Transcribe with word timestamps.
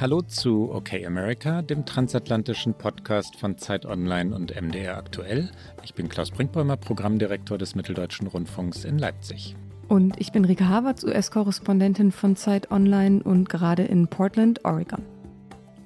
Hallo 0.00 0.22
zu 0.22 0.72
Okay 0.72 1.04
America, 1.04 1.60
dem 1.60 1.84
transatlantischen 1.84 2.72
Podcast 2.72 3.36
von 3.36 3.58
Zeit 3.58 3.84
Online 3.84 4.34
und 4.34 4.58
MDR 4.58 4.96
Aktuell. 4.96 5.50
Ich 5.84 5.92
bin 5.92 6.08
Klaus 6.08 6.30
Brinkbäumer, 6.30 6.78
Programmdirektor 6.78 7.58
des 7.58 7.74
Mitteldeutschen 7.74 8.26
Rundfunks 8.26 8.86
in 8.86 8.98
Leipzig. 8.98 9.56
Und 9.88 10.18
ich 10.18 10.32
bin 10.32 10.46
Rike 10.46 10.66
Havertz, 10.66 11.04
US-Korrespondentin 11.04 12.12
von 12.12 12.34
Zeit 12.34 12.70
Online 12.70 13.22
und 13.22 13.50
gerade 13.50 13.82
in 13.82 14.08
Portland, 14.08 14.64
Oregon. 14.64 15.04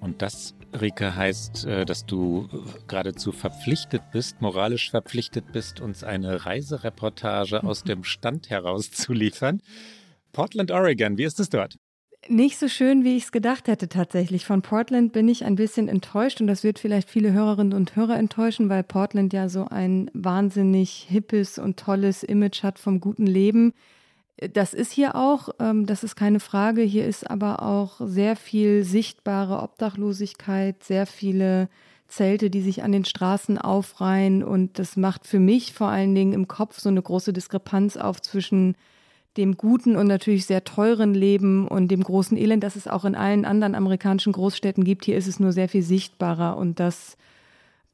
Und 0.01 0.23
das 0.23 0.55
Rike, 0.81 1.17
heißt, 1.17 1.67
äh, 1.67 1.85
dass 1.85 2.07
du 2.07 2.49
geradezu 2.87 3.33
verpflichtet 3.33 4.03
bist, 4.13 4.41
moralisch 4.41 4.93
verpflichtet 4.93 5.51
bist, 5.51 5.81
uns 5.81 6.05
eine 6.05 6.47
Reisereportage 6.47 7.65
aus 7.65 7.83
dem 7.83 8.05
Stand 8.05 8.49
heraus 8.49 8.93
zu 8.93 9.13
liefern. 9.13 9.61
Portland, 10.31 10.71
Oregon, 10.71 11.19
wie 11.19 11.25
ist 11.25 11.41
es 11.41 11.49
dort? 11.49 11.79
Nicht 12.29 12.59
so 12.59 12.69
schön, 12.69 13.05
wie 13.05 13.17
ich 13.17 13.25
es 13.25 13.33
gedacht 13.33 13.69
hätte 13.69 13.89
tatsächlich. 13.89 14.47
Von 14.47 14.63
Portland 14.63 15.13
bin 15.13 15.29
ich 15.29 15.45
ein 15.45 15.57
bisschen 15.57 15.89
enttäuscht 15.89 16.41
und 16.41 16.47
das 16.47 16.65
wird 16.65 16.79
vielleicht 16.79 17.11
viele 17.11 17.33
Hörerinnen 17.33 17.75
und 17.75 17.97
Hörer 17.97 18.17
enttäuschen, 18.17 18.71
weil 18.71 18.83
Portland 18.83 19.35
ja 19.35 19.51
so 19.51 19.67
ein 19.67 20.11
wahnsinnig 20.15 21.07
hippes 21.09 21.59
und 21.59 21.79
tolles 21.79 22.23
Image 22.23 22.63
hat 22.63 22.79
vom 22.79 23.01
guten 23.01 23.27
Leben. 23.27 23.75
Das 24.53 24.73
ist 24.73 24.91
hier 24.91 25.17
auch, 25.17 25.51
ähm, 25.61 25.85
das 25.85 26.03
ist 26.03 26.17
keine 26.17 26.41
Frage. 26.41 26.81
Hier 26.81 27.07
ist 27.07 27.31
aber 27.31 27.63
auch 27.63 28.01
sehr 28.01 28.37
viel 28.37 28.85
sichtbare 28.85 29.63
Obdachlosigkeit, 29.63 30.83
sehr 30.83 31.07
viele 31.07 31.69
Zelte, 32.09 32.49
die 32.49 32.63
sich 32.63 32.83
an 32.83 32.93
den 32.93 33.05
Straßen 33.05 33.59
aufreihen. 33.59 34.43
Und 34.43 34.79
das 34.79 34.97
macht 34.97 35.27
für 35.27 35.41
mich 35.41 35.75
vor 35.75 35.89
allen 35.89 36.15
Dingen 36.15 36.33
im 36.33 36.49
Kopf 36.49 36.81
so 36.81 36.89
eine 36.89 37.03
große 37.03 37.35
Diskrepanz 37.35 37.99
auf 37.99 38.23
zwischen 38.23 38.77
dem 39.37 39.57
guten 39.57 39.97
und 39.97 40.07
natürlich 40.07 40.47
sehr 40.47 40.65
teuren 40.65 41.15
Leben 41.15 41.67
und 41.67 41.89
dem 41.89 42.03
großen 42.03 42.37
Elend, 42.37 42.63
das 42.63 42.77
es 42.77 42.87
auch 42.87 43.05
in 43.05 43.15
allen 43.15 43.45
anderen 43.45 43.75
amerikanischen 43.75 44.33
Großstädten 44.33 44.85
gibt. 44.85 45.05
Hier 45.05 45.17
ist 45.17 45.27
es 45.27 45.41
nur 45.41 45.53
sehr 45.53 45.69
viel 45.69 45.83
sichtbarer 45.83 46.57
und 46.57 46.79
das 46.79 47.17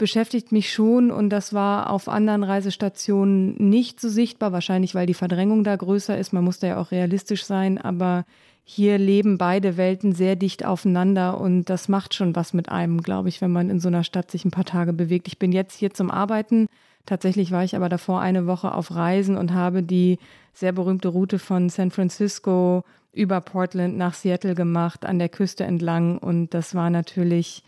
beschäftigt 0.01 0.51
mich 0.51 0.73
schon 0.73 1.11
und 1.11 1.29
das 1.29 1.53
war 1.53 1.91
auf 1.91 2.09
anderen 2.09 2.43
Reisestationen 2.43 3.55
nicht 3.59 4.01
so 4.01 4.09
sichtbar, 4.09 4.51
wahrscheinlich 4.51 4.95
weil 4.95 5.07
die 5.07 5.15
Verdrängung 5.15 5.63
da 5.63 5.77
größer 5.77 6.17
ist. 6.17 6.33
Man 6.33 6.43
muss 6.45 6.59
da 6.59 6.69
ja 6.69 6.81
auch 6.81 6.91
realistisch 6.91 7.45
sein, 7.45 7.77
aber 7.77 8.25
hier 8.65 8.99
leben 8.99 9.37
beide 9.37 9.77
Welten 9.77 10.13
sehr 10.13 10.37
dicht 10.37 10.65
aufeinander 10.65 11.41
und 11.41 11.65
das 11.65 11.89
macht 11.89 12.15
schon 12.15 12.35
was 12.37 12.55
mit 12.55 12.69
einem, 12.71 13.03
glaube 13.03 13.29
ich, 13.29 13.41
wenn 13.41 13.53
man 13.53 13.69
in 13.69 13.81
so 13.81 13.89
einer 13.89 14.05
Stadt 14.05 14.31
sich 14.31 14.45
ein 14.45 14.51
paar 14.51 14.65
Tage 14.65 14.93
bewegt. 14.93 15.29
Ich 15.29 15.39
bin 15.39 15.53
jetzt 15.53 15.79
hier 15.79 15.93
zum 15.93 16.11
Arbeiten. 16.11 16.67
Tatsächlich 17.05 17.51
war 17.51 17.65
ich 17.65 17.77
aber 17.77 17.89
davor 17.89 18.21
eine 18.21 18.47
Woche 18.47 18.73
auf 18.73 18.95
Reisen 18.95 19.37
und 19.37 19.53
habe 19.53 19.83
die 19.83 20.19
sehr 20.53 20.73
berühmte 20.73 21.09
Route 21.09 21.39
von 21.39 21.69
San 21.69 21.91
Francisco 21.91 22.85
über 23.13 23.41
Portland 23.41 23.97
nach 23.97 24.15
Seattle 24.15 24.55
gemacht, 24.55 25.05
an 25.05 25.19
der 25.19 25.29
Küste 25.29 25.65
entlang 25.65 26.19
und 26.19 26.55
das 26.55 26.75
war 26.75 26.91
natürlich 26.91 27.63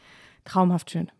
traumhaft 0.44 0.90
schön. 0.90 1.10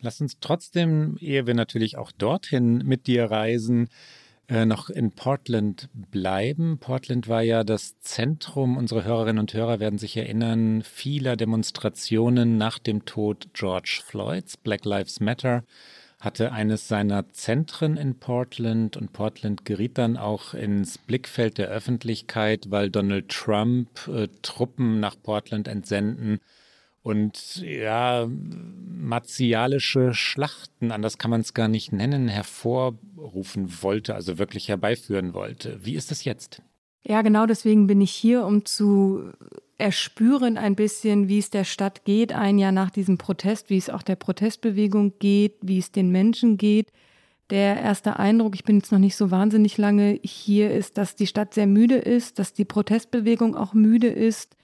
Lass 0.00 0.20
uns 0.20 0.38
trotzdem, 0.40 1.16
ehe 1.20 1.46
wir 1.46 1.54
natürlich 1.54 1.98
auch 1.98 2.12
dorthin 2.12 2.78
mit 2.78 3.06
dir 3.06 3.24
reisen, 3.24 3.88
äh, 4.48 4.64
noch 4.64 4.90
in 4.90 5.10
Portland 5.12 5.90
bleiben. 5.92 6.78
Portland 6.78 7.28
war 7.28 7.42
ja 7.42 7.64
das 7.64 7.98
Zentrum, 8.00 8.76
unsere 8.76 9.04
Hörerinnen 9.04 9.40
und 9.40 9.52
Hörer 9.52 9.80
werden 9.80 9.98
sich 9.98 10.16
erinnern, 10.16 10.82
vieler 10.82 11.36
Demonstrationen 11.36 12.58
nach 12.58 12.78
dem 12.78 13.04
Tod 13.04 13.48
George 13.52 14.00
Floyds. 14.04 14.56
Black 14.56 14.84
Lives 14.84 15.20
Matter 15.20 15.64
hatte 16.20 16.52
eines 16.52 16.88
seiner 16.88 17.28
Zentren 17.30 17.96
in 17.96 18.16
Portland 18.16 18.96
und 18.96 19.12
Portland 19.12 19.64
geriet 19.64 19.98
dann 19.98 20.16
auch 20.16 20.52
ins 20.52 20.98
Blickfeld 20.98 21.58
der 21.58 21.68
Öffentlichkeit, 21.68 22.70
weil 22.70 22.90
Donald 22.90 23.28
Trump 23.28 23.88
äh, 24.08 24.28
Truppen 24.42 24.98
nach 24.98 25.14
Portland 25.22 25.68
entsenden 25.68 26.40
und 27.02 27.62
ja, 27.62 28.28
martialische 28.28 30.12
Schlachten, 30.12 30.90
anders 30.90 31.16
kann 31.18 31.30
man 31.30 31.40
es 31.40 31.54
gar 31.54 31.68
nicht 31.68 31.92
nennen, 31.92 32.28
hervorrufen 32.28 33.82
wollte, 33.82 34.14
also 34.14 34.38
wirklich 34.38 34.68
herbeiführen 34.68 35.32
wollte. 35.32 35.78
Wie 35.84 35.94
ist 35.94 36.10
es 36.10 36.24
jetzt? 36.24 36.60
Ja, 37.04 37.22
genau 37.22 37.46
deswegen 37.46 37.86
bin 37.86 38.00
ich 38.00 38.10
hier, 38.10 38.44
um 38.44 38.64
zu 38.64 39.32
erspüren 39.78 40.58
ein 40.58 40.74
bisschen, 40.74 41.28
wie 41.28 41.38
es 41.38 41.50
der 41.50 41.64
Stadt 41.64 42.04
geht, 42.04 42.32
ein 42.32 42.58
Jahr 42.58 42.72
nach 42.72 42.90
diesem 42.90 43.16
Protest, 43.16 43.70
wie 43.70 43.78
es 43.78 43.88
auch 43.88 44.02
der 44.02 44.16
Protestbewegung 44.16 45.14
geht, 45.20 45.54
wie 45.62 45.78
es 45.78 45.92
den 45.92 46.10
Menschen 46.10 46.58
geht. 46.58 46.92
Der 47.50 47.80
erste 47.80 48.18
Eindruck, 48.18 48.54
ich 48.56 48.64
bin 48.64 48.78
jetzt 48.78 48.92
noch 48.92 48.98
nicht 48.98 49.16
so 49.16 49.30
wahnsinnig 49.30 49.78
lange 49.78 50.18
hier, 50.22 50.72
ist, 50.72 50.98
dass 50.98 51.14
die 51.14 51.28
Stadt 51.28 51.54
sehr 51.54 51.66
müde 51.66 51.94
ist, 51.94 52.38
dass 52.38 52.52
die 52.52 52.64
Protestbewegung 52.64 53.56
auch 53.56 53.72
müde 53.72 54.08
ist, 54.08 54.56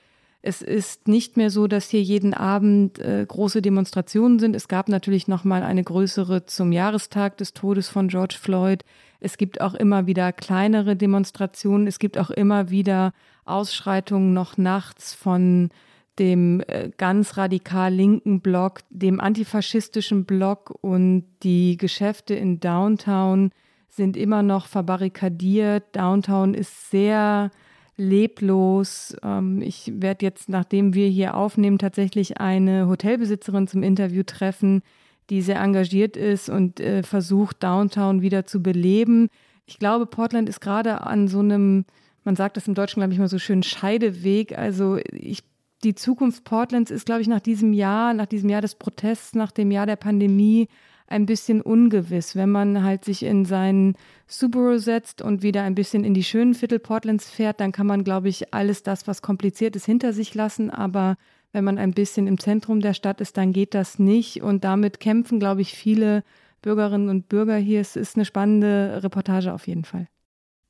es 0.47 0.61
ist 0.61 1.09
nicht 1.09 1.39
mehr 1.39 1.49
so, 1.49 1.67
dass 1.69 1.89
hier 1.89 2.03
jeden 2.03 2.35
Abend 2.35 2.99
äh, 2.99 3.25
große 3.27 3.63
Demonstrationen 3.63 4.39
sind. 4.39 4.55
Es 4.55 4.69
gab 4.69 4.91
natürlich 4.91 5.27
noch 5.27 5.45
mal 5.45 5.63
eine 5.63 5.83
größere 5.83 6.45
zum 6.45 6.71
Jahrestag 6.71 7.39
des 7.39 7.55
Todes 7.55 7.89
von 7.89 8.09
George 8.09 8.37
Floyd. 8.39 8.85
Es 9.21 9.39
gibt 9.39 9.63
auch 9.63 9.73
immer 9.73 10.07
wieder 10.07 10.35
kleinere 10.35 10.97
Demonstrationen. 10.97 11.87
Es 11.87 11.99
gibt 11.99 12.19
auch 12.19 12.29
immer 12.29 12.69
wieder 12.69 13.15
Ausschreitungen 13.47 14.35
noch 14.35 14.59
nachts 14.59 15.15
von 15.15 15.71
dem 16.19 16.61
äh, 16.67 16.91
ganz 16.95 17.39
radikal 17.39 17.91
linken 17.91 18.43
Block, 18.43 18.81
dem 18.91 19.21
antifaschistischen 19.21 20.27
Block 20.27 20.75
und 20.83 21.25
die 21.43 21.79
Geschäfte 21.79 22.35
in 22.35 22.61
Downtown 22.61 23.51
sind 23.89 24.15
immer 24.15 24.43
noch 24.43 24.67
verbarrikadiert. 24.67 25.85
Downtown 25.97 26.53
ist 26.53 26.91
sehr 26.91 27.51
leblos. 27.97 29.17
Ähm, 29.23 29.63
ich 29.63 29.93
werde 29.97 30.25
jetzt, 30.25 30.49
nachdem 30.49 30.95
wir 30.95 31.09
hier 31.09 31.37
aufnehmen, 31.37 31.79
tatsächlich 31.79 32.41
eine 32.41 32.89
Hotelbesitzerin 32.89 33.67
zum 33.67 33.83
Interview 33.83 34.23
treffen, 34.25 34.83
die 35.31 35.43
sehr 35.43 35.61
engagiert 35.61 36.17
ist 36.17 36.49
und 36.49 36.81
äh, 36.81 37.03
versucht, 37.03 37.63
Downtown 37.63 38.23
wieder 38.23 38.47
zu 38.47 38.63
beleben. 38.63 39.29
Ich 39.67 39.79
glaube, 39.79 40.07
Portland 40.07 40.49
ist 40.49 40.61
gerade 40.61 41.01
an 41.03 41.29
so 41.29 41.39
einem, 41.39 41.87
man 42.25 42.37
sagt 42.37 42.57
das 42.57 42.69
im 42.69 42.75
Deutschen, 42.75 43.01
glaube 43.01 43.13
ich, 43.13 43.19
mal 43.19 43.29
so 43.29 43.39
schön, 43.39 43.63
Scheideweg. 43.63 44.57
Also 44.59 44.99
ich, 45.11 45.43
die 45.83 45.95
Zukunft 45.95 46.45
Portlands 46.45 46.91
ist, 46.91 47.07
glaube 47.07 47.23
ich, 47.23 47.29
nach 47.29 47.41
diesem 47.41 47.73
Jahr, 47.73 48.13
nach 48.13 48.27
diesem 48.27 48.51
Jahr 48.51 48.61
des 48.61 48.75
Protests, 48.75 49.35
nach 49.35 49.53
dem 49.53 49.71
Jahr 49.71 49.87
der 49.87 49.97
Pandemie, 49.97 50.69
ein 51.07 51.27
bisschen 51.27 51.61
ungewiss. 51.61 52.35
Wenn 52.35 52.51
man 52.51 52.83
halt 52.83 53.05
sich 53.05 53.23
in 53.23 53.45
seinen 53.45 53.97
Subaru 54.27 54.79
setzt 54.79 55.23
und 55.23 55.43
wieder 55.43 55.63
ein 55.63 55.75
bisschen 55.75 56.05
in 56.05 56.15
die 56.15 56.25
schönen 56.25 56.55
Viertel 56.55 56.79
Portlands 56.79 57.31
fährt, 57.31 57.61
dann 57.61 57.73
kann 57.73 57.87
man, 57.87 58.05
glaube 58.05 58.29
ich, 58.29 58.55
alles 58.55 58.83
das, 58.83 59.07
was 59.07 59.23
kompliziert 59.23 59.77
ist, 59.77 59.87
hinter 59.87 60.13
sich 60.13 60.35
lassen. 60.35 60.71
Aber 60.71 61.17
wenn 61.53 61.65
man 61.65 61.79
ein 61.79 61.93
bisschen 61.93 62.27
im 62.27 62.39
Zentrum 62.39 62.81
der 62.81 62.95
Stadt 62.95 63.21
ist, 63.21 63.37
dann 63.37 63.53
geht 63.53 63.75
das 63.75 63.99
nicht. 63.99 64.43
Und 64.43 64.65
damit 64.65 64.99
kämpfen, 65.01 65.39
glaube 65.39 65.61
ich, 65.61 65.75
viele 65.75 66.25
Bürgerinnen 66.63 67.09
und 67.09 67.29
Bürger 67.29 67.57
hier. 67.57 67.81
Es 67.81 67.97
ist 67.97 68.17
eine 68.17 68.25
spannende 68.25 69.01
Reportage 69.03 69.53
auf 69.53 69.67
jeden 69.67 69.85
Fall. 69.85 70.09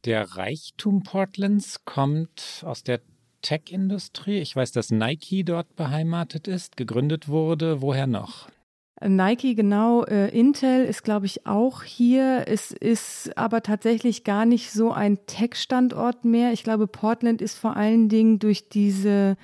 Der 0.04 0.36
Reichtum 0.36 1.02
Portlands 1.02 1.84
kommt 1.84 2.62
aus 2.66 2.82
der 2.82 3.00
Tech-Industrie. 3.40 4.38
Ich 4.38 4.54
weiß, 4.54 4.72
dass 4.72 4.90
Nike 4.90 5.44
dort 5.44 5.76
beheimatet 5.76 6.48
ist, 6.48 6.76
gegründet 6.76 7.28
wurde. 7.28 7.80
Woher 7.80 8.06
noch? 8.06 8.48
Nike, 9.02 9.54
genau. 9.54 10.04
Äh, 10.04 10.28
Intel 10.28 10.84
ist, 10.84 11.02
glaube 11.02 11.26
ich, 11.26 11.46
auch 11.46 11.82
hier. 11.82 12.44
Es 12.46 12.70
ist 12.70 13.36
aber 13.36 13.62
tatsächlich 13.62 14.24
gar 14.24 14.46
nicht 14.46 14.70
so 14.70 14.92
ein 14.92 15.18
Tech-Standort 15.26 16.24
mehr. 16.24 16.52
Ich 16.52 16.62
glaube, 16.62 16.86
Portland 16.86 17.42
ist 17.42 17.56
vor 17.56 17.76
allen 17.76 18.08
Dingen 18.08 18.38
durch 18.38 18.68
diese, 18.68 19.36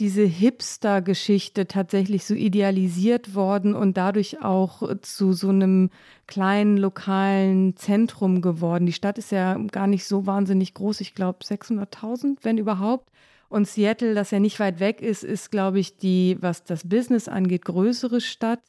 diese 0.00 0.24
Hipster-Geschichte 0.24 1.68
tatsächlich 1.68 2.24
so 2.24 2.34
idealisiert 2.34 3.34
worden 3.34 3.74
und 3.74 3.96
dadurch 3.96 4.42
auch 4.42 4.82
zu 5.02 5.32
so 5.34 5.50
einem 5.50 5.90
kleinen 6.26 6.76
lokalen 6.76 7.76
Zentrum 7.76 8.42
geworden. 8.42 8.86
Die 8.86 8.92
Stadt 8.92 9.18
ist 9.18 9.30
ja 9.30 9.54
gar 9.70 9.86
nicht 9.86 10.04
so 10.04 10.26
wahnsinnig 10.26 10.74
groß. 10.74 11.00
Ich 11.00 11.14
glaube, 11.14 11.44
600.000, 11.44 12.38
wenn 12.42 12.58
überhaupt. 12.58 13.08
Und 13.48 13.66
Seattle, 13.68 14.14
das 14.14 14.30
ja 14.30 14.40
nicht 14.40 14.60
weit 14.60 14.78
weg 14.80 15.00
ist, 15.00 15.24
ist, 15.24 15.50
glaube 15.50 15.80
ich, 15.80 15.96
die, 15.96 16.38
was 16.40 16.64
das 16.64 16.88
Business 16.88 17.28
angeht, 17.28 17.64
größere 17.64 18.20
Stadt. 18.20 18.60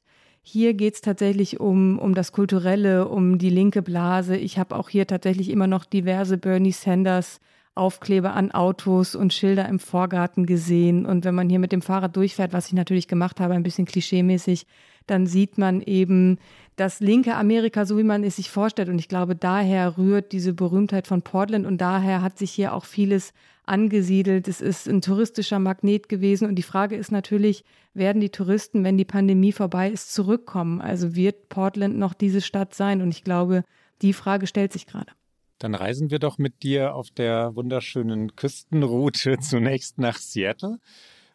Hier 0.43 0.73
geht 0.73 0.95
es 0.95 1.01
tatsächlich 1.01 1.59
um, 1.59 1.99
um 1.99 2.15
das 2.15 2.31
Kulturelle, 2.31 3.07
um 3.07 3.37
die 3.37 3.49
linke 3.49 3.81
Blase. 3.81 4.35
Ich 4.35 4.57
habe 4.57 4.75
auch 4.75 4.89
hier 4.89 5.05
tatsächlich 5.05 5.49
immer 5.49 5.67
noch 5.67 5.85
diverse 5.85 6.37
Bernie 6.37 6.71
Sanders 6.71 7.39
Aufkleber 7.73 8.33
an 8.33 8.51
Autos 8.51 9.15
und 9.15 9.33
Schilder 9.33 9.69
im 9.69 9.79
Vorgarten 9.79 10.45
gesehen. 10.45 11.05
Und 11.05 11.23
wenn 11.23 11.35
man 11.35 11.49
hier 11.49 11.59
mit 11.59 11.71
dem 11.71 11.81
Fahrrad 11.81 12.15
durchfährt, 12.17 12.51
was 12.51 12.67
ich 12.67 12.73
natürlich 12.73 13.07
gemacht 13.07 13.39
habe, 13.39 13.53
ein 13.53 13.63
bisschen 13.63 13.85
klischeemäßig, 13.85 14.65
dann 15.07 15.27
sieht 15.27 15.57
man 15.57 15.81
eben 15.81 16.37
das 16.75 16.99
linke 16.99 17.35
Amerika, 17.35 17.85
so 17.85 17.97
wie 17.97 18.03
man 18.03 18.23
es 18.23 18.37
sich 18.37 18.49
vorstellt. 18.49 18.89
Und 18.89 18.99
ich 18.99 19.07
glaube, 19.07 19.35
daher 19.35 19.97
rührt 19.97 20.31
diese 20.31 20.53
Berühmtheit 20.53 21.07
von 21.07 21.21
Portland 21.21 21.65
und 21.65 21.79
daher 21.79 22.21
hat 22.21 22.37
sich 22.37 22.51
hier 22.51 22.73
auch 22.73 22.85
vieles 22.85 23.33
angesiedelt. 23.65 24.47
Es 24.47 24.61
ist 24.61 24.87
ein 24.87 25.01
touristischer 25.01 25.59
Magnet 25.59 26.09
gewesen. 26.09 26.47
Und 26.47 26.55
die 26.55 26.63
Frage 26.63 26.95
ist 26.95 27.11
natürlich, 27.11 27.63
werden 27.93 28.19
die 28.19 28.29
Touristen, 28.29 28.83
wenn 28.83 28.97
die 28.97 29.05
Pandemie 29.05 29.51
vorbei 29.51 29.89
ist, 29.89 30.13
zurückkommen? 30.13 30.81
Also 30.81 31.15
wird 31.15 31.49
Portland 31.49 31.97
noch 31.97 32.13
diese 32.13 32.41
Stadt 32.41 32.73
sein? 32.73 33.01
Und 33.01 33.09
ich 33.09 33.23
glaube, 33.23 33.63
die 34.01 34.13
Frage 34.13 34.47
stellt 34.47 34.73
sich 34.73 34.87
gerade. 34.87 35.11
Dann 35.59 35.75
reisen 35.75 36.09
wir 36.09 36.17
doch 36.17 36.39
mit 36.39 36.63
dir 36.63 36.95
auf 36.95 37.11
der 37.11 37.55
wunderschönen 37.55 38.35
Küstenroute 38.35 39.37
zunächst 39.41 39.99
nach 39.99 40.17
Seattle. 40.17 40.79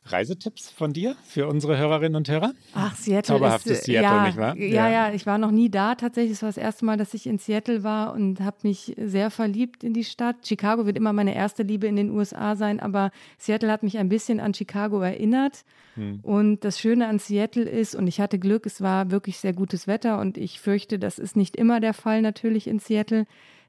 Reisetipps 0.07 0.71
von 0.71 0.93
dir 0.93 1.17
für 1.25 1.47
unsere 1.47 1.77
Hörerinnen 1.79 2.17
und 2.17 2.29
Hörer? 2.29 2.53
Ach, 2.75 2.95
Seattle 2.97 3.35
Zauberhaftes 3.35 3.73
ist, 3.73 3.85
Seattle, 3.85 4.03
ja, 4.03 4.27
nicht 4.27 4.37
wahr? 4.37 4.57
Ja, 4.57 4.89
ja, 4.89 5.13
ich 5.13 5.27
war 5.27 5.39
noch 5.39 5.51
nie 5.51 5.71
da. 5.71 5.95
Tatsächlich, 5.95 6.33
es 6.33 6.43
war 6.43 6.49
das 6.49 6.57
erste 6.57 6.85
Mal, 6.85 6.97
dass 6.97 7.15
ich 7.15 7.27
in 7.27 7.39
Seattle 7.39 7.83
war 7.83 8.13
und 8.13 8.41
habe 8.41 8.57
mich 8.63 8.95
sehr 8.99 9.31
verliebt 9.31 9.85
in 9.85 9.93
die 9.93 10.05
Stadt. 10.05 10.37
Chicago 10.45 10.87
wird 10.87 10.97
immer 10.97 11.13
meine 11.13 11.35
erste 11.35 11.63
Liebe 11.63 11.87
in 11.87 11.97
den 11.97 12.11
USA 12.11 12.57
sein, 12.57 12.81
aber 12.81 13.11
Seattle 13.39 13.71
hat 13.71 13.83
mich 13.83 13.99
ein 13.99 14.09
bisschen 14.09 14.41
an 14.41 14.55
Chicago 14.55 15.01
erinnert. 15.01 15.65
Hm. 15.95 16.21
Und 16.23 16.65
das 16.65 16.79
Schöne 16.79 17.09
an 17.09 17.19
Seattle 17.19 17.65
ist, 17.65 17.95
und 17.95 18.07
ich 18.07 18.21
hatte 18.21 18.39
Glück, 18.39 18.67
es 18.67 18.81
war 18.81 19.11
wirklich 19.11 19.39
sehr 19.39 19.53
gutes 19.53 19.87
Wetter 19.87 20.21
und 20.21 20.39
ich 20.39 20.61
fürchte, 20.61 20.99
das 20.99 21.19
ist 21.19 21.37
nicht 21.37 21.57
immer 21.57 21.81
der 21.81 21.95
Fall 21.95 22.23
natürlich 22.23 22.67
in 22.67 22.79
Seattle 22.79 23.27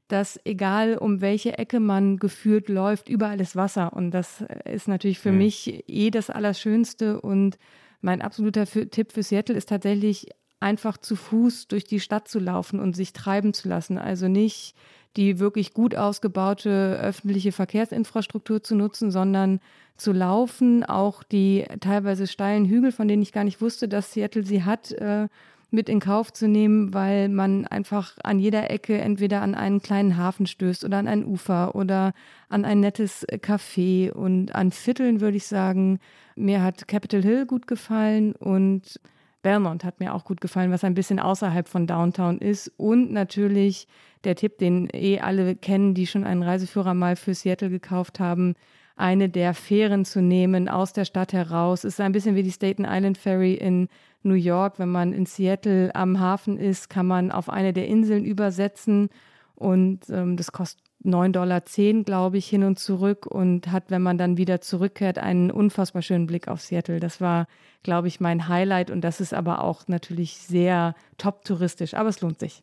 dass 0.08 0.40
egal 0.44 0.96
um 0.96 1.20
welche 1.20 1.58
Ecke 1.58 1.80
man 1.80 2.16
geführt 2.16 2.68
läuft, 2.68 3.08
überall 3.08 3.40
ist 3.40 3.56
Wasser. 3.56 3.92
Und 3.92 4.10
das 4.10 4.44
ist 4.64 4.88
natürlich 4.88 5.18
für 5.18 5.32
mhm. 5.32 5.38
mich 5.38 5.84
eh 5.86 6.10
das 6.10 6.30
Allerschönste. 6.30 7.20
Und 7.20 7.58
mein 8.00 8.22
absoluter 8.22 8.66
Tipp 8.66 9.12
für 9.12 9.22
Seattle 9.22 9.56
ist 9.56 9.68
tatsächlich 9.68 10.28
einfach 10.60 10.98
zu 10.98 11.14
Fuß 11.14 11.68
durch 11.68 11.84
die 11.84 12.00
Stadt 12.00 12.26
zu 12.26 12.38
laufen 12.40 12.80
und 12.80 12.96
sich 12.96 13.12
treiben 13.12 13.54
zu 13.54 13.68
lassen. 13.68 13.98
Also 13.98 14.28
nicht 14.28 14.74
die 15.16 15.38
wirklich 15.38 15.74
gut 15.74 15.94
ausgebaute 15.94 16.98
öffentliche 17.02 17.52
Verkehrsinfrastruktur 17.52 18.62
zu 18.62 18.76
nutzen, 18.76 19.10
sondern 19.10 19.60
zu 19.96 20.12
laufen, 20.12 20.84
auch 20.84 21.22
die 21.22 21.64
teilweise 21.80 22.26
steilen 22.26 22.66
Hügel, 22.66 22.92
von 22.92 23.08
denen 23.08 23.22
ich 23.22 23.32
gar 23.32 23.44
nicht 23.44 23.60
wusste, 23.60 23.88
dass 23.88 24.12
Seattle 24.12 24.44
sie 24.44 24.62
hat, 24.62 24.92
äh, 24.92 25.28
mit 25.70 25.88
in 25.88 26.00
Kauf 26.00 26.32
zu 26.32 26.48
nehmen, 26.48 26.94
weil 26.94 27.28
man 27.28 27.66
einfach 27.66 28.16
an 28.24 28.38
jeder 28.38 28.70
Ecke 28.70 28.98
entweder 28.98 29.42
an 29.42 29.54
einen 29.54 29.82
kleinen 29.82 30.16
Hafen 30.16 30.46
stößt 30.46 30.84
oder 30.84 30.96
an 30.96 31.08
ein 31.08 31.26
Ufer 31.26 31.74
oder 31.74 32.14
an 32.48 32.64
ein 32.64 32.80
nettes 32.80 33.26
Café 33.28 34.10
und 34.10 34.54
an 34.54 34.70
Vierteln 34.70 35.20
würde 35.20 35.36
ich 35.36 35.46
sagen. 35.46 36.00
Mir 36.36 36.62
hat 36.62 36.88
Capitol 36.88 37.22
Hill 37.22 37.46
gut 37.46 37.66
gefallen 37.66 38.32
und 38.32 38.98
Belmont 39.42 39.84
hat 39.84 40.00
mir 40.00 40.14
auch 40.14 40.24
gut 40.24 40.40
gefallen, 40.40 40.70
was 40.70 40.84
ein 40.84 40.94
bisschen 40.94 41.20
außerhalb 41.20 41.68
von 41.68 41.86
Downtown 41.86 42.38
ist. 42.38 42.72
Und 42.76 43.12
natürlich 43.12 43.86
der 44.24 44.36
Tipp, 44.36 44.58
den 44.58 44.88
eh 44.92 45.20
alle 45.20 45.54
kennen, 45.54 45.94
die 45.94 46.06
schon 46.06 46.24
einen 46.24 46.42
Reiseführer 46.42 46.94
mal 46.94 47.16
für 47.16 47.34
Seattle 47.34 47.70
gekauft 47.70 48.20
haben, 48.20 48.54
eine 48.96 49.28
der 49.28 49.54
Fähren 49.54 50.04
zu 50.04 50.20
nehmen 50.20 50.68
aus 50.68 50.92
der 50.92 51.04
Stadt 51.04 51.32
heraus. 51.32 51.84
Es 51.84 51.94
ist 51.94 52.00
ein 52.00 52.12
bisschen 52.12 52.34
wie 52.34 52.42
die 52.42 52.50
Staten 52.50 52.84
Island 52.84 53.16
Ferry 53.16 53.54
in 53.54 53.88
New 54.22 54.34
York. 54.34 54.78
Wenn 54.78 54.90
man 54.90 55.12
in 55.12 55.26
Seattle 55.26 55.94
am 55.94 56.20
Hafen 56.20 56.58
ist, 56.58 56.88
kann 56.88 57.06
man 57.06 57.30
auf 57.30 57.48
eine 57.48 57.72
der 57.72 57.88
Inseln 57.88 58.24
übersetzen 58.24 59.10
und 59.54 60.08
ähm, 60.10 60.36
das 60.36 60.52
kostet 60.52 60.84
9,10 61.04 61.32
Dollar, 61.32 61.60
glaube 62.04 62.38
ich, 62.38 62.48
hin 62.48 62.64
und 62.64 62.78
zurück 62.78 63.26
und 63.26 63.70
hat, 63.70 63.90
wenn 63.90 64.02
man 64.02 64.18
dann 64.18 64.36
wieder 64.36 64.60
zurückkehrt, 64.60 65.18
einen 65.18 65.50
unfassbar 65.50 66.02
schönen 66.02 66.26
Blick 66.26 66.48
auf 66.48 66.60
Seattle. 66.60 67.00
Das 67.00 67.20
war, 67.20 67.46
glaube 67.82 68.08
ich, 68.08 68.20
mein 68.20 68.48
Highlight 68.48 68.90
und 68.90 69.02
das 69.02 69.20
ist 69.20 69.34
aber 69.34 69.62
auch 69.62 69.86
natürlich 69.88 70.38
sehr 70.38 70.94
top 71.16 71.44
touristisch, 71.44 71.94
aber 71.94 72.08
es 72.08 72.20
lohnt 72.20 72.40
sich. 72.40 72.62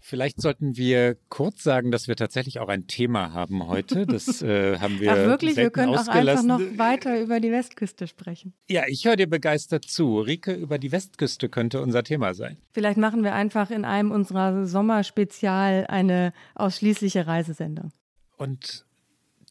Vielleicht 0.00 0.40
sollten 0.40 0.76
wir 0.76 1.16
kurz 1.28 1.62
sagen, 1.62 1.90
dass 1.90 2.08
wir 2.08 2.16
tatsächlich 2.16 2.58
auch 2.58 2.68
ein 2.68 2.86
Thema 2.86 3.32
haben 3.32 3.66
heute. 3.66 4.06
Das 4.06 4.42
äh, 4.42 4.78
haben 4.78 4.98
wir. 4.98 5.12
Ach 5.12 5.16
wirklich, 5.16 5.56
wir 5.56 5.70
können 5.70 5.94
auch 5.94 6.08
einfach 6.08 6.42
noch 6.42 6.60
weiter 6.76 7.20
über 7.20 7.38
die 7.38 7.52
Westküste 7.52 8.06
sprechen. 8.06 8.54
Ja, 8.68 8.84
ich 8.88 9.04
höre 9.04 9.16
dir 9.16 9.28
begeistert 9.28 9.84
zu. 9.84 10.20
Rike, 10.20 10.52
über 10.54 10.78
die 10.78 10.90
Westküste 10.90 11.48
könnte 11.48 11.82
unser 11.82 12.02
Thema 12.02 12.34
sein. 12.34 12.56
Vielleicht 12.72 12.98
machen 12.98 13.22
wir 13.22 13.34
einfach 13.34 13.70
in 13.70 13.84
einem 13.84 14.10
unserer 14.10 14.66
Sommerspezial 14.66 15.86
eine 15.86 16.32
ausschließliche 16.54 17.26
Reisesendung. 17.26 17.92
Und 18.36 18.86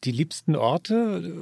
die 0.04 0.12
liebsten 0.12 0.56
Orte, 0.56 1.32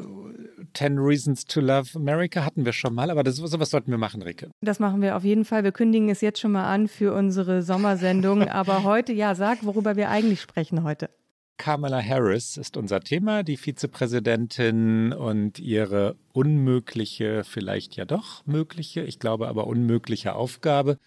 Ten 0.72 0.98
Reasons 0.98 1.44
to 1.44 1.60
Love 1.60 1.90
America 1.94 2.44
hatten 2.44 2.64
wir 2.64 2.72
schon 2.72 2.94
mal, 2.94 3.10
aber 3.10 3.22
das, 3.22 3.36
sowas 3.36 3.70
sollten 3.70 3.90
wir 3.90 3.98
machen, 3.98 4.22
Rike. 4.22 4.50
Das 4.60 4.80
machen 4.80 5.00
wir 5.00 5.16
auf 5.16 5.24
jeden 5.24 5.44
Fall. 5.44 5.64
Wir 5.64 5.72
kündigen 5.72 6.08
es 6.08 6.20
jetzt 6.20 6.40
schon 6.40 6.52
mal 6.52 6.64
an 6.64 6.88
für 6.88 7.14
unsere 7.14 7.62
Sommersendung. 7.62 8.42
aber 8.48 8.82
heute, 8.82 9.12
ja, 9.12 9.34
sag, 9.34 9.64
worüber 9.64 9.96
wir 9.96 10.10
eigentlich 10.10 10.40
sprechen 10.40 10.82
heute. 10.82 11.10
Kamala 11.56 12.00
Harris 12.00 12.56
ist 12.56 12.76
unser 12.76 13.00
Thema, 13.00 13.42
die 13.42 13.56
Vizepräsidentin 13.56 15.12
und 15.12 15.58
ihre 15.58 16.16
unmögliche, 16.32 17.42
vielleicht 17.42 17.96
ja 17.96 18.04
doch 18.04 18.46
mögliche, 18.46 19.02
ich 19.02 19.18
glaube 19.18 19.48
aber 19.48 19.66
unmögliche 19.66 20.34
Aufgabe 20.34 20.98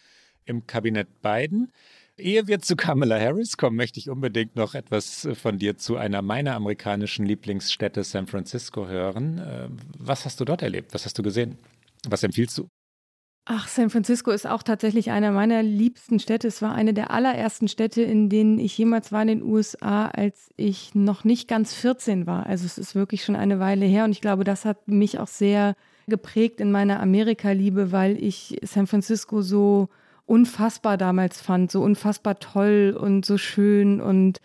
im 0.43 0.67
Kabinett 0.67 1.21
Biden. 1.21 1.71
Ehe 2.21 2.47
wir 2.47 2.59
zu 2.59 2.75
Kamala 2.75 3.19
Harris 3.19 3.57
kommen, 3.57 3.75
möchte 3.75 3.99
ich 3.99 4.09
unbedingt 4.09 4.55
noch 4.55 4.75
etwas 4.75 5.25
äh, 5.25 5.35
von 5.35 5.57
dir 5.57 5.77
zu 5.77 5.97
einer 5.97 6.21
meiner 6.21 6.55
amerikanischen 6.55 7.25
Lieblingsstädte 7.25 8.03
San 8.03 8.27
Francisco 8.27 8.87
hören. 8.87 9.39
Äh, 9.39 9.69
was 9.97 10.25
hast 10.25 10.39
du 10.39 10.45
dort 10.45 10.61
erlebt? 10.61 10.93
Was 10.93 11.05
hast 11.05 11.17
du 11.17 11.23
gesehen? 11.23 11.57
Was 12.07 12.23
empfiehlst 12.23 12.57
du? 12.57 12.67
Ach, 13.45 13.67
San 13.67 13.89
Francisco 13.89 14.29
ist 14.29 14.45
auch 14.45 14.61
tatsächlich 14.61 15.09
einer 15.09 15.31
meiner 15.31 15.63
liebsten 15.63 16.19
Städte. 16.19 16.47
Es 16.47 16.61
war 16.61 16.75
eine 16.75 16.93
der 16.93 17.09
allerersten 17.09 17.67
Städte, 17.67 18.03
in 18.03 18.29
denen 18.29 18.59
ich 18.59 18.77
jemals 18.77 19.11
war 19.11 19.23
in 19.23 19.29
den 19.29 19.43
USA, 19.43 20.05
als 20.05 20.51
ich 20.57 20.93
noch 20.93 21.23
nicht 21.23 21.47
ganz 21.47 21.73
14 21.73 22.27
war. 22.27 22.45
Also 22.45 22.65
es 22.65 22.77
ist 22.77 22.93
wirklich 22.93 23.23
schon 23.23 23.35
eine 23.35 23.59
Weile 23.59 23.87
her 23.87 24.05
und 24.05 24.11
ich 24.11 24.21
glaube, 24.21 24.43
das 24.43 24.63
hat 24.63 24.87
mich 24.87 25.17
auch 25.17 25.27
sehr 25.27 25.75
geprägt 26.07 26.61
in 26.61 26.71
meiner 26.71 26.99
Amerika-Liebe, 26.99 27.91
weil 27.91 28.23
ich 28.23 28.59
San 28.63 28.85
Francisco 28.85 29.41
so 29.41 29.89
unfassbar 30.31 30.97
damals 30.97 31.41
fand, 31.41 31.71
so 31.71 31.81
unfassbar 31.81 32.39
toll 32.39 32.97
und 32.97 33.25
so 33.25 33.37
schön 33.37 33.99
und 33.99 34.39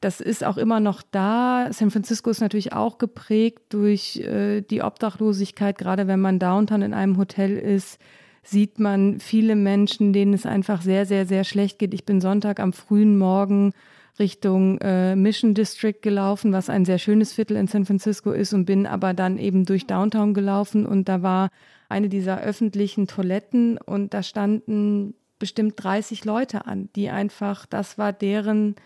das 0.00 0.20
ist 0.20 0.44
auch 0.44 0.56
immer 0.56 0.80
noch 0.80 1.02
da. 1.02 1.68
San 1.72 1.90
Francisco 1.90 2.30
ist 2.30 2.40
natürlich 2.40 2.72
auch 2.72 2.98
geprägt 2.98 3.60
durch 3.70 4.16
äh, 4.18 4.60
die 4.62 4.82
Obdachlosigkeit. 4.82 5.78
Gerade 5.78 6.06
wenn 6.06 6.20
man 6.20 6.38
downtown 6.38 6.82
in 6.82 6.94
einem 6.94 7.16
Hotel 7.16 7.56
ist, 7.56 7.98
sieht 8.42 8.78
man 8.78 9.20
viele 9.20 9.56
Menschen, 9.56 10.12
denen 10.12 10.34
es 10.34 10.46
einfach 10.46 10.82
sehr, 10.82 11.06
sehr, 11.06 11.26
sehr 11.26 11.44
schlecht 11.44 11.78
geht. 11.78 11.94
Ich 11.94 12.04
bin 12.04 12.20
Sonntag 12.20 12.60
am 12.60 12.72
frühen 12.72 13.18
Morgen 13.18 13.72
Richtung 14.18 14.78
äh, 14.78 15.16
Mission 15.16 15.54
District 15.54 16.00
gelaufen, 16.00 16.52
was 16.52 16.70
ein 16.70 16.84
sehr 16.84 16.98
schönes 16.98 17.32
Viertel 17.32 17.56
in 17.56 17.66
San 17.66 17.84
Francisco 17.84 18.32
ist 18.32 18.52
und 18.54 18.64
bin 18.64 18.86
aber 18.86 19.12
dann 19.12 19.38
eben 19.38 19.64
durch 19.64 19.86
Downtown 19.86 20.34
gelaufen 20.34 20.86
und 20.86 21.08
da 21.08 21.22
war 21.22 21.48
eine 21.88 22.08
dieser 22.08 22.40
öffentlichen 22.40 23.06
Toiletten 23.06 23.78
und 23.78 24.14
da 24.14 24.22
standen 24.22 25.14
bestimmt 25.38 25.74
30 25.76 26.24
Leute 26.24 26.66
an, 26.66 26.88
die 26.96 27.10
einfach, 27.10 27.66
das 27.66 27.98
war 27.98 28.12
deren 28.12 28.76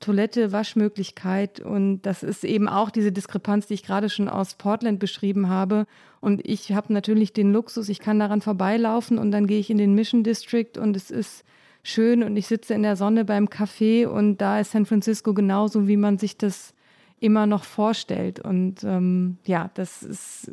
Toilette, 0.00 0.52
Waschmöglichkeit 0.52 1.60
und 1.60 2.02
das 2.02 2.22
ist 2.22 2.44
eben 2.44 2.68
auch 2.68 2.90
diese 2.90 3.12
Diskrepanz, 3.12 3.66
die 3.66 3.74
ich 3.74 3.82
gerade 3.82 4.10
schon 4.10 4.28
aus 4.28 4.54
Portland 4.54 4.98
beschrieben 4.98 5.48
habe. 5.48 5.86
Und 6.20 6.46
ich 6.46 6.72
habe 6.72 6.92
natürlich 6.92 7.32
den 7.32 7.52
Luxus, 7.52 7.88
ich 7.88 7.98
kann 7.98 8.18
daran 8.18 8.42
vorbeilaufen 8.42 9.18
und 9.18 9.30
dann 9.30 9.46
gehe 9.46 9.58
ich 9.58 9.70
in 9.70 9.78
den 9.78 9.94
Mission 9.94 10.22
District 10.22 10.78
und 10.78 10.96
es 10.96 11.10
ist 11.10 11.44
schön 11.82 12.22
und 12.22 12.36
ich 12.36 12.46
sitze 12.46 12.74
in 12.74 12.82
der 12.82 12.96
Sonne 12.96 13.24
beim 13.24 13.46
Café 13.46 14.06
und 14.06 14.38
da 14.38 14.60
ist 14.60 14.72
San 14.72 14.86
Francisco 14.86 15.32
genauso, 15.32 15.88
wie 15.88 15.96
man 15.96 16.18
sich 16.18 16.36
das 16.36 16.74
immer 17.18 17.46
noch 17.46 17.64
vorstellt. 17.64 18.40
Und 18.40 18.84
ähm, 18.84 19.38
ja, 19.46 19.70
das 19.74 20.02
ist 20.02 20.50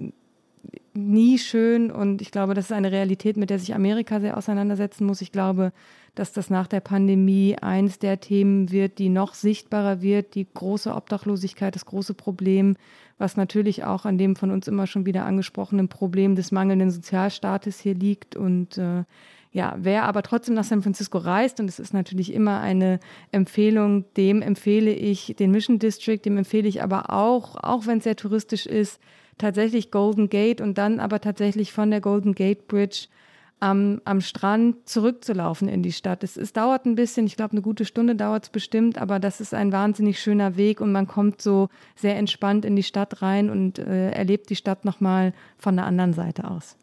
nie 0.94 1.40
schön 1.40 1.92
und 1.92 2.22
ich 2.22 2.32
glaube, 2.32 2.54
das 2.54 2.66
ist 2.66 2.72
eine 2.72 2.92
Realität, 2.92 3.38
mit 3.38 3.50
der 3.50 3.60
sich 3.60 3.74
Amerika 3.74 4.20
sehr 4.20 4.38
auseinandersetzen 4.38 5.06
muss. 5.06 5.22
Ich 5.22 5.32
glaube, 5.32 5.72
dass 6.16 6.32
das 6.32 6.50
nach 6.50 6.68
der 6.68 6.82
Pandemie 6.82 7.56
eins 7.60 7.98
der 8.00 8.20
Themen 8.20 8.72
wird, 8.72 9.00
die 9.00 9.10
noch 9.10 9.34
sichtbarer 9.34 10.02
wird, 10.02 10.36
die 10.36 10.48
große 10.54 10.94
Obdachlosigkeit, 10.94 11.76
das 11.76 11.86
große 11.86 12.14
Problem, 12.14 12.76
was 13.18 13.38
natürlich 13.38 13.84
auch 13.84 14.06
an 14.06 14.18
dem 14.18 14.36
von 14.36 14.52
uns 14.52 14.68
immer 14.68 14.86
schon 14.86 15.06
wieder 15.06 15.26
angesprochenen 15.26 15.88
Problem 15.88 16.36
des 16.36 16.52
mangelnden 16.52 16.92
Sozialstaates 16.92 17.80
hier 17.80 17.96
liegt 17.96 18.36
und 18.36 18.78
äh, 18.78 19.04
ja, 19.54 19.76
wer 19.78 20.06
aber 20.06 20.24
trotzdem 20.24 20.56
nach 20.56 20.64
San 20.64 20.82
Francisco 20.82 21.20
reist, 21.20 21.60
und 21.60 21.70
es 21.70 21.78
ist 21.78 21.94
natürlich 21.94 22.34
immer 22.34 22.60
eine 22.60 23.00
Empfehlung, 23.32 24.06
dem 24.16 24.42
empfehle 24.42 24.92
ich 24.92 25.36
den 25.38 25.52
Mission 25.52 25.78
District, 25.78 26.18
dem 26.26 26.38
empfehle 26.38 26.68
ich 26.68 26.82
aber 26.82 27.12
auch, 27.12 27.56
auch 27.64 27.86
wenn 27.86 28.00
es 28.00 28.04
sehr 28.04 28.16
touristisch 28.16 28.66
ist, 28.66 29.00
tatsächlich 29.38 29.92
Golden 29.92 30.30
Gate 30.30 30.62
und 30.62 30.78
dann 30.78 31.00
aber 31.00 31.20
tatsächlich 31.22 31.72
von 31.72 31.92
der 31.92 32.02
Golden 32.02 32.34
Gate 32.34 32.68
Bridge 32.68 33.08
am, 33.64 34.02
am 34.04 34.20
Strand 34.20 34.90
zurückzulaufen 34.90 35.70
in 35.70 35.84
die 35.84 35.94
Stadt. 35.94 36.24
Es, 36.24 36.36
es 36.36 36.52
dauert 36.52 36.86
ein 36.86 36.96
bisschen, 36.96 37.26
ich 37.26 37.38
glaube, 37.38 37.54
eine 37.54 37.62
gute 37.62 37.86
Stunde 37.86 38.16
dauert 38.16 38.44
es 38.44 38.50
bestimmt, 38.50 38.98
aber 38.98 39.20
das 39.20 39.40
ist 39.40 39.54
ein 39.54 39.72
wahnsinnig 39.72 40.20
schöner 40.20 40.58
Weg 40.58 40.82
und 40.82 40.92
man 40.92 41.08
kommt 41.08 41.42
so 41.42 41.70
sehr 41.96 42.18
entspannt 42.18 42.66
in 42.66 42.76
die 42.76 42.84
Stadt 42.84 43.22
rein 43.22 43.50
und 43.50 43.80
äh, 43.80 44.12
erlebt 44.12 44.50
die 44.50 44.58
Stadt 44.58 44.84
nochmal 44.84 45.34
von 45.58 45.78
der 45.78 45.86
anderen 45.86 46.12
Seite 46.12 46.50
aus. 46.50 46.76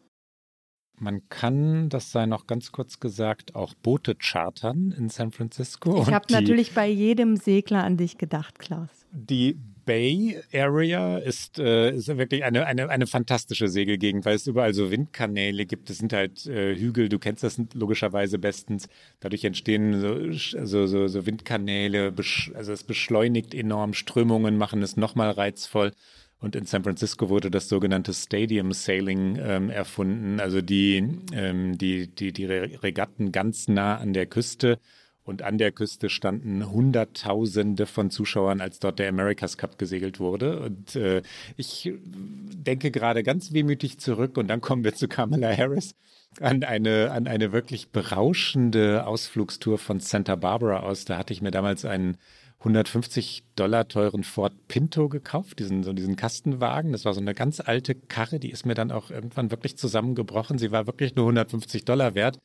Man 0.99 1.27
kann, 1.29 1.89
das 1.89 2.11
sei 2.11 2.25
noch 2.27 2.45
ganz 2.45 2.71
kurz 2.71 2.99
gesagt, 2.99 3.55
auch 3.55 3.73
Boote 3.73 4.15
chartern 4.15 4.93
in 4.95 5.09
San 5.09 5.31
Francisco. 5.31 6.01
Ich 6.01 6.13
habe 6.13 6.31
natürlich 6.31 6.73
bei 6.73 6.87
jedem 6.87 7.37
Segler 7.37 7.83
an 7.83 7.97
dich 7.97 8.19
gedacht, 8.19 8.59
Klaus. 8.59 8.89
Die 9.11 9.59
Bay 9.91 10.39
Area 10.53 11.17
ist, 11.17 11.59
äh, 11.59 11.93
ist 11.93 12.07
wirklich 12.07 12.45
eine, 12.45 12.65
eine, 12.65 12.87
eine 12.87 13.07
fantastische 13.07 13.67
Segelgegend, 13.67 14.23
weil 14.23 14.37
es 14.37 14.47
überall 14.47 14.73
so 14.73 14.89
Windkanäle 14.89 15.65
gibt. 15.65 15.89
Es 15.89 15.97
sind 15.97 16.13
halt 16.13 16.45
äh, 16.45 16.77
Hügel, 16.77 17.09
du 17.09 17.19
kennst 17.19 17.43
das 17.43 17.61
logischerweise 17.73 18.39
bestens. 18.39 18.87
Dadurch 19.19 19.43
entstehen 19.43 19.99
so, 19.99 20.31
so, 20.65 20.87
so, 20.87 21.07
so 21.07 21.25
Windkanäle, 21.25 22.13
also 22.53 22.71
es 22.71 22.85
beschleunigt 22.85 23.53
enorm, 23.53 23.93
Strömungen 23.93 24.57
machen 24.57 24.81
es 24.81 24.95
nochmal 24.95 25.31
reizvoll. 25.31 25.91
Und 26.39 26.55
in 26.55 26.65
San 26.65 26.83
Francisco 26.83 27.27
wurde 27.27 27.51
das 27.51 27.67
sogenannte 27.67 28.13
Stadium 28.13 28.71
Sailing 28.71 29.37
ähm, 29.41 29.69
erfunden, 29.69 30.39
also 30.39 30.61
die, 30.61 31.05
ähm, 31.33 31.77
die, 31.77 32.07
die, 32.07 32.31
die 32.31 32.45
Regatten 32.45 33.33
ganz 33.33 33.67
nah 33.67 33.97
an 33.97 34.13
der 34.13 34.25
Küste 34.25 34.79
und 35.23 35.41
an 35.43 35.57
der 35.57 35.71
Küste 35.71 36.09
standen 36.09 36.69
Hunderttausende 36.71 37.85
von 37.85 38.09
Zuschauern, 38.09 38.61
als 38.61 38.79
dort 38.79 38.99
der 38.99 39.09
America's 39.09 39.57
Cup 39.57 39.77
gesegelt 39.77 40.19
wurde. 40.19 40.59
Und 40.59 40.95
äh, 40.95 41.21
ich 41.57 41.91
denke 42.03 42.91
gerade 42.91 43.23
ganz 43.23 43.53
wehmütig 43.53 43.99
zurück 43.99 44.37
und 44.37 44.47
dann 44.47 44.61
kommen 44.61 44.83
wir 44.83 44.95
zu 44.95 45.07
Kamala 45.07 45.55
Harris 45.55 45.95
an 46.39 46.63
eine, 46.63 47.11
an 47.11 47.27
eine 47.27 47.51
wirklich 47.51 47.89
berauschende 47.89 49.05
Ausflugstour 49.05 49.77
von 49.77 49.99
Santa 49.99 50.35
Barbara 50.35 50.81
aus. 50.81 51.05
Da 51.05 51.17
hatte 51.17 51.33
ich 51.33 51.41
mir 51.41 51.51
damals 51.51 51.85
einen 51.85 52.17
150 52.59 53.43
Dollar 53.55 53.87
teuren 53.87 54.23
Ford 54.23 54.53
Pinto 54.67 55.09
gekauft, 55.09 55.59
diesen, 55.59 55.83
so 55.83 55.93
diesen 55.93 56.15
Kastenwagen. 56.15 56.91
Das 56.91 57.05
war 57.05 57.13
so 57.13 57.19
eine 57.19 57.33
ganz 57.33 57.59
alte 57.59 57.95
Karre, 57.95 58.39
die 58.39 58.51
ist 58.51 58.65
mir 58.65 58.75
dann 58.75 58.91
auch 58.91 59.09
irgendwann 59.09 59.51
wirklich 59.51 59.77
zusammengebrochen. 59.77 60.59
Sie 60.59 60.71
war 60.71 60.85
wirklich 60.85 61.15
nur 61.15 61.25
150 61.25 61.85
Dollar 61.85 62.13
wert. 62.15 62.39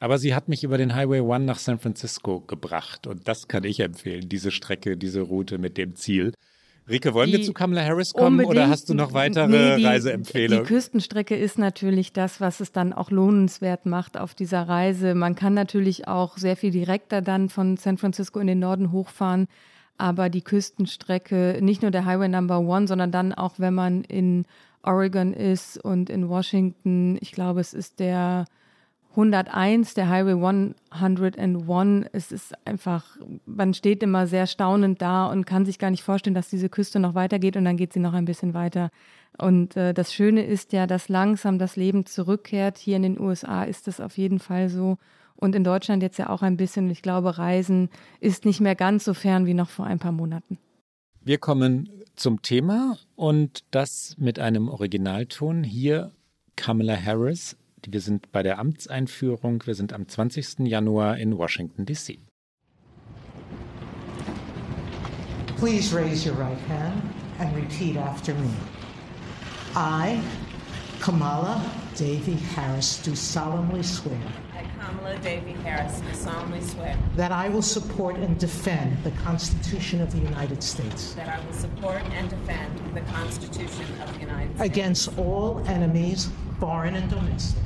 Aber 0.00 0.16
sie 0.16 0.34
hat 0.34 0.48
mich 0.48 0.64
über 0.64 0.78
den 0.78 0.94
Highway 0.94 1.20
One 1.20 1.44
nach 1.44 1.58
San 1.58 1.78
Francisco 1.78 2.40
gebracht 2.40 3.06
und 3.06 3.28
das 3.28 3.48
kann 3.48 3.64
ich 3.64 3.80
empfehlen, 3.80 4.28
diese 4.28 4.50
Strecke, 4.50 4.96
diese 4.96 5.20
Route 5.20 5.58
mit 5.58 5.76
dem 5.76 5.94
Ziel. 5.94 6.32
Rike, 6.88 7.12
wollen 7.12 7.30
die 7.30 7.36
wir 7.36 7.44
zu 7.44 7.52
Kamala 7.52 7.84
Harris 7.84 8.14
kommen 8.14 8.44
oder 8.44 8.68
hast 8.68 8.88
du 8.88 8.94
noch 8.94 9.12
weitere 9.12 9.46
nee, 9.46 9.76
die, 9.76 9.84
Reiseempfehlungen? 9.84 10.64
Die 10.64 10.68
Küstenstrecke 10.68 11.36
ist 11.36 11.58
natürlich 11.58 12.14
das, 12.14 12.40
was 12.40 12.60
es 12.60 12.72
dann 12.72 12.94
auch 12.94 13.10
lohnenswert 13.10 13.84
macht 13.84 14.18
auf 14.18 14.34
dieser 14.34 14.62
Reise. 14.62 15.14
Man 15.14 15.34
kann 15.34 15.52
natürlich 15.52 16.08
auch 16.08 16.38
sehr 16.38 16.56
viel 16.56 16.70
direkter 16.70 17.20
dann 17.20 17.50
von 17.50 17.76
San 17.76 17.98
Francisco 17.98 18.40
in 18.40 18.46
den 18.46 18.58
Norden 18.58 18.92
hochfahren, 18.92 19.48
aber 19.98 20.30
die 20.30 20.42
Küstenstrecke, 20.42 21.58
nicht 21.60 21.82
nur 21.82 21.90
der 21.90 22.06
Highway 22.06 22.28
Number 22.28 22.58
One, 22.60 22.88
sondern 22.88 23.12
dann 23.12 23.34
auch, 23.34 23.58
wenn 23.58 23.74
man 23.74 24.02
in 24.04 24.46
Oregon 24.82 25.34
ist 25.34 25.76
und 25.76 26.08
in 26.08 26.30
Washington, 26.30 27.18
ich 27.20 27.32
glaube, 27.32 27.60
es 27.60 27.74
ist 27.74 28.00
der 28.00 28.46
101, 29.10 29.94
der 29.94 30.08
Highway 30.08 30.34
101. 30.90 32.06
Es 32.12 32.32
ist 32.32 32.54
einfach, 32.66 33.16
man 33.44 33.74
steht 33.74 34.02
immer 34.02 34.26
sehr 34.26 34.46
staunend 34.46 35.02
da 35.02 35.26
und 35.26 35.46
kann 35.46 35.66
sich 35.66 35.78
gar 35.78 35.90
nicht 35.90 36.02
vorstellen, 36.02 36.34
dass 36.34 36.48
diese 36.48 36.68
Küste 36.68 37.00
noch 37.00 37.14
weitergeht 37.14 37.56
und 37.56 37.64
dann 37.64 37.76
geht 37.76 37.92
sie 37.92 38.00
noch 38.00 38.14
ein 38.14 38.24
bisschen 38.24 38.54
weiter. 38.54 38.90
Und 39.36 39.76
äh, 39.76 39.94
das 39.94 40.12
Schöne 40.14 40.44
ist 40.44 40.72
ja, 40.72 40.86
dass 40.86 41.08
langsam 41.08 41.58
das 41.58 41.76
Leben 41.76 42.06
zurückkehrt. 42.06 42.78
Hier 42.78 42.96
in 42.96 43.02
den 43.02 43.20
USA 43.20 43.64
ist 43.64 43.86
das 43.86 44.00
auf 44.00 44.16
jeden 44.16 44.38
Fall 44.38 44.68
so. 44.68 44.98
Und 45.34 45.54
in 45.54 45.64
Deutschland 45.64 46.02
jetzt 46.02 46.18
ja 46.18 46.28
auch 46.28 46.42
ein 46.42 46.56
bisschen. 46.56 46.90
Ich 46.90 47.02
glaube, 47.02 47.38
Reisen 47.38 47.88
ist 48.20 48.44
nicht 48.44 48.60
mehr 48.60 48.74
ganz 48.74 49.04
so 49.04 49.14
fern 49.14 49.46
wie 49.46 49.54
noch 49.54 49.70
vor 49.70 49.86
ein 49.86 49.98
paar 49.98 50.12
Monaten. 50.12 50.58
Wir 51.22 51.38
kommen 51.38 51.88
zum 52.14 52.42
Thema 52.42 52.96
und 53.16 53.64
das 53.70 54.14
mit 54.18 54.38
einem 54.38 54.68
Originalton. 54.68 55.64
Hier 55.64 56.12
Kamala 56.56 56.96
Harris 56.96 57.56
wir 57.90 58.00
sind 58.00 58.32
bei 58.32 58.42
der 58.42 58.58
Amtseinführung. 58.58 59.66
Wir 59.66 59.74
sind 59.74 59.92
am 59.92 60.08
20. 60.08 60.60
Januar 60.60 61.18
in 61.18 61.36
Washington, 61.36 61.86
D.C. 61.86 62.20
Please 65.56 65.92
raise 65.94 66.24
your 66.24 66.34
right 66.36 66.58
hand 66.68 67.02
and 67.38 67.54
repeat 67.54 67.96
after 67.96 68.32
me. 68.34 68.50
I, 69.76 70.20
Kamala 71.00 71.62
Davy 71.96 72.32
Harris, 72.54 73.02
do 73.02 73.14
solemnly 73.14 73.82
swear. 73.82 74.18
I, 74.56 74.64
Kamala 74.80 75.18
Davy 75.18 75.52
Harris, 75.62 76.00
do 76.00 76.14
solemnly 76.14 76.62
swear. 76.62 76.96
That 77.16 77.30
I 77.30 77.50
will 77.50 77.62
support 77.62 78.16
and 78.16 78.38
defend 78.38 79.04
the 79.04 79.10
Constitution 79.22 80.00
of 80.00 80.10
the 80.12 80.18
United 80.18 80.62
States. 80.62 81.12
That 81.12 81.28
I 81.28 81.44
will 81.44 81.52
support 81.52 82.02
and 82.14 82.30
defend 82.30 82.94
the 82.94 83.02
Constitution 83.12 83.84
of 84.02 84.14
the 84.14 84.20
United 84.20 84.56
States. 84.56 84.60
Against 84.62 85.18
all 85.18 85.62
enemies, 85.66 86.30
foreign 86.58 86.94
and 86.94 87.10
domestic 87.10 87.62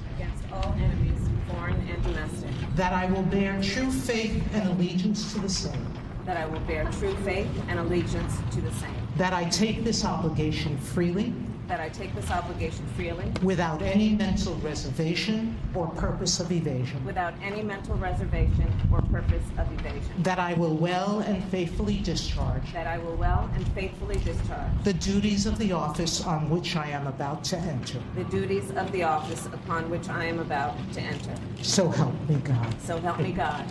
That 2.75 2.93
I 2.93 3.07
will 3.07 3.23
bear 3.23 3.61
true 3.63 3.91
faith 3.91 4.43
and 4.53 4.69
allegiance 4.69 5.33
to 5.33 5.41
the 5.41 5.49
same. 5.49 5.87
That 6.27 6.37
I 6.37 6.47
will 6.47 6.61
bear 6.61 6.85
true 6.99 7.15
faith 7.19 7.49
and 7.69 7.79
allegiance 7.79 8.37
to 8.53 8.61
the 8.61 8.73
same. 8.73 8.91
That 9.17 9.33
I 9.33 9.45
take 9.45 9.85
this 9.85 10.05
obligation 10.05 10.77
freely 10.79 11.33
that 11.69 11.81
I 11.81 11.89
take 11.89 12.15
this 12.15 12.31
obligation 12.31 12.87
freely. 12.97 13.31
Without 13.43 13.83
any 13.83 14.11
mental 14.11 14.55
reservation 14.57 15.57
or 15.75 15.89
purpose 15.89 16.41
of 16.41 16.53
evasion. 16.53 17.05
Without 17.05 17.35
any 17.43 17.63
mental 17.63 17.97
reservation 17.97 18.71
or 18.93 19.01
purpose 19.03 19.45
of 19.59 19.71
evasion. 19.73 20.11
That 20.19 20.39
I 20.39 20.55
will 20.55 20.77
well 20.77 21.21
and 21.21 21.43
faithfully 21.45 21.99
discharge. 21.99 22.73
That 22.73 22.87
I 22.87 22.99
will 22.99 23.17
well 23.17 23.51
and 23.55 23.67
faithfully 23.73 24.17
discharge. 24.17 24.71
The 24.85 24.95
duties 24.95 25.47
of 25.47 25.59
the 25.59 25.73
office 25.73 26.25
on 26.25 26.51
which 26.51 26.77
I 26.77 26.89
am 26.89 27.07
about 27.07 27.45
to 27.45 27.59
enter. 27.59 28.01
The 28.15 28.25
duties 28.25 28.71
of 28.73 28.91
the 28.93 29.03
office 29.03 29.47
upon 29.47 29.91
which 29.91 30.09
I 30.09 30.25
am 30.25 30.39
about 30.39 30.77
to 30.95 31.01
enter. 31.01 31.35
So 31.63 31.89
help 31.89 32.15
me 32.29 32.37
God. 32.37 32.75
So 32.83 32.99
help 32.99 33.21
me 33.21 33.33
God. 33.33 33.65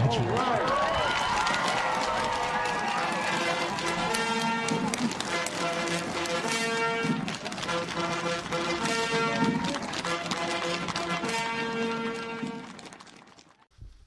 Congratulations. 0.00 1.33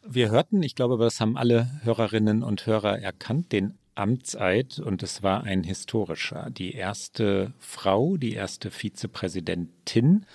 Wir 0.10 0.32
hörten, 0.32 0.63
ich 0.63 0.74
glaube, 0.74 0.98
das 0.98 1.22
haben 1.22 1.38
alle 1.38 1.70
Hörerinnen 1.84 2.42
und 2.42 2.66
Hörer 2.66 3.00
erkannt, 3.00 3.51
den 3.51 3.77
Amtseid 3.94 4.80
und 4.80 5.04
es 5.04 5.22
war 5.22 5.44
ein 5.44 5.63
historischer. 5.63 6.50
Die 6.50 6.74
erste 6.74 7.54
Frau, 7.60 8.18
die 8.18 8.34
erste 8.34 8.72
Vizepräsidentin. 8.72 10.25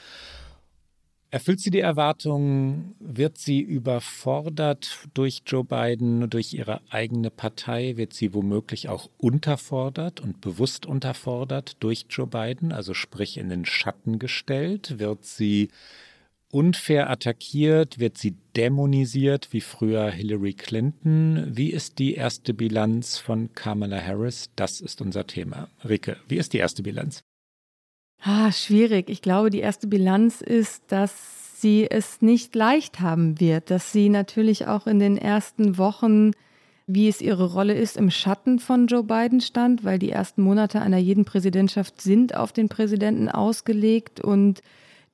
Erfüllt 1.33 1.61
sie 1.61 1.71
die 1.71 1.81
Erwartungen? 1.81 2.95
Wird 3.01 3.39
sie 3.39 3.61
überfordert 3.61 5.09
durch 5.15 5.41
Joe 5.47 5.65
Biden, 5.65 6.29
durch 6.29 6.53
ihre 6.53 6.83
eigene 6.91 7.31
Partei? 7.31 7.97
Wird 7.97 8.12
sie 8.12 8.35
womöglich 8.35 8.91
auch 8.91 9.09
unterfordert 9.17 10.21
und 10.21 10.43
bewusst 10.43 10.85
unterfordert 10.85 11.79
durch 11.81 12.05
Joe 12.11 12.27
Biden, 12.27 12.71
also 12.71 12.93
sprich 12.93 13.39
in 13.39 13.49
den 13.49 13.65
Schatten 13.65 14.19
gestellt? 14.19 14.99
Wird 14.99 15.25
sie 15.25 15.69
unfair 16.51 17.09
attackiert? 17.09 17.99
Wird 17.99 18.19
sie 18.19 18.37
dämonisiert 18.55 19.55
wie 19.55 19.62
früher 19.62 20.11
Hillary 20.11 20.53
Clinton? 20.53 21.47
Wie 21.49 21.71
ist 21.71 21.99
die 21.99 22.12
erste 22.12 22.53
Bilanz 22.53 23.17
von 23.17 23.55
Kamala 23.55 23.99
Harris? 23.99 24.51
Das 24.55 24.83
ist 24.83 25.01
unser 25.01 25.27
Thema. 25.27 25.71
Rike, 25.83 26.19
wie 26.29 26.37
ist 26.37 26.53
die 26.53 26.59
erste 26.59 26.83
Bilanz? 26.83 27.25
Ah, 28.25 28.52
schwierig. 28.52 29.11
Ich 29.11 29.21
glaube, 29.21 29.50
die 29.50 29.59
erste 29.59 29.88
Bilanz 29.88 30.43
ist, 30.43 30.85
dass 30.93 31.61
sie 31.61 31.91
es 31.91 32.23
nicht 32.23 32.55
leicht 32.55 33.00
haben 33.00 33.41
wird, 33.41 33.71
dass 33.71 33.91
sie 33.91 34.09
natürlich 34.09 34.69
auch 34.69 34.87
in 34.87 35.00
den 35.00 35.17
ersten 35.17 35.76
Wochen, 35.76 36.31
wie 36.87 37.09
es 37.09 37.21
ihre 37.21 37.52
Rolle 37.52 37.75
ist, 37.75 37.97
im 37.97 38.11
Schatten 38.11 38.61
von 38.61 38.87
Joe 38.87 39.02
Biden 39.02 39.41
stand, 39.41 39.83
weil 39.83 39.99
die 39.99 40.11
ersten 40.11 40.43
Monate 40.43 40.81
einer 40.81 40.99
jeden 40.99 41.25
Präsidentschaft 41.25 42.00
sind 42.00 42.37
auf 42.37 42.52
den 42.52 42.69
Präsidenten 42.69 43.29
ausgelegt 43.29 44.21
und 44.21 44.62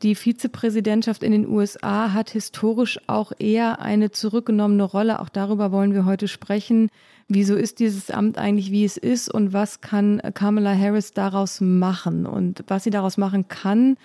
die 0.02 0.14
Vizepräsidentschaft 0.14 1.25
in 1.25 1.33
den 1.33 1.49
USA 1.49 2.12
hat 2.12 2.31
historisch 2.31 3.00
auch 3.09 3.33
eher 3.38 3.81
eine 3.81 4.12
zurückgenommene 4.12 4.85
Rolle. 4.85 5.19
Auch 5.19 5.28
darüber 5.28 5.73
wollen 5.73 5.93
wir 5.93 6.05
heute 6.05 6.28
sprechen. 6.28 6.88
Wieso 7.26 7.57
ist 7.57 7.81
dieses 7.81 8.11
Amt 8.11 8.38
eigentlich, 8.38 8.71
wie 8.71 8.85
es 8.85 8.97
ist 8.97 9.33
und 9.33 9.52
was 9.52 9.81
kann 9.81 10.23
Kamala 10.35 10.73
Harris 10.73 11.12
daraus 11.12 11.61
machen? 11.61 12.26
Und 12.26 12.62
was 12.69 12.85
sie 12.85 12.90
daraus 12.90 13.17
machen 13.17 13.49
kann, 13.49 13.97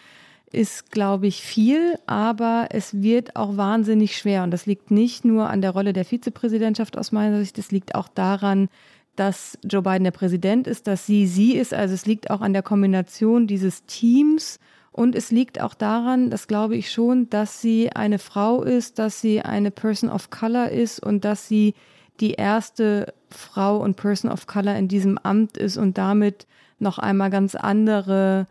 ist, 0.52 0.92
glaube 0.92 1.28
ich, 1.28 1.42
viel, 1.44 1.96
aber 2.08 2.70
es 2.72 3.02
wird 3.02 3.36
auch 3.36 3.56
wahnsinnig 3.56 4.18
schwer. 4.18 4.44
Und 4.44 4.52
das 4.52 4.66
liegt 4.66 4.90
nicht 4.90 5.26
nur 5.26 5.50
an 5.50 5.62
der 5.62 5.72
Rolle 5.72 5.94
der 5.94 6.06
Vizepräsidentschaft 6.06 6.98
aus 6.98 7.12
meiner 7.12 7.40
Sicht, 7.40 7.58
es 7.60 7.72
liegt 7.72 7.94
auch 7.94 8.08
daran, 8.08 8.68
dass 9.16 9.60
Joe 9.64 9.84
Biden 9.84 10.04
der 10.04 10.12
Präsident 10.12 10.66
ist, 10.66 10.88
dass 10.88 11.06
sie 11.06 11.28
sie 11.28 11.56
ist. 11.56 11.74
Also 11.74 11.94
es 11.94 12.08
liegt 12.08 12.32
auch 12.32 12.42
an 12.42 12.54
der 12.54 12.64
Kombination 12.64 13.46
dieses 13.46 13.86
Teams 13.86 14.60
und 14.94 15.16
es 15.16 15.32
liegt 15.32 15.60
auch 15.60 15.74
daran, 15.74 16.30
das 16.30 16.48
glaube 16.48 16.76
ich 16.78 16.92
schon, 16.92 17.28
dass 17.30 17.62
sie 17.62 17.92
eine 17.92 18.20
Frau 18.20 18.62
ist, 18.62 19.00
dass 19.00 19.20
sie 19.20 19.42
eine 19.42 19.72
Person 19.72 20.10
of 20.10 20.30
Color 20.30 20.70
ist 20.70 21.04
und 21.04 21.26
dass 21.26 21.48
sie 21.48 21.74
die 22.20 22.34
erste 22.34 23.12
Frau 23.32 23.78
und 23.78 23.96
Person 23.96 24.32
of 24.32 24.46
Color 24.46 24.76
in 24.76 24.88
diesem 24.88 25.18
Amt 25.18 25.58
ist 25.58 25.78
und 25.78 25.98
damit 25.98 26.46
noch 26.78 27.00
einmal 27.00 27.32
ganz 27.32 27.56
andere 27.56 28.48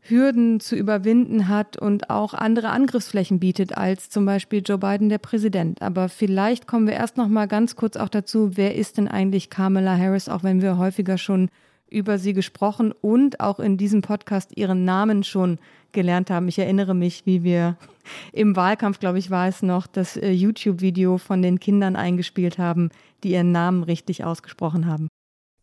Hürden 0.00 0.60
zu 0.60 0.76
überwinden 0.76 1.48
hat 1.48 1.76
und 1.76 2.08
auch 2.08 2.34
andere 2.34 2.68
Angriffsflächen 2.68 3.40
bietet 3.40 3.76
als 3.76 4.10
zum 4.10 4.26
Beispiel 4.26 4.62
Joe 4.64 4.78
Biden, 4.78 5.08
der 5.08 5.18
Präsident. 5.18 5.82
Aber 5.82 6.08
vielleicht 6.08 6.68
kommen 6.68 6.86
wir 6.86 6.94
erst 6.94 7.16
noch 7.16 7.28
mal 7.28 7.48
ganz 7.48 7.74
kurz 7.74 7.96
auch 7.96 8.10
dazu, 8.10 8.56
wer 8.56 8.76
ist 8.76 8.98
denn 8.98 9.08
eigentlich 9.08 9.50
Kamala 9.50 9.96
Harris, 9.98 10.28
auch 10.28 10.44
wenn 10.44 10.62
wir 10.62 10.78
häufiger 10.78 11.18
schon 11.18 11.48
über 11.94 12.18
sie 12.18 12.32
gesprochen 12.32 12.92
und 12.92 13.40
auch 13.40 13.60
in 13.60 13.76
diesem 13.76 14.02
Podcast 14.02 14.56
ihren 14.56 14.84
Namen 14.84 15.24
schon 15.24 15.58
gelernt 15.92 16.28
haben. 16.28 16.48
Ich 16.48 16.58
erinnere 16.58 16.94
mich, 16.94 17.24
wie 17.24 17.42
wir 17.42 17.78
im 18.32 18.56
Wahlkampf, 18.56 18.98
glaube 18.98 19.18
ich, 19.18 19.30
war 19.30 19.48
es 19.48 19.62
noch, 19.62 19.86
das 19.86 20.16
äh, 20.16 20.30
YouTube-Video 20.30 21.18
von 21.18 21.40
den 21.40 21.60
Kindern 21.60 21.96
eingespielt 21.96 22.58
haben, 22.58 22.90
die 23.22 23.30
ihren 23.30 23.52
Namen 23.52 23.84
richtig 23.84 24.24
ausgesprochen 24.24 24.86
haben. 24.86 25.08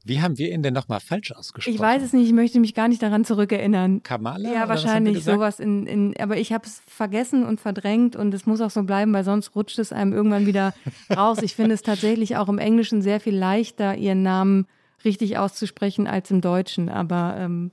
Wie 0.03 0.21
haben 0.21 0.39
wir 0.39 0.51
ihn 0.51 0.63
denn 0.63 0.73
nochmal 0.73 0.99
falsch 0.99 1.31
ausgesprochen? 1.31 1.75
Ich 1.75 1.79
weiß 1.79 2.01
es 2.01 2.11
nicht, 2.11 2.25
ich 2.25 2.33
möchte 2.33 2.59
mich 2.59 2.73
gar 2.73 2.87
nicht 2.87 3.03
daran 3.03 3.23
zurückerinnern. 3.23 4.01
Kamala? 4.01 4.51
Ja, 4.51 4.67
wahrscheinlich 4.67 5.23
sowas 5.23 5.59
in, 5.59 5.85
in, 5.85 6.15
aber 6.19 6.37
ich 6.37 6.53
habe 6.53 6.65
es 6.65 6.81
vergessen 6.87 7.45
und 7.45 7.61
verdrängt 7.61 8.15
und 8.15 8.33
es 8.33 8.47
muss 8.47 8.61
auch 8.61 8.71
so 8.71 8.81
bleiben, 8.81 9.13
weil 9.13 9.23
sonst 9.23 9.55
rutscht 9.55 9.77
es 9.77 9.93
einem 9.93 10.11
irgendwann 10.11 10.47
wieder 10.47 10.73
raus. 11.15 11.43
Ich 11.43 11.55
finde 11.55 11.75
es 11.75 11.83
tatsächlich 11.83 12.35
auch 12.37 12.49
im 12.49 12.57
Englischen 12.57 13.03
sehr 13.03 13.19
viel 13.19 13.35
leichter, 13.35 13.95
ihren 13.95 14.23
Namen 14.23 14.65
richtig 15.05 15.37
auszusprechen 15.37 16.07
als 16.07 16.31
im 16.31 16.41
Deutschen, 16.41 16.89
aber 16.89 17.35
ähm, 17.37 17.71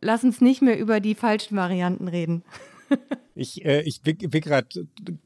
lass 0.00 0.24
uns 0.24 0.40
nicht 0.40 0.62
mehr 0.62 0.78
über 0.78 1.00
die 1.00 1.14
falschen 1.14 1.56
Varianten 1.56 2.08
reden. 2.08 2.42
ich, 3.34 3.64
äh, 3.64 3.82
ich 3.82 4.02
bin, 4.02 4.18
bin 4.18 4.40
gerade 4.40 4.68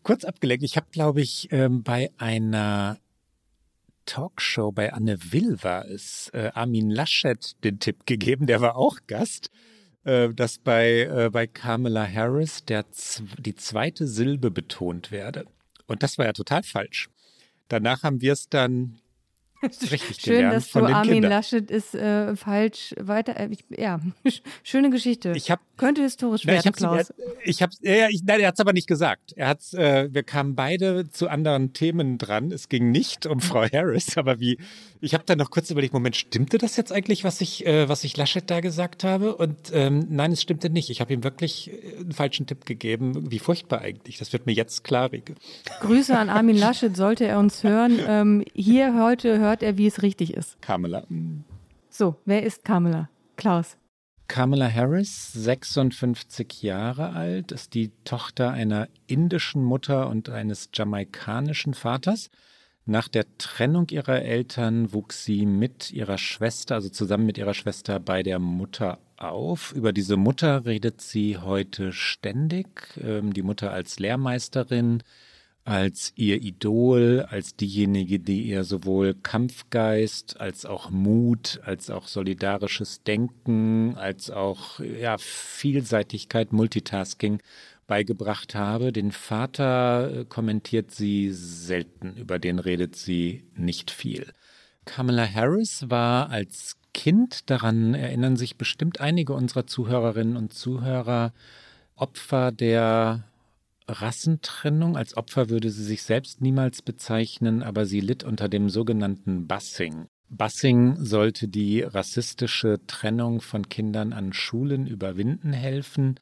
kurz 0.02 0.24
abgelenkt. 0.24 0.64
Ich 0.64 0.76
habe, 0.76 0.86
glaube 0.90 1.20
ich, 1.20 1.48
ähm, 1.50 1.82
bei 1.82 2.10
einer 2.18 2.98
Talkshow 4.08 4.72
bei 4.72 4.92
Anne 4.92 5.18
Will 5.32 5.58
war 5.62 5.86
es, 5.86 6.30
äh, 6.32 6.50
Armin 6.54 6.90
Laschet 6.90 7.62
den 7.62 7.78
Tipp 7.78 8.06
gegeben, 8.06 8.46
der 8.46 8.60
war 8.62 8.76
auch 8.76 8.96
Gast, 9.06 9.50
äh, 10.04 10.30
dass 10.30 10.58
bei, 10.58 11.02
äh, 11.02 11.30
bei 11.30 11.46
Kamala 11.46 12.06
Harris 12.10 12.64
der, 12.64 12.86
die 13.38 13.54
zweite 13.54 14.06
Silbe 14.06 14.50
betont 14.50 15.10
werde. 15.10 15.44
Und 15.86 16.02
das 16.02 16.16
war 16.16 16.24
ja 16.24 16.32
total 16.32 16.62
falsch. 16.62 17.10
Danach 17.68 18.02
haben 18.02 18.22
wir 18.22 18.32
es 18.32 18.48
dann 18.48 18.98
Richtig 19.62 20.20
Schön, 20.20 20.34
gelernt 20.34 20.54
dass 20.54 20.68
von 20.68 20.82
du 20.82 20.86
den 20.88 20.96
Armin 20.96 21.12
Kindern. 21.14 21.30
Laschet 21.32 21.70
ist 21.70 21.94
äh, 21.94 22.36
falsch 22.36 22.94
weiter. 22.98 23.38
Äh, 23.38 23.48
ich, 23.50 23.64
ja, 23.76 24.00
schöne 24.62 24.90
Geschichte. 24.90 25.32
Ich 25.34 25.50
hab, 25.50 25.60
Könnte 25.76 26.02
historisch 26.02 26.42
na, 26.44 26.52
werden, 26.52 26.62
ich 26.66 26.72
Klaus. 26.72 27.12
Ich 27.44 27.62
hab's, 27.62 27.78
ja, 27.82 28.08
ich, 28.08 28.22
nein, 28.24 28.40
er 28.40 28.48
hat 28.48 28.54
es 28.54 28.60
aber 28.60 28.72
nicht 28.72 28.86
gesagt. 28.86 29.32
Er 29.36 29.48
hat's, 29.48 29.74
äh, 29.74 30.08
wir 30.12 30.22
kamen 30.22 30.54
beide 30.54 31.10
zu 31.10 31.28
anderen 31.28 31.72
Themen 31.72 32.18
dran. 32.18 32.52
Es 32.52 32.68
ging 32.68 32.90
nicht 32.90 33.26
um 33.26 33.40
Frau 33.40 33.62
Harris, 33.72 34.16
aber 34.16 34.40
wie, 34.40 34.58
ich 35.00 35.14
habe 35.14 35.24
dann 35.26 35.38
noch 35.38 35.50
kurz 35.50 35.70
überlegt, 35.70 35.92
Moment, 35.92 36.16
stimmte 36.16 36.58
das 36.58 36.76
jetzt 36.76 36.92
eigentlich, 36.92 37.24
was 37.24 37.40
ich, 37.40 37.66
äh, 37.66 37.88
was 37.88 38.04
ich 38.04 38.16
Laschet 38.16 38.48
da 38.48 38.60
gesagt 38.60 39.04
habe? 39.04 39.36
Und 39.36 39.56
ähm, 39.72 40.06
nein, 40.08 40.32
es 40.32 40.42
stimmte 40.42 40.70
nicht. 40.70 40.90
Ich 40.90 41.00
habe 41.00 41.12
ihm 41.12 41.24
wirklich 41.24 41.70
äh, 41.72 42.00
einen 42.00 42.12
falschen 42.12 42.46
Tipp 42.46 42.64
gegeben. 42.64 43.30
Wie 43.30 43.38
furchtbar 43.38 43.80
eigentlich. 43.80 44.18
Das 44.18 44.32
wird 44.32 44.46
mir 44.46 44.52
jetzt 44.52 44.84
klar. 44.84 45.10
Grüße 45.80 46.16
an 46.16 46.28
Armin 46.28 46.56
Laschet, 46.56 46.96
sollte 46.96 47.24
er 47.24 47.38
uns 47.38 47.62
hören. 47.62 47.98
Ähm, 48.06 48.44
hier 48.54 49.00
heute 49.00 49.40
hört 49.48 49.62
er, 49.62 49.78
wie 49.78 49.86
es 49.86 50.02
richtig 50.02 50.34
ist. 50.34 50.60
Kamala. 50.60 51.04
So, 51.90 52.16
wer 52.24 52.42
ist 52.42 52.64
Kamala? 52.64 53.08
Klaus. 53.36 53.76
Kamala 54.28 54.70
Harris, 54.70 55.32
56 55.32 56.62
Jahre 56.62 57.14
alt, 57.14 57.50
ist 57.50 57.72
die 57.72 57.90
Tochter 58.04 58.50
einer 58.50 58.88
indischen 59.06 59.64
Mutter 59.64 60.08
und 60.10 60.28
eines 60.28 60.68
jamaikanischen 60.74 61.72
Vaters. 61.72 62.28
Nach 62.84 63.08
der 63.08 63.24
Trennung 63.38 63.86
ihrer 63.90 64.22
Eltern 64.22 64.92
wuchs 64.92 65.24
sie 65.24 65.46
mit 65.46 65.92
ihrer 65.92 66.18
Schwester, 66.18 66.74
also 66.74 66.90
zusammen 66.90 67.26
mit 67.26 67.38
ihrer 67.38 67.54
Schwester 67.54 68.00
bei 68.00 68.22
der 68.22 68.38
Mutter 68.38 68.98
auf. 69.16 69.72
Über 69.72 69.92
diese 69.92 70.16
Mutter 70.16 70.66
redet 70.66 71.00
sie 71.00 71.38
heute 71.38 71.92
ständig. 71.92 72.66
Ähm, 73.02 73.32
die 73.32 73.42
Mutter 73.42 73.72
als 73.72 73.98
Lehrmeisterin, 73.98 75.02
als 75.64 76.12
ihr 76.16 76.42
Idol, 76.42 77.26
als 77.28 77.54
diejenige, 77.54 78.18
die 78.18 78.42
ihr 78.42 78.64
sowohl 78.64 79.14
Kampfgeist 79.14 80.40
als 80.40 80.64
auch 80.64 80.90
Mut, 80.90 81.60
als 81.62 81.90
auch 81.90 82.08
solidarisches 82.08 83.02
Denken, 83.02 83.94
als 83.96 84.30
auch 84.30 84.80
ja, 84.80 85.18
Vielseitigkeit, 85.18 86.52
Multitasking 86.52 87.40
beigebracht 87.86 88.54
habe. 88.54 88.92
Den 88.92 89.10
Vater 89.10 90.20
äh, 90.20 90.24
kommentiert 90.24 90.92
sie 90.92 91.30
selten, 91.32 92.16
über 92.16 92.38
den 92.38 92.60
redet 92.60 92.94
sie 92.94 93.44
nicht 93.56 93.90
viel. 93.90 94.32
Kamala 94.84 95.26
Harris 95.26 95.90
war 95.90 96.30
als 96.30 96.76
Kind, 96.94 97.50
daran 97.50 97.94
erinnern 97.94 98.36
sich 98.36 98.56
bestimmt 98.56 99.00
einige 99.00 99.32
unserer 99.32 99.66
Zuhörerinnen 99.66 100.36
und 100.36 100.54
Zuhörer, 100.54 101.32
Opfer 101.94 102.52
der 102.52 103.24
Rassentrennung. 103.88 104.96
Als 104.96 105.16
Opfer 105.16 105.48
würde 105.48 105.70
sie 105.70 105.84
sich 105.84 106.02
selbst 106.02 106.40
niemals 106.40 106.82
bezeichnen, 106.82 107.62
aber 107.62 107.86
sie 107.86 108.00
litt 108.00 108.24
unter 108.24 108.48
dem 108.48 108.70
sogenannten 108.70 109.46
Bussing. 109.46 110.06
Bussing 110.28 110.96
sollte 111.02 111.48
die 111.48 111.80
rassistische 111.82 112.80
Trennung 112.86 113.40
von 113.40 113.68
Kindern 113.68 114.12
an 114.12 114.32
Schulen 114.32 114.86
überwinden 114.86 115.52
helfen. 115.52 116.20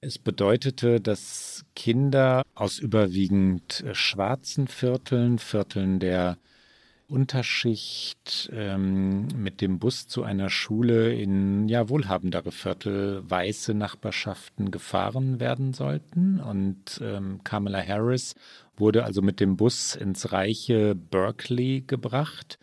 Es 0.00 0.18
bedeutete, 0.18 1.00
dass 1.00 1.64
Kinder 1.76 2.42
aus 2.54 2.78
überwiegend 2.78 3.84
schwarzen 3.92 4.66
Vierteln, 4.66 5.38
Vierteln 5.38 5.98
der 5.98 6.38
Unterschicht 7.08 8.50
ähm, 8.52 9.28
mit 9.36 9.60
dem 9.60 9.78
Bus 9.78 10.08
zu 10.08 10.22
einer 10.22 10.48
Schule 10.50 11.14
in 11.14 11.68
ja 11.68 11.88
wohlhabendere 11.88 12.50
Viertel, 12.50 13.22
weiße 13.28 13.74
Nachbarschaften 13.74 14.70
gefahren 14.70 15.40
werden 15.40 15.72
sollten. 15.72 16.40
Und 16.40 17.00
ähm, 17.02 17.40
Kamala 17.44 17.82
Harris 17.86 18.34
wurde 18.76 19.04
also 19.04 19.22
mit 19.22 19.40
dem 19.40 19.56
Bus 19.56 19.94
ins 19.94 20.32
reiche 20.32 20.94
Berkeley 20.94 21.82
gebracht. 21.86 22.58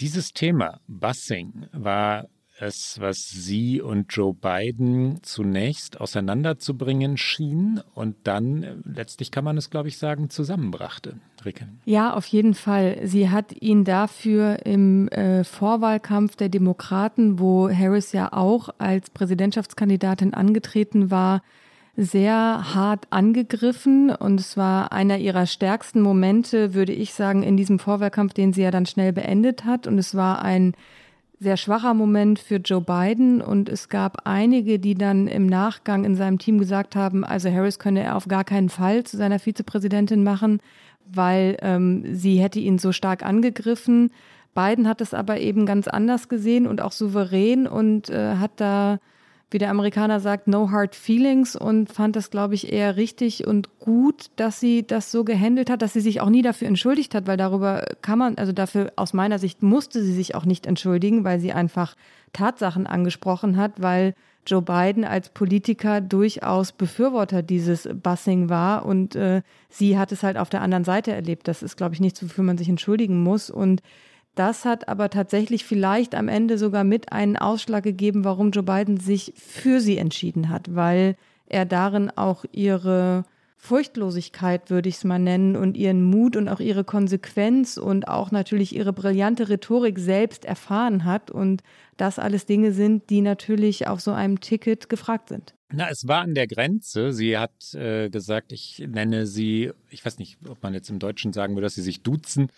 Dieses 0.00 0.32
Thema, 0.32 0.80
Busing, 0.88 1.66
war 1.72 2.28
es, 2.60 3.00
was 3.00 3.28
sie 3.28 3.80
und 3.80 4.12
Joe 4.12 4.34
Biden 4.34 5.20
zunächst 5.22 6.00
auseinanderzubringen 6.00 7.16
schien 7.16 7.80
und 7.94 8.16
dann, 8.24 8.62
äh, 8.62 8.74
letztlich 8.84 9.30
kann 9.30 9.44
man 9.44 9.56
es, 9.56 9.70
glaube 9.70 9.88
ich, 9.88 9.98
sagen, 9.98 10.30
zusammenbrachte. 10.30 11.16
Ricke. 11.44 11.68
Ja, 11.86 12.12
auf 12.12 12.26
jeden 12.26 12.54
Fall. 12.54 12.98
Sie 13.04 13.30
hat 13.30 13.52
ihn 13.60 13.84
dafür 13.84 14.66
im 14.66 15.08
äh, 15.08 15.42
Vorwahlkampf 15.44 16.36
der 16.36 16.50
Demokraten, 16.50 17.38
wo 17.38 17.70
Harris 17.70 18.12
ja 18.12 18.32
auch 18.32 18.68
als 18.78 19.10
Präsidentschaftskandidatin 19.10 20.34
angetreten 20.34 21.10
war, 21.10 21.42
sehr 21.96 22.74
hart 22.74 23.06
angegriffen 23.10 24.10
und 24.10 24.40
es 24.40 24.56
war 24.56 24.92
einer 24.92 25.18
ihrer 25.18 25.46
stärksten 25.46 26.00
Momente, 26.00 26.72
würde 26.72 26.92
ich 26.92 27.12
sagen, 27.14 27.42
in 27.42 27.56
diesem 27.56 27.78
Vorwahlkampf, 27.78 28.32
den 28.32 28.52
sie 28.52 28.62
ja 28.62 28.70
dann 28.70 28.86
schnell 28.86 29.12
beendet 29.12 29.64
hat. 29.64 29.86
Und 29.86 29.98
es 29.98 30.14
war 30.14 30.42
ein 30.42 30.74
sehr 31.40 31.56
schwacher 31.56 31.94
Moment 31.94 32.38
für 32.38 32.56
Joe 32.56 32.82
Biden 32.82 33.40
und 33.40 33.70
es 33.70 33.88
gab 33.88 34.26
einige, 34.26 34.78
die 34.78 34.94
dann 34.94 35.26
im 35.26 35.46
Nachgang 35.46 36.04
in 36.04 36.14
seinem 36.14 36.38
Team 36.38 36.58
gesagt 36.58 36.94
haben, 36.94 37.24
also 37.24 37.50
Harris 37.50 37.78
könne 37.78 38.02
er 38.02 38.16
auf 38.16 38.28
gar 38.28 38.44
keinen 38.44 38.68
Fall 38.68 39.04
zu 39.04 39.16
seiner 39.16 39.38
Vizepräsidentin 39.38 40.22
machen, 40.22 40.60
weil 41.06 41.56
ähm, 41.62 42.04
sie 42.14 42.36
hätte 42.40 42.60
ihn 42.60 42.78
so 42.78 42.92
stark 42.92 43.24
angegriffen. 43.24 44.10
Biden 44.54 44.86
hat 44.86 45.00
es 45.00 45.14
aber 45.14 45.40
eben 45.40 45.64
ganz 45.64 45.88
anders 45.88 46.28
gesehen 46.28 46.66
und 46.66 46.82
auch 46.82 46.92
souverän 46.92 47.66
und 47.66 48.10
äh, 48.10 48.36
hat 48.36 48.52
da 48.56 48.98
wie 49.50 49.58
der 49.58 49.70
Amerikaner 49.70 50.20
sagt, 50.20 50.46
no 50.46 50.70
hard 50.70 50.94
feelings 50.94 51.56
und 51.56 51.92
fand 51.92 52.14
das, 52.14 52.30
glaube 52.30 52.54
ich, 52.54 52.72
eher 52.72 52.96
richtig 52.96 53.46
und 53.46 53.80
gut, 53.80 54.30
dass 54.36 54.60
sie 54.60 54.86
das 54.86 55.10
so 55.10 55.24
gehandelt 55.24 55.70
hat, 55.70 55.82
dass 55.82 55.92
sie 55.92 56.00
sich 56.00 56.20
auch 56.20 56.30
nie 56.30 56.42
dafür 56.42 56.68
entschuldigt 56.68 57.14
hat, 57.14 57.26
weil 57.26 57.36
darüber 57.36 57.84
kann 58.00 58.18
man, 58.18 58.38
also 58.38 58.52
dafür 58.52 58.92
aus 58.96 59.12
meiner 59.12 59.38
Sicht 59.38 59.62
musste 59.62 60.02
sie 60.02 60.12
sich 60.12 60.34
auch 60.34 60.44
nicht 60.44 60.66
entschuldigen, 60.66 61.24
weil 61.24 61.40
sie 61.40 61.52
einfach 61.52 61.96
Tatsachen 62.32 62.86
angesprochen 62.86 63.56
hat, 63.56 63.72
weil 63.82 64.14
Joe 64.46 64.62
Biden 64.62 65.04
als 65.04 65.28
Politiker 65.28 66.00
durchaus 66.00 66.72
Befürworter 66.72 67.42
dieses 67.42 67.88
Bussing 67.92 68.48
war 68.48 68.86
und 68.86 69.14
äh, 69.14 69.42
sie 69.68 69.98
hat 69.98 70.12
es 70.12 70.22
halt 70.22 70.38
auf 70.38 70.48
der 70.48 70.62
anderen 70.62 70.84
Seite 70.84 71.12
erlebt. 71.12 71.46
Das 71.46 71.62
ist, 71.62 71.76
glaube 71.76 71.94
ich, 71.94 72.00
nichts, 72.00 72.22
wofür 72.22 72.44
man 72.44 72.56
sich 72.56 72.68
entschuldigen 72.68 73.22
muss 73.22 73.50
und 73.50 73.82
das 74.40 74.64
hat 74.64 74.88
aber 74.88 75.10
tatsächlich 75.10 75.66
vielleicht 75.66 76.14
am 76.14 76.26
Ende 76.26 76.56
sogar 76.56 76.82
mit 76.82 77.12
einen 77.12 77.36
Ausschlag 77.36 77.84
gegeben, 77.84 78.24
warum 78.24 78.52
Joe 78.52 78.62
Biden 78.62 78.96
sich 78.96 79.34
für 79.36 79.82
sie 79.82 79.98
entschieden 79.98 80.48
hat, 80.48 80.74
weil 80.74 81.16
er 81.44 81.66
darin 81.66 82.08
auch 82.08 82.46
ihre 82.50 83.26
Furchtlosigkeit, 83.58 84.70
würde 84.70 84.88
ich 84.88 84.94
es 84.94 85.04
mal 85.04 85.18
nennen, 85.18 85.56
und 85.56 85.76
ihren 85.76 86.02
Mut 86.02 86.36
und 86.36 86.48
auch 86.48 86.60
ihre 86.60 86.84
Konsequenz 86.84 87.76
und 87.76 88.08
auch 88.08 88.30
natürlich 88.30 88.74
ihre 88.74 88.94
brillante 88.94 89.50
Rhetorik 89.50 89.98
selbst 89.98 90.46
erfahren 90.46 91.04
hat. 91.04 91.30
Und 91.30 91.62
das 91.98 92.18
alles 92.18 92.46
Dinge 92.46 92.72
sind, 92.72 93.10
die 93.10 93.20
natürlich 93.20 93.88
auf 93.88 94.00
so 94.00 94.12
einem 94.12 94.40
Ticket 94.40 94.88
gefragt 94.88 95.28
sind. 95.28 95.54
Na, 95.70 95.90
es 95.90 96.08
war 96.08 96.22
an 96.22 96.34
der 96.34 96.46
Grenze. 96.46 97.12
Sie 97.12 97.36
hat 97.36 97.74
äh, 97.74 98.08
gesagt, 98.08 98.52
ich 98.52 98.82
nenne 98.88 99.26
sie, 99.26 99.72
ich 99.90 100.02
weiß 100.02 100.18
nicht, 100.18 100.38
ob 100.48 100.62
man 100.62 100.72
jetzt 100.72 100.88
im 100.88 100.98
Deutschen 100.98 101.34
sagen 101.34 101.54
würde, 101.54 101.66
dass 101.66 101.74
sie 101.74 101.82
sich 101.82 102.02
duzen 102.02 102.50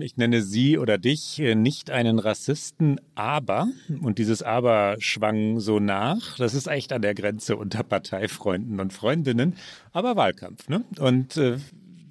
ich 0.00 0.16
nenne 0.16 0.42
Sie 0.42 0.78
oder 0.78 0.98
dich 0.98 1.40
äh, 1.40 1.54
nicht 1.54 1.90
einen 1.90 2.18
Rassisten, 2.18 3.00
aber, 3.14 3.68
und 4.02 4.18
dieses 4.18 4.42
Aber 4.42 4.96
schwang 4.98 5.60
so 5.60 5.80
nach, 5.80 6.36
das 6.36 6.54
ist 6.54 6.66
echt 6.66 6.92
an 6.92 7.02
der 7.02 7.14
Grenze 7.14 7.56
unter 7.56 7.82
Parteifreunden 7.82 8.80
und 8.80 8.92
Freundinnen, 8.92 9.54
aber 9.92 10.14
Wahlkampf. 10.16 10.68
Ne? 10.68 10.84
Und 10.98 11.36
äh, 11.38 11.56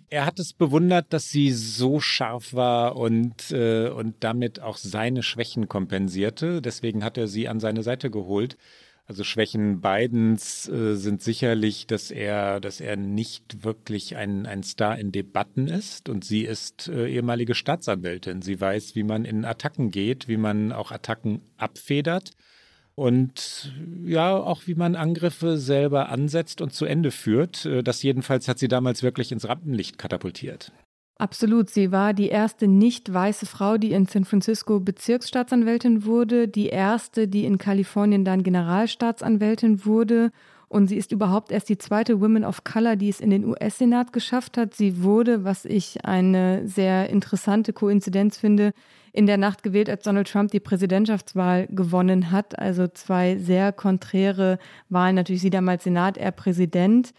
er 0.10 0.26
hat 0.26 0.39
es 0.39 0.54
bewundert, 0.54 1.13
dass 1.13 1.30
sie 1.30 1.52
so 1.52 2.02
scharf 2.02 2.54
war 2.54 2.97
und, 2.97 3.52
äh, 3.52 3.88
und 3.89 4.15
damit 4.19 4.60
auch 4.60 4.78
seine 4.78 5.24
Schwächen 5.24 5.69
kompensierte. 5.69 6.62
Deswegen 6.62 7.04
hat 7.04 7.17
er 7.17 7.28
sie 7.28 7.47
an 7.47 7.62
seine 7.62 7.82
Seite 7.82 8.12
geholt. 8.12 8.58
Also 9.12 9.26
Schwächen 9.26 9.82
Bidens 9.82 10.69
äh, 10.69 10.95
sind 10.95 11.21
sicherlich, 11.21 11.86
dass 11.86 12.12
er, 12.12 12.62
dass 12.62 12.80
er 12.80 12.95
nicht 12.95 13.65
wirklich 13.65 14.15
ein, 14.15 14.45
ein 14.45 14.63
Star 14.63 14.97
in 14.97 15.12
Debatten 15.12 15.67
ist 15.67 16.08
und 16.08 16.24
sie 16.24 16.45
ist 16.45 16.88
äh, 16.88 17.10
ehemalige 17.10 17.54
Staatsanwältin. 17.54 18.41
Sie 18.41 18.62
weiß, 18.62 18.95
wie 18.95 19.04
man 19.04 19.26
in 19.26 19.43
Attacken 19.43 19.91
geht, 19.91 20.30
wie 20.30 20.38
man 20.38 20.71
auch 20.71 20.93
Attacken 20.93 21.41
abfedert 21.58 22.32
und 22.95 23.74
ja, 24.06 24.34
auch 24.34 24.62
wie 24.65 24.76
man 24.76 24.95
Angriffe 24.95 25.58
selber 25.58 26.08
ansetzt 26.08 26.62
und 26.62 26.71
zu 26.71 26.86
Ende 26.86 27.12
führt. 27.12 27.65
Äh, 27.65 27.84
das 27.84 28.04
jedenfalls 28.04 28.47
hat 28.47 28.60
sie 28.60 28.69
damals 28.69 29.04
wirklich 29.04 29.34
ins 29.34 29.45
Rampenlicht 29.45 29.97
katapultiert. 29.97 30.71
Absolut. 31.21 31.69
Sie 31.69 31.91
war 31.91 32.15
die 32.15 32.29
erste 32.29 32.67
nicht 32.67 33.13
weiße 33.13 33.45
Frau, 33.45 33.77
die 33.77 33.91
in 33.91 34.07
San 34.07 34.25
Francisco 34.25 34.79
Bezirksstaatsanwältin 34.79 36.03
wurde, 36.03 36.47
die 36.47 36.69
erste, 36.69 37.27
die 37.27 37.45
in 37.45 37.60
Kalifornien 37.60 38.25
dann 38.25 38.41
Generalstaatsanwältin 38.41 39.86
wurde. 39.86 40.31
Und 40.67 40.88
sie 40.88 40.97
ist 40.97 41.12
überhaupt 41.12 41.51
erst 41.51 41.69
die 41.69 41.77
zweite 41.77 42.21
Woman 42.21 42.43
of 42.43 42.63
Color, 42.63 42.95
die 42.95 43.10
es 43.10 43.19
in 43.19 43.29
den 43.29 43.45
US-Senat 43.45 44.13
geschafft 44.13 44.57
hat. 44.57 44.73
Sie 44.73 45.03
wurde, 45.03 45.43
was 45.43 45.63
ich 45.65 46.03
eine 46.05 46.67
sehr 46.67 47.12
interessante 47.12 47.71
Koinzidenz 47.71 48.39
finde, 48.39 48.73
in 49.13 49.27
der 49.27 49.38
Nacht 49.38 49.62
gewählt, 49.62 49.91
als 49.91 50.03
Donald 50.03 50.27
Trump 50.27 50.49
die 50.49 50.60
Präsidentschaftswahl 50.60 51.67
gewonnen 51.67 52.31
hat. 52.31 52.57
Also 52.57 52.88
zwei 52.88 53.38
sehr 53.38 53.71
konträre 53.71 54.57
Wahlen. 54.89 55.17
Natürlich 55.17 55.43
sie 55.43 55.51
damals 55.51 55.84
Senat, 55.84 56.17
er 56.17 56.31
Präsident. 56.31 57.13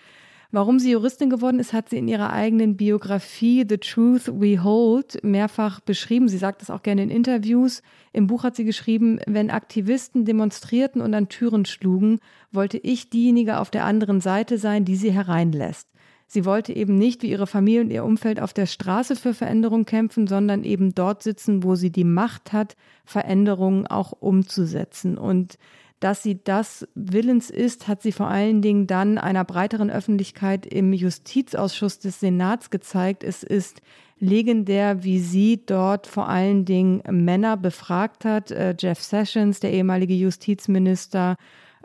Warum 0.54 0.78
sie 0.78 0.90
Juristin 0.90 1.30
geworden 1.30 1.58
ist, 1.60 1.72
hat 1.72 1.88
sie 1.88 1.96
in 1.96 2.08
ihrer 2.08 2.30
eigenen 2.30 2.76
Biografie 2.76 3.64
The 3.66 3.78
Truth 3.78 4.30
We 4.38 4.62
Hold 4.62 5.24
mehrfach 5.24 5.80
beschrieben. 5.80 6.28
Sie 6.28 6.36
sagt 6.36 6.60
das 6.60 6.68
auch 6.68 6.82
gerne 6.82 7.02
in 7.02 7.08
Interviews. 7.08 7.82
Im 8.12 8.26
Buch 8.26 8.44
hat 8.44 8.54
sie 8.54 8.66
geschrieben, 8.66 9.18
wenn 9.26 9.50
Aktivisten 9.50 10.26
demonstrierten 10.26 11.00
und 11.00 11.14
an 11.14 11.30
Türen 11.30 11.64
schlugen, 11.64 12.18
wollte 12.50 12.76
ich 12.76 13.08
diejenige 13.08 13.60
auf 13.60 13.70
der 13.70 13.86
anderen 13.86 14.20
Seite 14.20 14.58
sein, 14.58 14.84
die 14.84 14.96
sie 14.96 15.10
hereinlässt. 15.10 15.88
Sie 16.26 16.44
wollte 16.44 16.74
eben 16.76 16.98
nicht 16.98 17.22
wie 17.22 17.30
ihre 17.30 17.46
Familie 17.46 17.80
und 17.80 17.90
ihr 17.90 18.04
Umfeld 18.04 18.38
auf 18.38 18.52
der 18.52 18.66
Straße 18.66 19.16
für 19.16 19.32
Veränderung 19.32 19.86
kämpfen, 19.86 20.26
sondern 20.26 20.64
eben 20.64 20.94
dort 20.94 21.22
sitzen, 21.22 21.62
wo 21.62 21.76
sie 21.76 21.90
die 21.90 22.04
Macht 22.04 22.52
hat, 22.52 22.76
Veränderungen 23.06 23.86
auch 23.86 24.12
umzusetzen. 24.12 25.16
Und 25.16 25.56
dass 26.02 26.22
sie 26.22 26.42
das 26.42 26.86
willens 26.96 27.48
ist, 27.48 27.86
hat 27.86 28.02
sie 28.02 28.10
vor 28.10 28.26
allen 28.26 28.60
Dingen 28.60 28.88
dann 28.88 29.18
einer 29.18 29.44
breiteren 29.44 29.88
Öffentlichkeit 29.88 30.66
im 30.66 30.92
Justizausschuss 30.92 32.00
des 32.00 32.18
Senats 32.18 32.70
gezeigt. 32.70 33.22
Es 33.22 33.44
ist 33.44 33.82
legendär, 34.18 35.04
wie 35.04 35.20
sie 35.20 35.60
dort 35.64 36.08
vor 36.08 36.28
allen 36.28 36.64
Dingen 36.64 37.02
Männer 37.08 37.56
befragt 37.56 38.24
hat. 38.24 38.50
Äh, 38.50 38.74
Jeff 38.78 39.00
Sessions, 39.00 39.60
der 39.60 39.72
ehemalige 39.72 40.14
Justizminister, 40.14 41.36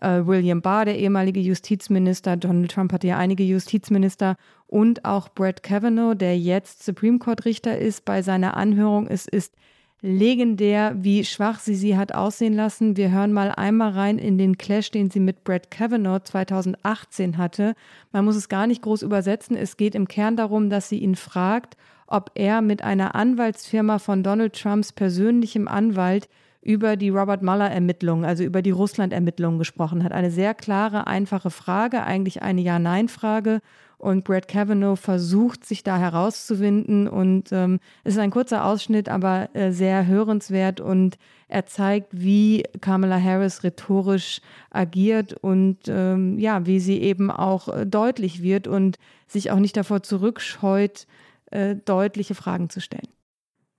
äh, 0.02 0.22
William 0.26 0.62
Barr, 0.62 0.86
der 0.86 0.98
ehemalige 0.98 1.40
Justizminister, 1.40 2.38
Donald 2.38 2.72
Trump 2.72 2.94
hatte 2.94 3.08
ja 3.08 3.18
einige 3.18 3.44
Justizminister 3.44 4.36
und 4.66 5.06
auch 5.06 5.30
Brett 5.30 5.62
Kavanaugh, 5.62 6.16
der 6.16 6.40
jetzt 6.40 6.84
Supreme 6.84 7.20
Court 7.20 7.46
Richter 7.46 7.78
ist, 7.78 8.04
bei 8.04 8.24
seiner 8.24 8.58
Anhörung. 8.58 9.08
Es 9.08 9.28
ist 9.28 9.54
legendär, 10.02 10.96
wie 10.98 11.26
schwach 11.26 11.60
sie 11.60 11.76
sie 11.76 11.98
hat 11.98 12.14
aussehen 12.14 12.54
lassen. 12.54 12.98
Wir 12.98 13.12
hören 13.12 13.34
mal 13.34 13.52
einmal 13.52 13.92
rein 13.92 14.20
in 14.20 14.38
den 14.38 14.58
Clash, 14.58 14.92
den 14.92 15.10
sie 15.10 15.20
mit 15.20 15.44
Brett 15.44 15.72
Kavanaugh 15.72 16.24
2018 16.24 17.38
hatte. 17.38 17.74
Man 18.12 18.26
muss 18.26 18.36
es 18.36 18.50
gar 18.50 18.68
nicht 18.68 18.82
groß 18.82 19.02
übersetzen. 19.02 19.56
Es 19.56 19.78
geht 19.78 19.96
im 19.96 20.08
Kern 20.08 20.36
darum, 20.36 20.70
dass 20.70 20.90
sie 20.90 21.00
ihn 21.00 21.16
fragt, 21.16 21.78
ob 22.06 22.32
er 22.36 22.62
mit 22.62 22.84
einer 22.84 23.16
Anwaltsfirma 23.16 24.00
von 24.00 24.24
Donald 24.24 24.54
Trumps 24.54 24.94
persönlichem 24.94 25.68
Anwalt 25.68 26.30
über 26.62 26.96
die 26.96 27.10
Robert 27.10 27.42
Mueller-Ermittlungen, 27.44 28.26
also 28.26 28.44
über 28.44 28.62
die 28.62 28.72
Russland-Ermittlungen 28.72 29.58
gesprochen 29.58 30.04
hat. 30.04 30.12
Eine 30.12 30.32
sehr 30.32 30.54
klare, 30.54 31.08
einfache 31.08 31.50
Frage, 31.50 32.04
eigentlich 32.04 32.42
eine 32.42 32.62
Ja-Nein-Frage. 32.62 33.62
Und 33.98 34.24
Brett 34.24 34.48
Kavanaugh 34.48 34.96
versucht, 34.96 35.66
sich 35.66 35.84
da 35.84 35.98
herauszuwinden. 35.98 37.08
Und 37.08 37.52
ähm, 37.52 37.80
es 38.04 38.14
ist 38.14 38.20
ein 38.20 38.32
kurzer 38.32 38.66
Ausschnitt, 38.66 39.10
aber 39.10 39.50
äh, 39.54 39.72
sehr 39.72 40.06
hörenswert. 40.06 40.80
Und 40.80 41.18
er 41.48 41.66
zeigt, 41.66 42.10
wie 42.12 42.64
Kamala 42.82 43.22
Harris 43.22 43.64
rhetorisch 43.64 44.42
agiert 44.70 45.34
und 45.34 45.78
ähm, 45.88 46.38
ja, 46.38 46.66
wie 46.66 46.80
sie 46.80 47.02
eben 47.02 47.32
auch 47.32 47.70
äh, 47.70 47.86
deutlich 47.86 48.44
wird 48.44 48.68
und 48.68 48.98
sich 49.28 49.50
auch 49.52 49.60
nicht 49.60 49.78
davor 49.78 50.04
zurückscheut, 50.04 51.08
äh, 51.52 51.76
deutliche 51.76 52.36
Fragen 52.36 52.70
zu 52.70 52.82
stellen. 52.82 53.08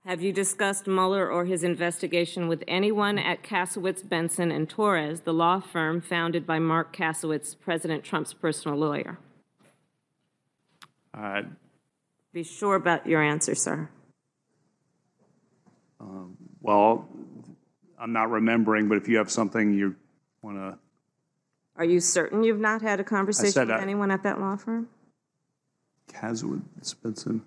Have 0.05 0.21
you 0.23 0.33
discussed 0.33 0.87
Mueller 0.87 1.29
or 1.31 1.45
his 1.45 1.61
investigation 1.61 2.49
with 2.49 2.63
anyone 2.67 3.19
at 3.19 3.43
Kasowitz, 3.43 4.01
Benson, 4.01 4.51
and 4.51 4.67
Torres, 4.67 5.21
the 5.23 5.33
law 5.33 5.59
firm 5.59 6.01
founded 6.01 6.47
by 6.47 6.59
Mark 6.59 6.93
Kasowitz, 6.93 7.55
President 7.55 8.03
Trump's 8.03 8.33
personal 8.33 8.75
lawyer? 8.75 9.19
Uh, 11.13 11.41
Be 12.33 12.43
sure 12.43 12.75
about 12.75 13.07
your 13.07 13.21
answer, 13.21 13.55
sir. 13.55 13.89
um, 15.99 16.37
well, 16.61 17.07
I'm 17.99 18.13
not 18.13 18.29
remembering, 18.31 18.87
but 18.87 18.97
if 18.97 19.07
you 19.07 19.17
have 19.17 19.29
something 19.31 19.73
you 19.73 19.95
want 20.41 20.57
to, 20.57 20.77
Are 21.75 21.85
you 21.85 21.99
certain 21.99 22.43
you've 22.43 22.59
not 22.59 22.81
had 22.81 22.99
a 22.99 23.03
conversation 23.03 23.67
with 23.67 23.71
I- 23.71 23.81
anyone 23.81 24.11
at 24.11 24.23
that 24.23 24.39
law 24.39 24.55
firm? 24.57 24.89
Caswood, 26.07 26.63
Spencer. 26.81 27.39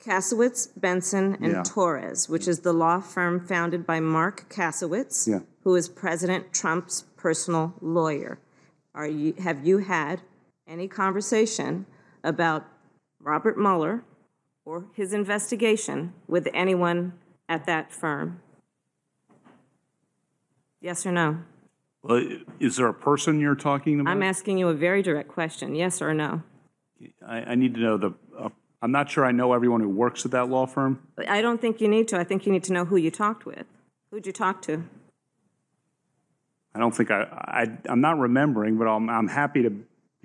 Kasowitz, 0.00 0.68
Benson, 0.78 1.34
and 1.40 1.52
Yeah. 1.52 1.62
Torres, 1.64 2.28
which 2.28 2.46
is 2.48 2.60
the 2.60 2.72
law 2.72 3.00
firm 3.00 3.40
founded 3.40 3.86
by 3.86 3.98
Mark 4.00 4.46
Kasowitz, 4.48 5.26
Yeah. 5.26 5.40
who 5.64 5.74
is 5.74 5.88
President 5.88 6.52
Trump's 6.52 7.02
personal 7.16 7.74
lawyer. 7.80 8.38
Are 8.94 9.06
you, 9.06 9.32
have 9.34 9.66
you 9.66 9.78
had 9.78 10.22
any 10.66 10.86
conversation 10.88 11.86
about 12.22 12.64
Robert 13.26 13.58
Mueller 13.58 14.04
or 14.64 14.86
his 14.94 15.12
investigation 15.12 16.14
with 16.28 16.48
anyone 16.54 17.12
at 17.48 17.66
that 17.66 17.92
firm? 17.92 18.40
Yes 20.80 21.04
or 21.04 21.10
no? 21.10 21.38
Well, 22.02 22.24
is 22.60 22.76
there 22.76 22.86
a 22.86 22.94
person 22.94 23.40
you're 23.40 23.56
talking 23.56 23.98
about? 23.98 24.12
I'm 24.12 24.22
asking 24.22 24.58
you 24.58 24.68
a 24.68 24.74
very 24.74 25.02
direct 25.02 25.28
question. 25.28 25.74
Yes 25.74 26.00
or 26.00 26.14
no? 26.14 26.44
I, 27.26 27.38
I 27.38 27.54
need 27.56 27.74
to 27.74 27.80
know 27.80 27.96
the. 27.96 28.12
Uh, 28.38 28.50
I'm 28.80 28.92
not 28.92 29.10
sure 29.10 29.24
I 29.24 29.32
know 29.32 29.52
everyone 29.52 29.80
who 29.80 29.88
works 29.88 30.24
at 30.24 30.30
that 30.30 30.48
law 30.48 30.66
firm. 30.66 31.00
I 31.26 31.42
don't 31.42 31.60
think 31.60 31.80
you 31.80 31.88
need 31.88 32.06
to. 32.08 32.18
I 32.18 32.22
think 32.22 32.46
you 32.46 32.52
need 32.52 32.62
to 32.64 32.72
know 32.72 32.84
who 32.84 32.96
you 32.96 33.10
talked 33.10 33.44
with. 33.44 33.66
Who'd 34.12 34.24
you 34.24 34.32
talk 34.32 34.62
to? 34.62 34.84
I 36.76 36.78
don't 36.78 36.94
think 36.94 37.10
I. 37.10 37.22
I 37.22 37.66
I'm 37.90 38.00
not 38.00 38.20
remembering, 38.20 38.78
but 38.78 38.86
I'm 38.86 39.10
I'm 39.10 39.26
happy 39.26 39.64
to 39.64 39.72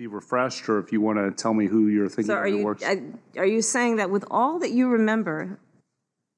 be 0.02 0.06
refreshed, 0.08 0.68
or 0.68 0.78
if 0.78 0.92
you 0.92 1.00
want 1.00 1.18
to 1.18 1.30
tell 1.30 1.54
me 1.54 1.66
who 1.66 1.86
you're 1.86 2.08
thinking 2.08 2.26
So 2.26 2.34
are 2.34 2.48
who 2.48 2.58
you 2.58 2.64
works. 2.64 2.82
I- 2.84 3.02
are 3.36 3.46
you 3.46 3.62
saying 3.62 3.96
that 3.96 4.10
with 4.10 4.24
all 4.30 4.58
that 4.58 4.72
you 4.72 4.88
remember, 4.88 5.58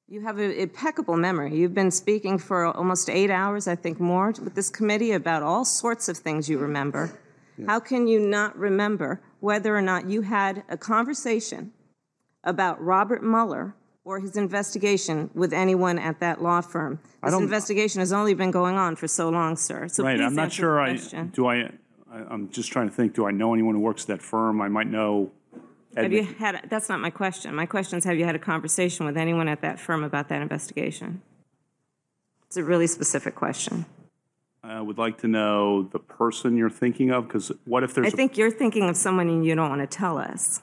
you 0.07 0.21
have 0.21 0.37
an 0.37 0.51
impeccable 0.51 1.17
memory? 1.17 1.55
You've 1.55 1.73
been 1.73 1.89
speaking 1.91 2.37
for 2.37 2.65
almost 2.65 3.09
eight 3.09 3.31
hours, 3.31 3.67
I 3.67 3.75
think, 3.75 3.99
more 3.99 4.27
with 4.27 4.53
this 4.53 4.69
committee 4.69 5.13
about 5.13 5.41
all 5.41 5.65
sorts 5.65 6.07
of 6.07 6.17
things 6.17 6.47
you 6.47 6.59
remember. 6.59 7.17
How 7.65 7.79
can 7.79 8.05
you 8.05 8.19
not 8.19 8.55
remember 8.57 9.21
whether 9.39 9.75
or 9.75 9.81
not 9.81 10.09
you 10.09 10.21
had 10.21 10.63
a 10.69 10.77
conversation 10.77 11.71
about 12.43 12.83
Robert 12.83 13.23
Mueller 13.23 13.75
or 14.03 14.19
his 14.19 14.35
investigation 14.37 15.31
with 15.33 15.53
anyone 15.53 15.97
at 15.97 16.19
that 16.19 16.43
law 16.43 16.61
firm? 16.61 16.99
This 17.23 17.33
investigation 17.33 17.99
has 18.01 18.13
only 18.13 18.35
been 18.35 18.51
going 18.51 18.77
on 18.77 18.95
for 18.95 19.07
so 19.07 19.29
long, 19.29 19.55
sir. 19.55 19.87
So 19.87 20.03
right. 20.03 20.17
please 20.17 20.25
I'm 20.25 20.35
not 20.35 20.51
sure. 20.51 20.79
I 20.79 20.97
do. 21.33 21.47
I, 21.47 21.71
I. 22.15 22.33
I'm 22.33 22.49
just 22.49 22.71
trying 22.71 22.89
to 22.89 22.95
think. 22.95 23.13
Do 23.13 23.25
I 23.27 23.31
know 23.31 23.53
anyone 23.53 23.75
who 23.75 23.81
works 23.81 24.03
at 24.03 24.07
that 24.07 24.21
firm? 24.21 24.61
I 24.61 24.69
might 24.69 24.87
know. 24.87 25.31
Have 25.95 26.11
you 26.11 26.23
had, 26.23 26.67
that's 26.69 26.89
not 26.89 26.99
my 26.99 27.09
question. 27.09 27.55
My 27.55 27.65
question 27.65 27.97
is, 27.97 28.03
have 28.03 28.17
you 28.17 28.25
had 28.25 28.35
a 28.35 28.39
conversation 28.39 29.05
with 29.05 29.15
anyone 29.15 29.47
at 29.47 29.61
that 29.61 29.79
firm 29.79 30.03
about 30.03 30.27
that 30.27 30.41
investigation? 30.41 31.21
It's 32.47 32.57
a 32.57 32.63
really 32.63 32.87
specific 32.87 33.33
question. 33.33 33.85
I 34.61 34.81
would 34.81 34.97
like 34.97 35.19
to 35.19 35.27
know 35.27 35.83
the 35.83 35.99
person 35.99 36.57
you're 36.57 36.69
thinking 36.69 37.11
of, 37.11 37.27
because 37.27 37.51
what 37.65 37.83
if 37.83 37.93
there's 37.93 38.07
I 38.07 38.09
think 38.09 38.37
you're 38.37 38.51
thinking 38.51 38.89
of 38.89 38.97
someone 38.97 39.29
and 39.29 39.45
you 39.45 39.55
don't 39.55 39.69
want 39.69 39.89
to 39.89 39.97
tell 39.97 40.17
us. 40.17 40.61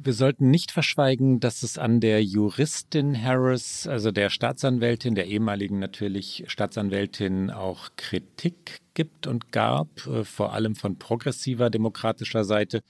Wir 0.00 0.12
sollten 0.12 0.50
nicht 0.50 0.70
verschweigen, 0.70 1.40
dass 1.40 1.64
es 1.64 1.76
an 1.76 1.98
der 1.98 2.22
Juristin 2.22 3.20
Harris, 3.20 3.88
also 3.88 4.12
der 4.12 4.30
Staatsanwältin, 4.30 5.16
der 5.16 5.26
ehemaligen 5.26 5.80
natürlich 5.80 6.44
Staatsanwältin, 6.46 7.50
auch 7.50 7.88
Kritik 7.96 8.78
gibt 8.94 9.26
und 9.26 9.50
gab, 9.50 10.06
äh, 10.06 10.22
vor 10.22 10.52
allem 10.52 10.76
von 10.76 10.98
progressiver 10.98 11.68
demokratischer 11.68 12.44
Seite. 12.44 12.82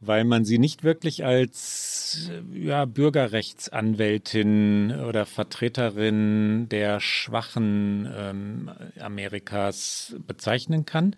weil 0.00 0.24
man 0.24 0.44
sie 0.44 0.58
nicht 0.58 0.82
wirklich 0.84 1.24
als 1.24 2.30
ja, 2.52 2.84
Bürgerrechtsanwältin 2.84 4.92
oder 5.00 5.24
Vertreterin 5.24 6.68
der 6.68 7.00
Schwachen 7.00 8.06
ähm, 8.14 8.70
Amerikas 9.00 10.14
bezeichnen 10.26 10.84
kann. 10.84 11.16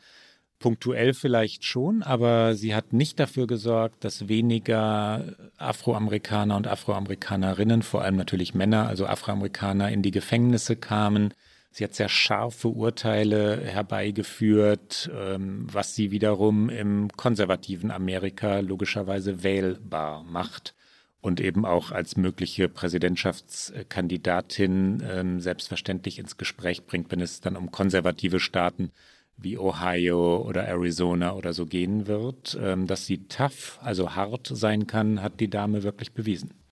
Punktuell 0.66 1.14
vielleicht 1.14 1.64
schon, 1.64 2.02
aber 2.02 2.56
sie 2.56 2.74
hat 2.74 2.92
nicht 2.92 3.20
dafür 3.20 3.46
gesorgt, 3.46 4.02
dass 4.02 4.26
weniger 4.26 5.36
Afroamerikaner 5.58 6.56
und 6.56 6.66
Afroamerikanerinnen, 6.66 7.82
vor 7.82 8.02
allem 8.02 8.16
natürlich 8.16 8.52
Männer, 8.52 8.88
also 8.88 9.06
Afroamerikaner, 9.06 9.92
in 9.92 10.02
die 10.02 10.10
Gefängnisse 10.10 10.74
kamen. 10.74 11.32
Sie 11.70 11.84
hat 11.84 11.94
sehr 11.94 12.08
scharfe 12.08 12.66
Urteile 12.66 13.60
herbeigeführt, 13.60 15.08
ähm, 15.16 15.68
was 15.72 15.94
sie 15.94 16.10
wiederum 16.10 16.68
im 16.68 17.10
konservativen 17.16 17.92
Amerika 17.92 18.58
logischerweise 18.58 19.44
wählbar 19.44 20.24
macht 20.24 20.74
und 21.20 21.40
eben 21.40 21.64
auch 21.64 21.92
als 21.92 22.16
mögliche 22.16 22.68
Präsidentschaftskandidatin 22.68 25.00
ähm, 25.08 25.38
selbstverständlich 25.38 26.18
ins 26.18 26.38
Gespräch 26.38 26.86
bringt, 26.86 27.12
wenn 27.12 27.20
es 27.20 27.40
dann 27.40 27.56
um 27.56 27.70
konservative 27.70 28.40
Staaten 28.40 28.90
wie 29.36 29.58
Ohio 29.58 30.38
oder 30.38 30.66
Arizona 30.66 31.34
oder 31.34 31.52
so 31.52 31.66
gehen 31.66 32.06
wird. 32.06 32.58
Ähm, 32.60 32.86
dass 32.86 33.06
sie 33.06 33.28
tough, 33.28 33.78
also 33.82 34.14
hart 34.14 34.48
sein 34.52 34.86
kann, 34.86 35.22
hat 35.22 35.40
die 35.40 35.50
Dame 35.50 35.82
wirklich 35.82 36.12
bewiesen. 36.12 36.65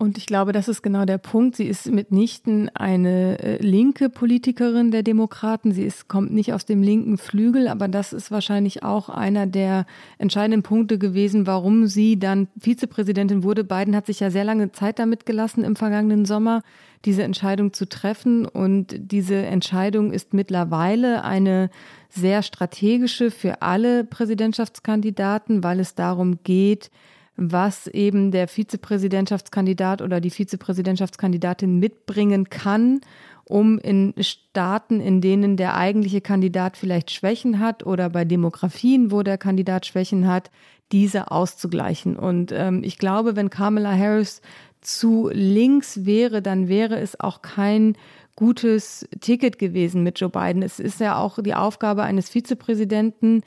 Und 0.00 0.16
ich 0.16 0.26
glaube, 0.26 0.52
das 0.52 0.68
ist 0.68 0.82
genau 0.82 1.06
der 1.06 1.18
Punkt. 1.18 1.56
Sie 1.56 1.66
ist 1.66 1.90
mitnichten 1.90 2.70
eine 2.72 3.40
äh, 3.40 3.60
linke 3.60 4.08
Politikerin 4.08 4.92
der 4.92 5.02
Demokraten. 5.02 5.72
Sie 5.72 5.82
ist, 5.82 6.06
kommt 6.06 6.32
nicht 6.32 6.52
aus 6.52 6.64
dem 6.64 6.84
linken 6.84 7.18
Flügel, 7.18 7.66
aber 7.66 7.88
das 7.88 8.12
ist 8.12 8.30
wahrscheinlich 8.30 8.84
auch 8.84 9.08
einer 9.08 9.48
der 9.48 9.86
entscheidenden 10.18 10.62
Punkte 10.62 10.98
gewesen, 10.98 11.48
warum 11.48 11.88
sie 11.88 12.16
dann 12.16 12.46
Vizepräsidentin 12.56 13.42
wurde. 13.42 13.64
Biden 13.64 13.96
hat 13.96 14.06
sich 14.06 14.20
ja 14.20 14.30
sehr 14.30 14.44
lange 14.44 14.70
Zeit 14.70 15.00
damit 15.00 15.26
gelassen 15.26 15.64
im 15.64 15.74
vergangenen 15.74 16.26
Sommer, 16.26 16.62
diese 17.04 17.24
Entscheidung 17.24 17.72
zu 17.72 17.88
treffen. 17.88 18.46
Und 18.46 18.94
diese 18.96 19.34
Entscheidung 19.34 20.12
ist 20.12 20.32
mittlerweile 20.32 21.24
eine 21.24 21.70
sehr 22.08 22.44
strategische 22.44 23.32
für 23.32 23.62
alle 23.62 24.04
Präsidentschaftskandidaten, 24.04 25.64
weil 25.64 25.80
es 25.80 25.96
darum 25.96 26.38
geht, 26.44 26.92
was 27.38 27.86
eben 27.86 28.32
der 28.32 28.48
Vizepräsidentschaftskandidat 28.48 30.02
oder 30.02 30.20
die 30.20 30.30
Vizepräsidentschaftskandidatin 30.30 31.78
mitbringen 31.78 32.50
kann, 32.50 33.00
um 33.44 33.78
in 33.78 34.12
Staaten, 34.20 35.00
in 35.00 35.20
denen 35.20 35.56
der 35.56 35.76
eigentliche 35.76 36.20
Kandidat 36.20 36.76
vielleicht 36.76 37.12
Schwächen 37.12 37.60
hat 37.60 37.86
oder 37.86 38.10
bei 38.10 38.24
Demografien, 38.24 39.12
wo 39.12 39.22
der 39.22 39.38
Kandidat 39.38 39.86
Schwächen 39.86 40.26
hat, 40.26 40.50
diese 40.90 41.30
auszugleichen. 41.30 42.16
Und 42.16 42.52
ähm, 42.52 42.82
ich 42.82 42.98
glaube, 42.98 43.36
wenn 43.36 43.50
Kamala 43.50 43.96
Harris 43.96 44.42
zu 44.80 45.30
links 45.32 46.04
wäre, 46.04 46.42
dann 46.42 46.68
wäre 46.68 46.98
es 46.98 47.18
auch 47.20 47.40
kein 47.40 47.96
gutes 48.36 49.08
Ticket 49.20 49.58
gewesen 49.58 50.02
mit 50.02 50.20
Joe 50.20 50.30
Biden. 50.30 50.62
Es 50.62 50.78
ist 50.78 51.00
ja 51.00 51.18
auch 51.18 51.38
die 51.42 51.54
Aufgabe 51.54 52.02
eines 52.02 52.28
Vizepräsidenten, 52.28 53.42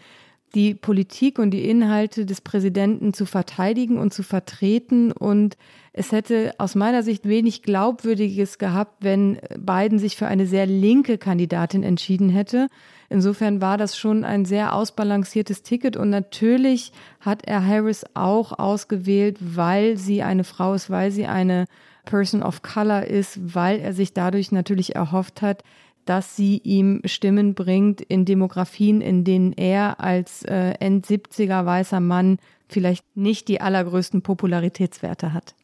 die 0.54 0.74
Politik 0.74 1.40
und 1.40 1.52
die 1.52 1.70
Inhalte 1.70 2.26
des 2.26 2.42
Präsidenten 2.42 3.14
zu 3.14 3.26
verteidigen 3.26 3.98
und 3.98 4.14
zu 4.14 4.24
vertreten. 4.24 5.12
Und 5.12 5.58
es 5.94 6.12
hätte 6.12 6.54
aus 6.58 6.76
meiner 6.76 7.04
Sicht 7.04 7.28
wenig 7.28 7.64
Glaubwürdiges 7.64 8.58
gehabt, 8.58 9.04
wenn 9.04 9.40
Biden 9.58 10.00
sich 10.00 10.18
für 10.18 10.28
eine 10.28 10.48
sehr 10.48 10.66
linke 10.66 11.18
Kandidatin 11.18 11.84
entschieden 11.84 12.30
hätte. 12.30 12.68
Insofern 13.10 13.62
war 13.62 13.78
das 13.78 13.98
schon 13.98 14.24
ein 14.24 14.46
sehr 14.46 14.74
ausbalanciertes 14.74 15.64
Ticket. 15.64 15.98
Und 15.98 16.10
natürlich 16.10 16.92
hat 17.20 17.46
er 17.46 17.66
Harris 17.66 18.06
auch 18.14 18.58
ausgewählt, 18.58 19.38
weil 19.40 19.98
sie 19.98 20.22
eine 20.22 20.44
Frau 20.44 20.74
ist, 20.74 20.90
weil 20.90 21.12
sie 21.12 21.28
eine 21.28 21.66
Person 22.06 22.44
of 22.44 22.62
Color 22.62 23.06
ist, 23.06 23.54
weil 23.54 23.80
er 23.80 23.94
sich 23.94 24.14
dadurch 24.14 24.52
natürlich 24.52 24.96
erhofft 24.96 25.42
hat, 25.42 25.64
dass 26.06 26.36
sie 26.36 26.58
ihm 26.64 27.02
Stimmen 27.06 27.54
bringt 27.54 28.02
in 28.02 28.26
Demografien, 28.26 29.02
in 29.02 29.24
denen 29.24 29.54
er 29.54 30.00
als 30.00 30.44
äh, 30.44 30.74
End-70er 30.80 31.66
weißer 31.66 32.00
Mann 32.00 32.38
vielleicht 32.68 33.06
nicht 33.16 33.48
die 33.48 33.62
allergrößten 33.62 34.22
Popularitätswerte 34.22 35.34
hat. 35.34 35.56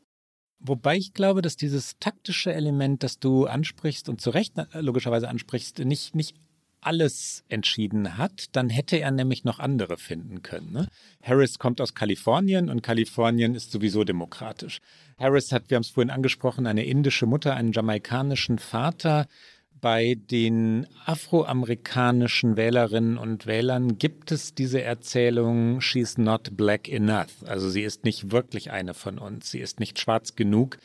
Wobei 0.59 0.97
ich 0.97 1.13
glaube, 1.13 1.41
dass 1.41 1.55
dieses 1.55 1.97
taktische 1.99 2.53
Element, 2.53 3.03
das 3.03 3.19
du 3.19 3.45
ansprichst 3.45 4.09
und 4.09 4.21
zu 4.21 4.31
Recht 4.31 4.57
äh, 4.57 4.81
logischerweise 4.81 5.29
ansprichst, 5.29 5.79
nicht, 5.79 6.15
nicht 6.15 6.35
alles 6.81 7.43
entschieden 7.49 8.17
hat, 8.17 8.55
dann 8.55 8.69
hätte 8.69 8.97
er 8.97 9.11
nämlich 9.11 9.43
noch 9.43 9.59
andere 9.59 9.97
finden 9.97 10.41
können. 10.41 10.71
Ne? 10.71 10.87
Harris 11.21 11.59
kommt 11.59 11.81
aus 11.81 11.95
Kalifornien 11.95 12.69
und 12.69 12.81
Kalifornien 12.81 13.55
ist 13.55 13.71
sowieso 13.71 14.03
demokratisch. 14.03 14.79
Harris 15.17 15.51
hat, 15.51 15.69
wir 15.69 15.75
haben 15.75 15.81
es 15.81 15.89
vorhin 15.89 16.11
angesprochen, 16.11 16.67
eine 16.67 16.85
indische 16.85 17.25
Mutter, 17.25 17.55
einen 17.55 17.71
jamaikanischen 17.71 18.59
Vater 18.59 19.27
bei 19.81 20.15
den 20.15 20.87
afroamerikanischen 21.05 22.57
Wählerinnen 22.57 23.17
und 23.17 23.45
Wählern 23.45 23.97
gibt 23.97 24.31
es 24.31 24.53
diese 24.53 24.81
Erzählung, 24.81 25.81
she's 25.81 26.17
not 26.17 26.55
black 26.57 26.89
enough. 26.89 27.43
Also 27.45 27.69
sie 27.69 27.83
ist 27.83 28.03
nicht 28.03 28.31
wirklich 28.31 28.71
eine 28.71 28.93
von 28.93 29.19
uns, 29.19 29.51
sie 29.51 29.59
ist 29.59 29.79
nicht 29.79 29.99
schwarz 29.99 30.35
genug. 30.35 30.77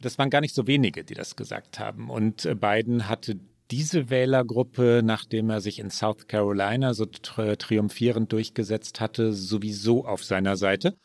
Das 0.00 0.18
waren 0.18 0.30
gar 0.30 0.40
nicht 0.40 0.54
so 0.54 0.66
wenige, 0.66 1.04
die 1.04 1.14
das 1.14 1.36
gesagt 1.36 1.78
haben. 1.78 2.10
Und 2.10 2.44
äh, 2.44 2.54
Biden 2.54 3.08
hatte 3.08 3.38
diese 3.70 4.10
Wählergruppe, 4.10 5.00
nachdem 5.02 5.50
er 5.50 5.60
sich 5.60 5.78
in 5.78 5.90
South 5.90 6.26
Carolina 6.28 6.92
so 6.94 7.06
triumphierend 7.06 8.32
durchgesetzt 8.32 9.00
hatte, 9.00 9.32
sowieso 9.32 10.06
auf 10.06 10.22
seiner 10.22 10.56
Seite. 10.56 10.96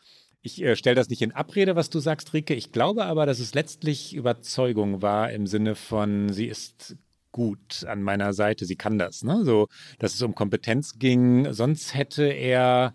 Ich 0.41 0.61
äh, 0.61 0.75
stelle 0.75 0.95
das 0.95 1.09
nicht 1.09 1.21
in 1.21 1.31
Abrede, 1.31 1.75
was 1.75 1.89
du 1.89 1.99
sagst, 1.99 2.33
Rike. 2.33 2.53
Ich 2.53 2.71
glaube 2.71 3.05
aber, 3.05 3.25
dass 3.25 3.39
es 3.39 3.53
letztlich 3.53 4.13
Überzeugung 4.13 5.01
war 5.01 5.31
im 5.31 5.47
Sinne 5.47 5.75
von, 5.75 6.31
sie 6.31 6.47
ist 6.47 6.95
gut 7.31 7.85
an 7.87 8.01
meiner 8.01 8.33
Seite. 8.33 8.65
Sie 8.65 8.75
kann 8.75 8.97
das, 8.97 9.23
ne? 9.23 9.43
So, 9.43 9.67
dass 9.99 10.13
es 10.13 10.21
um 10.21 10.35
Kompetenz 10.35 10.97
ging. 10.99 11.51
Sonst 11.53 11.93
hätte 11.95 12.23
er, 12.23 12.93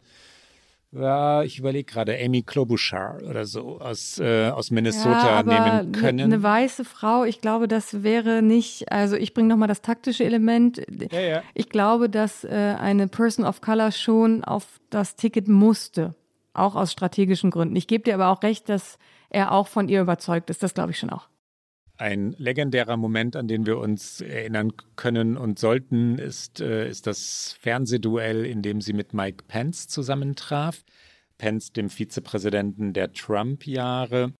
ja, 0.92 1.42
ich 1.42 1.59
überlege 1.59 1.92
gerade, 1.92 2.18
Amy 2.23 2.42
Klobuchar 2.42 3.18
oder 3.29 3.44
so 3.44 3.81
aus, 3.81 4.18
äh, 4.18 4.49
aus 4.51 4.70
Minnesota 4.70 5.40
ja, 5.40 5.42
nehmen 5.42 5.92
können. 5.92 6.33
Eine 6.33 6.42
weiße 6.42 6.85
Frau, 6.85 7.25
ich 7.25 7.40
glaube, 7.40 7.68
das 7.68 8.03
wäre 8.03 8.42
nicht, 8.42 8.90
also 8.90 9.16
ich 9.16 9.35
bringe 9.35 9.49
nochmal 9.49 9.68
das 9.68 9.83
taktische 9.83 10.25
Element. 10.25 10.83
Ja, 11.12 11.20
ja. 11.20 11.42
Ich 11.55 11.68
glaube, 11.68 12.09
dass 12.09 12.44
äh, 12.44 12.77
eine 12.79 13.09
Person 13.09 13.44
of 13.44 13.61
Color 13.61 13.92
schon 13.92 14.44
auf 14.44 14.81
das 14.90 15.16
Ticket 15.16 15.49
musste, 15.49 16.14
auch 16.53 16.77
aus 16.77 16.92
strategischen 16.92 17.51
Gründen. 17.51 17.77
Ich 17.77 17.87
gebe 17.87 18.05
dir 18.05 18.14
aber 18.14 18.29
auch 18.29 18.42
recht, 18.42 18.68
dass 18.68 18.99
er 19.31 19.53
auch 19.53 19.66
von 19.66 19.88
ihr 19.88 20.01
überzeugt 20.01 20.51
ist. 20.51 20.62
Das 20.62 20.75
glaube 20.75 20.92
ich 20.92 20.99
schon 20.99 21.11
auch. 21.11 21.29
Ein 21.96 22.35
legendärer 22.38 22.96
Moment, 22.96 23.37
an 23.37 23.46
den 23.46 23.66
wir 23.66 23.78
uns 23.78 24.20
erinnern 24.20 24.72
können 24.96 25.37
und 25.37 25.61
sollten, 25.61 26.18
ist, 26.18 26.61
äh, 26.61 26.88
ist 26.88 27.07
das 27.07 27.57
Fernsehduell, 27.61 28.44
in 28.44 28.62
dem 28.62 28.80
sie 28.80 28.92
mit 28.92 29.14
Mike 29.14 29.44
Pence 29.46 29.87
zusammentraf. 29.87 30.83
Pence, 31.38 31.72
dem 31.72 31.90
Vizepräsidenten 31.90 32.92
der 32.94 33.12
Trump-Jahre. 33.12 34.33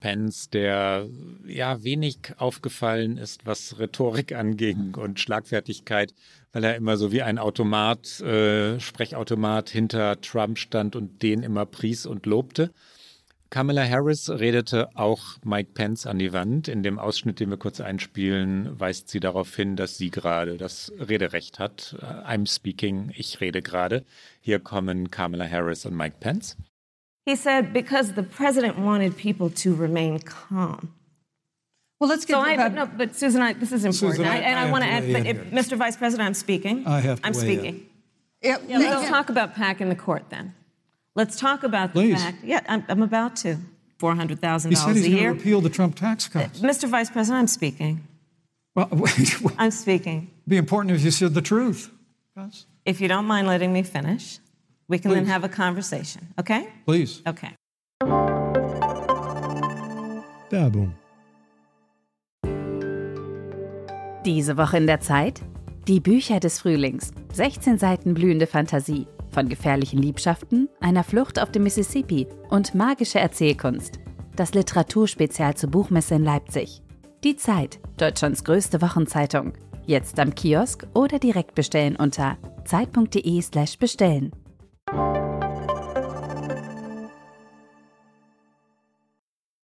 Pence, 0.00 0.50
der 0.50 1.08
ja 1.46 1.82
wenig 1.82 2.18
aufgefallen 2.36 3.16
ist, 3.16 3.46
was 3.46 3.78
Rhetorik 3.78 4.34
anging 4.34 4.94
und 4.94 5.18
Schlagfertigkeit, 5.18 6.12
weil 6.52 6.64
er 6.64 6.76
immer 6.76 6.98
so 6.98 7.10
wie 7.10 7.22
ein 7.22 7.38
Automat, 7.38 8.20
äh, 8.20 8.78
Sprechautomat 8.78 9.70
hinter 9.70 10.20
Trump 10.20 10.58
stand 10.58 10.94
und 10.94 11.22
den 11.22 11.42
immer 11.42 11.64
pries 11.64 12.04
und 12.04 12.26
lobte. 12.26 12.70
Kamala 13.54 13.88
Harris 13.88 14.28
redete 14.28 14.88
auch 14.96 15.22
Mike 15.44 15.74
Pence 15.74 16.08
an 16.08 16.18
die 16.18 16.32
Wand. 16.32 16.66
In 16.66 16.82
dem 16.82 16.98
Ausschnitt, 16.98 17.38
den 17.38 17.50
wir 17.50 17.56
kurz 17.56 17.80
einspielen, 17.80 18.80
weist 18.80 19.10
sie 19.10 19.20
darauf 19.20 19.54
hin, 19.54 19.76
dass 19.76 19.96
sie 19.96 20.10
gerade 20.10 20.56
das 20.56 20.92
Rederecht 20.98 21.60
hat. 21.60 21.94
I'm 22.26 22.52
speaking, 22.52 23.12
ich 23.16 23.40
rede 23.40 23.62
gerade. 23.62 24.04
Hier 24.40 24.58
kommen 24.58 25.12
Kamala 25.12 25.48
Harris 25.48 25.86
und 25.86 25.94
Mike 25.94 26.16
Pence. 26.18 26.56
He 27.26 27.36
said 27.36 27.72
because 27.72 28.14
the 28.16 28.24
president 28.24 28.76
wanted 28.76 29.16
people 29.16 29.48
to 29.48 29.72
remain 29.80 30.18
calm. 30.18 30.88
Well, 32.00 32.10
let's 32.10 32.26
get. 32.26 32.34
So 32.34 32.40
I, 32.40 32.56
no, 32.70 32.88
but 32.98 33.14
Susan, 33.14 33.40
I, 33.40 33.52
this 33.52 33.70
is 33.70 33.84
important, 33.84 34.16
Susan, 34.16 34.26
I, 34.26 34.38
and 34.38 34.58
I, 34.58 34.66
I 34.66 34.70
want 34.72 34.82
to 34.82 34.90
add. 34.90 35.12
But 35.12 35.26
if, 35.26 35.36
Mr. 35.52 35.78
Vice 35.78 35.96
President, 35.96 36.26
I'm 36.26 36.34
speaking. 36.34 36.84
I 36.88 36.98
have 36.98 37.20
to 37.20 37.26
I'm 37.28 37.34
speaking. 37.34 37.66
in. 37.66 37.86
Yeah, 38.42 38.56
Yeah, 38.66 38.78
let's 38.78 39.08
talk 39.08 39.28
about 39.28 39.54
packing 39.54 39.90
the 39.90 39.94
court 39.94 40.24
then. 40.30 40.54
Let's 41.14 41.38
talk 41.38 41.62
about 41.62 41.94
the 41.94 42.00
Please. 42.00 42.22
fact. 42.22 42.38
Yeah, 42.44 42.60
I'm, 42.68 42.84
I'm 42.88 43.02
about 43.02 43.36
to. 43.36 43.56
Four 43.98 44.16
hundred 44.16 44.40
thousand 44.40 44.72
He 44.72 44.76
said 44.76 44.96
he's 44.96 45.04
a 45.06 45.08
going 45.08 45.16
to 45.16 45.20
year. 45.22 45.32
repeal 45.32 45.60
the 45.60 45.70
Trump 45.70 45.94
tax 45.94 46.28
cuts. 46.28 46.60
Uh, 46.62 46.66
Mr. 46.66 46.88
Vice 46.88 47.08
President, 47.10 47.40
I'm 47.40 47.46
speaking. 47.46 48.00
Well, 48.74 48.88
it'd 49.04 49.52
I'm 49.56 49.70
speaking. 49.70 50.30
be 50.48 50.56
important 50.56 50.96
if 50.96 51.02
you 51.04 51.12
said 51.12 51.32
the 51.34 51.40
truth. 51.42 51.90
Gus. 52.36 52.66
If 52.84 53.00
you 53.00 53.06
don't 53.08 53.24
mind 53.26 53.46
letting 53.46 53.72
me 53.72 53.82
finish, 53.84 54.40
we 54.88 54.98
can 54.98 55.12
then 55.12 55.26
have 55.26 55.44
a 55.44 55.48
conversation. 55.48 56.34
Okay? 56.38 56.68
Please. 56.84 57.22
Okay. 57.26 57.52
Werbung. 60.50 60.92
Diese 64.24 64.56
Woche 64.56 64.76
in 64.78 64.86
der 64.86 65.00
Zeit? 65.00 65.40
Die 65.86 66.00
Bücher 66.00 66.40
des 66.40 66.58
Frühlings. 66.58 67.12
16 67.32 67.78
Seiten 67.78 68.14
blühende 68.14 68.46
Fantasie. 68.46 69.06
Von 69.34 69.48
gefährlichen 69.48 70.00
Liebschaften, 70.00 70.68
einer 70.78 71.02
Flucht 71.02 71.40
auf 71.40 71.50
dem 71.50 71.64
Mississippi 71.64 72.28
und 72.50 72.76
magische 72.76 73.18
Erzählkunst. 73.18 73.98
Das 74.36 74.54
Literaturspezial 74.54 75.56
zur 75.56 75.72
Buchmesse 75.72 76.14
in 76.14 76.22
Leipzig. 76.22 76.82
Die 77.24 77.34
Zeit, 77.34 77.80
Deutschlands 77.96 78.44
größte 78.44 78.80
Wochenzeitung. 78.80 79.54
Jetzt 79.86 80.20
am 80.20 80.36
Kiosk 80.36 80.86
oder 80.94 81.18
direkt 81.18 81.56
bestellen 81.56 81.96
unter 81.96 82.38
zeit.de/slash 82.64 83.76
bestellen. 83.80 84.30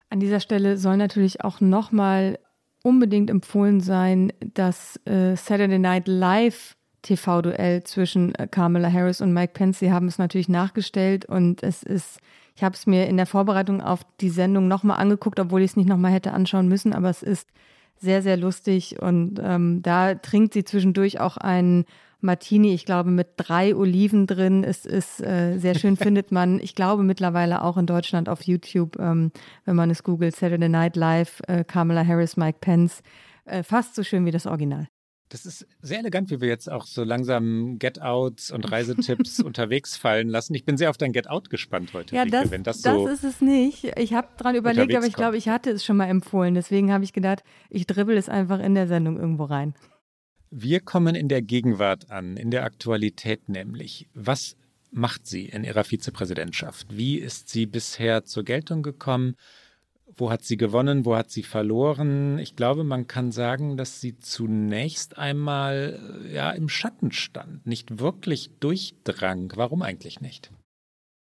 An 0.09 0.19
dieser 0.19 0.41
Stelle 0.41 0.79
soll 0.79 0.97
natürlich 0.97 1.45
auch 1.45 1.61
nochmal 1.61 2.39
unbedingt 2.83 3.29
empfohlen 3.29 3.81
sein, 3.81 4.33
das 4.41 4.99
äh, 5.05 5.37
Saturday 5.37 5.79
Night 5.79 6.09
Live 6.09 6.78
TV-Duell 7.03 7.85
zwischen 7.85 8.35
äh, 8.35 8.47
Kamala 8.47 8.93
Harris 8.93 9.21
und 9.21 9.33
Mike 9.33 9.53
Pence. 9.55 9.79
Sie 9.79 9.93
haben 9.93 10.09
es 10.09 10.19
natürlich 10.19 10.49
nachgestellt 10.49 11.25
und 11.25 11.63
es 11.63 11.83
ist, 11.83 12.21
ich 12.55 12.63
habe 12.63 12.75
es 12.75 12.87
mir 12.87 13.07
in 13.07 13.17
der 13.17 13.27
Vorbereitung 13.27 13.81
auf 13.81 14.01
die 14.21 14.31
Sendung 14.31 14.69
nochmal 14.69 14.99
angeguckt, 14.99 15.41
obwohl 15.41 15.63
ich 15.63 15.73
es 15.73 15.77
nicht 15.77 15.89
nochmal 15.89 16.13
hätte 16.13 16.33
anschauen 16.33 16.69
müssen, 16.69 16.93
aber 16.93 17.11
es 17.11 17.23
ist 17.23 17.49
sehr, 18.01 18.23
sehr 18.23 18.37
lustig 18.37 19.01
und 19.01 19.41
ähm, 19.43 19.83
da 19.83 20.15
trinkt 20.15 20.55
sie 20.55 20.65
zwischendurch 20.65 21.21
auch 21.21 21.37
einen 21.37 21.85
Martini, 22.21 22.75
ich 22.75 22.85
glaube, 22.85 23.11
mit 23.11 23.29
drei 23.37 23.77
Oliven 23.77 24.27
drin. 24.27 24.65
Es 24.65 24.87
ist 24.87 25.21
äh, 25.21 25.57
sehr 25.59 25.75
schön, 25.75 25.97
findet 25.97 26.33
man, 26.33 26.61
ich 26.61 26.75
glaube, 26.75 27.03
mittlerweile 27.03 27.63
auch 27.63 27.77
in 27.77 27.87
Deutschland 27.87 28.29
auf 28.29 28.43
YouTube, 28.43 28.99
ähm, 28.99 29.31
wenn 29.65 29.77
man 29.77 29.91
es 29.91 30.03
googelt, 30.03 30.35
Saturday 30.35 30.69
Night 30.69 30.97
Live, 30.97 31.41
äh, 31.47 31.65
Kamala 31.65 32.05
Harris, 32.05 32.37
Mike 32.37 32.59
Pence. 32.61 33.03
Äh, 33.45 33.63
fast 33.63 33.95
so 33.95 34.03
schön 34.03 34.25
wie 34.27 34.31
das 34.31 34.47
Original. 34.47 34.89
Das 35.29 35.45
ist 35.45 35.67
sehr 35.83 35.99
elegant, 35.99 36.31
wie 36.31 36.41
wir 36.41 36.49
jetzt 36.49 36.71
auch 36.71 36.87
so 36.87 37.05
langsam 37.05 37.79
Get-Outs 37.79 38.51
und 38.51 38.71
Reisetipps 38.73 39.41
unterwegs 39.41 39.97
fallen 39.97 40.29
lassen. 40.29 40.55
Ich 40.55 40.65
bin 40.65 40.77
sehr 40.77 40.91
auf 40.91 40.97
dein 40.97 41.13
Get-Out 41.13 41.51
gespannt 41.51 41.93
heute, 41.93 42.15
ja, 42.15 42.23
Rike, 42.23 42.33
das, 42.33 42.51
wenn 42.51 42.63
das, 42.63 42.81
das 42.81 42.95
so 42.95 43.07
ist 43.07 43.25
es 43.25 43.41
nicht. 43.41 43.85
Ich 43.99 44.15
habe 44.15 44.29
dran 44.37 44.55
überlegt, 44.55 44.95
aber 44.95 45.07
ich 45.07 45.15
glaube, 45.15 45.37
ich 45.37 45.49
hatte 45.49 45.71
es 45.71 45.85
schon 45.85 45.97
mal 45.97 46.07
empfohlen. 46.07 46.55
Deswegen 46.55 46.93
habe 46.93 47.05
ich 47.05 47.13
gedacht, 47.13 47.43
ich 47.69 47.87
dribbel 47.87 48.17
es 48.17 48.29
einfach 48.29 48.61
in 48.61 48.75
der 48.75 48.87
Sendung 48.87 49.19
irgendwo 49.19 49.45
rein. 49.45 49.75
Wir 50.51 50.81
kommen 50.81 51.15
in 51.15 51.29
der 51.29 51.43
Gegenwart 51.43 52.11
an, 52.11 52.37
in 52.37 52.51
der 52.51 52.65
Aktualität 52.65 53.49
nämlich. 53.49 54.09
Was 54.15 54.57
macht 54.91 55.27
sie 55.27 55.47
in 55.47 55.65
ihrer 55.65 55.85
Vizepräsidentschaft? 55.85 56.97
Wie 56.97 57.19
ist 57.19 57.51
sie 57.51 57.67
bisher 57.67 58.25
zur 58.25 58.45
Geltung 58.45 58.83
gekommen? 58.83 59.37
Wo 60.17 60.31
hat 60.31 60.43
sie 60.45 60.57
gewonnen? 60.57 61.05
Wo 61.05 61.17
hat 61.17 61.31
sie 61.31 61.43
verloren? 61.43 62.39
Ich 62.39 62.57
glaube, 62.57 62.83
man 62.85 63.07
kann 63.07 63.31
sagen, 63.31 63.77
dass 63.77 64.01
sie 64.01 64.19
zunächst 64.19 65.19
einmal 65.19 66.01
ja 66.33 66.51
im 66.51 66.69
Schatten 66.69 67.13
stand, 67.13 67.67
nicht 67.67 68.01
wirklich 68.01 68.51
durchdrang. 68.61 69.53
Warum 69.55 69.83
eigentlich 69.83 70.21
nicht? 70.21 70.51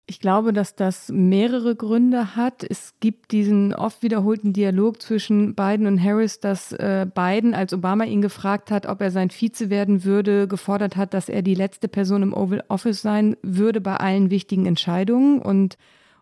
Ich 0.09 0.21
glaube, 0.21 0.53
dass 0.53 0.77
das 0.77 1.09
mehrere 1.09 1.75
Gründe 1.75 2.37
hat. 2.37 2.63
Es 2.63 2.95
gibt 3.01 3.33
diesen 3.33 3.75
oft 3.75 4.05
wiederholten 4.05 4.53
Dialog 4.53 5.03
zwischen 5.03 5.57
Biden 5.57 5.89
und 5.89 6.01
Harris, 6.01 6.39
dass 6.39 6.71
äh, 6.71 7.09
Biden, 7.13 7.55
als 7.55 7.73
Obama 7.73 8.05
ihn 8.05 8.23
gefragt 8.23 8.71
hat, 8.71 8.87
ob 8.87 9.01
er 9.01 9.11
sein 9.11 9.31
Vize 9.31 9.69
werden 9.69 10.05
würde, 10.05 10.47
gefordert 10.47 10.95
hat, 10.97 11.13
dass 11.13 11.29
er 11.29 11.43
die 11.43 11.57
letzte 11.57 11.89
Person 11.89 12.23
im 12.23 12.35
Oval 12.35 12.63
Office 12.69 13.03
sein 13.03 13.37
würde 13.43 13.81
bei 13.81 13.97
allen 13.97 14.31
wichtigen 14.31 14.67
Entscheidungen. 14.67 15.43
Und 15.43 15.77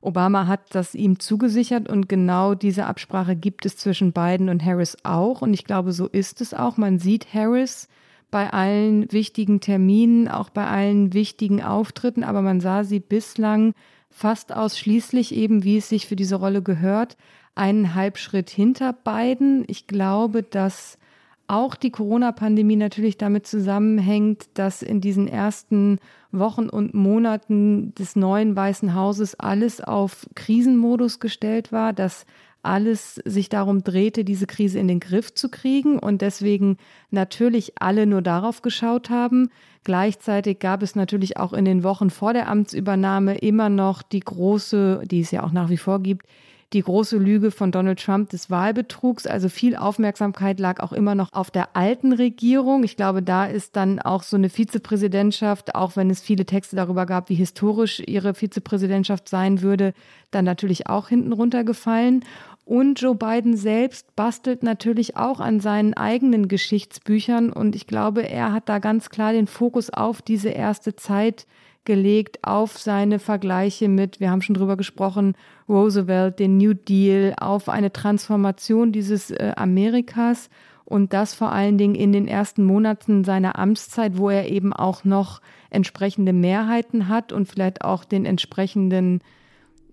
Obama 0.05 0.47
hat 0.47 0.75
das 0.75 0.95
ihm 0.95 1.19
zugesichert 1.19 1.89
und 1.89 2.09
genau 2.09 2.55
diese 2.55 2.87
Absprache 2.87 3.37
gibt 3.37 3.67
es 3.67 3.77
zwischen 3.77 4.13
Biden 4.13 4.49
und 4.49 4.65
Harris 4.65 4.97
auch. 5.03 5.43
Und 5.43 5.55
ich 5.55 5.65
glaube, 5.65 5.93
so 5.93 6.07
ist 6.07 6.41
es 6.41 6.55
auch. 6.55 6.77
Man 6.77 6.99
sieht 6.99 7.33
Harris 7.33 7.89
bei 8.31 8.53
allen 8.53 9.11
wichtigen 9.13 9.61
Terminen, 9.61 10.29
auch 10.29 10.51
bei 10.51 10.67
allen 10.67 11.13
wichtigen 11.13 11.63
Auftritten, 11.63 12.25
aber 12.25 12.43
man 12.43 12.61
sah 12.61 12.85
sie 12.85 13.01
bislang 13.01 13.75
fast 14.11 14.55
ausschließlich 14.55 15.35
eben, 15.35 15.65
wie 15.65 15.79
es 15.79 15.89
sich 15.89 16.07
für 16.07 16.17
diese 16.17 16.37
Rolle 16.37 16.63
gehört, 16.63 17.17
einen 17.55 17.95
Halbschritt 17.95 18.51
hinter 18.51 18.93
beiden. 18.93 19.65
Ich 19.69 19.87
glaube, 19.87 20.43
dass 20.43 20.99
auch 21.47 21.75
die 21.75 21.91
Corona-Pandemie 21.91 22.77
natürlich 22.77 23.19
damit 23.19 23.47
zusammenhängt, 23.47 24.47
dass 24.55 24.83
in 24.83 25.01
diesen 25.01 25.29
ersten 25.29 25.99
Wochen 26.39 26.69
und 26.69 26.95
Monaten 26.95 27.95
des 27.95 28.17
neuen 28.17 28.57
Weißen 28.57 28.95
Hauses 28.95 29.39
alles 29.39 29.81
auf 29.81 30.27
Krisenmodus 30.35 31.21
gestellt 31.21 31.73
war, 31.73 31.93
dass 31.93 32.27
alles 32.65 33.17
sich 33.25 33.49
darum 33.49 33.85
drehte, 33.85 34.25
diese 34.25 34.47
Krise 34.47 34.79
in 34.79 34.89
den 34.89 35.01
Griff 35.01 35.35
zu 35.35 35.51
kriegen 35.51 35.99
und 35.99 36.23
deswegen 36.23 36.79
natürlich 37.11 37.75
alle 37.79 38.07
nur 38.07 38.23
darauf 38.23 38.63
geschaut 38.63 39.11
haben. 39.11 39.51
Gleichzeitig 39.85 40.59
gab 40.61 40.83
es 40.83 40.97
natürlich 40.97 41.37
auch 41.37 41.53
in 41.53 41.67
den 41.67 41.85
Wochen 41.85 42.11
vor 42.11 42.33
der 42.33 42.49
Amtsübernahme 42.49 43.37
immer 43.37 43.69
noch 43.69 44.03
die 44.03 44.21
große, 44.21 45.03
die 45.05 45.21
es 45.21 45.31
ja 45.31 45.43
auch 45.43 45.53
nach 45.53 45.69
wie 45.69 45.77
vor 45.77 46.01
gibt, 46.01 46.27
die 46.75 46.83
große 46.83 47.17
Lüge 47.17 47.51
von 47.51 47.71
Donald 47.71 48.03
Trump 48.05 48.31
des 48.31 48.51
Wahlbetrugs. 48.51 49.27
Also 49.27 49.49
viel 49.49 49.77
Aufmerksamkeit 49.77 50.59
lag 50.59 50.81
auch 50.81 50.93
immer 50.93 51.15
noch 51.15 51.33
auf 51.33 51.51
der 51.51 51.77
alten 51.77 52.13
Regierung. 52.13 52.83
Ich 52.85 52.97
glaube, 52.97 53.23
da 53.23 53.47
ist 53.47 53.77
dann 53.77 54.01
auch 54.01 54.25
so 54.25 54.37
eine 54.37 54.51
Vizepräsidentschaft, 54.51 55.75
auch 55.75 55.97
wenn 55.97 56.11
es 56.11 56.21
viele 56.21 56.45
Texte 56.45 56.77
darüber 56.77 57.07
gab, 57.07 57.29
wie 57.29 57.37
historisch 57.37 58.03
ihre 58.05 58.35
Vizepräsidentschaft 58.35 59.29
sein 59.29 59.63
würde, 59.63 59.95
dann 60.33 60.45
natürlich 60.45 60.89
auch 60.89 61.09
hinten 61.09 61.33
runtergefallen. 61.33 62.25
Und 62.65 63.01
Joe 63.01 63.15
Biden 63.15 63.57
selbst 63.57 64.17
bastelt 64.17 64.63
natürlich 64.63 65.17
auch 65.17 65.39
an 65.39 65.61
seinen 65.61 65.95
eigenen 65.95 66.49
Geschichtsbüchern. 66.49 67.53
Und 67.53 67.77
ich 67.77 67.87
glaube, 67.87 68.29
er 68.29 68.53
hat 68.53 68.69
da 68.69 68.81
ganz 68.81 69.11
klar 69.11 69.33
den 69.33 69.47
Fokus 69.47 69.91
auf 69.91 70.23
diese 70.23 70.49
erste 70.49 70.97
Zeit 70.97 71.47
gelegt, 71.85 72.39
auf 72.43 72.79
seine 72.79 73.19
Vergleiche 73.19 73.89
mit, 73.89 74.21
wir 74.21 74.31
haben 74.31 74.43
schon 74.43 74.55
drüber 74.55 74.77
gesprochen, 74.77 75.35
Roosevelt, 75.69 76.39
den 76.39 76.57
New 76.57 76.75
Deal, 76.75 77.35
auf 77.39 77.69
eine 77.69 77.93
Transformation 77.93 78.93
dieses 78.93 79.31
äh, 79.31 79.53
Amerikas. 79.57 80.51
Und 80.85 81.13
das 81.13 81.35
vor 81.35 81.51
allen 81.51 81.79
Dingen 81.79 81.95
in 81.95 82.13
den 82.13 82.29
ersten 82.29 82.65
Monaten 82.65 83.25
seiner 83.25 83.59
Amtszeit, 83.59 84.19
wo 84.19 84.29
er 84.29 84.51
eben 84.51 84.73
auch 84.73 85.05
noch 85.05 85.41
entsprechende 85.71 86.33
Mehrheiten 86.33 87.09
hat 87.09 87.33
und 87.33 87.47
vielleicht 87.49 87.83
auch 87.83 88.05
den 88.05 88.27
entsprechenden 88.27 89.21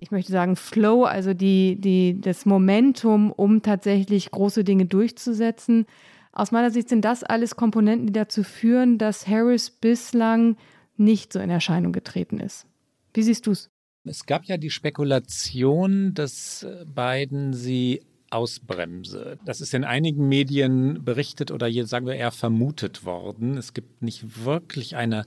ich 0.01 0.09
möchte 0.09 0.31
sagen, 0.31 0.55
Flow, 0.55 1.03
also 1.03 1.35
die, 1.35 1.79
die, 1.79 2.19
das 2.19 2.47
Momentum, 2.47 3.31
um 3.31 3.61
tatsächlich 3.61 4.31
große 4.31 4.63
Dinge 4.63 4.85
durchzusetzen. 4.85 5.85
Aus 6.33 6.51
meiner 6.51 6.71
Sicht 6.71 6.89
sind 6.89 7.05
das 7.05 7.23
alles 7.23 7.55
Komponenten, 7.55 8.07
die 8.07 8.13
dazu 8.13 8.43
führen, 8.43 8.97
dass 8.97 9.27
Harris 9.27 9.69
bislang 9.69 10.57
nicht 11.03 11.33
so 11.33 11.39
in 11.39 11.49
Erscheinung 11.49 11.91
getreten 11.91 12.39
ist. 12.39 12.65
Wie 13.13 13.23
siehst 13.23 13.47
du 13.47 13.51
es? 13.51 13.69
Es 14.03 14.25
gab 14.25 14.45
ja 14.45 14.57
die 14.57 14.71
Spekulation, 14.71 16.13
dass 16.13 16.65
Biden 16.85 17.53
sie 17.53 18.01
ausbremse. 18.31 19.37
Das 19.45 19.61
ist 19.61 19.73
in 19.73 19.83
einigen 19.83 20.27
Medien 20.27 21.03
berichtet 21.03 21.51
oder 21.51 21.67
hier 21.67 21.85
sagen 21.85 22.07
wir 22.07 22.15
eher 22.15 22.31
vermutet 22.31 23.05
worden. 23.05 23.57
Es 23.57 23.73
gibt 23.73 24.01
nicht 24.01 24.45
wirklich 24.45 24.95
eine 24.95 25.25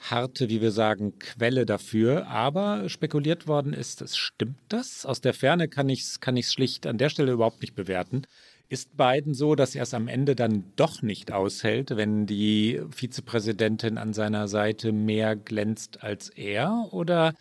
harte, 0.00 0.48
wie 0.48 0.60
wir 0.60 0.72
sagen, 0.72 1.18
Quelle 1.18 1.64
dafür. 1.64 2.26
Aber 2.26 2.88
spekuliert 2.88 3.46
worden 3.46 3.72
ist, 3.72 4.02
es 4.02 4.16
stimmt 4.16 4.58
das? 4.68 5.06
Aus 5.06 5.20
der 5.20 5.34
Ferne 5.34 5.68
kann 5.68 5.88
ich 5.88 6.02
es 6.02 6.20
kann 6.20 6.40
schlicht 6.42 6.86
an 6.86 6.98
der 6.98 7.08
Stelle 7.08 7.32
überhaupt 7.32 7.60
nicht 7.60 7.74
bewerten. 7.74 8.22
Ist 8.70 8.96
Biden 8.96 9.34
so, 9.34 9.56
dass 9.56 9.74
er 9.74 9.82
es 9.82 9.94
am 9.94 10.06
Ende 10.06 10.36
dann 10.36 10.72
doch 10.76 11.02
nicht 11.02 11.32
aushält, 11.32 11.96
wenn 11.96 12.26
die 12.26 12.80
Vizepräsidentin 12.92 13.98
an 13.98 14.12
seiner 14.12 14.46
Seite 14.46 14.92
mehr 14.92 15.34
glänzt 15.34 16.04
als 16.04 16.28
er? 16.28 16.86
Oder 16.92 17.34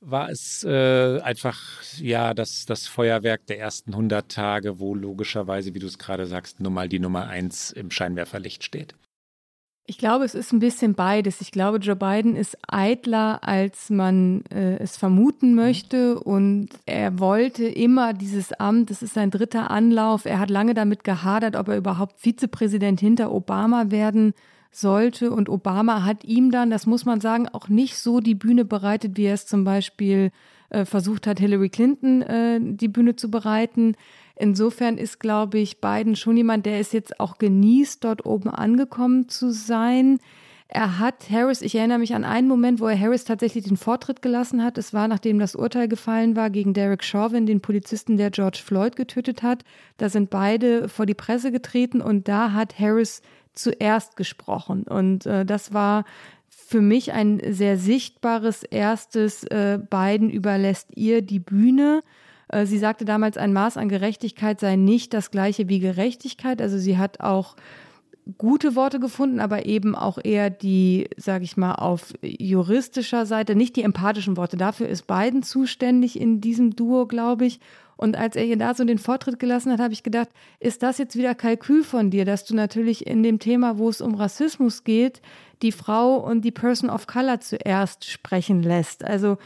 war 0.00 0.28
es 0.28 0.64
äh, 0.64 1.20
einfach 1.22 1.58
ja 1.98 2.34
das, 2.34 2.66
das 2.66 2.86
Feuerwerk 2.86 3.46
der 3.46 3.58
ersten 3.58 3.92
100 3.92 4.30
Tage, 4.30 4.78
wo 4.78 4.94
logischerweise, 4.94 5.72
wie 5.72 5.78
du 5.78 5.86
es 5.86 5.96
gerade 5.96 6.26
sagst, 6.26 6.60
nun 6.60 6.74
mal 6.74 6.90
die 6.90 6.98
Nummer 7.00 7.28
eins 7.28 7.72
im 7.72 7.90
Scheinwerferlicht 7.90 8.62
steht? 8.62 8.94
Ich 9.90 9.96
glaube, 9.96 10.26
es 10.26 10.34
ist 10.34 10.52
ein 10.52 10.58
bisschen 10.58 10.92
beides. 10.92 11.40
Ich 11.40 11.50
glaube, 11.50 11.78
Joe 11.78 11.96
Biden 11.96 12.36
ist 12.36 12.58
eitler, 12.68 13.38
als 13.42 13.88
man 13.88 14.44
äh, 14.50 14.76
es 14.76 14.98
vermuten 14.98 15.54
möchte. 15.54 16.20
Und 16.20 16.68
er 16.84 17.18
wollte 17.18 17.64
immer 17.64 18.12
dieses 18.12 18.52
Amt. 18.52 18.90
Es 18.90 19.00
ist 19.00 19.14
sein 19.14 19.30
dritter 19.30 19.70
Anlauf. 19.70 20.26
Er 20.26 20.40
hat 20.40 20.50
lange 20.50 20.74
damit 20.74 21.04
gehadert, 21.04 21.56
ob 21.56 21.68
er 21.68 21.78
überhaupt 21.78 22.20
Vizepräsident 22.20 23.00
hinter 23.00 23.32
Obama 23.32 23.90
werden 23.90 24.34
sollte. 24.70 25.30
Und 25.30 25.48
Obama 25.48 26.04
hat 26.04 26.22
ihm 26.22 26.50
dann, 26.50 26.68
das 26.68 26.84
muss 26.84 27.06
man 27.06 27.22
sagen, 27.22 27.48
auch 27.48 27.68
nicht 27.68 27.96
so 27.96 28.20
die 28.20 28.34
Bühne 28.34 28.66
bereitet, 28.66 29.16
wie 29.16 29.24
er 29.24 29.34
es 29.34 29.46
zum 29.46 29.64
Beispiel 29.64 30.32
äh, 30.68 30.84
versucht 30.84 31.26
hat, 31.26 31.40
Hillary 31.40 31.70
Clinton 31.70 32.20
äh, 32.20 32.60
die 32.60 32.88
Bühne 32.88 33.16
zu 33.16 33.30
bereiten. 33.30 33.94
Insofern 34.38 34.98
ist, 34.98 35.20
glaube 35.20 35.58
ich, 35.58 35.80
Biden 35.80 36.16
schon 36.16 36.36
jemand, 36.36 36.66
der 36.66 36.78
es 36.78 36.92
jetzt 36.92 37.18
auch 37.20 37.38
genießt, 37.38 38.04
dort 38.04 38.24
oben 38.24 38.50
angekommen 38.50 39.28
zu 39.28 39.50
sein. 39.50 40.18
Er 40.70 40.98
hat 40.98 41.30
Harris, 41.30 41.62
ich 41.62 41.74
erinnere 41.74 41.98
mich 41.98 42.14
an 42.14 42.24
einen 42.24 42.46
Moment, 42.46 42.78
wo 42.78 42.86
er 42.86 43.00
Harris 43.00 43.24
tatsächlich 43.24 43.64
den 43.64 43.78
Vortritt 43.78 44.20
gelassen 44.20 44.62
hat. 44.62 44.76
Es 44.76 44.92
war, 44.92 45.08
nachdem 45.08 45.38
das 45.38 45.56
Urteil 45.56 45.88
gefallen 45.88 46.36
war 46.36 46.50
gegen 46.50 46.74
Derek 46.74 47.02
Chauvin, 47.02 47.46
den 47.46 47.62
Polizisten, 47.62 48.18
der 48.18 48.30
George 48.30 48.60
Floyd 48.62 48.94
getötet 48.94 49.42
hat. 49.42 49.64
Da 49.96 50.10
sind 50.10 50.28
beide 50.28 50.90
vor 50.90 51.06
die 51.06 51.14
Presse 51.14 51.50
getreten 51.50 52.02
und 52.02 52.28
da 52.28 52.52
hat 52.52 52.78
Harris 52.78 53.22
zuerst 53.54 54.16
gesprochen. 54.16 54.82
Und 54.82 55.24
äh, 55.24 55.46
das 55.46 55.72
war 55.72 56.04
für 56.50 56.82
mich 56.82 57.12
ein 57.12 57.40
sehr 57.50 57.78
sichtbares 57.78 58.62
erstes. 58.62 59.44
Äh, 59.44 59.78
Biden 59.78 60.28
überlässt 60.28 60.90
ihr 60.94 61.22
die 61.22 61.40
Bühne. 61.40 62.02
Äh, 62.48 62.66
sie 62.66 62.78
sagte 62.78 63.04
damals, 63.04 63.36
ein 63.36 63.52
Maß 63.52 63.76
an 63.76 63.88
Gerechtigkeit 63.88 64.60
sei 64.60 64.76
nicht 64.76 65.14
das 65.14 65.30
gleiche 65.30 65.68
wie 65.68 65.78
Gerechtigkeit. 65.78 66.60
Also 66.60 66.78
sie 66.78 66.98
hat 66.98 67.20
auch 67.20 67.56
gute 68.36 68.76
Worte 68.76 69.00
gefunden, 69.00 69.40
aber 69.40 69.64
eben 69.64 69.94
auch 69.94 70.18
eher 70.22 70.50
die, 70.50 71.08
sage 71.16 71.44
ich 71.44 71.56
mal, 71.56 71.76
auf 71.76 72.12
juristischer 72.22 73.24
Seite, 73.24 73.54
nicht 73.54 73.76
die 73.76 73.82
empathischen 73.82 74.36
Worte. 74.36 74.56
Dafür 74.58 74.88
ist 74.88 75.06
Biden 75.06 75.42
zuständig 75.42 76.20
in 76.20 76.40
diesem 76.40 76.76
Duo, 76.76 77.06
glaube 77.06 77.46
ich. 77.46 77.60
Und 77.96 78.16
als 78.16 78.36
er 78.36 78.44
ihr 78.44 78.56
da 78.56 78.74
so 78.74 78.84
den 78.84 78.98
Vortritt 78.98 79.40
gelassen 79.40 79.72
hat, 79.72 79.80
habe 79.80 79.92
ich 79.92 80.04
gedacht, 80.04 80.28
ist 80.60 80.82
das 80.82 80.98
jetzt 80.98 81.16
wieder 81.16 81.34
Kalkül 81.34 81.82
von 81.82 82.10
dir, 82.10 82.24
dass 82.24 82.44
du 82.44 82.54
natürlich 82.54 83.06
in 83.06 83.22
dem 83.22 83.40
Thema, 83.40 83.78
wo 83.78 83.88
es 83.88 84.00
um 84.00 84.14
Rassismus 84.14 84.84
geht, 84.84 85.20
die 85.62 85.72
Frau 85.72 86.16
und 86.16 86.42
die 86.42 86.52
Person 86.52 86.90
of 86.90 87.08
Color 87.08 87.40
zuerst 87.40 88.04
sprechen 88.04 88.62
lässt. 88.62 89.04
Also 89.04 89.38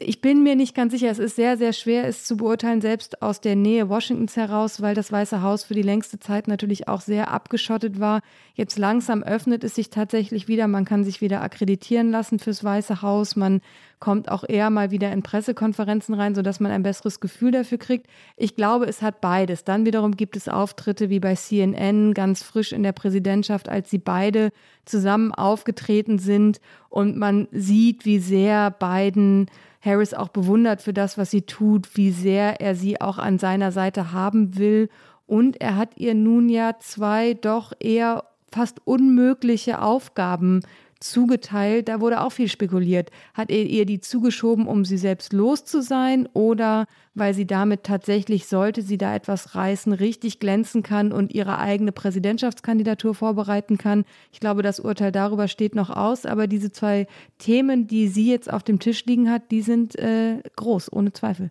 ich 0.00 0.20
bin 0.20 0.42
mir 0.42 0.56
nicht 0.56 0.74
ganz 0.74 0.92
sicher. 0.92 1.10
Es 1.10 1.18
ist 1.18 1.36
sehr, 1.36 1.56
sehr 1.56 1.72
schwer, 1.72 2.06
es 2.06 2.24
zu 2.24 2.36
beurteilen, 2.36 2.80
selbst 2.80 3.22
aus 3.22 3.40
der 3.40 3.54
Nähe 3.54 3.88
Washingtons 3.88 4.36
heraus, 4.36 4.80
weil 4.80 4.94
das 4.94 5.12
Weiße 5.12 5.42
Haus 5.42 5.64
für 5.64 5.74
die 5.74 5.82
längste 5.82 6.18
Zeit 6.18 6.48
natürlich 6.48 6.88
auch 6.88 7.00
sehr 7.00 7.30
abgeschottet 7.30 8.00
war. 8.00 8.20
Jetzt 8.54 8.78
langsam 8.78 9.22
öffnet 9.22 9.62
es 9.62 9.74
sich 9.74 9.90
tatsächlich 9.90 10.48
wieder. 10.48 10.68
Man 10.68 10.84
kann 10.84 11.04
sich 11.04 11.20
wieder 11.20 11.42
akkreditieren 11.42 12.10
lassen 12.10 12.38
fürs 12.38 12.64
Weiße 12.64 13.02
Haus. 13.02 13.36
Man 13.36 13.60
kommt 13.98 14.30
auch 14.30 14.44
eher 14.48 14.70
mal 14.70 14.90
wieder 14.90 15.12
in 15.12 15.22
Pressekonferenzen 15.22 16.14
rein, 16.14 16.34
sodass 16.34 16.60
man 16.60 16.72
ein 16.72 16.82
besseres 16.82 17.20
Gefühl 17.20 17.52
dafür 17.52 17.78
kriegt. 17.78 18.06
Ich 18.36 18.56
glaube, 18.56 18.86
es 18.86 19.02
hat 19.02 19.20
beides. 19.20 19.64
Dann 19.64 19.84
wiederum 19.84 20.16
gibt 20.16 20.36
es 20.36 20.48
Auftritte 20.48 21.10
wie 21.10 21.20
bei 21.20 21.34
CNN 21.34 22.14
ganz 22.14 22.42
frisch 22.42 22.72
in 22.72 22.82
der 22.82 22.92
Präsidentschaft, 22.92 23.68
als 23.68 23.90
sie 23.90 23.98
beide 23.98 24.50
zusammen 24.86 25.32
aufgetreten 25.32 26.18
sind 26.18 26.60
und 26.88 27.16
man 27.16 27.46
sieht, 27.52 28.06
wie 28.06 28.18
sehr 28.18 28.70
Biden 28.70 29.46
Harris 29.80 30.14
auch 30.14 30.28
bewundert 30.28 30.82
für 30.82 30.92
das, 30.92 31.16
was 31.16 31.30
sie 31.30 31.42
tut, 31.42 31.96
wie 31.96 32.10
sehr 32.10 32.60
er 32.60 32.74
sie 32.74 33.00
auch 33.00 33.18
an 33.18 33.38
seiner 33.38 33.72
Seite 33.72 34.12
haben 34.12 34.58
will. 34.58 34.88
Und 35.26 35.60
er 35.60 35.76
hat 35.76 35.96
ihr 35.96 36.14
nun 36.14 36.48
ja 36.48 36.76
zwei 36.80 37.34
doch 37.34 37.72
eher 37.78 38.24
fast 38.52 38.80
unmögliche 38.84 39.80
Aufgaben 39.80 40.60
zugeteilt. 41.00 41.88
Da 41.88 42.00
wurde 42.00 42.20
auch 42.20 42.32
viel 42.32 42.48
spekuliert. 42.48 43.10
Hat 43.34 43.50
er 43.50 43.64
ihr 43.64 43.86
die 43.86 44.00
zugeschoben, 44.00 44.66
um 44.66 44.84
sie 44.84 44.98
selbst 44.98 45.32
los 45.32 45.64
zu 45.64 45.82
sein 45.82 46.28
oder 46.34 46.86
weil 47.14 47.34
sie 47.34 47.46
damit 47.46 47.82
tatsächlich, 47.84 48.46
sollte 48.46 48.82
sie 48.82 48.98
da 48.98 49.14
etwas 49.14 49.54
reißen, 49.54 49.92
richtig 49.92 50.38
glänzen 50.38 50.82
kann 50.82 51.12
und 51.12 51.34
ihre 51.34 51.58
eigene 51.58 51.92
Präsidentschaftskandidatur 51.92 53.14
vorbereiten 53.14 53.78
kann? 53.78 54.04
Ich 54.30 54.40
glaube, 54.40 54.62
das 54.62 54.78
Urteil 54.78 55.10
darüber 55.10 55.48
steht 55.48 55.74
noch 55.74 55.90
aus, 55.90 56.26
aber 56.26 56.46
diese 56.46 56.70
zwei 56.70 57.06
Themen, 57.38 57.86
die 57.86 58.08
sie 58.08 58.30
jetzt 58.30 58.52
auf 58.52 58.62
dem 58.62 58.78
Tisch 58.78 59.04
liegen 59.06 59.30
hat, 59.30 59.50
die 59.50 59.62
sind 59.62 59.98
äh, 59.98 60.42
groß, 60.56 60.92
ohne 60.92 61.12
Zweifel. 61.12 61.50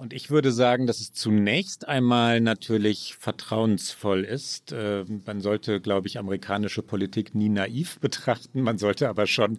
Und 0.00 0.14
ich 0.14 0.30
würde 0.30 0.50
sagen, 0.50 0.86
dass 0.86 1.00
es 1.00 1.12
zunächst 1.12 1.86
einmal 1.86 2.40
natürlich 2.40 3.16
vertrauensvoll 3.18 4.24
ist. 4.24 4.72
Äh, 4.72 5.04
man 5.26 5.42
sollte, 5.42 5.78
glaube 5.78 6.08
ich, 6.08 6.18
amerikanische 6.18 6.80
Politik 6.80 7.34
nie 7.34 7.50
naiv 7.50 8.00
betrachten. 8.00 8.62
Man 8.62 8.78
sollte 8.78 9.10
aber 9.10 9.26
schon 9.26 9.58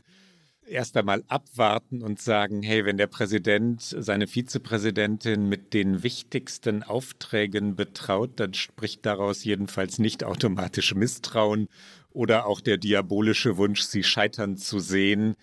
erst 0.65 0.97
einmal 0.97 1.23
abwarten 1.27 2.01
und 2.01 2.19
sagen, 2.19 2.63
hey, 2.63 2.85
wenn 2.85 2.97
der 2.97 3.05
Präsident 3.05 3.83
seine 3.83 4.25
Vizepräsidentin 4.25 5.47
mit 5.47 5.75
den 5.75 6.01
wichtigsten 6.01 6.81
Aufträgen 6.81 7.75
betraut, 7.75 8.31
dann 8.37 8.55
spricht 8.55 9.05
daraus 9.05 9.43
jedenfalls 9.43 9.99
nicht 9.99 10.23
automatisch 10.23 10.95
Misstrauen 10.95 11.67
oder 12.09 12.47
auch 12.47 12.61
der 12.61 12.77
diabolische 12.77 13.57
Wunsch, 13.57 13.81
sie 13.81 14.03
scheitern 14.03 14.57
zu 14.57 14.79
sehen. 14.79 15.35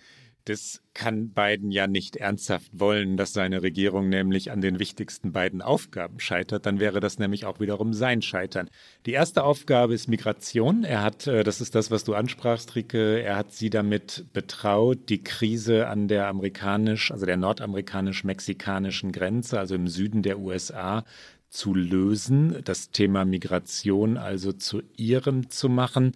Das 0.49 0.81
kann 0.95 1.29
Biden 1.29 1.69
ja 1.69 1.85
nicht 1.85 2.15
ernsthaft 2.15 2.71
wollen, 2.73 3.17
dass 3.17 3.33
seine 3.33 3.61
Regierung 3.61 4.09
nämlich 4.09 4.49
an 4.49 4.61
den 4.61 4.79
wichtigsten 4.79 5.31
beiden 5.31 5.61
Aufgaben 5.61 6.19
scheitert. 6.19 6.65
Dann 6.65 6.79
wäre 6.79 6.99
das 6.99 7.19
nämlich 7.19 7.45
auch 7.45 7.59
wiederum 7.59 7.93
sein 7.93 8.23
Scheitern. 8.23 8.67
Die 9.05 9.11
erste 9.11 9.43
Aufgabe 9.43 9.93
ist 9.93 10.07
Migration. 10.07 10.83
Er 10.83 11.03
hat, 11.03 11.27
äh, 11.27 11.43
das 11.43 11.61
ist 11.61 11.75
das, 11.75 11.91
was 11.91 12.03
du 12.03 12.15
ansprachst, 12.15 12.75
Rike, 12.75 13.21
er 13.21 13.35
hat 13.35 13.51
sie 13.51 13.69
damit 13.69 14.25
betraut, 14.33 14.97
die 15.09 15.23
Krise 15.23 15.87
an 15.87 16.07
der 16.07 16.25
amerikanisch, 16.25 17.11
also 17.11 17.27
der 17.27 17.37
nordamerikanisch-mexikanischen 17.37 19.11
Grenze, 19.11 19.59
also 19.59 19.75
im 19.75 19.87
Süden 19.87 20.23
der 20.23 20.39
USA, 20.39 21.03
zu 21.51 21.75
lösen, 21.75 22.63
das 22.63 22.89
Thema 22.89 23.23
Migration 23.23 24.17
also 24.17 24.51
zu 24.51 24.81
ihrem 24.97 25.51
zu 25.51 25.69
machen. 25.69 26.13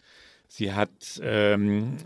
Sie 0.48 0.74
hat 0.74 1.20
ähm, 1.22 1.98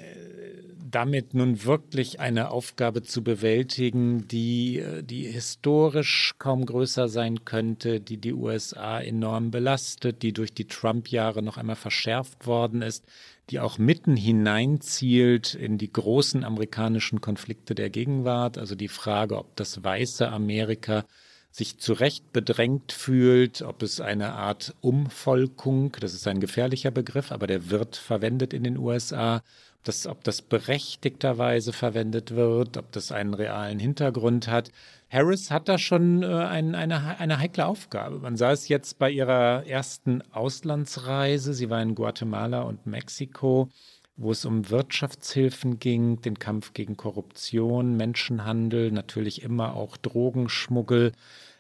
damit 0.90 1.34
nun 1.34 1.66
wirklich 1.66 2.20
eine 2.20 2.50
Aufgabe 2.50 3.04
zu 3.04 3.24
bewältigen, 3.24 4.28
die, 4.28 4.84
die 5.02 5.24
historisch 5.24 6.36
kaum 6.40 6.66
größer 6.66 7.10
sein 7.10 7.44
könnte, 7.44 8.00
die 8.00 8.18
die 8.18 8.34
USA 8.34 9.00
enorm 9.00 9.52
belastet, 9.52 10.24
die 10.24 10.32
durch 10.32 10.54
die 10.54 10.66
Trump-Jahre 10.66 11.42
noch 11.42 11.58
einmal 11.58 11.76
verschärft 11.76 12.48
worden 12.48 12.82
ist, 12.82 13.06
die 13.50 13.60
auch 13.60 13.78
mitten 13.78 14.16
hineinzielt 14.16 15.56
in 15.56 15.78
die 15.78 15.92
großen 15.92 16.44
amerikanischen 16.44 17.20
Konflikte 17.22 17.76
der 17.76 17.90
Gegenwart, 17.90 18.58
also 18.58 18.76
die 18.76 18.88
Frage, 18.88 19.38
ob 19.38 19.56
das 19.56 19.84
weiße 19.84 20.30
Amerika 20.30 21.06
sich 21.52 21.80
zu 21.80 21.94
Recht 21.94 22.32
bedrängt 22.34 22.92
fühlt, 22.92 23.62
ob 23.62 23.82
es 23.82 24.00
eine 24.00 24.34
Art 24.34 24.76
Umvolkung, 24.82 25.96
das 26.00 26.14
ist 26.14 26.28
ein 26.28 26.40
gefährlicher 26.40 26.92
Begriff, 26.92 27.32
aber 27.32 27.48
der 27.48 27.70
wird 27.70 27.96
verwendet 27.96 28.54
in 28.54 28.64
den 28.64 28.78
USA, 28.78 29.42
das, 29.88 30.08
ob 30.08 30.24
das 30.24 30.42
berechtigterweise 30.42 31.74
verwendet 31.74 32.36
wird, 32.36 32.78
ob 32.78 32.92
das 32.92 33.12
einen 33.12 33.34
realen 33.34 33.80
Hintergrund 33.80 34.48
hat. 34.48 34.72
Harris 35.10 35.52
hat 35.52 35.70
da 35.70 35.78
schon 35.78 36.24
äh, 36.24 36.28
ein, 36.28 36.76
eine, 36.76 37.20
eine 37.20 37.40
heikle 37.40 37.66
Aufgabe. 37.66 38.20
Man 38.20 38.36
sah 38.36 38.52
es 38.52 38.68
jetzt 38.68 39.00
bei 39.00 39.10
ihrer 39.10 39.66
ersten 39.66 40.22
Auslandsreise. 40.32 41.54
Sie 41.54 41.70
war 41.70 41.82
in 41.82 41.96
Guatemala 41.96 42.64
und 42.64 42.86
Mexiko, 42.86 43.70
wo 44.18 44.32
es 44.32 44.44
um 44.46 44.70
Wirtschaftshilfen 44.70 45.80
ging, 45.80 46.22
den 46.22 46.40
Kampf 46.40 46.74
gegen 46.74 46.98
Korruption, 46.98 47.96
Menschenhandel, 47.96 48.92
natürlich 48.92 49.44
immer 49.44 49.76
auch 49.76 49.96
Drogenschmuggel. 49.96 51.14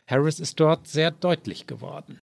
Harris 0.05 0.39
ist 0.39 0.59
dort 0.59 0.87
sehr 0.87 1.11
deutlich 1.11 1.67
geworden. 1.67 2.19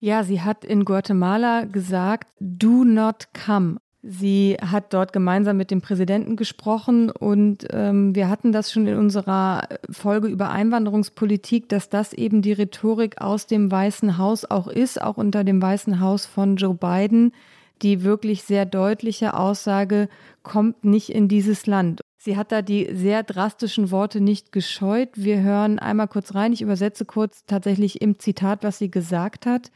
Ja, 0.00 0.22
sie 0.22 0.42
hat 0.42 0.64
in 0.64 0.84
Guatemala 0.84 1.64
gesagt, 1.64 2.28
do 2.38 2.84
not 2.84 3.28
come. 3.32 3.78
Sie 4.06 4.58
hat 4.60 4.92
dort 4.92 5.14
gemeinsam 5.14 5.56
mit 5.56 5.70
dem 5.70 5.80
Präsidenten 5.80 6.36
gesprochen 6.36 7.10
und 7.10 7.66
ähm, 7.72 8.14
wir 8.14 8.28
hatten 8.28 8.52
das 8.52 8.70
schon 8.70 8.86
in 8.86 8.98
unserer 8.98 9.66
Folge 9.88 10.28
über 10.28 10.50
Einwanderungspolitik, 10.50 11.70
dass 11.70 11.88
das 11.88 12.12
eben 12.12 12.42
die 12.42 12.52
Rhetorik 12.52 13.22
aus 13.22 13.46
dem 13.46 13.70
Weißen 13.70 14.18
Haus 14.18 14.44
auch 14.44 14.68
ist, 14.68 15.00
auch 15.00 15.16
unter 15.16 15.42
dem 15.42 15.62
Weißen 15.62 16.00
Haus 16.00 16.26
von 16.26 16.56
Joe 16.56 16.74
Biden, 16.74 17.32
die 17.80 18.04
wirklich 18.04 18.42
sehr 18.42 18.66
deutliche 18.66 19.32
Aussage 19.32 20.10
kommt 20.42 20.84
nicht 20.84 21.08
in 21.08 21.26
dieses 21.26 21.66
Land. 21.66 22.02
Sie 22.18 22.36
hat 22.36 22.52
da 22.52 22.60
die 22.60 22.90
sehr 22.92 23.22
drastischen 23.22 23.90
Worte 23.90 24.20
nicht 24.20 24.52
gescheut. 24.52 25.10
Wir 25.14 25.40
hören 25.40 25.78
einmal 25.78 26.08
kurz 26.08 26.34
rein. 26.34 26.52
Ich 26.52 26.60
übersetze 26.60 27.06
kurz 27.06 27.46
tatsächlich 27.46 28.02
im 28.02 28.18
Zitat, 28.18 28.64
was 28.64 28.76
sie 28.76 28.90
gesagt 28.90 29.46
hat. 29.46 29.70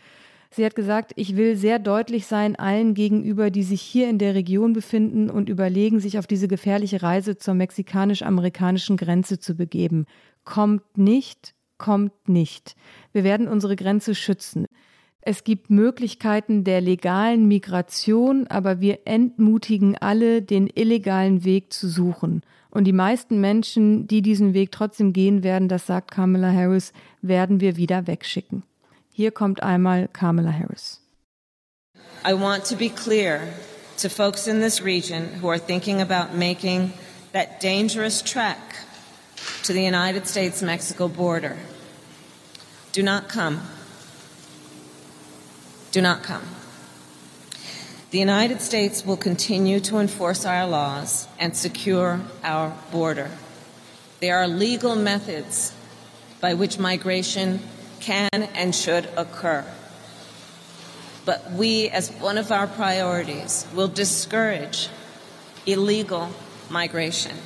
Sie 0.51 0.65
hat 0.65 0.75
gesagt, 0.75 1.13
ich 1.17 1.37
will 1.37 1.57
sehr 1.57 1.79
deutlich 1.79 2.27
sein 2.27 2.57
allen 2.57 2.95
gegenüber, 2.95 3.51
die 3.51 3.63
sich 3.63 3.83
hier 3.83 4.09
in 4.09 4.19
der 4.19 4.35
Region 4.35 4.73
befinden 4.73 5.29
und 5.29 5.49
überlegen, 5.49 6.01
sich 6.01 6.19
auf 6.19 6.27
diese 6.27 6.49
gefährliche 6.49 7.03
Reise 7.03 7.37
zur 7.37 7.55
mexikanisch-amerikanischen 7.55 8.97
Grenze 8.97 9.39
zu 9.39 9.55
begeben. 9.55 10.07
Kommt 10.45 10.97
nicht, 10.97 11.55
kommt 11.77 12.29
nicht. 12.29 12.77
Wir 13.13 13.25
werden 13.25 13.47
unsere 13.47 13.77
Grenze 13.77 14.15
schützen. 14.15 14.67
Es 15.21 15.45
gibt 15.45 15.69
Möglichkeiten 15.69 16.65
der 16.65 16.81
legalen 16.81 17.47
Migration, 17.47 18.47
aber 18.47 18.81
wir 18.81 19.01
entmutigen 19.05 19.97
alle, 19.99 20.41
den 20.41 20.71
illegalen 20.75 21.45
Weg 21.45 21.73
zu 21.73 21.89
suchen. 21.89 22.43
Und 22.71 22.85
die 22.85 22.93
meisten 22.93 23.41
Menschen, 23.41 24.07
die 24.07 24.23
diesen 24.23 24.55
Weg 24.55 24.73
trotzdem 24.73 25.13
gehen 25.13 25.43
werden, 25.43 25.69
das 25.69 25.87
sagt 25.87 26.11
Kamala 26.11 26.51
Harris, 26.53 26.93
werden 27.21 27.61
wir 27.61 27.77
wieder 27.77 28.07
wegschicken. 28.07 28.63
Hier 29.19 29.33
kommt 29.33 29.65
einmal 29.65 30.07
Kamala 30.13 30.53
Harris. 30.53 31.01
I 32.25 32.35
want 32.35 32.65
to 32.67 32.77
be 32.77 32.89
clear 32.89 33.53
to 33.97 34.09
folks 34.09 34.47
in 34.47 34.61
this 34.61 34.81
region 34.81 35.41
who 35.41 35.49
are 35.49 35.59
thinking 35.59 36.01
about 36.01 36.37
making 36.37 36.93
that 37.33 37.59
dangerous 37.59 38.23
trek 38.23 38.61
to 39.65 39.73
the 39.73 39.83
United 39.83 40.29
States 40.29 40.63
Mexico 40.63 41.09
border. 41.09 41.57
Do 42.93 43.03
not 43.03 43.29
come. 43.29 43.61
Do 45.91 46.01
not 46.01 46.23
come. 46.23 46.45
The 48.13 48.21
United 48.21 48.61
States 48.61 49.05
will 49.05 49.17
continue 49.17 49.81
to 49.81 49.99
enforce 49.99 50.47
our 50.47 50.69
laws 50.69 51.27
and 51.41 51.57
secure 51.57 52.21
our 52.45 52.73
border. 52.93 53.33
There 54.21 54.39
are 54.39 54.47
legal 54.47 54.95
methods 54.95 55.73
by 56.41 56.55
which 56.55 56.79
migration 56.79 57.59
can 58.01 58.29
and 58.33 58.75
should 58.75 59.09
occur. 59.17 59.65
But 61.25 61.53
we, 61.53 61.91
as 61.91 62.11
one 62.21 62.39
of 62.39 62.51
our 62.51 62.67
priorities, 62.67 63.67
will 63.75 63.89
discourage 63.89 64.89
illegal 65.67 66.31
migration. 66.71 67.37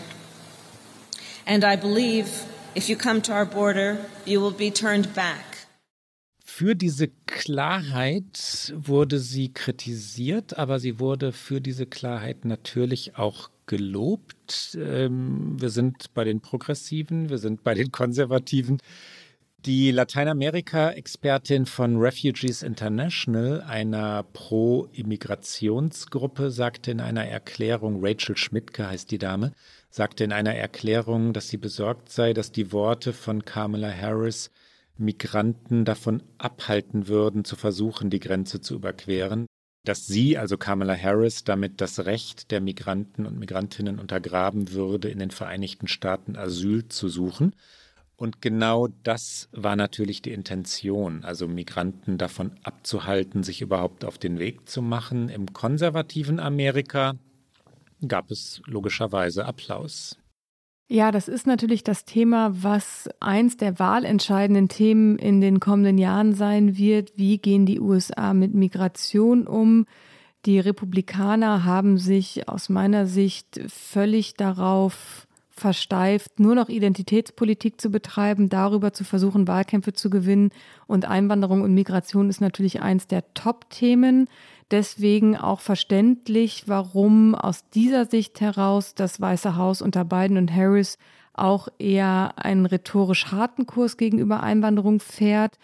And 1.47 1.65
I 1.65 1.77
believe 1.77 2.45
if 2.75 2.89
you 2.89 2.97
come 2.97 3.21
to 3.23 3.33
our 3.33 3.45
border, 3.45 3.99
you 4.25 4.41
will 4.41 4.53
be 4.53 4.71
turned 4.71 5.15
back. 5.15 5.53
Für 6.45 6.75
diese 6.77 7.09
Klarheit 7.27 8.73
wurde 8.77 9.19
sie 9.19 9.53
kritisiert, 9.53 10.59
aber 10.59 10.79
sie 10.79 11.01
wurde 11.01 11.33
für 11.33 11.61
diese 11.61 11.87
Klarheit 11.87 12.45
natürlich 12.45 13.17
auch 13.17 13.49
gelobt. 13.67 14.77
Ähm, 14.79 15.57
wir 15.59 15.71
sind 15.71 16.13
bei 16.15 16.25
den 16.25 16.41
Progressiven, 16.41 17.31
wir 17.31 17.39
sind 17.39 17.65
bei 17.65 17.75
den 17.75 17.91
Konservativen. 17.91 18.79
Die 19.65 19.93
Lateinamerika-Expertin 19.93 21.67
von 21.67 21.97
Refugees 21.97 22.65
International, 22.65 23.61
einer 23.61 24.25
Pro-Immigrationsgruppe, 24.25 26.51
sagte 26.51 26.91
in 26.91 26.99
einer 26.99 27.27
Erklärung, 27.27 28.05
Rachel 28.05 28.37
Schmidtke 28.37 28.89
heißt 28.89 29.13
die 29.13 29.19
Dame, 29.19 29.53
sagte 29.89 30.25
in 30.25 30.33
einer 30.33 30.57
Erklärung, 30.57 31.33
dass 31.33 31.49
sie 31.49 31.59
besorgt 31.59 32.11
sei, 32.11 32.33
dass 32.33 32.51
die 32.51 32.73
Worte 32.73 33.13
von 33.13 33.45
Kamala 33.45 33.93
Harris 33.93 34.51
Migranten 34.99 35.85
davon 35.85 36.25
abhalten 36.39 37.07
würden, 37.07 37.45
zu 37.45 37.55
versuchen, 37.55 38.11
die 38.11 38.19
Grenze 38.19 38.61
zu 38.61 38.75
überqueren, 38.75 39.47
dass 39.85 40.09
sie, 40.09 40.39
also 40.39 40.59
Kamala 40.59 40.97
Harris, 40.97 41.45
damit 41.45 41.81
das 41.81 42.05
Recht 42.05 42.51
der 42.51 42.61
Migranten 42.61 43.27
und 43.27 43.39
Migrantinnen 43.39 44.01
untergraben 44.01 44.73
würde, 44.73 45.09
in 45.09 45.21
den 45.21 45.31
Vereinigten 45.31 45.87
Staaten 45.87 46.35
Asyl 46.35 46.89
zu 46.89 47.09
suchen. 47.09 47.55
Und 48.23 48.41
genau 48.41 48.87
das 49.03 49.49
war 49.51 49.75
natürlich 49.75 50.23
die 50.23 50.31
Intention, 50.31 51.25
also 51.25 51.49
Migranten 51.49 52.19
davon 52.19 52.53
abzuhalten, 52.63 53.43
sich 53.43 53.63
überhaupt 53.63 54.05
auf 54.05 54.17
den 54.17 54.39
Weg 54.39 54.69
zu 54.69 54.81
machen. 54.81 55.29
Im 55.29 55.53
konservativen 55.53 56.39
Amerika 56.39 57.15
gab 58.07 58.31
es 58.31 58.63
logischerweise 58.67 59.45
Applaus. 59.45 60.21
Ja, 60.89 61.11
das 61.11 61.27
ist 61.27 61.49
natürlich 61.49 61.83
das 61.83 62.05
Thema, 62.05 62.63
was 62.63 63.11
eins 63.19 63.57
der 63.57 63.81
wahlentscheidenden 63.81 64.69
Themen 64.69 65.19
in 65.19 65.41
den 65.41 65.59
kommenden 65.59 65.99
Jahren 65.99 66.33
sein 66.33 66.77
wird. 66.77 67.15
Wie 67.17 67.39
gehen 67.39 67.67
die 67.67 67.81
USA 67.81 68.35
mit 68.35 68.55
Migration 68.55 69.49
um? 69.49 69.85
Die 70.47 70.61
Republikaner 70.61 71.65
haben 71.65 71.99
sich 71.99 72.49
aus 72.49 72.69
meiner 72.69 73.07
Sicht 73.07 73.61
völlig 73.67 74.35
darauf 74.35 75.27
versteift, 75.55 76.41
nur 76.41 76.55
noch 76.55 76.69
Identitätspolitik 76.69 77.81
zu 77.81 77.91
betreiben, 77.91 78.49
darüber 78.49 78.93
zu 78.93 79.05
versuchen, 79.05 79.47
Wahlkämpfe 79.47 79.93
zu 79.93 80.11
gewinnen. 80.11 80.51
Und 80.87 81.05
Einwanderung 81.05 81.63
und 81.63 81.75
Migration 81.75 82.29
ist 82.29 82.41
natürlich 82.41 82.83
eins 82.83 83.07
der 83.07 83.33
Top-Themen. 83.35 84.29
Deswegen 84.71 85.37
auch 85.37 85.61
verständlich, 85.61 86.65
warum 86.67 87.35
aus 87.35 87.69
dieser 87.71 88.07
Sicht 88.07 88.41
heraus 88.41 88.95
das 88.95 89.21
Weiße 89.21 89.57
Haus 89.57 89.83
unter 89.83 90.05
Biden 90.05 90.39
und 90.39 90.53
Harris 90.53 90.99
auch 91.35 91.69
eher 91.79 92.33
einen 92.37 92.67
rhetorisch 92.67 93.27
harten 93.27 93.67
Kurs 93.67 93.97
gegenüber 93.97 94.43
Einwanderung 94.43 95.01
fährt. 95.01 95.59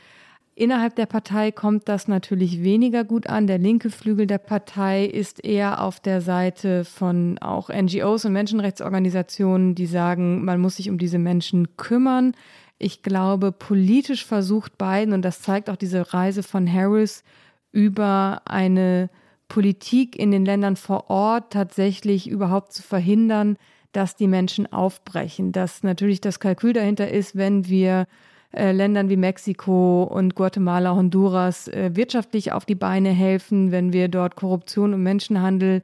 Innerhalb 0.59 0.97
der 0.97 1.07
Partei 1.07 1.53
kommt 1.53 1.89
das 1.89 2.09
natürlich 2.09 2.65
weniger 2.65 3.05
gut 3.05 3.29
an. 3.29 3.47
Der 3.47 3.59
linke 3.59 3.91
Flügel 3.91 4.27
der 4.27 4.39
Partei 4.39 5.05
ist 5.05 5.45
eher 5.45 5.81
auf 5.81 6.01
der 6.01 6.21
Seite 6.21 6.85
von 6.85 7.39
auch 7.39 7.69
NGOs 7.69 8.25
und 8.25 8.33
Menschenrechtsorganisationen, 8.33 9.77
die 9.77 9.87
sagen, 9.87 10.45
man 10.45 10.61
muss 10.61 10.75
sich 10.75 10.91
um 10.91 10.99
diese 10.99 11.21
Menschen 11.21 11.77
kümmern. 11.77 12.33
Ich 12.77 13.05
glaube, 13.05 13.53
politisch 13.53 14.27
versucht 14.27 14.77
Biden, 14.79 15.15
und 15.15 15.23
das 15.23 15.43
zeigt 15.43 15.71
auch 15.71 15.77
diese 15.77 16.13
Reise 16.13 16.43
von 16.43 16.67
Harris, 16.67 17.23
über 17.71 18.43
eine 18.45 19.11
Politik 19.47 20.19
in 20.19 20.33
den 20.33 20.45
Ländern 20.45 20.75
vor 20.75 21.09
Ort 21.09 21.53
tatsächlich 21.53 22.29
überhaupt 22.29 22.73
zu 22.73 22.83
verhindern, 22.83 23.59
dass 23.93 24.17
die 24.17 24.27
Menschen 24.27 24.73
aufbrechen. 24.73 25.53
Dass 25.53 25.85
natürlich 25.85 26.21
das 26.21 26.41
Kalkül 26.41 26.73
dahinter 26.73 27.09
ist, 27.09 27.37
wenn 27.37 27.69
wir 27.69 28.09
äh, 28.53 28.73
Ländern 28.73 29.09
wie 29.09 29.17
Mexiko 29.17 30.05
und 30.05 30.35
Guatemala, 30.35 30.95
Honduras 30.95 31.69
äh, 31.69 31.91
wirtschaftlich 31.95 32.53
auf 32.53 32.65
die 32.65 32.75
Beine 32.75 33.11
helfen, 33.11 33.73
wenn 33.73 33.93
wir 33.93 34.09
dort 34.09 34.37
Korruption 34.37 34.95
und 34.95 35.03
Menschenhandel 35.03 35.83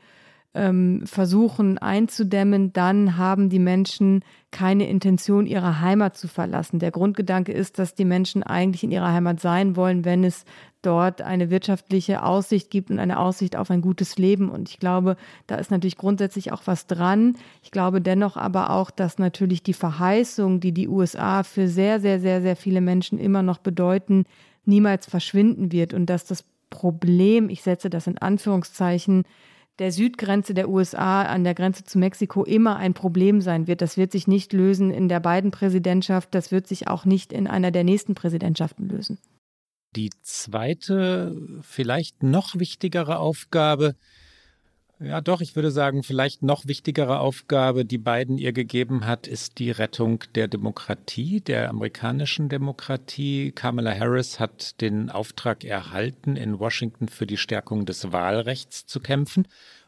ähm, 0.55 1.03
versuchen 1.05 1.79
einzudämmen, 1.79 2.73
dann 2.73 3.17
haben 3.17 3.49
die 3.51 3.59
Menschen 3.59 4.25
keine 4.53 4.89
Intention, 4.89 5.47
ihre 5.47 5.81
Heimat 5.81 6.17
zu 6.17 6.29
verlassen. 6.29 6.79
Der 6.79 6.93
Grundgedanke 6.93 7.53
ist, 7.53 7.81
dass 7.81 7.97
die 7.97 8.05
Menschen 8.05 8.45
eigentlich 8.45 8.85
in 8.85 8.93
ihrer 8.93 9.13
Heimat 9.13 9.41
sein 9.41 9.75
wollen, 9.75 10.05
wenn 10.05 10.23
es 10.23 10.45
dort 10.83 11.23
eine 11.23 11.51
wirtschaftliche 11.51 12.23
Aussicht 12.23 12.71
gibt 12.71 12.91
und 12.91 13.01
eine 13.01 13.19
Aussicht 13.19 13.57
auf 13.57 13.71
ein 13.71 13.81
gutes 13.81 14.17
Leben. 14.17 14.49
Und 14.49 14.69
ich 14.69 14.79
glaube, 14.79 15.17
da 15.49 15.57
ist 15.57 15.73
natürlich 15.73 15.97
grundsätzlich 15.97 16.53
auch 16.53 16.63
was 16.67 16.87
dran. 16.87 17.37
Ich 17.63 17.73
glaube 17.73 18.01
dennoch 18.01 18.37
aber 18.37 18.71
auch, 18.71 18.93
dass 18.93 19.19
natürlich 19.19 19.65
die 19.65 19.73
Verheißung, 19.73 20.61
die 20.61 20.73
die 20.73 20.89
USA 20.89 21.43
für 21.43 21.67
sehr, 21.67 21.99
sehr, 21.99 22.21
sehr, 22.21 22.43
sehr 22.43 22.55
viele 22.55 22.81
Menschen 22.81 23.19
immer 23.19 23.43
noch 23.43 23.59
bedeuten, 23.59 24.25
niemals 24.67 25.07
verschwinden 25.07 25.73
wird 25.73 25.95
und 25.95 26.07
dass 26.07 26.25
das 26.25 26.45
Problem, 26.71 27.49
ich 27.49 27.63
setze 27.63 27.91
das 27.91 28.07
in 28.07 28.19
Anführungszeichen, 28.19 29.25
der 29.79 29.93
Südgrenze 29.93 30.55
der 30.55 30.69
USA 30.69 31.23
an 31.23 31.45
der 31.45 31.55
Grenze 31.55 31.85
zu 31.85 31.99
Mexiko 31.99 32.45
immer 32.45 32.77
ein 32.77 32.95
Problem 32.95 33.41
sein 33.41 33.67
wird. 33.67 33.83
Das 33.83 33.97
wird 33.97 34.13
sich 34.13 34.27
nicht 34.27 34.53
lösen 34.53 34.91
in 34.91 35.09
der 35.09 35.21
beiden 35.21 35.51
Präsidentschaft, 35.51 36.35
das 36.35 36.53
wird 36.53 36.67
sich 36.67 36.89
auch 36.89 37.05
nicht 37.05 37.33
in 37.33 37.47
einer 37.47 37.71
der 37.71 37.85
nächsten 37.85 38.15
Präsidentschaften 38.15 38.89
lösen. 38.89 39.19
Die 39.97 40.11
zweite, 40.23 41.37
vielleicht 41.63 42.23
noch 42.23 42.59
wichtigere 42.59 43.19
Aufgabe, 43.19 43.95
ja 45.01 45.21
doch, 45.21 45.41
ich 45.41 45.57
würde 45.57 45.71
sagen, 45.71 46.03
vielleicht 46.03 46.43
noch 46.43 46.67
wichtigere 46.67 47.19
Aufgabe, 47.19 47.85
die 47.85 47.99
Biden 47.99 48.39
ihr 48.39 48.53
gegeben 48.53 49.07
hat, 49.07 49.27
ist 49.27 49.59
die 49.59 49.71
Rettung 49.71 50.25
der 50.35 50.49
Demokratie, 50.49 51.41
der 51.41 51.69
amerikanischen 51.71 52.49
Demokratie. 52.49 53.53
Kamala 53.53 53.93
Harris 53.93 54.41
hat 54.41 54.81
den 54.81 55.11
Auftrag 55.11 55.65
erhalten, 55.65 56.37
in 56.37 56.59
Washington 56.59 57.09
für 57.09 57.27
die 57.27 57.37
Stärkung 57.37 57.87
des 57.87 58.13
Wahlrechts 58.13 58.87
zu 58.87 59.01
kämpfen. 59.01 59.47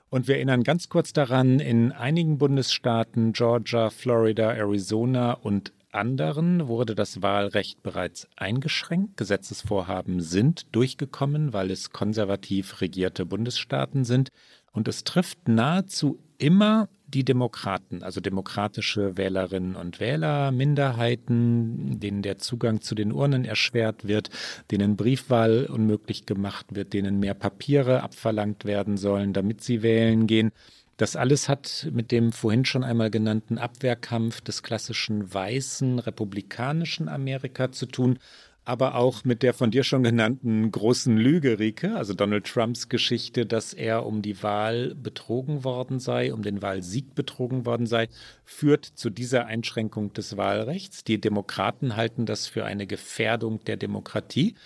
Und 0.08 0.28
wir 0.28 0.36
erinnern 0.36 0.62
ganz 0.62 0.88
kurz 0.88 1.12
daran, 1.12 1.58
in 1.58 1.92
einigen 1.92 2.38
Bundesstaaten, 2.38 3.32
Georgia, 3.32 3.90
Florida, 3.90 4.52
Arizona 4.52 5.32
und 5.32 5.72
anderen 5.96 6.68
wurde 6.68 6.94
das 6.94 7.22
Wahlrecht 7.22 7.82
bereits 7.82 8.28
eingeschränkt. 8.36 9.16
Gesetzesvorhaben 9.16 10.20
sind 10.20 10.66
durchgekommen, 10.72 11.52
weil 11.52 11.70
es 11.70 11.90
konservativ 11.90 12.80
regierte 12.80 13.24
Bundesstaaten 13.24 14.04
sind. 14.04 14.30
Und 14.76 14.88
es 14.88 15.04
trifft 15.04 15.48
nahezu 15.48 16.18
immer 16.36 16.90
die 17.06 17.24
Demokraten, 17.24 18.02
also 18.02 18.20
demokratische 18.20 19.16
Wählerinnen 19.16 19.74
und 19.74 20.00
Wähler, 20.00 20.52
Minderheiten, 20.52 21.98
denen 21.98 22.20
der 22.20 22.36
Zugang 22.36 22.82
zu 22.82 22.94
den 22.94 23.10
Urnen 23.10 23.46
erschwert 23.46 24.06
wird, 24.06 24.28
denen 24.70 24.96
Briefwahl 24.96 25.64
unmöglich 25.64 26.26
gemacht 26.26 26.66
wird, 26.74 26.92
denen 26.92 27.18
mehr 27.20 27.32
Papiere 27.32 28.02
abverlangt 28.02 28.66
werden 28.66 28.98
sollen, 28.98 29.32
damit 29.32 29.62
sie 29.62 29.82
wählen 29.82 30.26
gehen. 30.26 30.52
Das 30.98 31.16
alles 31.16 31.48
hat 31.48 31.88
mit 31.90 32.12
dem 32.12 32.32
vorhin 32.32 32.66
schon 32.66 32.84
einmal 32.84 33.10
genannten 33.10 33.56
Abwehrkampf 33.56 34.42
des 34.42 34.62
klassischen 34.62 35.32
weißen 35.32 36.00
republikanischen 36.00 37.08
Amerika 37.08 37.72
zu 37.72 37.86
tun, 37.86 38.18
aber 38.66 38.96
auch 38.96 39.24
mit 39.24 39.44
der 39.44 39.54
von 39.54 39.70
dir 39.70 39.84
schon 39.84 40.02
genannten 40.02 40.72
großen 40.72 41.16
Lüge, 41.16 41.60
Rike, 41.60 41.94
also 41.94 42.14
Donald 42.14 42.46
Trumps 42.46 42.88
Geschichte, 42.88 43.46
dass 43.46 43.72
er 43.72 44.04
um 44.04 44.22
die 44.22 44.42
Wahl 44.42 44.96
betrogen 44.96 45.62
worden 45.62 46.00
sei, 46.00 46.34
um 46.34 46.42
den 46.42 46.60
Wahlsieg 46.62 47.14
betrogen 47.14 47.64
worden 47.64 47.86
sei, 47.86 48.08
führt 48.44 48.84
zu 48.84 49.08
dieser 49.08 49.46
Einschränkung 49.46 50.12
des 50.14 50.36
Wahlrechts. 50.36 51.04
Die 51.04 51.20
Demokraten 51.20 51.94
halten 51.94 52.26
das 52.26 52.48
für 52.48 52.64
eine 52.64 52.88
Gefährdung 52.88 53.62
der 53.62 53.76
Demokratie. 53.76 54.56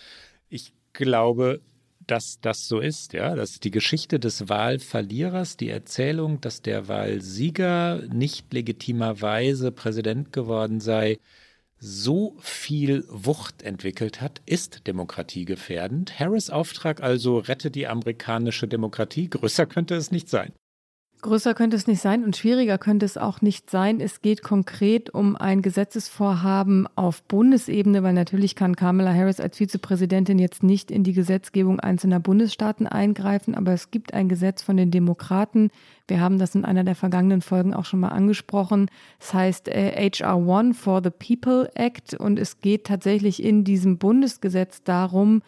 Ich 0.48 0.72
glaube, 0.94 1.60
dass 2.06 2.40
das 2.40 2.66
so 2.68 2.80
ist, 2.80 3.12
ja, 3.12 3.34
dass 3.34 3.60
die 3.60 3.70
Geschichte 3.70 4.18
des 4.18 4.48
Wahlverlierers, 4.48 5.58
die 5.58 5.68
Erzählung, 5.68 6.40
dass 6.40 6.62
der 6.62 6.88
Wahlsieger 6.88 8.00
nicht 8.10 8.50
legitimerweise 8.54 9.72
Präsident 9.72 10.32
geworden 10.32 10.80
sei, 10.80 11.18
so 11.80 12.36
viel 12.40 13.04
Wucht 13.08 13.62
entwickelt 13.62 14.20
hat, 14.20 14.42
ist 14.44 14.86
demokratiegefährdend. 14.86 16.20
Harris 16.20 16.50
Auftrag 16.50 17.02
also 17.02 17.38
rette 17.38 17.70
die 17.70 17.86
amerikanische 17.86 18.68
Demokratie. 18.68 19.30
Größer 19.30 19.66
könnte 19.66 19.94
es 19.94 20.10
nicht 20.10 20.28
sein. 20.28 20.52
Größer 21.22 21.54
könnte 21.54 21.76
es 21.76 21.86
nicht 21.86 22.00
sein 22.00 22.24
und 22.24 22.36
schwieriger 22.36 22.78
könnte 22.78 23.04
es 23.04 23.18
auch 23.18 23.42
nicht 23.42 23.68
sein. 23.68 24.00
Es 24.00 24.22
geht 24.22 24.42
konkret 24.42 25.10
um 25.10 25.36
ein 25.36 25.60
Gesetzesvorhaben 25.60 26.88
auf 26.96 27.22
Bundesebene, 27.24 28.02
weil 28.02 28.14
natürlich 28.14 28.54
kann 28.54 28.76
Kamala 28.76 29.12
Harris 29.12 29.40
als 29.40 29.58
Vizepräsidentin 29.58 30.38
jetzt 30.38 30.62
nicht 30.62 30.90
in 30.90 31.04
die 31.04 31.12
Gesetzgebung 31.12 31.78
einzelner 31.78 32.20
Bundesstaaten 32.20 32.86
eingreifen, 32.86 33.54
aber 33.54 33.72
es 33.72 33.90
gibt 33.90 34.14
ein 34.14 34.28
Gesetz 34.28 34.62
von 34.62 34.76
den 34.76 34.90
Demokraten. 34.90 35.70
Wir 36.08 36.20
haben 36.20 36.38
das 36.38 36.54
in 36.54 36.64
einer 36.64 36.84
der 36.84 36.94
vergangenen 36.94 37.42
Folgen 37.42 37.74
auch 37.74 37.84
schon 37.84 38.00
mal 38.00 38.08
angesprochen. 38.08 38.90
Es 39.20 39.34
heißt 39.34 39.68
äh, 39.68 40.10
HR 40.10 40.38
One 40.38 40.74
for 40.74 41.02
the 41.02 41.10
People 41.10 41.70
Act 41.74 42.14
und 42.14 42.38
es 42.38 42.60
geht 42.60 42.84
tatsächlich 42.84 43.42
in 43.42 43.64
diesem 43.64 43.98
Bundesgesetz 43.98 44.82
darum, 44.82 45.42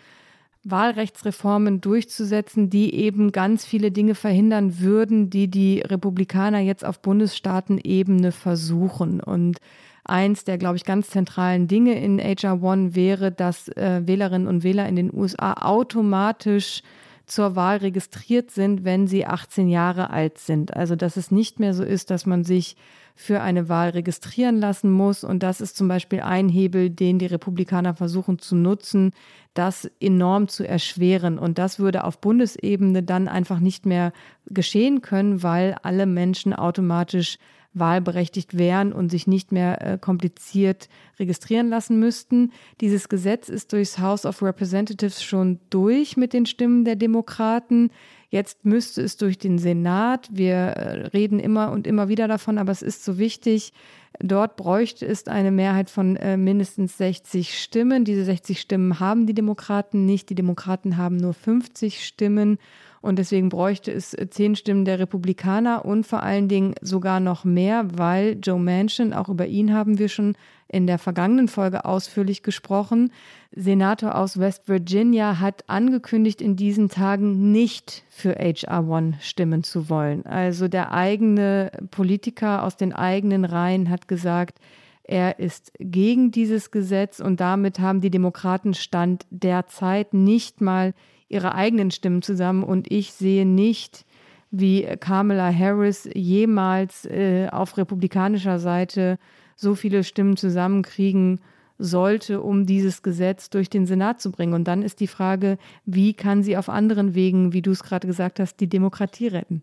Wahlrechtsreformen 0.65 1.81
durchzusetzen, 1.81 2.71
die 2.71 2.95
eben 2.95 3.33
ganz 3.33 3.65
viele 3.65 3.91
Dinge 3.91 4.15
verhindern 4.15 4.79
würden, 4.79 5.29
die 5.29 5.49
die 5.49 5.81
Republikaner 5.81 6.61
jetzt 6.61 6.85
auf 6.85 7.01
Bundesstaatenebene 7.01 8.31
versuchen. 8.31 9.21
Und 9.21 9.59
eins 10.05 10.45
der, 10.45 10.59
glaube 10.59 10.77
ich, 10.77 10.85
ganz 10.85 11.11
zentralen 11.11 11.67
Dinge 11.67 12.01
in 12.01 12.21
HR 12.21 12.63
One 12.63 12.95
wäre, 12.95 13.33
dass 13.33 13.69
äh, 13.69 14.03
Wählerinnen 14.05 14.47
und 14.47 14.63
Wähler 14.63 14.89
in 14.89 14.97
den 14.97 15.13
USA 15.13 15.55
automatisch 15.55 16.83
zur 17.27 17.57
Wahl 17.57 17.79
registriert 17.79 18.51
sind, 18.51 18.85
wenn 18.85 19.07
sie 19.07 19.27
18 19.27 19.69
Jahre 19.69 20.11
alt 20.11 20.39
sind. 20.39 20.77
Also 20.77 20.97
dass 20.97 21.17
es 21.17 21.31
nicht 21.31 21.61
mehr 21.61 21.73
so 21.73 21.83
ist, 21.83 22.11
dass 22.11 22.27
man 22.27 22.45
sich 22.45 22.77
für 23.15 23.41
eine 23.41 23.69
Wahl 23.69 23.91
registrieren 23.91 24.59
lassen 24.59 24.91
muss. 24.91 25.23
Und 25.23 25.43
das 25.43 25.61
ist 25.61 25.77
zum 25.77 25.89
Beispiel 25.89 26.21
ein 26.21 26.49
Hebel, 26.49 26.91
den 26.91 27.19
die 27.19 27.27
Republikaner 27.27 27.95
versuchen 27.95 28.39
zu 28.39 28.57
nutzen, 28.57 29.13
das 29.55 29.91
enorm 30.01 30.49
zu 30.49 30.67
erschweren. 30.67 31.39
Und 31.39 31.59
das 31.59 31.79
würde 31.79 32.05
auf 32.05 32.21
Bundesebene 32.21 33.03
dann 33.03 33.29
einfach 33.29 33.61
nicht 33.61 33.87
mehr 33.87 34.13
geschehen 34.47 35.03
können, 35.03 35.43
weil 35.43 35.77
alle 35.83 36.07
Menschen 36.07 36.55
automatisch 36.55 37.39
wahlberechtigt 37.75 38.57
wären 38.59 38.93
und 38.93 39.11
sich 39.11 39.27
nicht 39.27 39.51
mehr 39.51 39.81
äh, 39.81 39.99
kompliziert 39.99 40.89
registrieren 41.19 41.69
lassen 41.69 41.99
müssten. 41.99 42.53
Dieses 42.81 43.09
Gesetz 43.09 43.49
ist 43.49 43.73
durchs 43.73 43.99
House 43.99 44.27
of 44.27 44.43
Representatives 44.43 45.23
schon 45.23 45.59
durch 45.71 46.17
mit 46.17 46.33
den 46.33 46.45
Stimmen 46.45 46.85
der 46.85 46.97
Demokraten. 46.97 47.91
Jetzt 48.33 48.65
müsste 48.65 49.03
es 49.03 49.19
durch 49.19 49.37
den 49.37 49.59
Senat. 49.59 50.31
Wir 50.33 50.55
äh, 50.55 51.07
reden 51.09 51.39
immer 51.39 51.71
und 51.71 51.87
immer 51.87 52.09
wieder 52.09 52.29
davon, 52.29 52.57
aber 52.57 52.73
es 52.73 52.81
ist 52.81 53.05
so 53.05 53.19
wichtig. 53.19 53.75
Dort 54.21 54.57
bräuchte 54.57 55.05
es 55.05 55.29
eine 55.29 55.51
Mehrheit 55.51 55.91
von 55.91 56.17
äh, 56.17 56.39
mindestens 56.39 56.97
60 56.97 57.63
Stimmen. 57.63 58.07
Diese 58.07 58.25
60 58.25 58.59
Stimmen 58.59 59.01
haben 59.01 59.27
die 59.27 59.35
Demokraten 59.35 60.07
nicht. 60.07 60.31
Die 60.31 60.35
Demokraten 60.35 60.97
haben 60.97 61.19
nur 61.19 61.35
50 61.35 62.07
Stimmen. 62.07 62.57
Und 63.03 63.19
deswegen 63.19 63.51
bräuchte 63.51 63.93
es 63.93 64.17
zehn 64.31 64.57
Stimmen 64.57 64.87
der 64.87 64.99
Republikaner 64.99 65.85
und 65.85 66.07
vor 66.07 66.23
allen 66.23 66.49
Dingen 66.49 66.75
sogar 66.81 67.21
noch 67.21 67.45
mehr, 67.45 67.99
weil 67.99 68.39
Joe 68.43 68.59
Manchin, 68.59 69.13
auch 69.13 69.29
über 69.29 69.47
ihn 69.47 69.75
haben 69.75 69.99
wir 69.99 70.09
schon 70.09 70.37
in 70.73 70.87
der 70.87 70.99
vergangenen 70.99 71.49
Folge 71.49 71.85
ausführlich 71.85 72.43
gesprochen, 72.43 73.13
Senator 73.55 74.17
aus 74.17 74.39
West 74.39 74.69
Virginia 74.69 75.39
hat 75.39 75.69
angekündigt, 75.69 76.41
in 76.41 76.57
diesen 76.57 76.89
Tagen 76.89 77.53
nicht 77.53 78.03
für 78.09 78.35
HR 78.35 78.89
One 78.89 79.15
stimmen 79.21 79.63
zu 79.63 79.91
wollen. 79.91 80.25
Also 80.25 80.69
der 80.69 80.93
eigene 80.93 81.71
Politiker 81.91 82.65
aus 82.65 82.77
den 82.77 82.95
eigenen 82.95 83.45
Reihen 83.45 83.91
hat 83.91 84.09
gesagt, 84.09 84.59
er 85.05 85.39
ist 85.39 85.73
gegen 85.79 86.31
dieses 86.31 86.71
Gesetz 86.71 87.21
und 87.21 87.41
damit 87.41 87.79
haben 87.79 88.01
die 88.01 88.11
Demokraten 88.11 88.73
Stand 88.73 89.27
derzeit 89.31 90.15
nicht 90.15 90.63
mal 90.63 90.95
ihre 91.29 91.55
eigenen 91.55 91.91
Stimmen 91.91 92.23
zusammen 92.23 92.63
und 92.63 92.91
ich 92.91 93.13
sehe 93.13 93.45
nicht, 93.45 94.07
wie 94.51 94.85
Kamala 95.01 95.53
Harris 95.53 96.09
jemals 96.15 97.05
äh, 97.07 97.49
auf 97.51 97.77
republikanischer 97.77 98.59
Seite 98.59 99.19
so 99.57 99.75
viele 99.75 100.05
Stimmen 100.05 100.37
zusammenkriegen 100.37 101.41
sollte, 101.79 102.41
um 102.41 102.67
dieses 102.67 103.03
Gesetz 103.03 103.51
durch 103.51 103.69
den 103.69 103.87
Senat 103.87 104.21
zu 104.21 104.31
bringen. 104.31 104.55
Und 104.55 104.65
dann 104.65 104.83
ist 104.83 105.01
die 105.01 105.07
Frage, 105.07 105.59
wie 105.85 106.15
kann 106.15 106.43
sie 106.43 106.57
auf 106.57 106.69
anderen 106.69 107.15
Wegen, 107.15 107.53
wie 107.53 107.63
du 107.63 107.71
es 107.71 107.83
gerade 107.83 108.07
gesagt 108.07 108.41
hast, 108.41 108.61
die 108.61 108.69
Demokratie 108.69 109.29
retten? 109.29 109.63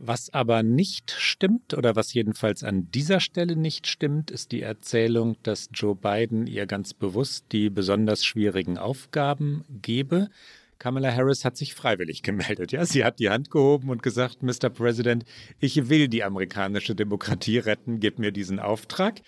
Was 0.00 0.32
aber 0.32 0.62
nicht 0.62 1.10
stimmt 1.10 1.74
oder 1.74 1.96
was 1.96 2.14
jedenfalls 2.14 2.62
an 2.62 2.88
dieser 2.92 3.18
Stelle 3.18 3.56
nicht 3.56 3.88
stimmt, 3.88 4.30
ist 4.30 4.52
die 4.52 4.62
Erzählung, 4.62 5.36
dass 5.42 5.70
Joe 5.72 5.96
Biden 5.96 6.46
ihr 6.46 6.66
ganz 6.66 6.94
bewusst 6.94 7.46
die 7.50 7.68
besonders 7.68 8.24
schwierigen 8.24 8.78
Aufgaben 8.78 9.64
gebe. 9.82 10.28
Kamala 10.78 11.12
Harris 11.12 11.44
hat 11.44 11.56
sich 11.56 11.74
freiwillig 11.74 12.22
gemeldet. 12.24 12.72
Ja, 12.72 12.84
sie 12.84 13.04
hat 13.04 13.18
die 13.18 13.30
Hand 13.30 13.50
gehoben 13.50 13.90
und 13.90 14.02
gesagt, 14.02 14.42
Mr. 14.42 14.70
President, 14.70 15.24
ich 15.58 15.88
will 15.88 16.08
die 16.08 16.24
amerikanische 16.24 16.94
Demokratie 16.94 17.58
retten, 17.58 18.00
gib 18.00 18.18
mir 18.18 18.32
diesen 18.32 18.60
Auftrag. 18.60 19.20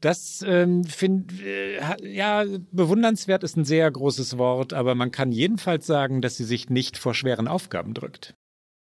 Das 0.00 0.42
ähm, 0.46 0.84
finde 0.84 1.34
äh, 1.44 1.78
ja 2.02 2.44
bewundernswert 2.72 3.44
ist 3.44 3.58
ein 3.58 3.66
sehr 3.66 3.90
großes 3.90 4.38
Wort, 4.38 4.72
aber 4.72 4.94
man 4.94 5.10
kann 5.10 5.32
jedenfalls 5.32 5.86
sagen, 5.86 6.22
dass 6.22 6.36
sie 6.36 6.44
sich 6.44 6.70
nicht 6.70 6.96
vor 6.96 7.12
schweren 7.12 7.46
Aufgaben 7.46 7.92
drückt. 7.92 8.34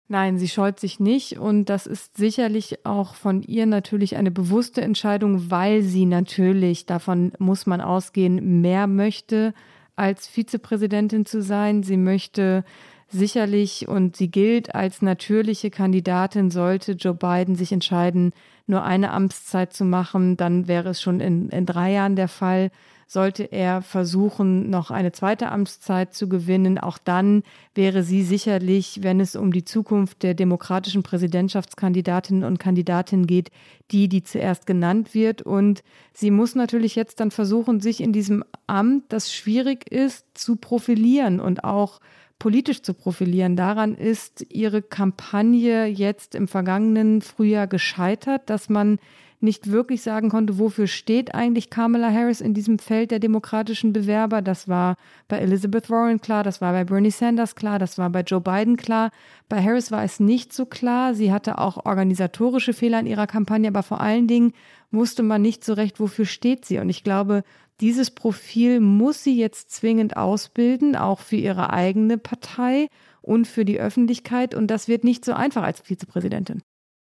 Nein, 0.07 0.37
sie 0.37 0.47
scheut 0.47 0.79
sich 0.79 1.01
nicht 1.01 1.37
und 1.37 1.69
das 1.69 1.85
ist 1.85 2.15
sicherlich 2.15 2.85
auch 2.85 3.15
von 3.15 3.41
ihr 3.41 3.65
natürlich 3.65 4.15
eine 4.15 4.31
bewusste 4.31 4.81
Entscheidung, 4.81 5.49
weil 5.51 5.81
sie 5.81 6.05
natürlich, 6.05 6.85
davon 6.85 7.33
muss 7.39 7.65
man 7.65 7.81
ausgehen, 7.81 8.61
mehr 8.61 8.87
möchte 8.87 9.53
als 9.95 10.27
Vizepräsidentin 10.27 11.25
zu 11.25 11.41
sein. 11.41 11.83
Sie 11.83 11.97
möchte 11.97 12.63
sicherlich 13.09 13.87
und 13.87 14.15
sie 14.15 14.29
gilt 14.29 14.73
als 14.73 15.01
natürliche 15.01 15.69
Kandidatin, 15.69 16.49
sollte 16.49 16.93
Joe 16.93 17.13
Biden 17.13 17.55
sich 17.55 17.71
entscheiden, 17.71 18.33
nur 18.65 18.83
eine 18.83 19.11
Amtszeit 19.11 19.73
zu 19.73 19.85
machen, 19.85 20.37
dann 20.37 20.67
wäre 20.67 20.89
es 20.89 21.01
schon 21.01 21.19
in, 21.19 21.49
in 21.49 21.65
drei 21.65 21.91
Jahren 21.91 22.15
der 22.15 22.27
Fall. 22.27 22.71
Sollte 23.07 23.43
er 23.43 23.81
versuchen, 23.81 24.69
noch 24.69 24.91
eine 24.91 25.11
zweite 25.11 25.51
Amtszeit 25.51 26.13
zu 26.13 26.27
gewinnen, 26.29 26.77
auch 26.77 26.97
dann 26.97 27.43
wäre 27.75 28.03
sie 28.03 28.23
sicherlich, 28.23 28.99
wenn 29.01 29.19
es 29.19 29.35
um 29.35 29.51
die 29.51 29.65
Zukunft 29.65 30.23
der 30.23 30.33
demokratischen 30.33 31.03
Präsidentschaftskandidatinnen 31.03 32.43
und 32.43 32.59
Kandidatinnen 32.59 33.27
geht, 33.27 33.51
die, 33.91 34.07
die 34.07 34.23
zuerst 34.23 34.65
genannt 34.65 35.13
wird. 35.13 35.41
Und 35.41 35.83
sie 36.13 36.31
muss 36.31 36.55
natürlich 36.55 36.95
jetzt 36.95 37.19
dann 37.19 37.31
versuchen, 37.31 37.79
sich 37.79 38.01
in 38.01 38.13
diesem 38.13 38.43
Amt, 38.67 39.05
das 39.09 39.33
schwierig 39.33 39.91
ist, 39.91 40.25
zu 40.33 40.55
profilieren 40.55 41.39
und 41.39 41.63
auch 41.63 41.99
politisch 42.39 42.81
zu 42.81 42.93
profilieren. 42.93 43.55
Daran 43.55 43.95
ist 43.95 44.45
ihre 44.49 44.81
Kampagne 44.81 45.85
jetzt 45.85 46.35
im 46.35 46.47
vergangenen 46.47 47.21
Frühjahr 47.21 47.67
gescheitert, 47.67 48.49
dass 48.49 48.67
man 48.67 48.99
nicht 49.43 49.71
wirklich 49.71 50.01
sagen 50.01 50.29
konnte, 50.29 50.57
wofür 50.57 50.87
steht 50.87 51.35
eigentlich 51.35 51.69
Kamala 51.69 52.11
Harris 52.11 52.41
in 52.41 52.53
diesem 52.53 52.79
Feld 52.79 53.11
der 53.11 53.19
demokratischen 53.19 53.93
Bewerber. 53.93 54.41
Das 54.41 54.67
war 54.67 54.95
bei 55.27 55.37
Elizabeth 55.37 55.89
Warren 55.89 56.21
klar, 56.21 56.43
das 56.43 56.61
war 56.61 56.71
bei 56.71 56.85
Bernie 56.85 57.11
Sanders 57.11 57.55
klar, 57.55 57.77
das 57.77 57.97
war 57.97 58.09
bei 58.09 58.21
Joe 58.21 58.41
Biden 58.41 58.77
klar. 58.77 59.11
Bei 59.49 59.61
Harris 59.61 59.91
war 59.91 60.03
es 60.03 60.19
nicht 60.19 60.53
so 60.53 60.65
klar. 60.65 61.13
Sie 61.13 61.31
hatte 61.31 61.57
auch 61.59 61.85
organisatorische 61.85 62.73
Fehler 62.73 62.99
in 62.99 63.05
ihrer 63.05 63.27
Kampagne, 63.27 63.67
aber 63.67 63.83
vor 63.83 64.01
allen 64.01 64.27
Dingen 64.27 64.53
wusste 64.91 65.21
man 65.21 65.41
nicht 65.41 65.63
so 65.63 65.73
recht, 65.73 65.99
wofür 65.99 66.25
steht 66.25 66.65
sie. 66.65 66.79
Und 66.79 66.89
ich 66.89 67.03
glaube, 67.03 67.43
dieses 67.81 68.11
Profil 68.11 68.79
muss 68.79 69.23
sie 69.23 69.37
jetzt 69.37 69.71
zwingend 69.71 70.15
ausbilden, 70.15 70.95
auch 70.95 71.19
für 71.19 71.35
ihre 71.35 71.71
eigene 71.71 72.17
Partei 72.17 72.87
und 73.21 73.47
für 73.47 73.65
die 73.65 73.79
Öffentlichkeit. 73.79 74.55
Und 74.55 74.67
das 74.67 74.87
wird 74.87 75.03
nicht 75.03 75.25
so 75.25 75.33
einfach 75.33 75.63
als 75.63 75.81
Vizepräsidentin. 75.81 76.61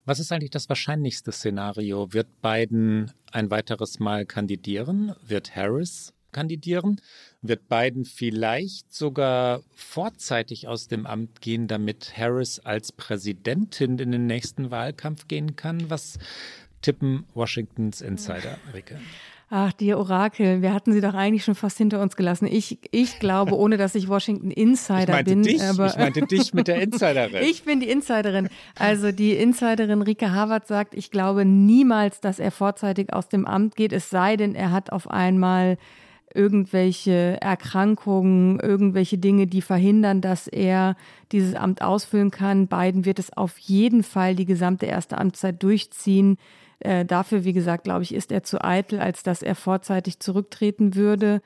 Was 0.06 0.20
ist 0.20 0.32
eigentlich 0.32 0.52
das 0.52 0.70
wahrscheinlichste 0.70 1.32
Szenario? 1.32 2.14
Wird 2.14 2.28
Biden 2.42 3.12
ein 3.32 3.50
weiteres 3.50 4.00
Mal 4.00 4.28
kandidieren? 4.28 5.16
Wird 5.26 5.56
Harris 5.56 6.14
kandidieren? 6.32 7.02
Wird 7.42 7.68
Biden 7.70 8.06
vielleicht 8.06 8.94
sogar 8.94 9.64
vorzeitig 9.74 10.68
aus 10.68 10.88
dem 10.88 11.08
Amt 11.08 11.42
gehen, 11.42 11.68
damit 11.68 12.16
Harris 12.16 12.60
als 12.60 12.92
Präsidentin 12.92 13.98
in 13.98 14.12
den 14.12 14.28
nächsten 14.28 14.70
Wahlkampf 14.70 15.28
gehen 15.28 15.56
kann? 15.56 15.90
Was 15.90 16.20
tippen 16.84 17.26
Washingtons 17.34 18.02
Insider, 18.02 18.60
Rike? 18.76 19.00
Ach, 19.50 19.72
die 19.74 19.94
Orakel, 19.94 20.64
wir 20.64 20.74
hatten 20.74 20.92
sie 20.92 21.02
doch 21.02 21.14
eigentlich 21.14 21.44
schon 21.44 21.54
fast 21.54 21.78
hinter 21.78 22.02
uns 22.02 22.16
gelassen. 22.16 22.48
Ich, 22.48 22.80
ich 22.92 23.20
glaube, 23.20 23.56
ohne 23.58 23.78
dass 23.78 23.94
ich 23.94 24.08
Washington 24.08 24.50
Insider 24.50 25.20
ich 25.20 25.26
bin. 25.26 25.44
Dich, 25.44 25.62
aber 25.62 25.88
ich 25.88 25.98
meinte 25.98 26.22
dich 26.26 26.54
mit 26.54 26.68
der 26.68 26.82
Insiderin. 26.82 27.42
ich 27.44 27.64
bin 27.64 27.80
die 27.80 27.90
Insiderin. 27.90 28.50
Also 28.78 29.12
die 29.12 29.34
Insiderin 29.34 30.02
Rike 30.02 30.32
Harvard 30.32 30.68
sagt, 30.68 30.96
ich 30.96 31.12
glaube 31.12 31.46
niemals, 31.46 32.22
dass 32.22 32.40
er 32.40 32.52
vorzeitig 32.52 33.14
aus 33.14 33.30
dem 33.30 33.46
Amt 33.46 33.76
geht, 33.76 33.94
es 33.94 34.10
sei 34.10 34.36
denn, 34.36 34.56
er 34.56 34.72
hat 34.72 34.92
auf 34.92 35.10
einmal 35.10 35.78
irgendwelche 36.34 37.38
Erkrankungen, 37.40 38.60
irgendwelche 38.60 39.18
Dinge, 39.18 39.48
die 39.48 39.62
verhindern, 39.62 40.22
dass 40.22 40.48
er 40.48 40.96
dieses 41.32 41.56
Amt 41.56 41.82
ausfüllen 41.82 42.30
kann. 42.30 42.68
Biden 42.68 43.06
wird 43.06 43.20
es 43.20 43.32
auf 43.32 43.58
jeden 43.60 44.04
Fall 44.04 44.36
die 44.36 44.46
gesamte 44.46 44.86
erste 44.86 45.18
Amtszeit 45.18 45.64
durchziehen. 45.64 46.38
Äh, 46.80 47.06
dafür, 47.06 47.44
wie 47.44 47.54
gesagt, 47.54 47.84
glaube 47.84 48.04
ich, 48.04 48.14
ist 48.14 48.32
er 48.32 48.44
zu 48.44 48.64
eitel, 48.64 49.00
als 49.00 49.24
dass 49.24 49.42
er 49.42 49.56
vorzeitig 49.56 50.20
zurücktreten 50.20 50.96
würde. 50.96 51.42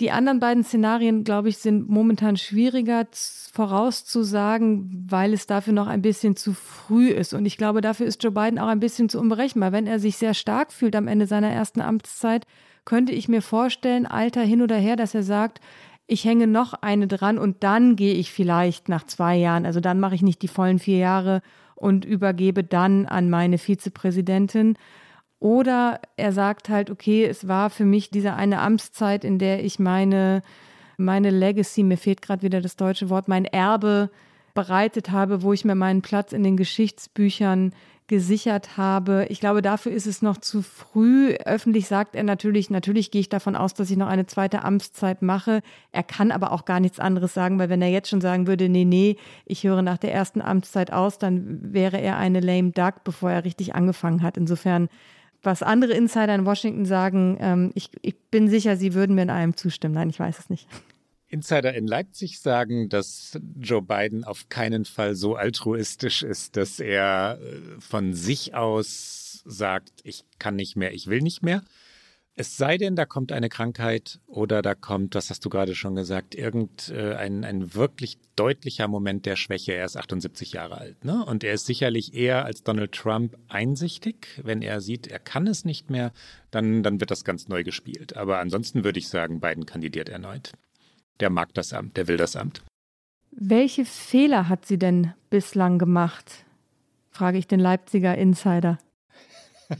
Die 0.00 0.12
anderen 0.12 0.38
beiden 0.38 0.62
Szenarien, 0.62 1.24
glaube 1.24 1.48
ich, 1.48 1.58
sind 1.58 1.88
momentan 1.88 2.36
schwieriger 2.36 3.08
vorauszusagen, 3.52 5.06
weil 5.10 5.32
es 5.32 5.48
dafür 5.48 5.72
noch 5.72 5.88
ein 5.88 6.02
bisschen 6.02 6.36
zu 6.36 6.54
früh 6.54 7.08
ist. 7.08 7.34
Und 7.34 7.46
ich 7.46 7.56
glaube, 7.56 7.80
dafür 7.80 8.06
ist 8.06 8.22
Joe 8.22 8.30
Biden 8.30 8.60
auch 8.60 8.68
ein 8.68 8.78
bisschen 8.78 9.08
zu 9.08 9.18
unberechenbar. 9.18 9.72
Wenn 9.72 9.88
er 9.88 9.98
sich 9.98 10.16
sehr 10.16 10.34
stark 10.34 10.72
fühlt 10.72 10.94
am 10.94 11.08
Ende 11.08 11.26
seiner 11.26 11.50
ersten 11.50 11.80
Amtszeit, 11.80 12.46
könnte 12.84 13.12
ich 13.12 13.28
mir 13.28 13.42
vorstellen, 13.42 14.06
Alter 14.06 14.42
hin 14.42 14.62
oder 14.62 14.76
her, 14.76 14.94
dass 14.94 15.14
er 15.14 15.24
sagt, 15.24 15.60
ich 16.06 16.24
hänge 16.24 16.46
noch 16.46 16.74
eine 16.74 17.06
dran 17.06 17.36
und 17.36 17.62
dann 17.62 17.94
gehe 17.94 18.14
ich 18.14 18.32
vielleicht 18.32 18.88
nach 18.88 19.04
zwei 19.04 19.36
Jahren, 19.36 19.66
also 19.66 19.80
dann 19.80 20.00
mache 20.00 20.14
ich 20.14 20.22
nicht 20.22 20.40
die 20.40 20.48
vollen 20.48 20.78
vier 20.78 20.96
Jahre 20.96 21.42
und 21.78 22.04
übergebe 22.04 22.64
dann 22.64 23.06
an 23.06 23.30
meine 23.30 23.58
Vizepräsidentin. 23.58 24.76
Oder 25.40 26.00
er 26.16 26.32
sagt 26.32 26.68
halt, 26.68 26.90
okay, 26.90 27.24
es 27.24 27.46
war 27.46 27.70
für 27.70 27.84
mich 27.84 28.10
diese 28.10 28.34
eine 28.34 28.60
Amtszeit, 28.60 29.24
in 29.24 29.38
der 29.38 29.64
ich 29.64 29.78
meine 29.78 30.42
meine 30.98 31.30
Legacy, 31.30 31.84
mir 31.84 31.96
fehlt 31.96 32.20
gerade 32.20 32.42
wieder 32.42 32.60
das 32.60 32.76
deutsche 32.76 33.08
Wort, 33.08 33.28
mein 33.28 33.44
Erbe 33.44 34.10
bereitet 34.52 35.10
habe, 35.10 35.42
wo 35.42 35.52
ich 35.52 35.64
mir 35.64 35.76
meinen 35.76 36.02
Platz 36.02 36.32
in 36.32 36.42
den 36.42 36.56
Geschichtsbüchern 36.56 37.72
gesichert 38.08 38.76
habe. 38.76 39.26
Ich 39.28 39.38
glaube, 39.38 39.62
dafür 39.62 39.92
ist 39.92 40.06
es 40.06 40.22
noch 40.22 40.38
zu 40.38 40.62
früh. 40.62 41.34
Öffentlich 41.44 41.86
sagt 41.86 42.16
er 42.16 42.24
natürlich, 42.24 42.70
natürlich 42.70 43.10
gehe 43.10 43.20
ich 43.20 43.28
davon 43.28 43.54
aus, 43.54 43.74
dass 43.74 43.90
ich 43.90 43.96
noch 43.96 44.08
eine 44.08 44.26
zweite 44.26 44.64
Amtszeit 44.64 45.22
mache. 45.22 45.60
Er 45.92 46.02
kann 46.02 46.32
aber 46.32 46.52
auch 46.52 46.64
gar 46.64 46.80
nichts 46.80 46.98
anderes 46.98 47.34
sagen, 47.34 47.58
weil 47.58 47.68
wenn 47.68 47.82
er 47.82 47.90
jetzt 47.90 48.08
schon 48.08 48.22
sagen 48.22 48.46
würde, 48.46 48.68
nee, 48.68 48.86
nee, 48.86 49.16
ich 49.44 49.62
höre 49.62 49.82
nach 49.82 49.98
der 49.98 50.12
ersten 50.12 50.40
Amtszeit 50.40 50.92
aus, 50.92 51.18
dann 51.18 51.72
wäre 51.72 52.00
er 52.00 52.16
eine 52.16 52.40
lame 52.40 52.70
duck, 52.70 53.04
bevor 53.04 53.30
er 53.30 53.44
richtig 53.44 53.74
angefangen 53.74 54.22
hat. 54.22 54.38
Insofern, 54.38 54.88
was 55.42 55.62
andere 55.62 55.92
Insider 55.92 56.34
in 56.34 56.46
Washington 56.46 56.86
sagen, 56.86 57.36
ähm, 57.40 57.70
ich, 57.74 57.90
ich 58.00 58.18
bin 58.30 58.48
sicher, 58.48 58.76
sie 58.76 58.94
würden 58.94 59.14
mir 59.14 59.22
in 59.22 59.30
allem 59.30 59.56
zustimmen. 59.56 59.94
Nein, 59.94 60.10
ich 60.10 60.18
weiß 60.18 60.38
es 60.38 60.50
nicht. 60.50 60.66
Insider 61.28 61.74
in 61.74 61.86
Leipzig 61.86 62.40
sagen, 62.40 62.88
dass 62.88 63.38
Joe 63.58 63.82
Biden 63.82 64.24
auf 64.24 64.48
keinen 64.48 64.84
Fall 64.84 65.14
so 65.14 65.36
altruistisch 65.36 66.22
ist, 66.22 66.56
dass 66.56 66.80
er 66.80 67.38
äh, 67.40 67.80
von 67.80 68.14
sich 68.14 68.54
aus 68.54 69.42
sagt, 69.44 69.92
ich 70.04 70.24
kann 70.38 70.56
nicht 70.56 70.76
mehr, 70.76 70.92
ich 70.94 71.06
will 71.06 71.20
nicht 71.20 71.42
mehr. 71.42 71.62
Es 72.40 72.56
sei 72.56 72.78
denn, 72.78 72.94
da 72.94 73.04
kommt 73.04 73.32
eine 73.32 73.48
Krankheit 73.48 74.20
oder 74.26 74.62
da 74.62 74.76
kommt, 74.76 75.16
was 75.16 75.28
hast 75.28 75.44
du 75.44 75.50
gerade 75.50 75.74
schon 75.74 75.96
gesagt, 75.96 76.36
irgendein 76.36 77.42
äh, 77.42 77.46
ein 77.46 77.74
wirklich 77.74 78.16
deutlicher 78.36 78.86
Moment 78.86 79.26
der 79.26 79.34
Schwäche. 79.34 79.72
Er 79.72 79.84
ist 79.84 79.96
78 79.96 80.52
Jahre 80.52 80.78
alt, 80.78 81.04
ne? 81.04 81.24
Und 81.24 81.42
er 81.42 81.52
ist 81.54 81.66
sicherlich 81.66 82.14
eher 82.14 82.44
als 82.44 82.62
Donald 82.62 82.92
Trump 82.92 83.36
einsichtig. 83.48 84.40
Wenn 84.42 84.62
er 84.62 84.80
sieht, 84.80 85.08
er 85.08 85.18
kann 85.18 85.48
es 85.48 85.64
nicht 85.64 85.90
mehr, 85.90 86.12
dann, 86.52 86.84
dann 86.84 87.00
wird 87.00 87.10
das 87.10 87.24
ganz 87.24 87.48
neu 87.48 87.64
gespielt. 87.64 88.16
Aber 88.16 88.38
ansonsten 88.38 88.84
würde 88.84 89.00
ich 89.00 89.08
sagen, 89.08 89.40
Biden 89.40 89.66
kandidiert 89.66 90.08
erneut 90.08 90.52
der 91.20 91.30
mag 91.30 91.54
das 91.54 91.72
Amt, 91.72 91.96
der 91.96 92.08
will 92.08 92.16
das 92.16 92.36
Amt. 92.36 92.62
Welche 93.30 93.84
Fehler 93.84 94.48
hat 94.48 94.66
sie 94.66 94.78
denn 94.78 95.12
bislang 95.30 95.78
gemacht? 95.78 96.44
frage 97.10 97.38
ich 97.38 97.46
den 97.46 97.60
Leipziger 97.60 98.16
Insider. 98.16 98.78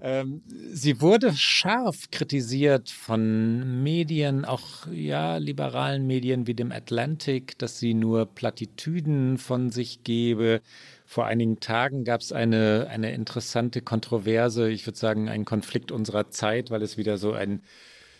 ähm, 0.00 0.42
sie 0.72 1.00
wurde 1.00 1.32
scharf 1.34 2.10
kritisiert 2.10 2.90
von 2.90 3.82
Medien, 3.82 4.44
auch 4.44 4.86
ja, 4.92 5.38
liberalen 5.38 6.06
Medien 6.06 6.46
wie 6.46 6.54
dem 6.54 6.72
Atlantic, 6.72 7.58
dass 7.58 7.78
sie 7.78 7.94
nur 7.94 8.26
Plattitüden 8.26 9.38
von 9.38 9.70
sich 9.70 10.04
gebe. 10.04 10.60
Vor 11.04 11.26
einigen 11.26 11.58
Tagen 11.60 12.04
gab 12.04 12.20
es 12.20 12.32
eine, 12.32 12.86
eine 12.90 13.12
interessante 13.12 13.80
Kontroverse, 13.80 14.70
ich 14.70 14.86
würde 14.86 14.98
sagen, 14.98 15.28
einen 15.28 15.44
Konflikt 15.44 15.90
unserer 15.90 16.30
Zeit, 16.30 16.70
weil 16.70 16.82
es 16.82 16.96
wieder 16.96 17.18
so 17.18 17.32
ein 17.32 17.62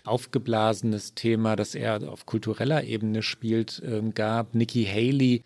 aufgeblasenes 0.08 1.14
Thema, 1.14 1.56
das 1.56 1.74
eher 1.74 2.00
auf 2.08 2.26
kultureller 2.26 2.84
Ebene 2.84 3.22
spielt, 3.22 3.80
äh, 3.80 4.02
gab. 4.14 4.54
Nikki 4.54 4.84
Haley, 4.84 5.44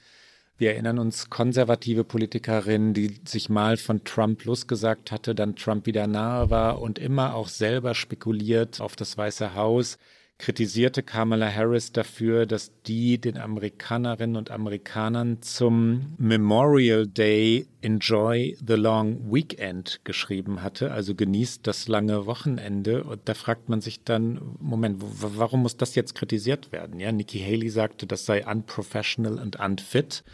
wir 0.58 0.72
erinnern 0.72 0.98
uns, 0.98 1.28
konservative 1.28 2.04
Politikerin, 2.04 2.94
die 2.94 3.20
sich 3.26 3.48
mal 3.48 3.76
von 3.76 4.04
Trump 4.04 4.44
losgesagt 4.44 5.10
hatte, 5.10 5.34
dann 5.34 5.56
Trump 5.56 5.86
wieder 5.86 6.06
nahe 6.06 6.50
war 6.50 6.80
und 6.80 6.98
immer 6.98 7.34
auch 7.34 7.48
selber 7.48 7.94
spekuliert 7.94 8.80
auf 8.80 8.94
das 8.96 9.18
Weiße 9.18 9.54
Haus 9.54 9.98
kritisierte 10.38 11.02
Kamala 11.02 11.48
Harris 11.52 11.92
dafür, 11.92 12.46
dass 12.46 12.72
die 12.82 13.20
den 13.20 13.38
Amerikanerinnen 13.38 14.36
und 14.36 14.50
Amerikanern 14.50 15.40
zum 15.40 16.14
Memorial 16.18 17.06
Day 17.06 17.66
Enjoy 17.80 18.56
the 18.66 18.74
Long 18.74 19.32
Weekend 19.32 20.00
geschrieben 20.04 20.62
hatte, 20.62 20.90
also 20.90 21.14
genießt 21.14 21.66
das 21.66 21.86
lange 21.86 22.26
Wochenende. 22.26 23.04
Und 23.04 23.20
da 23.26 23.34
fragt 23.34 23.68
man 23.68 23.80
sich 23.80 24.02
dann, 24.02 24.56
Moment, 24.58 24.98
warum 25.00 25.62
muss 25.62 25.76
das 25.76 25.94
jetzt 25.94 26.14
kritisiert 26.14 26.72
werden? 26.72 26.98
Ja, 26.98 27.12
Nikki 27.12 27.38
Haley 27.38 27.68
sagte, 27.68 28.06
das 28.06 28.26
sei 28.26 28.44
unprofessional 28.44 29.38
und 29.38 29.60
unfit 29.60 30.24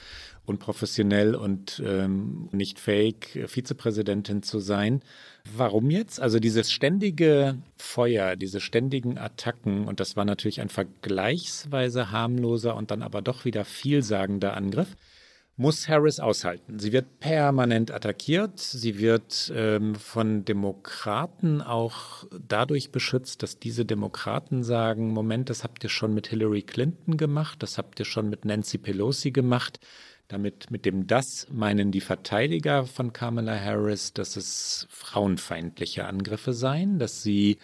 unprofessionell 0.49 1.35
und 1.35 1.83
ähm, 1.85 2.49
nicht 2.53 2.79
fähig, 2.79 3.39
Vizepräsidentin 3.47 4.43
zu 4.43 4.59
sein. 4.59 5.03
Warum 5.57 5.91
jetzt? 5.91 6.21
Also 6.21 6.41
dieses 6.41 6.71
ständige 6.71 7.59
Feuer, 7.77 8.37
diese 8.37 8.61
ständigen 8.61 9.19
Attacken, 9.19 9.87
und 9.87 10.01
das 10.01 10.17
war 10.17 10.25
natürlich 10.25 10.61
ein 10.61 10.69
vergleichsweise 10.69 12.11
harmloser 12.11 12.77
und 12.77 12.91
dann 12.91 13.03
aber 13.03 13.23
doch 13.23 13.45
wieder 13.45 13.65
vielsagender 13.65 14.57
Angriff, 14.57 14.97
muss 15.59 15.89
Harris 15.89 16.21
aushalten. 16.21 16.79
Sie 16.79 16.93
wird 16.93 17.19
permanent 17.19 17.91
attackiert. 17.91 18.61
Sie 18.61 18.99
wird 18.99 19.53
ähm, 19.55 19.97
von 19.97 20.45
Demokraten 20.45 21.61
auch 21.61 22.25
dadurch 22.47 22.93
beschützt, 22.93 23.43
dass 23.43 23.59
diese 23.59 23.85
Demokraten 23.85 24.63
sagen, 24.63 25.13
Moment, 25.13 25.51
das 25.51 25.65
habt 25.65 25.83
ihr 25.83 25.91
schon 25.91 26.15
mit 26.15 26.29
Hillary 26.29 26.63
Clinton 26.63 27.17
gemacht, 27.17 27.61
das 27.61 27.77
habt 27.77 27.99
ihr 27.99 28.07
schon 28.07 28.31
mit 28.31 28.45
Nancy 28.45 28.79
Pelosi 28.79 29.33
gemacht. 29.33 29.81
Damit 30.29 30.71
mit 30.71 30.85
dem 30.85 31.07
das 31.07 31.47
meinen 31.51 31.91
die 31.91 32.03
Verteidiger 32.03 32.85
von 32.85 33.15
Kamala 33.15 33.59
Harris, 33.59 34.13
dass 34.13 34.37
es 34.37 34.87
frauenfeindliche 34.91 36.05
Angriffe 36.05 36.53
seien, 36.53 36.99
dass 36.99 37.23
sie 37.23 37.57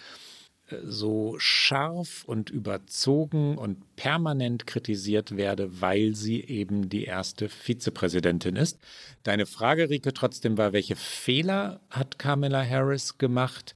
äh, 0.68 0.76
so 0.82 1.34
scharf 1.38 2.24
und 2.24 2.48
überzogen 2.48 3.58
und 3.58 3.96
permanent 3.96 4.66
kritisiert 4.66 5.36
werde, 5.36 5.82
weil 5.82 6.14
sie 6.14 6.42
eben 6.42 6.88
die 6.88 7.04
erste 7.04 7.50
Vizepräsidentin 7.50 8.56
ist. 8.56 8.78
Deine 9.24 9.44
Frage, 9.44 9.90
Rike, 9.90 10.14
trotzdem 10.14 10.56
war, 10.56 10.72
welche 10.72 10.96
Fehler 10.96 11.82
hat 11.90 12.18
Kamala 12.18 12.64
Harris 12.64 13.18
gemacht? 13.18 13.74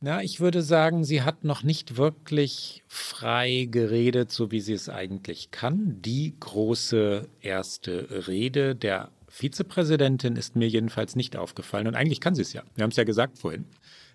Na, 0.00 0.22
ich 0.22 0.38
würde 0.38 0.62
sagen, 0.62 1.02
sie 1.02 1.22
hat 1.22 1.42
noch 1.42 1.64
nicht 1.64 1.96
wirklich 1.96 2.84
frei 2.86 3.66
geredet, 3.68 4.30
so 4.30 4.52
wie 4.52 4.60
sie 4.60 4.74
es 4.74 4.88
eigentlich 4.88 5.50
kann. 5.50 6.00
Die 6.00 6.36
große 6.38 7.28
erste 7.40 8.28
Rede 8.28 8.76
der 8.76 9.10
Vizepräsidentin 9.28 10.36
ist 10.36 10.54
mir 10.54 10.68
jedenfalls 10.68 11.16
nicht 11.16 11.36
aufgefallen. 11.36 11.88
Und 11.88 11.96
eigentlich 11.96 12.20
kann 12.20 12.36
sie 12.36 12.42
es 12.42 12.52
ja. 12.52 12.62
Wir 12.76 12.84
haben 12.84 12.90
es 12.90 12.96
ja 12.96 13.04
gesagt 13.04 13.38
vorhin. 13.38 13.64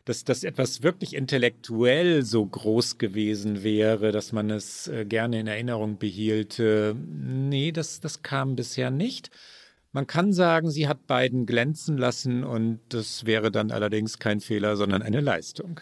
Dass 0.06 0.24
das 0.24 0.44
etwas 0.44 0.84
wirklich 0.84 1.14
intellektuell 1.16 2.24
so 2.24 2.46
groß 2.46 2.98
gewesen 2.98 3.64
wäre, 3.64 4.12
dass 4.14 4.32
man 4.32 4.52
es 4.52 4.88
äh, 4.88 5.06
gerne 5.06 5.40
in 5.40 5.48
Erinnerung 5.48 5.98
behielte. 5.98 6.96
Nee, 6.98 7.74
das, 7.74 8.00
das 8.00 8.22
kam 8.22 8.56
bisher 8.56 8.90
nicht. 8.90 9.32
Man 9.94 10.08
kann 10.08 10.34
sagen, 10.34 10.72
sie 10.72 10.88
hat 10.88 11.06
beiden 11.06 11.46
glänzen 11.46 11.98
lassen 11.98 12.44
und 12.44 12.80
das 12.90 13.26
wäre 13.26 13.52
dann 13.52 13.70
allerdings 13.70 14.18
kein 14.18 14.40
Fehler, 14.40 14.76
sondern 14.76 15.04
eine 15.04 15.22
Leistung. 15.22 15.80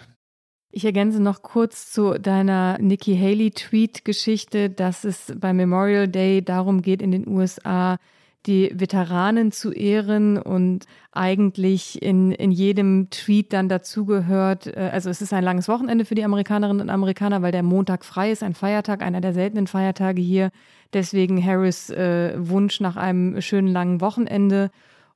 Ich 0.69 0.85
ergänze 0.85 1.21
noch 1.21 1.41
kurz 1.41 1.91
zu 1.91 2.19
deiner 2.19 2.77
Nikki 2.79 3.17
Haley 3.17 3.51
Tweet-Geschichte, 3.51 4.69
dass 4.69 5.05
es 5.05 5.33
beim 5.37 5.57
Memorial 5.57 6.09
Day 6.09 6.41
darum 6.41 6.81
geht, 6.81 7.01
in 7.01 7.11
den 7.11 7.27
USA 7.27 7.97
die 8.45 8.71
Veteranen 8.73 9.51
zu 9.51 9.71
ehren 9.71 10.37
und 10.37 10.85
eigentlich 11.11 12.01
in, 12.01 12.31
in 12.31 12.51
jedem 12.51 13.09
Tweet 13.11 13.53
dann 13.53 13.69
dazugehört, 13.69 14.67
äh, 14.67 14.89
also 14.91 15.09
es 15.09 15.21
ist 15.21 15.33
ein 15.33 15.43
langes 15.43 15.67
Wochenende 15.67 16.05
für 16.05 16.15
die 16.15 16.23
Amerikanerinnen 16.23 16.81
und 16.81 16.89
Amerikaner, 16.89 17.41
weil 17.41 17.51
der 17.51 17.63
Montag 17.63 18.03
frei 18.03 18.31
ist, 18.31 18.43
ein 18.43 18.55
Feiertag, 18.55 19.03
einer 19.03 19.21
der 19.21 19.33
seltenen 19.33 19.67
Feiertage 19.67 20.21
hier. 20.21 20.51
Deswegen 20.93 21.43
Harris 21.43 21.89
äh, 21.89 22.33
Wunsch 22.37 22.79
nach 22.79 22.95
einem 22.95 23.41
schönen 23.41 23.67
langen 23.67 24.01
Wochenende 24.01 24.71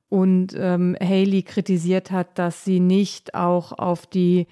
und 0.08 0.54
ähm, 0.56 0.96
Haley 1.00 1.42
kritisiert 1.42 2.10
hat, 2.10 2.38
dass 2.38 2.64
sie 2.64 2.80
nicht 2.80 3.34
auch 3.34 3.72
auf 3.72 4.06
die 4.06 4.46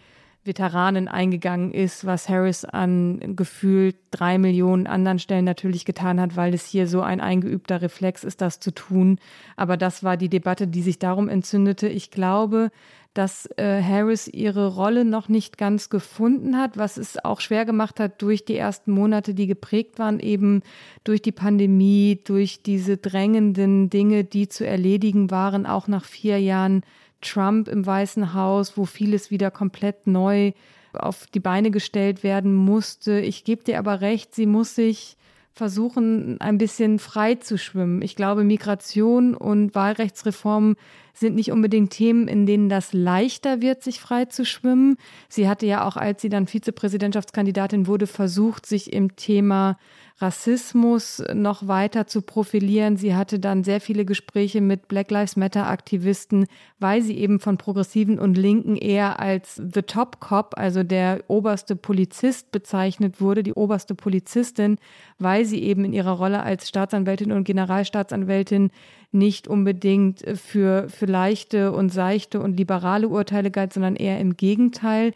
Veteranen 0.44 1.08
eingegangen 1.08 1.72
ist, 1.72 2.04
was 2.04 2.28
Harris 2.28 2.64
an 2.64 3.34
gefühlt 3.36 3.96
drei 4.10 4.38
Millionen 4.38 4.86
anderen 4.86 5.18
Stellen 5.18 5.44
natürlich 5.44 5.84
getan 5.84 6.20
hat, 6.20 6.36
weil 6.36 6.54
es 6.54 6.66
hier 6.66 6.86
so 6.86 7.00
ein 7.00 7.20
eingeübter 7.20 7.82
Reflex 7.82 8.24
ist, 8.24 8.40
das 8.40 8.60
zu 8.60 8.72
tun. 8.72 9.18
Aber 9.56 9.76
das 9.76 10.04
war 10.04 10.16
die 10.16 10.28
Debatte, 10.28 10.66
die 10.66 10.82
sich 10.82 10.98
darum 10.98 11.28
entzündete. 11.28 11.88
Ich 11.88 12.10
glaube, 12.10 12.70
dass 13.14 13.48
äh, 13.56 13.80
Harris 13.80 14.26
ihre 14.26 14.74
Rolle 14.74 15.04
noch 15.04 15.28
nicht 15.28 15.56
ganz 15.56 15.88
gefunden 15.88 16.58
hat, 16.58 16.76
was 16.76 16.96
es 16.96 17.24
auch 17.24 17.40
schwer 17.40 17.64
gemacht 17.64 18.00
hat 18.00 18.20
durch 18.20 18.44
die 18.44 18.56
ersten 18.56 18.90
Monate, 18.90 19.34
die 19.34 19.46
geprägt 19.46 20.00
waren, 20.00 20.18
eben 20.18 20.62
durch 21.04 21.22
die 21.22 21.32
Pandemie, 21.32 22.20
durch 22.24 22.62
diese 22.62 22.96
drängenden 22.96 23.88
Dinge, 23.88 24.24
die 24.24 24.48
zu 24.48 24.66
erledigen 24.66 25.30
waren, 25.30 25.64
auch 25.64 25.86
nach 25.86 26.04
vier 26.04 26.40
Jahren 26.40 26.82
Trump 27.24 27.68
im 27.68 27.84
Weißen 27.84 28.34
Haus, 28.34 28.76
wo 28.76 28.84
vieles 28.84 29.30
wieder 29.30 29.50
komplett 29.50 30.06
neu 30.06 30.52
auf 30.92 31.26
die 31.26 31.40
Beine 31.40 31.70
gestellt 31.70 32.22
werden 32.22 32.54
musste. 32.54 33.20
Ich 33.20 33.44
gebe 33.44 33.64
dir 33.64 33.78
aber 33.78 34.00
recht, 34.00 34.34
sie 34.34 34.46
muss 34.46 34.74
sich 34.74 35.16
versuchen, 35.52 36.40
ein 36.40 36.58
bisschen 36.58 36.98
frei 36.98 37.36
zu 37.36 37.58
schwimmen. 37.58 38.02
Ich 38.02 38.16
glaube, 38.16 38.44
Migration 38.44 39.34
und 39.34 39.74
Wahlrechtsreform 39.74 40.76
sind 41.14 41.36
nicht 41.36 41.52
unbedingt 41.52 41.90
Themen, 41.90 42.28
in 42.28 42.44
denen 42.44 42.68
das 42.68 42.92
leichter 42.92 43.62
wird, 43.62 43.82
sich 43.82 44.00
frei 44.00 44.26
zu 44.26 44.44
schwimmen. 44.44 44.96
Sie 45.28 45.48
hatte 45.48 45.64
ja 45.64 45.86
auch, 45.86 45.96
als 45.96 46.20
sie 46.20 46.28
dann 46.28 46.46
Vizepräsidentschaftskandidatin 46.46 47.86
wurde, 47.86 48.06
versucht, 48.06 48.66
sich 48.66 48.92
im 48.92 49.16
Thema 49.16 49.78
Rassismus 50.18 51.22
noch 51.34 51.66
weiter 51.66 52.06
zu 52.06 52.22
profilieren. 52.22 52.96
Sie 52.96 53.16
hatte 53.16 53.40
dann 53.40 53.64
sehr 53.64 53.80
viele 53.80 54.04
Gespräche 54.04 54.60
mit 54.60 54.86
Black 54.86 55.10
Lives 55.10 55.36
Matter 55.36 55.68
Aktivisten, 55.68 56.46
weil 56.78 57.02
sie 57.02 57.18
eben 57.18 57.40
von 57.40 57.58
Progressiven 57.58 58.20
und 58.20 58.38
Linken 58.38 58.76
eher 58.76 59.18
als 59.18 59.56
The 59.56 59.82
Top 59.82 60.20
Cop, 60.20 60.54
also 60.56 60.84
der 60.84 61.24
oberste 61.26 61.74
Polizist 61.74 62.52
bezeichnet 62.52 63.20
wurde, 63.20 63.42
die 63.42 63.54
oberste 63.54 63.96
Polizistin, 63.96 64.78
weil 65.18 65.44
sie 65.44 65.62
eben 65.62 65.84
in 65.84 65.92
ihrer 65.92 66.12
Rolle 66.12 66.44
als 66.44 66.68
Staatsanwältin 66.68 67.32
und 67.32 67.42
Generalstaatsanwältin 67.42 68.70
nicht 69.14 69.48
unbedingt 69.48 70.24
für, 70.38 70.88
für 70.88 71.06
leichte 71.06 71.72
und 71.72 71.90
seichte 71.90 72.40
und 72.40 72.56
liberale 72.56 73.08
Urteile 73.08 73.50
galt, 73.50 73.72
sondern 73.72 73.96
eher 73.96 74.20
im 74.20 74.36
Gegenteil 74.36 75.12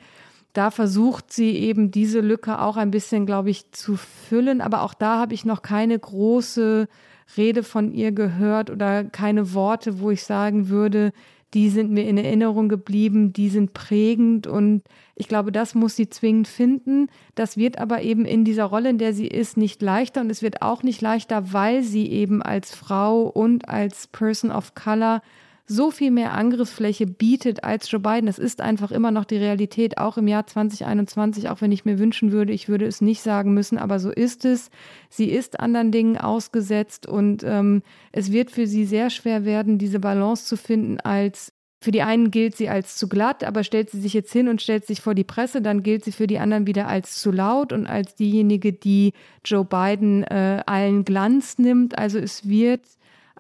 da 0.59 0.73
versucht 0.73 1.33
sie 1.33 1.57
eben 1.57 1.93
diese 1.93 2.21
Lücke 2.21 2.61
auch 2.61 2.77
ein 2.77 2.91
bisschen, 2.91 3.27
glaube 3.27 3.49
ich, 3.49 3.71
zu 3.71 3.97
füllen. 3.97 4.61
Aber 4.61 4.83
auch 4.83 4.93
da 4.93 5.19
habe 5.21 5.33
ich 5.33 5.45
noch 5.45 5.63
keine 5.63 5.97
große 5.97 6.89
Rede 7.37 7.63
von 7.63 7.93
ihr 7.93 8.11
gehört 8.11 8.69
oder 8.69 9.05
keine 9.05 9.55
Worte, 9.55 10.01
wo 10.01 10.11
ich 10.11 10.25
sagen 10.25 10.69
würde, 10.69 11.13
die 11.55 11.71
sind 11.71 11.91
mir 11.91 12.07
in 12.07 12.19
Erinnerung 12.19 12.69
geblieben, 12.69 13.33
die 13.33 13.49
sind 13.49 13.73
prägend 13.73 14.47
und 14.47 14.83
ich 15.15 15.29
glaube, 15.29 15.51
das 15.51 15.75
muss 15.75 15.97
sie 15.97 16.11
zwingend 16.11 16.47
finden. 16.47 17.09
Das 17.35 17.57
wird 17.57 17.79
aber 17.79 18.03
eben 18.03 18.25
in 18.27 18.45
dieser 18.45 18.65
Rolle, 18.65 18.91
in 18.91 18.99
der 18.99 19.15
sie 19.15 19.27
ist, 19.27 19.57
nicht 19.57 19.81
leichter 19.81 20.21
und 20.21 20.31
es 20.31 20.43
wird 20.43 20.61
auch 20.63 20.83
nicht 20.83 21.01
leichter, 21.01 21.53
weil 21.53 21.83
sie 21.83 22.07
eben 22.11 22.43
als 22.43 22.75
Frau 22.75 23.23
und 23.23 23.69
als 23.69 24.07
Person 24.09 24.51
of 24.51 24.75
Color 24.75 25.23
so 25.69 25.91
viel 25.91 26.11
mehr 26.11 26.33
Angriffsfläche 26.33 27.07
bietet 27.07 27.63
als 27.63 27.91
Joe 27.91 28.01
Biden. 28.01 28.27
Das 28.27 28.39
ist 28.39 28.63
einfach 28.63 28.91
immer 28.91 29.11
noch 29.11 29.27
die 29.27 29.37
Realität, 29.37 29.99
auch 29.99 30.17
im 30.17 30.27
Jahr 30.27 30.47
2021, 30.47 31.51
auch 31.51 31.61
wenn 31.61 31.73
ich 31.73 31.85
mir 31.85 31.99
wünschen 31.99 32.33
würde, 32.33 32.53
ich 32.53 32.69
würde 32.69 32.87
es 32.87 33.03
nicht 33.03 33.21
sagen 33.21 33.53
müssen, 33.53 33.77
aber 33.77 34.01
so 34.01 34.11
ist 34.11 34.47
es. 34.47 34.71
Sie 35.11 35.31
ist 35.31 35.61
anderen 35.61 35.93
Dingen 35.93 36.17
ausgesetzt 36.17 37.07
und 37.07 37.45
ähm, 37.45 37.83
es 38.13 38.33
wird 38.33 38.51
für 38.51 38.67
sie 38.67 38.87
sehr 38.87 39.11
schwer 39.11 39.45
werden, 39.45 39.79
diese 39.79 40.01
Balance 40.01 40.47
zu 40.47 40.57
finden 40.57 40.99
als 41.01 41.53
für 41.81 41.93
die 41.93 42.03
einen 42.03 42.33
gilt 42.33 42.57
sie 42.57 42.69
als 42.69 42.97
zu 42.97 43.09
glatt, 43.09 43.45
aber 43.45 43.63
stellt 43.63 43.91
sie 43.91 44.01
sich 44.01 44.13
jetzt 44.13 44.33
hin 44.33 44.49
und 44.49 44.61
stellt 44.61 44.85
sich 44.85 45.01
vor 45.01 45.15
die 45.15 45.23
Presse, 45.23 45.63
dann 45.63 45.85
gilt 45.85 46.05
sie 46.05 46.11
für 46.11 46.27
die 46.27 46.41
anderen 46.41 46.67
wieder 46.67 46.89
als 46.89 47.21
zu 47.21 47.31
laut 47.31 47.73
und 47.73 47.87
als 47.87 48.17
diejenige, 48.17 48.73
die 48.73 49.13
Joe 49.45 49.65
Biden 49.65 50.25
äh, 50.25 50.63
allen 50.67 51.05
Glanz 51.05 51.59
nimmt. 51.59 51.97
Also 51.97 52.19
es 52.19 52.49
wird 52.49 52.81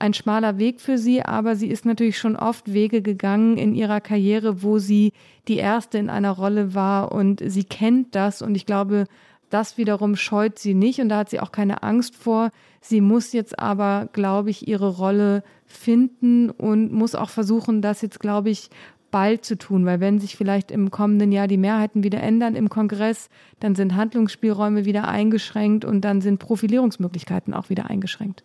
ein 0.00 0.14
schmaler 0.14 0.58
Weg 0.58 0.80
für 0.80 0.98
sie, 0.98 1.22
aber 1.22 1.56
sie 1.56 1.68
ist 1.68 1.84
natürlich 1.84 2.18
schon 2.18 2.36
oft 2.36 2.72
Wege 2.72 3.02
gegangen 3.02 3.56
in 3.56 3.74
ihrer 3.74 4.00
Karriere, 4.00 4.62
wo 4.62 4.78
sie 4.78 5.12
die 5.48 5.56
erste 5.56 5.98
in 5.98 6.10
einer 6.10 6.30
Rolle 6.30 6.74
war 6.74 7.12
und 7.12 7.42
sie 7.44 7.64
kennt 7.64 8.14
das 8.14 8.42
und 8.42 8.54
ich 8.54 8.66
glaube, 8.66 9.04
das 9.50 9.78
wiederum 9.78 10.16
scheut 10.16 10.58
sie 10.58 10.74
nicht 10.74 11.00
und 11.00 11.08
da 11.08 11.18
hat 11.18 11.30
sie 11.30 11.40
auch 11.40 11.52
keine 11.52 11.82
Angst 11.82 12.14
vor. 12.14 12.50
Sie 12.80 13.00
muss 13.00 13.32
jetzt 13.32 13.58
aber, 13.58 14.08
glaube 14.12 14.50
ich, 14.50 14.68
ihre 14.68 14.96
Rolle 14.96 15.42
finden 15.66 16.50
und 16.50 16.92
muss 16.92 17.14
auch 17.14 17.30
versuchen, 17.30 17.80
das 17.82 18.02
jetzt, 18.02 18.20
glaube 18.20 18.50
ich, 18.50 18.70
bald 19.10 19.44
zu 19.44 19.56
tun, 19.56 19.86
weil 19.86 20.00
wenn 20.00 20.18
sich 20.18 20.36
vielleicht 20.36 20.70
im 20.70 20.90
kommenden 20.90 21.32
Jahr 21.32 21.48
die 21.48 21.56
Mehrheiten 21.56 22.04
wieder 22.04 22.22
ändern 22.22 22.54
im 22.54 22.68
Kongress, 22.68 23.30
dann 23.58 23.74
sind 23.74 23.96
Handlungsspielräume 23.96 24.84
wieder 24.84 25.08
eingeschränkt 25.08 25.86
und 25.86 26.02
dann 26.02 26.20
sind 26.20 26.38
Profilierungsmöglichkeiten 26.38 27.54
auch 27.54 27.70
wieder 27.70 27.88
eingeschränkt. 27.88 28.44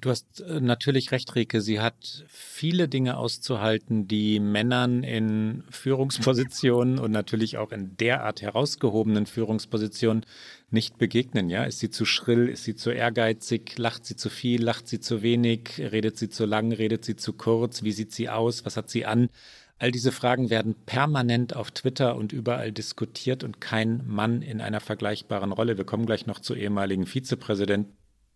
Du 0.00 0.10
hast 0.10 0.40
äh, 0.40 0.60
natürlich 0.60 1.10
recht, 1.10 1.34
Rike. 1.34 1.60
Sie 1.60 1.80
hat 1.80 2.24
viele 2.28 2.88
Dinge 2.88 3.16
auszuhalten, 3.16 4.06
die 4.06 4.40
Männern 4.40 5.02
in 5.02 5.64
Führungspositionen 5.70 6.98
und 6.98 7.12
natürlich 7.12 7.56
auch 7.56 7.72
in 7.72 7.96
derart 7.96 8.42
herausgehobenen 8.42 9.26
Führungspositionen 9.26 10.26
nicht 10.70 10.98
begegnen. 10.98 11.48
Ja, 11.48 11.64
ist 11.64 11.78
sie 11.78 11.90
zu 11.90 12.04
schrill? 12.04 12.48
Ist 12.48 12.64
sie 12.64 12.74
zu 12.74 12.90
ehrgeizig? 12.90 13.78
Lacht 13.78 14.04
sie 14.04 14.16
zu 14.16 14.28
viel? 14.28 14.62
Lacht 14.62 14.86
sie 14.88 15.00
zu 15.00 15.22
wenig? 15.22 15.78
Redet 15.78 16.18
sie 16.18 16.28
zu 16.28 16.44
lang? 16.44 16.72
Redet 16.72 17.04
sie 17.04 17.16
zu 17.16 17.32
kurz? 17.32 17.82
Wie 17.82 17.92
sieht 17.92 18.12
sie 18.12 18.28
aus? 18.28 18.66
Was 18.66 18.76
hat 18.76 18.90
sie 18.90 19.06
an? 19.06 19.30
All 19.78 19.90
diese 19.90 20.12
Fragen 20.12 20.48
werden 20.48 20.74
permanent 20.86 21.54
auf 21.54 21.70
Twitter 21.70 22.16
und 22.16 22.32
überall 22.32 22.72
diskutiert 22.72 23.44
und 23.44 23.60
kein 23.60 24.02
Mann 24.06 24.40
in 24.40 24.60
einer 24.60 24.80
vergleichbaren 24.80 25.52
Rolle. 25.52 25.76
Wir 25.76 25.84
kommen 25.84 26.06
gleich 26.06 26.26
noch 26.26 26.40
zur 26.40 26.56
ehemaligen 26.56 27.06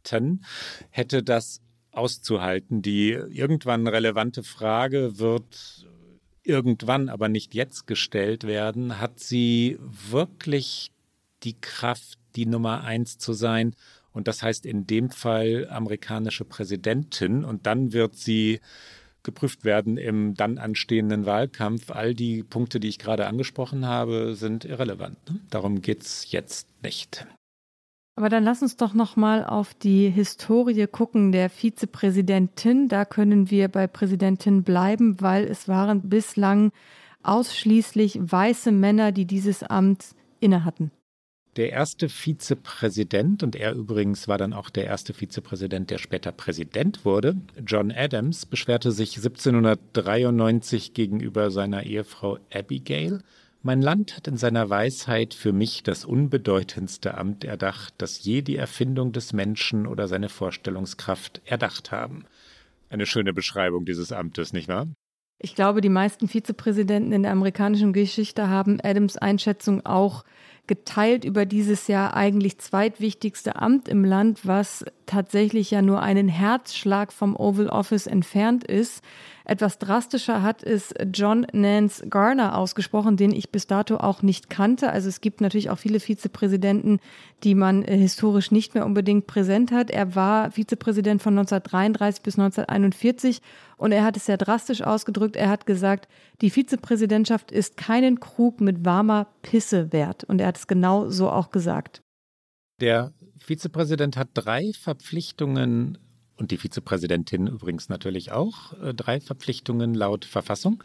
Vizepräsidentin 0.00 0.44
hätte 0.90 1.22
das 1.22 1.60
auszuhalten. 1.92 2.82
Die 2.82 3.10
irgendwann 3.10 3.86
relevante 3.86 4.42
Frage 4.42 5.18
wird 5.18 5.86
irgendwann, 6.42 7.08
aber 7.08 7.28
nicht 7.28 7.54
jetzt 7.54 7.86
gestellt 7.86 8.44
werden. 8.44 9.00
Hat 9.00 9.20
sie 9.20 9.78
wirklich 9.80 10.92
die 11.42 11.60
Kraft, 11.60 12.18
die 12.36 12.46
Nummer 12.46 12.82
eins 12.84 13.18
zu 13.18 13.32
sein? 13.32 13.74
Und 14.12 14.26
das 14.26 14.42
heißt 14.42 14.66
in 14.66 14.86
dem 14.86 15.10
Fall 15.10 15.68
amerikanische 15.70 16.44
Präsidentin. 16.44 17.44
Und 17.44 17.66
dann 17.66 17.92
wird 17.92 18.16
sie 18.16 18.60
geprüft 19.22 19.64
werden 19.64 19.98
im 19.98 20.34
dann 20.34 20.58
anstehenden 20.58 21.26
Wahlkampf. 21.26 21.90
All 21.90 22.14
die 22.14 22.42
Punkte, 22.42 22.80
die 22.80 22.88
ich 22.88 22.98
gerade 22.98 23.26
angesprochen 23.26 23.86
habe, 23.86 24.34
sind 24.34 24.64
irrelevant. 24.64 25.18
Darum 25.50 25.82
geht 25.82 26.02
es 26.02 26.32
jetzt 26.32 26.68
nicht. 26.82 27.26
Aber 28.20 28.28
dann 28.28 28.44
lass 28.44 28.60
uns 28.60 28.76
doch 28.76 28.92
noch 28.92 29.16
mal 29.16 29.46
auf 29.46 29.72
die 29.72 30.10
Historie 30.10 30.86
gucken 30.86 31.32
der 31.32 31.48
Vizepräsidentin. 31.48 32.88
Da 32.88 33.06
können 33.06 33.50
wir 33.50 33.68
bei 33.68 33.86
Präsidentin 33.86 34.62
bleiben, 34.62 35.22
weil 35.22 35.46
es 35.46 35.68
waren 35.68 36.10
bislang 36.10 36.70
ausschließlich 37.22 38.18
weiße 38.20 38.72
Männer, 38.72 39.10
die 39.12 39.24
dieses 39.24 39.62
Amt 39.62 40.08
innehatten. 40.38 40.90
Der 41.56 41.70
erste 41.70 42.10
Vizepräsident, 42.10 43.42
und 43.42 43.56
er 43.56 43.72
übrigens 43.72 44.28
war 44.28 44.36
dann 44.36 44.52
auch 44.52 44.68
der 44.68 44.84
erste 44.84 45.14
Vizepräsident, 45.14 45.88
der 45.88 45.96
später 45.96 46.30
Präsident 46.30 47.06
wurde, 47.06 47.36
John 47.66 47.90
Adams, 47.90 48.44
beschwerte 48.44 48.92
sich 48.92 49.16
1793 49.16 50.92
gegenüber 50.92 51.50
seiner 51.50 51.84
Ehefrau 51.84 52.38
Abigail 52.52 53.22
mein 53.62 53.82
Land 53.82 54.16
hat 54.16 54.26
in 54.26 54.36
seiner 54.36 54.70
Weisheit 54.70 55.34
für 55.34 55.52
mich 55.52 55.82
das 55.82 56.04
unbedeutendste 56.04 57.16
Amt 57.16 57.44
erdacht, 57.44 57.94
das 57.98 58.24
je 58.24 58.42
die 58.42 58.56
Erfindung 58.56 59.12
des 59.12 59.32
Menschen 59.32 59.86
oder 59.86 60.08
seine 60.08 60.28
Vorstellungskraft 60.28 61.42
erdacht 61.44 61.92
haben. 61.92 62.24
Eine 62.88 63.06
schöne 63.06 63.32
Beschreibung 63.32 63.84
dieses 63.84 64.12
Amtes, 64.12 64.52
nicht 64.52 64.68
wahr? 64.68 64.88
Ich 65.42 65.54
glaube, 65.54 65.80
die 65.80 65.88
meisten 65.88 66.28
Vizepräsidenten 66.28 67.12
in 67.12 67.22
der 67.22 67.32
amerikanischen 67.32 67.92
Geschichte 67.92 68.48
haben 68.48 68.78
Adams 68.82 69.16
Einschätzung 69.16 69.84
auch 69.86 70.24
geteilt 70.70 71.24
über 71.24 71.46
dieses 71.46 71.88
Jahr 71.88 72.14
eigentlich 72.14 72.58
zweitwichtigste 72.58 73.56
Amt 73.56 73.88
im 73.88 74.04
Land, 74.04 74.46
was 74.46 74.84
tatsächlich 75.04 75.72
ja 75.72 75.82
nur 75.82 76.00
einen 76.00 76.28
Herzschlag 76.28 77.12
vom 77.12 77.34
Oval 77.34 77.66
Office 77.66 78.06
entfernt 78.06 78.62
ist. 78.62 79.02
Etwas 79.44 79.80
drastischer 79.80 80.44
hat 80.44 80.62
es 80.62 80.94
John 81.12 81.44
Nance 81.52 82.06
Garner 82.06 82.56
ausgesprochen, 82.56 83.16
den 83.16 83.32
ich 83.32 83.50
bis 83.50 83.66
dato 83.66 83.96
auch 83.96 84.22
nicht 84.22 84.48
kannte. 84.48 84.92
Also 84.92 85.08
es 85.08 85.20
gibt 85.20 85.40
natürlich 85.40 85.70
auch 85.70 85.78
viele 85.78 85.98
Vizepräsidenten, 85.98 87.00
die 87.42 87.56
man 87.56 87.82
äh, 87.82 87.96
historisch 87.96 88.52
nicht 88.52 88.76
mehr 88.76 88.86
unbedingt 88.86 89.26
präsent 89.26 89.72
hat. 89.72 89.90
Er 89.90 90.14
war 90.14 90.52
Vizepräsident 90.52 91.20
von 91.20 91.36
1933 91.36 92.22
bis 92.22 92.38
1941 92.38 93.42
und 93.80 93.92
er 93.92 94.04
hat 94.04 94.14
es 94.18 94.26
sehr 94.26 94.36
drastisch 94.36 94.82
ausgedrückt. 94.82 95.36
Er 95.36 95.48
hat 95.48 95.64
gesagt, 95.64 96.06
die 96.42 96.50
Vizepräsidentschaft 96.50 97.50
ist 97.50 97.78
keinen 97.78 98.20
Krug 98.20 98.60
mit 98.60 98.84
warmer 98.84 99.28
Pisse 99.40 99.90
wert. 99.90 100.22
Und 100.24 100.38
er 100.38 100.48
hat 100.48 100.58
es 100.58 100.66
genau 100.66 101.08
so 101.08 101.30
auch 101.30 101.50
gesagt. 101.50 102.02
Der 102.82 103.14
Vizepräsident 103.38 104.18
hat 104.18 104.28
drei 104.34 104.72
Verpflichtungen 104.78 105.96
und 106.36 106.50
die 106.50 106.58
Vizepräsidentin 106.58 107.46
übrigens 107.46 107.88
natürlich 107.88 108.32
auch, 108.32 108.74
äh, 108.82 108.92
drei 108.92 109.18
Verpflichtungen 109.18 109.94
laut 109.94 110.26
Verfassung. 110.26 110.84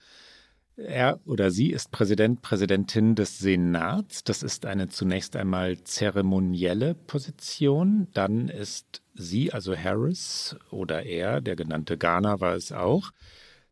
Er 0.77 1.21
oder 1.25 1.51
sie 1.51 1.71
ist 1.71 1.91
Präsident, 1.91 2.41
Präsidentin 2.41 3.15
des 3.15 3.39
Senats. 3.39 4.25
Das 4.25 4.43
ist 4.43 4.65
eine 4.65 4.89
zunächst 4.89 5.37
einmal 5.37 5.81
zeremonielle 5.83 6.95
Position. 6.95 8.07
Dann 8.13 8.49
ist 8.49 9.01
sie, 9.13 9.53
also 9.53 9.75
Harris 9.75 10.57
oder 10.71 11.03
er, 11.03 11.39
der 11.39 11.55
genannte 11.55 11.97
Garner 11.97 12.41
war 12.41 12.55
es 12.55 12.73
auch, 12.73 13.11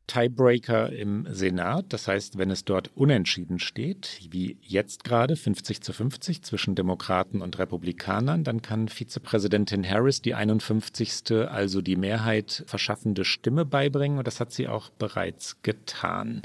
Tiebreaker 0.08 0.94
im 0.94 1.28
Senat. 1.30 1.88
Das 1.90 2.08
heißt, 2.08 2.38
wenn 2.38 2.52
es 2.52 2.64
dort 2.64 2.92
unentschieden 2.96 3.60
steht, 3.60 4.22
wie 4.30 4.58
jetzt 4.62 5.04
gerade 5.04 5.36
50 5.36 5.82
zu 5.82 5.92
50 5.92 6.42
zwischen 6.42 6.74
Demokraten 6.76 7.42
und 7.42 7.60
Republikanern, 7.60 8.46
dann 8.46 8.62
kann 8.62 8.88
Vizepräsidentin 8.88 9.88
Harris 9.88 10.22
die 10.22 10.36
51. 10.36 11.32
also 11.50 11.82
die 11.82 11.98
Mehrheit 11.98 12.64
verschaffende 12.66 13.26
Stimme 13.26 13.66
beibringen. 13.66 14.20
Und 14.20 14.28
das 14.28 14.40
hat 14.40 14.54
sie 14.54 14.70
auch 14.70 14.90
bereits 14.92 15.62
getan. 15.64 16.44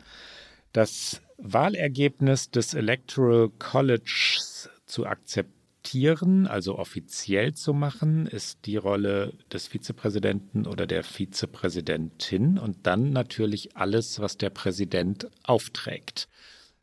Das 0.79 1.20
Wahlergebnis 1.39 2.53
des 2.53 2.72
Electoral 2.72 3.49
Colleges 3.59 4.70
zu 4.87 5.07
akzeptieren 5.07 6.47
also 6.47 6.79
offiziell 6.79 7.53
zu 7.53 7.74
machen, 7.74 8.29
ist 8.29 8.64
die 8.64 8.76
Rolle 8.76 9.33
des 9.53 9.66
Vizepräsidenten 9.66 10.68
oder 10.68 10.87
der 10.87 11.03
Vizepräsidentin 11.03 12.59
und 12.59 12.87
dann 12.87 13.11
natürlich 13.11 13.76
alles, 13.76 14.20
was 14.20 14.37
der 14.37 14.51
Präsident 14.51 15.29
aufträgt. 15.43 16.29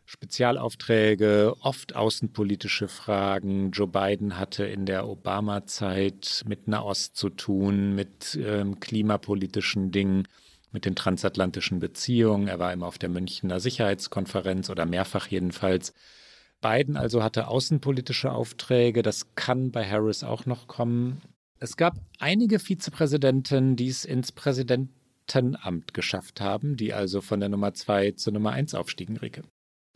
Spezialaufträge, 0.03 1.55
oft 1.61 1.95
außenpolitische 1.95 2.89
Fragen. 2.89 3.71
Joe 3.71 3.87
Biden 3.87 4.37
hatte 4.37 4.65
in 4.65 4.85
der 4.85 5.07
Obama-Zeit 5.07 6.43
mit 6.45 6.67
Nahost 6.67 7.15
zu 7.15 7.29
tun, 7.29 7.95
mit 7.95 8.37
ähm, 8.41 8.81
klimapolitischen 8.81 9.91
Dingen, 9.91 10.27
mit 10.75 10.85
den 10.85 10.95
transatlantischen 10.95 11.79
Beziehungen. 11.79 12.49
Er 12.49 12.59
war 12.59 12.73
immer 12.73 12.85
auf 12.85 12.99
der 12.99 13.09
Münchner 13.09 13.61
Sicherheitskonferenz 13.61 14.69
oder 14.69 14.85
mehrfach 14.85 15.27
jedenfalls. 15.27 15.93
Biden 16.61 16.97
also 16.97 17.23
hatte 17.23 17.47
außenpolitische 17.47 18.31
Aufträge. 18.31 19.01
Das 19.01 19.33
kann 19.35 19.71
bei 19.71 19.89
Harris 19.89 20.23
auch 20.23 20.45
noch 20.45 20.67
kommen. 20.67 21.21
Es 21.59 21.77
gab 21.77 21.95
einige 22.19 22.59
Vizepräsidenten, 22.59 23.77
die 23.77 23.87
es 23.87 24.03
ins 24.03 24.33
Präsidentenamt 24.33 25.93
geschafft 25.93 26.41
haben, 26.41 26.75
die 26.75 26.93
also 26.93 27.21
von 27.21 27.39
der 27.39 27.47
Nummer 27.47 27.73
zwei 27.73 28.11
zur 28.11 28.33
Nummer 28.33 28.51
eins 28.51 28.75
aufstiegen, 28.75 29.15
Rike. 29.15 29.43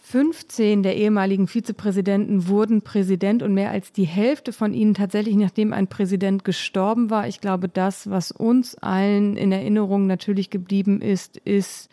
15 0.02 0.82
der 0.82 0.96
ehemaligen 0.96 1.48
Vizepräsidenten 1.48 2.48
wurden 2.48 2.82
Präsident 2.82 3.44
und 3.44 3.54
mehr 3.54 3.72
als 3.72 3.92
die 3.92 4.06
Hälfte 4.06 4.54
von 4.54 4.74
ihnen 4.74 4.94
tatsächlich, 4.94 5.36
nachdem 5.36 5.74
ein 5.74 5.88
Präsident 5.88 6.44
gestorben 6.44 7.10
war. 7.10 7.28
Ich 7.28 7.42
glaube, 7.42 7.70
das, 7.70 8.10
was 8.10 8.32
uns 8.32 8.76
allen 8.76 9.38
in 9.38 9.52
Erinnerung 9.52 10.08
natürlich 10.08 10.50
geblieben 10.50 11.02
ist, 11.02 11.38
ist 11.38 11.90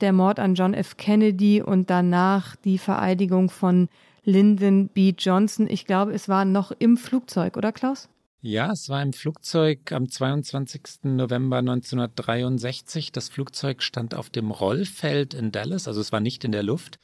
der 0.00 0.12
Mord 0.12 0.38
an 0.38 0.54
John 0.54 0.72
F. 0.72 0.96
Kennedy 0.96 1.60
und 1.60 1.90
danach 1.90 2.56
die 2.56 2.78
Vereidigung 2.78 3.50
von 3.50 3.88
Lyndon 4.24 4.88
B. 4.88 5.14
Johnson. 5.18 5.68
Ich 5.68 5.84
glaube, 5.84 6.12
es 6.12 6.28
war 6.28 6.44
noch 6.44 6.70
im 6.78 6.96
Flugzeug, 6.96 7.56
oder 7.56 7.72
Klaus? 7.72 8.08
Ja, 8.40 8.70
es 8.70 8.88
war 8.88 9.02
im 9.02 9.12
Flugzeug 9.12 9.90
am 9.90 10.08
22. 10.08 11.04
November 11.04 11.58
1963. 11.58 13.10
Das 13.10 13.28
Flugzeug 13.28 13.82
stand 13.82 14.14
auf 14.14 14.30
dem 14.30 14.52
Rollfeld 14.52 15.34
in 15.34 15.50
Dallas, 15.50 15.88
also 15.88 16.00
es 16.00 16.12
war 16.12 16.20
nicht 16.20 16.44
in 16.44 16.52
der 16.52 16.62
Luft. 16.62 17.00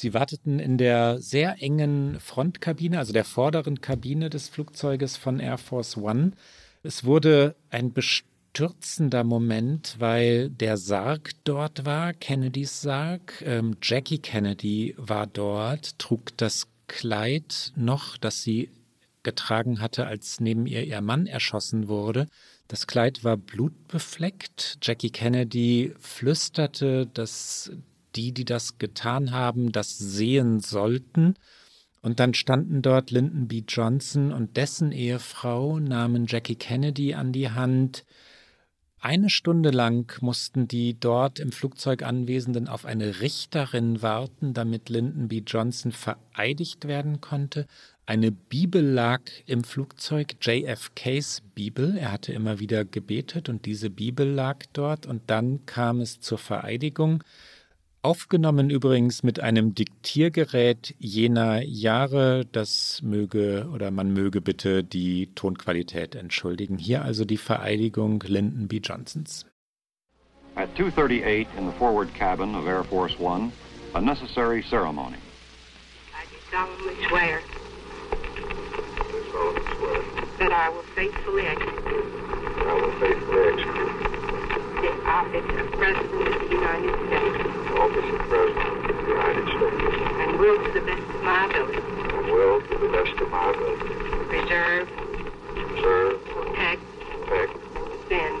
Sie 0.00 0.14
warteten 0.14 0.60
in 0.60 0.78
der 0.78 1.18
sehr 1.18 1.60
engen 1.60 2.20
Frontkabine, 2.20 3.00
also 3.00 3.12
der 3.12 3.24
vorderen 3.24 3.80
Kabine 3.80 4.30
des 4.30 4.48
Flugzeuges 4.48 5.16
von 5.16 5.40
Air 5.40 5.58
Force 5.58 5.96
One. 5.96 6.34
Es 6.84 7.02
wurde 7.02 7.56
ein 7.70 7.92
bestürzender 7.92 9.24
Moment, 9.24 9.96
weil 9.98 10.50
der 10.50 10.76
Sarg 10.76 11.32
dort 11.42 11.84
war, 11.84 12.12
Kennedys 12.12 12.80
Sarg. 12.80 13.42
Ähm, 13.44 13.76
Jackie 13.82 14.20
Kennedy 14.20 14.94
war 14.98 15.26
dort, 15.26 15.98
trug 15.98 16.36
das 16.36 16.68
Kleid 16.86 17.72
noch, 17.74 18.16
das 18.18 18.44
sie 18.44 18.70
getragen 19.24 19.80
hatte, 19.80 20.06
als 20.06 20.38
neben 20.38 20.68
ihr 20.68 20.84
ihr 20.84 21.00
Mann 21.00 21.26
erschossen 21.26 21.88
wurde. 21.88 22.28
Das 22.68 22.86
Kleid 22.86 23.24
war 23.24 23.36
blutbefleckt. 23.36 24.78
Jackie 24.80 25.10
Kennedy 25.10 25.92
flüsterte, 25.98 27.08
dass 27.12 27.72
die, 28.16 28.32
die 28.32 28.44
das 28.44 28.78
getan 28.78 29.32
haben, 29.32 29.72
das 29.72 29.98
sehen 29.98 30.60
sollten. 30.60 31.34
Und 32.00 32.20
dann 32.20 32.34
standen 32.34 32.82
dort 32.82 33.10
Lyndon 33.10 33.48
B. 33.48 33.64
Johnson 33.66 34.32
und 34.32 34.56
dessen 34.56 34.92
Ehefrau, 34.92 35.78
nahmen 35.78 36.26
Jackie 36.26 36.56
Kennedy 36.56 37.14
an 37.14 37.32
die 37.32 37.50
Hand. 37.50 38.04
Eine 39.00 39.30
Stunde 39.30 39.70
lang 39.70 40.12
mussten 40.20 40.66
die 40.66 40.98
dort 40.98 41.38
im 41.38 41.52
Flugzeug 41.52 42.02
Anwesenden 42.02 42.66
auf 42.66 42.84
eine 42.84 43.20
Richterin 43.20 44.02
warten, 44.02 44.54
damit 44.54 44.88
Lyndon 44.88 45.28
B. 45.28 45.42
Johnson 45.46 45.92
vereidigt 45.92 46.88
werden 46.88 47.20
konnte. 47.20 47.66
Eine 48.06 48.32
Bibel 48.32 48.82
lag 48.82 49.20
im 49.44 49.64
Flugzeug, 49.64 50.36
JFKs 50.40 51.42
Bibel. 51.54 51.98
Er 51.98 52.10
hatte 52.10 52.32
immer 52.32 52.58
wieder 52.58 52.84
gebetet 52.84 53.48
und 53.48 53.66
diese 53.66 53.90
Bibel 53.90 54.26
lag 54.26 54.64
dort. 54.72 55.04
Und 55.04 55.22
dann 55.26 55.66
kam 55.66 56.00
es 56.00 56.18
zur 56.18 56.38
Vereidigung. 56.38 57.22
Aufgenommen 58.00 58.70
übrigens 58.70 59.24
mit 59.24 59.40
einem 59.40 59.74
Diktiergerät 59.74 60.94
jener 60.98 61.62
Jahre. 61.62 62.46
Das 62.52 63.00
möge 63.02 63.68
oder 63.74 63.90
man 63.90 64.12
möge 64.12 64.40
bitte 64.40 64.84
die 64.84 65.34
Tonqualität 65.34 66.14
entschuldigen. 66.14 66.78
Hier 66.78 67.02
also 67.02 67.24
die 67.24 67.36
Vereidigung 67.36 68.22
Lyndon 68.24 68.68
B. 68.68 68.78
Johnsons. 68.78 69.46
At 70.54 70.68
2:38 70.76 71.48
in 71.58 71.66
the 71.66 71.72
forward 71.76 72.14
cabin 72.14 72.54
of 72.54 72.66
Air 72.66 72.84
Force 72.84 73.18
One, 73.18 73.50
a 73.94 74.00
necessary 74.00 74.62
ceremony. 74.62 75.16
I 76.14 76.24
do 76.30 76.36
solemnly 76.52 76.94
swear 77.08 77.40
that 80.38 80.52
I 80.52 80.68
will 80.70 80.86
faithfully 80.94 81.46
execute 81.46 82.06
I 82.60 82.74
will 82.74 82.92
faithfully 83.00 83.42
execute 83.52 83.88
the 84.82 84.92
office 85.04 85.48
of 85.60 85.72
President 85.72 86.28
of 86.28 86.40
the 86.42 86.54
United 86.54 86.94
States 87.08 87.67
the 87.78 87.84
office 87.84 88.10
of 88.10 88.18
President 88.28 88.90
of 88.90 88.96
the 88.98 89.06
United 89.06 89.46
States. 89.54 89.82
And 90.18 90.38
will 90.40 90.58
to 90.64 90.70
the 90.72 90.80
best 90.82 91.06
of 91.14 91.22
my 91.22 91.44
ability 91.46 91.78
and 91.78 92.26
will, 92.26 92.60
to 92.60 92.74
the 92.78 92.88
best 92.90 93.20
of 93.22 93.30
my 93.30 93.50
ability, 93.50 93.94
preserve, 94.26 94.88
preserve, 95.54 96.24
protect, 96.26 96.82
protect, 97.28 97.52
defend 98.08 98.34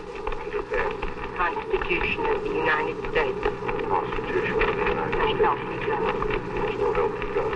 defend 0.50 0.92
the 1.22 1.30
Constitution 1.38 2.20
of 2.26 2.42
the 2.42 2.50
United 2.50 2.98
States. 3.12 3.38
the 3.44 3.86
Constitution 3.86 4.56
of 4.58 4.74
the 4.74 4.84
United 4.90 5.14
So 5.14 5.44
help 5.44 5.58
States. 5.58 5.70
me 5.70 5.86
God. 5.86 6.02
So 6.78 6.86
help 6.98 7.12
me 7.12 7.26
God. 7.34 7.54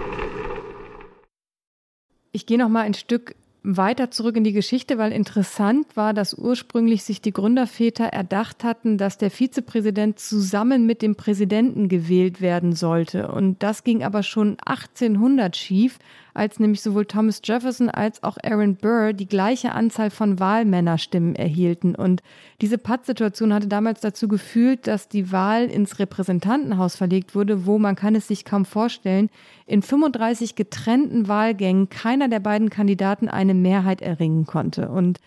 Ich 2.35 2.47
gehe 2.47 2.59
noch 2.59 2.69
mal 2.69 2.83
ein 2.83 2.95
Stück 2.95 3.35
weiter 3.65 4.11
zurück 4.11 4.37
in 4.37 4.45
die 4.45 4.53
Geschichte, 4.53 4.99
weil 4.99 5.13
interessant 5.13 5.97
war, 5.97 6.15
dass 6.15 6.35
ursprünglich 6.35 7.05
sich 7.05 7.21
die 7.21 7.33
Gründerväter 7.33 8.07
erdacht 8.07 8.65
hatten, 8.65 8.99
dass 8.99 9.19
der 9.19 9.31
Vizepräsident 9.31 10.19
zusammen 10.19 10.87
mit 10.87 11.01
dem 11.03 11.15
Präsidenten 11.15 11.89
gewählt 11.89 12.41
werden 12.41 12.73
sollte. 12.73 13.29
Und 13.29 13.63
das 13.63 13.85
ging 13.85 14.03
aber 14.03 14.23
schon 14.23 14.57
1800 14.65 15.57
schief, 15.57 15.99
als 16.35 16.59
nämlich 16.59 16.81
sowohl 16.81 17.07
Thomas 17.07 17.41
Jefferson 17.45 17.91
als 17.91 18.23
auch 18.23 18.39
Aaron 18.43 18.77
Burr 18.77 19.13
die 19.13 19.27
gleiche 19.27 19.73
Anzahl 19.73 20.11
von 20.11 20.39
Wahlmännerstimmen 20.39 21.35
erhielten. 21.35 21.95
Und 21.95 22.23
diese 22.61 22.79
Pattsituation 22.79 23.53
hatte 23.53 23.69
damals 23.69 24.01
dazu 24.01 24.29
geführt, 24.29 24.87
dass 24.87 25.09
die 25.09 25.33
Wahl 25.33 25.67
ins 25.67 25.99
Repräsentantenhaus 25.99 26.97
verlegt 26.97 27.35
wurde, 27.35 27.67
wo 27.67 27.79
man 27.79 27.97
kann 27.97 28.15
es 28.15 28.29
sich 28.29 28.45
kaum 28.45 28.65
vorstellen, 28.65 29.31
in 29.67 29.83
35 29.83 30.55
getrennten 30.55 31.29
Wahlgängen 31.29 31.89
keiner 31.89 32.29
der 32.29 32.41
beiden 32.41 32.71
Kandidaten 32.71 33.29
eine 33.29 33.55
Mehrheit 33.55 34.03
erringen 34.03 34.47
konnte. 34.47 34.89
Und 34.89 35.19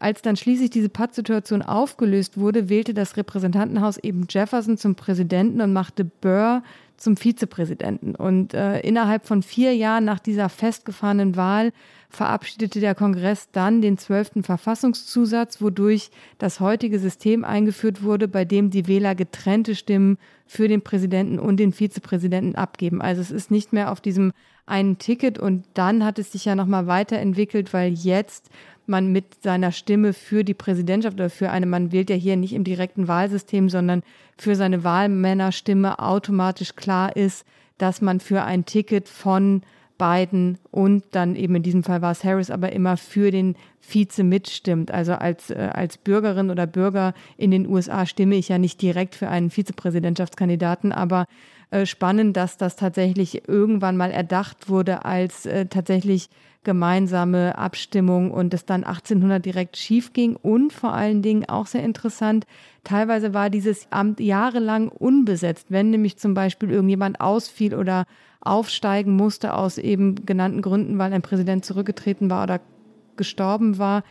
als 0.00 0.22
dann 0.22 0.36
schließlich 0.36 0.70
diese 0.70 0.88
Pattsituation 0.88 1.62
aufgelöst 1.62 2.38
wurde, 2.38 2.68
wählte 2.68 2.94
das 2.94 3.16
Repräsentantenhaus 3.16 3.98
eben 3.98 4.26
Jefferson 4.28 4.78
zum 4.78 4.94
Präsidenten 4.94 5.60
und 5.60 5.72
machte 5.72 6.04
Burr 6.04 6.62
zum 6.96 7.16
Vizepräsidenten. 7.16 8.14
Und 8.14 8.54
äh, 8.54 8.80
innerhalb 8.80 9.26
von 9.26 9.42
vier 9.42 9.74
Jahren 9.74 10.04
nach 10.04 10.18
dieser 10.18 10.48
festgefahrenen 10.48 11.36
Wahl 11.36 11.72
verabschiedete 12.08 12.80
der 12.80 12.94
Kongress 12.94 13.50
dann 13.52 13.82
den 13.82 13.98
zwölften 13.98 14.42
Verfassungszusatz, 14.42 15.60
wodurch 15.62 16.10
das 16.38 16.60
heutige 16.60 16.98
System 16.98 17.44
eingeführt 17.44 18.02
wurde, 18.02 18.26
bei 18.26 18.44
dem 18.44 18.70
die 18.70 18.86
Wähler 18.86 19.14
getrennte 19.14 19.74
Stimmen 19.74 20.18
für 20.46 20.66
den 20.66 20.82
Präsidenten 20.82 21.38
und 21.38 21.58
den 21.58 21.72
Vizepräsidenten 21.72 22.54
abgeben. 22.54 23.00
Also 23.00 23.20
es 23.20 23.30
ist 23.30 23.50
nicht 23.50 23.72
mehr 23.72 23.92
auf 23.92 24.00
diesem 24.00 24.32
einen 24.70 24.98
Ticket 24.98 25.38
und 25.38 25.64
dann 25.74 26.04
hat 26.04 26.18
es 26.18 26.32
sich 26.32 26.44
ja 26.44 26.54
nochmal 26.54 26.86
weiterentwickelt, 26.86 27.72
weil 27.74 27.92
jetzt 27.92 28.50
man 28.86 29.12
mit 29.12 29.42
seiner 29.42 29.72
Stimme 29.72 30.12
für 30.12 30.44
die 30.44 30.54
Präsidentschaft 30.54 31.14
oder 31.14 31.30
für 31.30 31.50
eine, 31.50 31.66
man 31.66 31.92
wählt 31.92 32.10
ja 32.10 32.16
hier 32.16 32.36
nicht 32.36 32.52
im 32.52 32.64
direkten 32.64 33.08
Wahlsystem, 33.08 33.68
sondern 33.68 34.02
für 34.36 34.56
seine 34.56 34.84
Wahlmännerstimme 34.84 35.98
automatisch 35.98 36.76
klar 36.76 37.14
ist, 37.14 37.44
dass 37.78 38.00
man 38.00 38.20
für 38.20 38.42
ein 38.42 38.64
Ticket 38.64 39.08
von 39.08 39.62
Biden 40.00 40.58
und 40.70 41.04
dann 41.10 41.36
eben 41.36 41.56
in 41.56 41.62
diesem 41.62 41.82
Fall 41.82 42.00
war 42.00 42.12
es 42.12 42.24
Harris, 42.24 42.50
aber 42.50 42.72
immer 42.72 42.96
für 42.96 43.30
den 43.30 43.54
Vize 43.80 44.24
mitstimmt. 44.24 44.90
Also 44.90 45.12
als, 45.12 45.50
äh, 45.50 45.70
als 45.72 45.98
Bürgerin 45.98 46.50
oder 46.50 46.66
Bürger 46.66 47.12
in 47.36 47.50
den 47.50 47.66
USA 47.66 48.06
stimme 48.06 48.36
ich 48.36 48.48
ja 48.48 48.58
nicht 48.58 48.80
direkt 48.80 49.14
für 49.14 49.28
einen 49.28 49.50
Vizepräsidentschaftskandidaten, 49.50 50.92
aber 50.92 51.26
äh, 51.70 51.86
spannend, 51.86 52.36
dass 52.36 52.56
das 52.56 52.76
tatsächlich 52.76 53.48
irgendwann 53.48 53.96
mal 53.96 54.10
erdacht 54.10 54.68
wurde 54.68 55.04
als 55.04 55.46
äh, 55.46 55.66
tatsächlich 55.66 56.28
gemeinsame 56.62 57.56
Abstimmung 57.56 58.30
und 58.30 58.52
es 58.52 58.66
dann 58.66 58.84
1800 58.84 59.44
direkt 59.44 59.76
schief 59.78 60.12
ging 60.12 60.36
und 60.36 60.72
vor 60.72 60.92
allen 60.92 61.22
Dingen 61.22 61.48
auch 61.48 61.66
sehr 61.66 61.82
interessant, 61.82 62.44
teilweise 62.84 63.32
war 63.32 63.48
dieses 63.48 63.86
Amt 63.90 64.20
jahrelang 64.20 64.88
unbesetzt, 64.88 65.66
wenn 65.70 65.90
nämlich 65.90 66.18
zum 66.18 66.34
Beispiel 66.34 66.70
irgendjemand 66.70 67.20
ausfiel 67.20 67.74
oder 67.74 68.04
aufsteigen 68.40 69.16
musste 69.16 69.54
aus 69.54 69.78
eben 69.78 70.26
genannten 70.26 70.60
Gründen, 70.60 70.98
weil 70.98 71.12
ein 71.12 71.22
Präsident 71.22 71.64
zurückgetreten 71.64 72.30
war 72.30 72.42
oder 72.42 72.60
gestorben 73.16 73.78
war, 73.78 74.02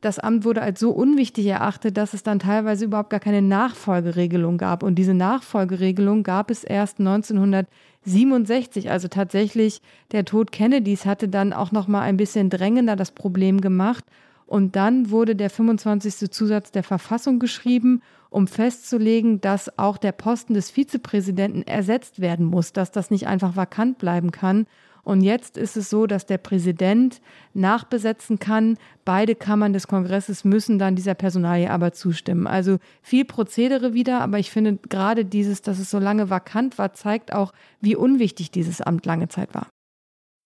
das 0.00 0.18
Amt 0.18 0.44
wurde 0.44 0.62
als 0.62 0.78
so 0.78 0.90
unwichtig 0.90 1.46
erachtet, 1.46 1.96
dass 1.96 2.14
es 2.14 2.22
dann 2.22 2.38
teilweise 2.38 2.84
überhaupt 2.84 3.10
gar 3.10 3.20
keine 3.20 3.42
Nachfolgeregelung 3.42 4.56
gab. 4.56 4.82
Und 4.84 4.94
diese 4.94 5.14
Nachfolgeregelung 5.14 6.22
gab 6.22 6.50
es 6.50 6.62
erst 6.62 7.00
1967. 7.00 8.90
Also 8.90 9.08
tatsächlich 9.08 9.82
der 10.12 10.24
Tod 10.24 10.52
Kennedys 10.52 11.04
hatte 11.04 11.28
dann 11.28 11.52
auch 11.52 11.72
noch 11.72 11.88
mal 11.88 12.02
ein 12.02 12.16
bisschen 12.16 12.48
drängender 12.48 12.94
das 12.94 13.10
Problem 13.10 13.60
gemacht. 13.60 14.04
Und 14.46 14.76
dann 14.76 15.10
wurde 15.10 15.34
der 15.34 15.50
25. 15.50 16.30
Zusatz 16.30 16.70
der 16.70 16.84
Verfassung 16.84 17.38
geschrieben, 17.38 18.00
um 18.30 18.46
festzulegen, 18.46 19.40
dass 19.40 19.78
auch 19.78 19.98
der 19.98 20.12
Posten 20.12 20.54
des 20.54 20.70
Vizepräsidenten 20.70 21.66
ersetzt 21.66 22.20
werden 22.20 22.46
muss, 22.46 22.72
dass 22.72 22.92
das 22.92 23.10
nicht 23.10 23.26
einfach 23.26 23.56
vakant 23.56 23.98
bleiben 23.98 24.30
kann. 24.30 24.66
Und 25.08 25.22
jetzt 25.22 25.56
ist 25.56 25.78
es 25.78 25.88
so, 25.88 26.06
dass 26.06 26.26
der 26.26 26.36
Präsident 26.36 27.22
nachbesetzen 27.54 28.38
kann. 28.38 28.76
Beide 29.06 29.34
Kammern 29.34 29.72
des 29.72 29.88
Kongresses 29.88 30.44
müssen 30.44 30.78
dann 30.78 30.96
dieser 30.96 31.14
Personalie 31.14 31.70
aber 31.70 31.92
zustimmen. 31.94 32.46
Also 32.46 32.76
viel 33.00 33.24
Prozedere 33.24 33.94
wieder, 33.94 34.20
aber 34.20 34.38
ich 34.38 34.50
finde 34.50 34.76
gerade 34.90 35.24
dieses, 35.24 35.62
dass 35.62 35.78
es 35.78 35.90
so 35.90 35.98
lange 35.98 36.28
vakant 36.28 36.76
war, 36.76 36.92
zeigt 36.92 37.32
auch, 37.32 37.54
wie 37.80 37.96
unwichtig 37.96 38.50
dieses 38.50 38.82
Amt 38.82 39.06
lange 39.06 39.28
Zeit 39.28 39.54
war. 39.54 39.68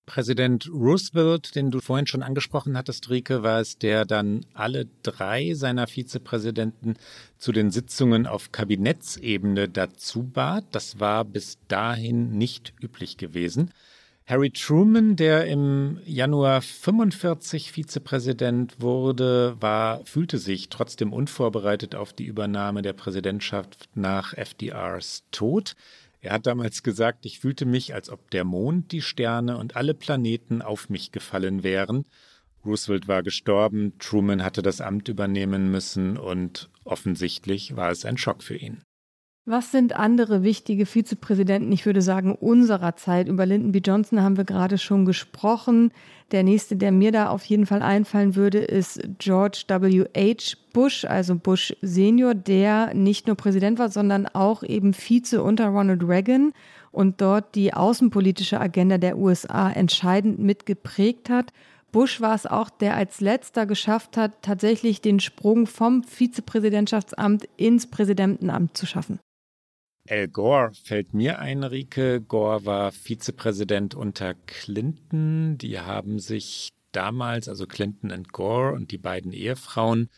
Präsident 0.07 0.71
Roosevelt, 0.73 1.57
den 1.57 1.73
du 1.73 1.81
vorhin 1.81 2.07
schon 2.07 2.23
angesprochen 2.23 2.77
hattest, 2.77 3.11
Rike, 3.11 3.43
war 3.43 3.61
es, 3.61 3.79
der 3.79 4.05
dann 4.05 4.47
alle 4.55 4.87
drei 5.03 5.55
seiner 5.55 5.89
Vizepräsidenten 5.89 6.95
zu 7.37 7.51
den 7.51 7.73
Sitzungen 7.73 8.29
auf 8.29 8.53
Kabinettsebene 8.53 9.69
dazu 9.69 10.23
bat. 10.23 10.67
Das 10.71 11.01
war 11.01 11.25
bis 11.25 11.59
dahin 11.67 12.39
nicht 12.39 12.75
üblich 12.81 13.17
gewesen. 13.17 13.73
Harry 14.25 14.51
Truman, 14.51 15.17
der 15.17 15.47
im 15.47 15.99
Januar 16.05 16.63
45 16.63 17.73
Vizepräsident 17.73 18.81
wurde, 18.81 19.57
war, 19.59 20.05
fühlte 20.05 20.39
sich 20.39 20.69
trotzdem 20.69 21.13
unvorbereitet 21.13 21.97
auf 21.97 22.13
die 22.13 22.27
Übernahme 22.27 22.83
der 22.83 22.93
Präsidentschaft 22.93 23.89
nach 23.95 24.33
FDRs 24.35 25.25
Tod. 25.33 25.75
Er 26.21 26.35
hat 26.35 26.47
damals 26.47 26.85
gesagt, 26.85 27.27
ich 27.27 27.41
fühlte 27.41 27.67
mich, 27.67 27.95
als 27.95 28.11
ob 28.11 28.31
der 28.31 28.45
Mond, 28.45 28.93
die 28.93 29.03
Sterne 29.03 29.59
und 29.59 29.75
alle 29.75 29.93
Planeten 29.93 30.63
auf 30.63 30.89
mich 30.89 31.11
gefallen 31.11 31.65
wären. 31.65 32.05
Roosevelt 32.65 33.09
war 33.09 33.25
gestorben, 33.25 33.99
Truman 33.99 34.45
hatte 34.45 34.63
das 34.63 34.81
Amt 34.81 35.09
übernehmen 35.09 35.73
müssen 35.73 36.17
und 36.17 36.71
offensichtlich 36.85 37.75
war 37.75 37.91
es 37.91 38.05
ein 38.05 38.19
Schock 38.19 38.45
für 38.45 38.57
ihn. 38.57 38.83
Was 39.45 39.73
sind 39.73 39.97
andere 39.97 40.45
wichtige 40.45 40.87
Vizepräsidenten, 40.87 41.73
ich 41.73 41.85
würde 41.85 42.01
sagen, 42.01 42.37
unserer 42.37 42.95
Zeit? 42.95 43.27
Über 43.27 43.45
Lyndon 43.45 43.73
B. 43.73 43.81
Johnson 43.85 44.23
haben 44.23 44.37
wir 44.37 44.45
gerade 44.45 44.79
schon 44.79 45.05
gesprochen. 45.05 45.91
Der 46.31 46.45
nächste, 46.45 46.77
der 46.77 46.93
mir 46.93 47.11
da 47.11 47.29
auf 47.29 47.45
jeden 47.47 47.67
Fall 47.67 47.83
einfallen 47.83 48.37
würde, 48.37 48.59
ist 48.59 49.01
George 49.19 49.65
W. 49.67 50.05
H. 50.17 50.57
Bush, 50.73 51.05
also 51.05 51.35
Bush 51.35 51.75
Senior, 51.83 52.35
der 52.35 52.95
nicht 52.95 53.27
nur 53.27 53.35
Präsident 53.35 53.81
war, 53.81 53.89
sondern 53.89 54.29
auch 54.29 54.63
eben 54.63 54.95
Vize 54.95 55.43
unter 55.43 55.67
Ronald 55.67 56.07
Reagan 56.07 56.53
und 56.93 57.21
dort 57.21 57.57
die 57.57 57.75
außenpolitische 57.75 58.61
Agenda 58.61 58.97
der 58.97 59.19
USA 59.19 59.73
entscheidend 59.73 60.39
mitgeprägt 60.39 61.31
hat. 61.31 61.53
Bush 61.91 62.21
war 62.21 62.37
es 62.37 62.47
auch, 62.47 62.71
der 62.71 62.95
als 62.95 63.21
letzter 63.21 63.67
geschafft 63.67 64.17
hat, 64.17 64.41
tatsächlich 64.43 65.01
den 65.01 65.19
Sprung 65.19 65.67
vom 65.67 66.05
Vizepräsidentschaftsamt 66.05 67.49
ins 67.57 67.89
Präsidentenamt 67.89 68.77
zu 68.77 68.87
schaffen. 68.87 69.19
Al 70.09 70.27
Gore 70.27 70.73
fällt 70.75 71.15
mir 71.15 71.39
ein, 71.39 71.63
Rike. 71.63 72.21
Gore 72.21 72.65
war 72.65 72.91
Vizepräsident 72.91 73.95
unter 73.95 74.35
Clinton. 74.35 75.59
Die 75.59 75.79
haben 75.79 76.19
sich 76.19 76.71
damals, 76.91 77.49
also 77.49 77.67
Clinton 77.67 78.11
und 78.11 78.33
Gore 78.33 78.73
und 78.73 78.91
die 78.91 78.99
beiden 78.99 79.33
Ehefrauen, 79.33 80.09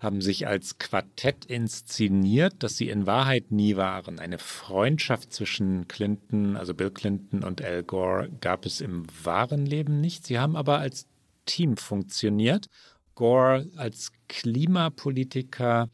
haben 0.00 0.20
sich 0.20 0.46
als 0.46 0.78
Quartett 0.78 1.44
inszeniert, 1.44 2.54
das 2.60 2.76
sie 2.76 2.88
in 2.88 3.06
Wahrheit 3.06 3.50
nie 3.50 3.76
waren. 3.76 4.18
Eine 4.18 4.38
Freundschaft 4.38 5.32
zwischen 5.32 5.86
Clinton, 5.86 6.56
also 6.56 6.74
Bill 6.74 6.90
Clinton 6.90 7.44
und 7.44 7.62
Al 7.62 7.84
Gore 7.84 8.30
gab 8.40 8.66
es 8.66 8.80
im 8.80 9.06
wahren 9.24 9.66
Leben 9.66 10.00
nicht. 10.00 10.26
Sie 10.26 10.38
haben 10.38 10.56
aber 10.56 10.78
als 10.78 11.06
Team 11.46 11.76
funktioniert. 11.76 12.66
Gore 13.14 13.68
als 13.76 14.12
Klimapolitiker, 14.28 15.90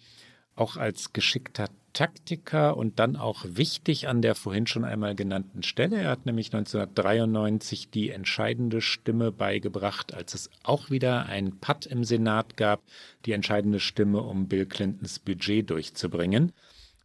auch 0.55 0.77
als 0.77 1.13
geschickter 1.13 1.69
Taktiker 1.95 2.77
und 2.77 2.99
dann 2.99 3.17
auch 3.17 3.45
wichtig 3.49 4.09
an 4.09 4.21
der 4.21 4.35
vorhin 4.35 4.67
schon 4.67 4.85
einmal 4.85 5.15
genannten 5.15 5.63
Stelle. 5.63 5.97
Er 6.03 6.11
hat 6.11 6.27
nämlich 6.27 6.53
1993 6.53 7.89
die 7.89 8.11
entscheidende 8.11 8.83
Stimme 8.83 9.33
beigebracht, 9.33 10.13
als 10.13 10.35
es 10.35 10.51
auch 10.63 10.91
wieder 10.91 11.27
ein 11.27 11.59
Patt 11.61 11.87
im 11.87 12.05
Senat 12.05 12.59
gab, 12.59 12.83
die 13.25 13.33
entscheidende 13.33 13.81
Stimme, 13.81 14.21
um 14.21 14.49
Bill 14.49 14.67
Clintons 14.67 15.21
Budget 15.21 15.71
durchzubringen. 15.71 16.53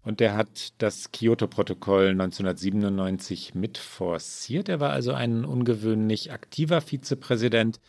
Und 0.01 0.21
er 0.21 0.35
hat 0.35 0.73
das 0.79 1.11
Kyoto-Protokoll 1.11 2.09
1997 2.09 3.53
mit 3.53 3.77
forciert. 3.77 4.69
Er 4.69 4.79
war 4.79 4.91
also 4.91 5.13
ein 5.13 5.45
ungewöhnlich 5.45 6.31
aktiver 6.31 6.81
Vizepräsident. 6.81 7.79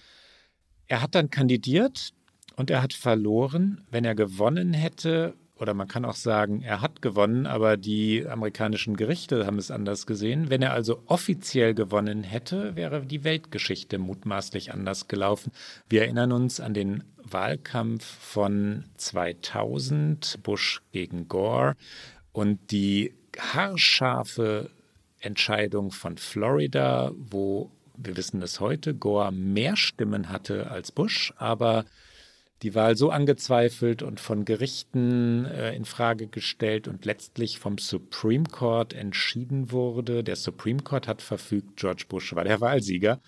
Er 0.87 1.03
hat 1.03 1.15
dann 1.15 1.31
kandidiert 1.31 2.13
und 2.57 2.69
er 2.71 2.83
hat 2.83 2.93
verloren. 2.93 3.87
Wenn 3.91 4.05
er 4.05 4.15
gewonnen 4.15 4.75
hätte, 4.75 5.35
oder 5.61 5.75
man 5.75 5.89
kann 5.89 6.05
auch 6.05 6.15
sagen, 6.15 6.63
er 6.63 6.81
hat 6.81 7.03
gewonnen, 7.03 7.47
aber 7.47 7.77
die 7.77 8.27
amerikanischen 8.27 8.97
Gerichte 8.97 9.47
haben 9.47 9.59
es 9.59 9.71
anders 9.71 10.07
gesehen. 10.07 10.49
Wenn 10.49 10.63
er 10.63 10.73
also 10.73 11.03
offiziell 11.07 11.75
gewonnen 11.75 12.23
hätte, 12.23 12.77
wäre 12.77 13.05
die 13.05 13.25
Weltgeschichte 13.25 13.99
mutmaßlich 13.99 14.73
anders 14.73 15.07
gelaufen. 15.07 15.53
Wir 15.89 16.03
erinnern 16.03 16.33
uns 16.33 16.61
an 16.61 16.73
den 16.73 17.05
Wahlkampf 17.23 18.05
von 18.05 18.85
2000, 18.97 20.39
Bush 20.43 20.81
gegen 20.93 21.29
Gore 21.29 21.77
und 22.33 22.71
die 22.71 23.13
haarscharfe 23.39 24.71
Entscheidung 25.21 25.91
von 25.91 26.17
Florida, 26.17 27.13
wo 27.17 27.71
wir 28.03 28.17
wissen 28.17 28.41
es 28.43 28.61
heute, 28.61 28.95
Gore 28.95 29.31
mehr 29.31 29.77
Stimmen 29.77 30.31
hatte 30.31 30.71
als 30.71 30.91
Bush, 30.91 31.35
aber 31.37 31.85
die 32.63 32.75
Wahl 32.75 32.97
so 32.97 33.11
angezweifelt 33.11 34.03
und 34.03 34.21
von 34.21 34.45
Gerichten 34.45 35.47
äh, 35.47 35.75
in 35.75 35.85
Frage 35.85 36.27
gestellt 36.27 36.89
und 36.89 37.05
letztlich 37.05 37.59
vom 37.59 37.79
Supreme 37.79 38.45
Court 38.45 38.93
entschieden 38.93 39.73
wurde. 39.73 40.23
Der 40.23 40.37
Supreme 40.37 40.83
Court 40.83 41.09
hat 41.09 41.23
verfügt, 41.23 41.77
George 41.77 42.05
Bush 42.09 42.35
war 42.35 42.45
der 42.45 42.61
Wahlsieger. 42.61 43.21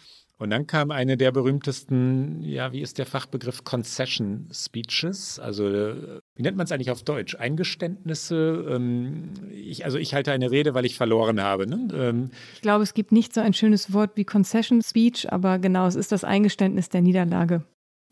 Und 0.42 0.50
dann 0.50 0.66
kam 0.66 0.90
eine 0.90 1.16
der 1.16 1.30
berühmtesten, 1.30 2.42
ja, 2.42 2.72
wie 2.72 2.80
ist 2.80 2.98
der 2.98 3.06
Fachbegriff, 3.06 3.62
Concession 3.62 4.48
Speeches, 4.52 5.38
also 5.38 5.68
äh, 5.68 6.20
wie 6.34 6.42
nennt 6.42 6.56
man 6.56 6.64
es 6.64 6.72
eigentlich 6.72 6.90
auf 6.90 7.04
Deutsch? 7.04 7.36
Eingeständnisse. 7.36 8.66
Ähm, 8.68 9.34
ich, 9.52 9.84
also 9.84 9.98
ich 9.98 10.14
halte 10.14 10.32
eine 10.32 10.50
Rede, 10.50 10.74
weil 10.74 10.84
ich 10.84 10.96
verloren 10.96 11.40
habe. 11.40 11.68
Ne? 11.68 11.86
Ähm, 11.94 12.30
ich 12.54 12.60
glaube, 12.60 12.82
es 12.82 12.92
gibt 12.92 13.12
nicht 13.12 13.32
so 13.32 13.40
ein 13.40 13.54
schönes 13.54 13.92
Wort 13.92 14.16
wie 14.16 14.24
Concession 14.24 14.82
Speech, 14.82 15.32
aber 15.32 15.60
genau, 15.60 15.86
es 15.86 15.94
ist 15.94 16.10
das 16.10 16.24
Eingeständnis 16.24 16.88
der 16.88 17.02
Niederlage 17.02 17.62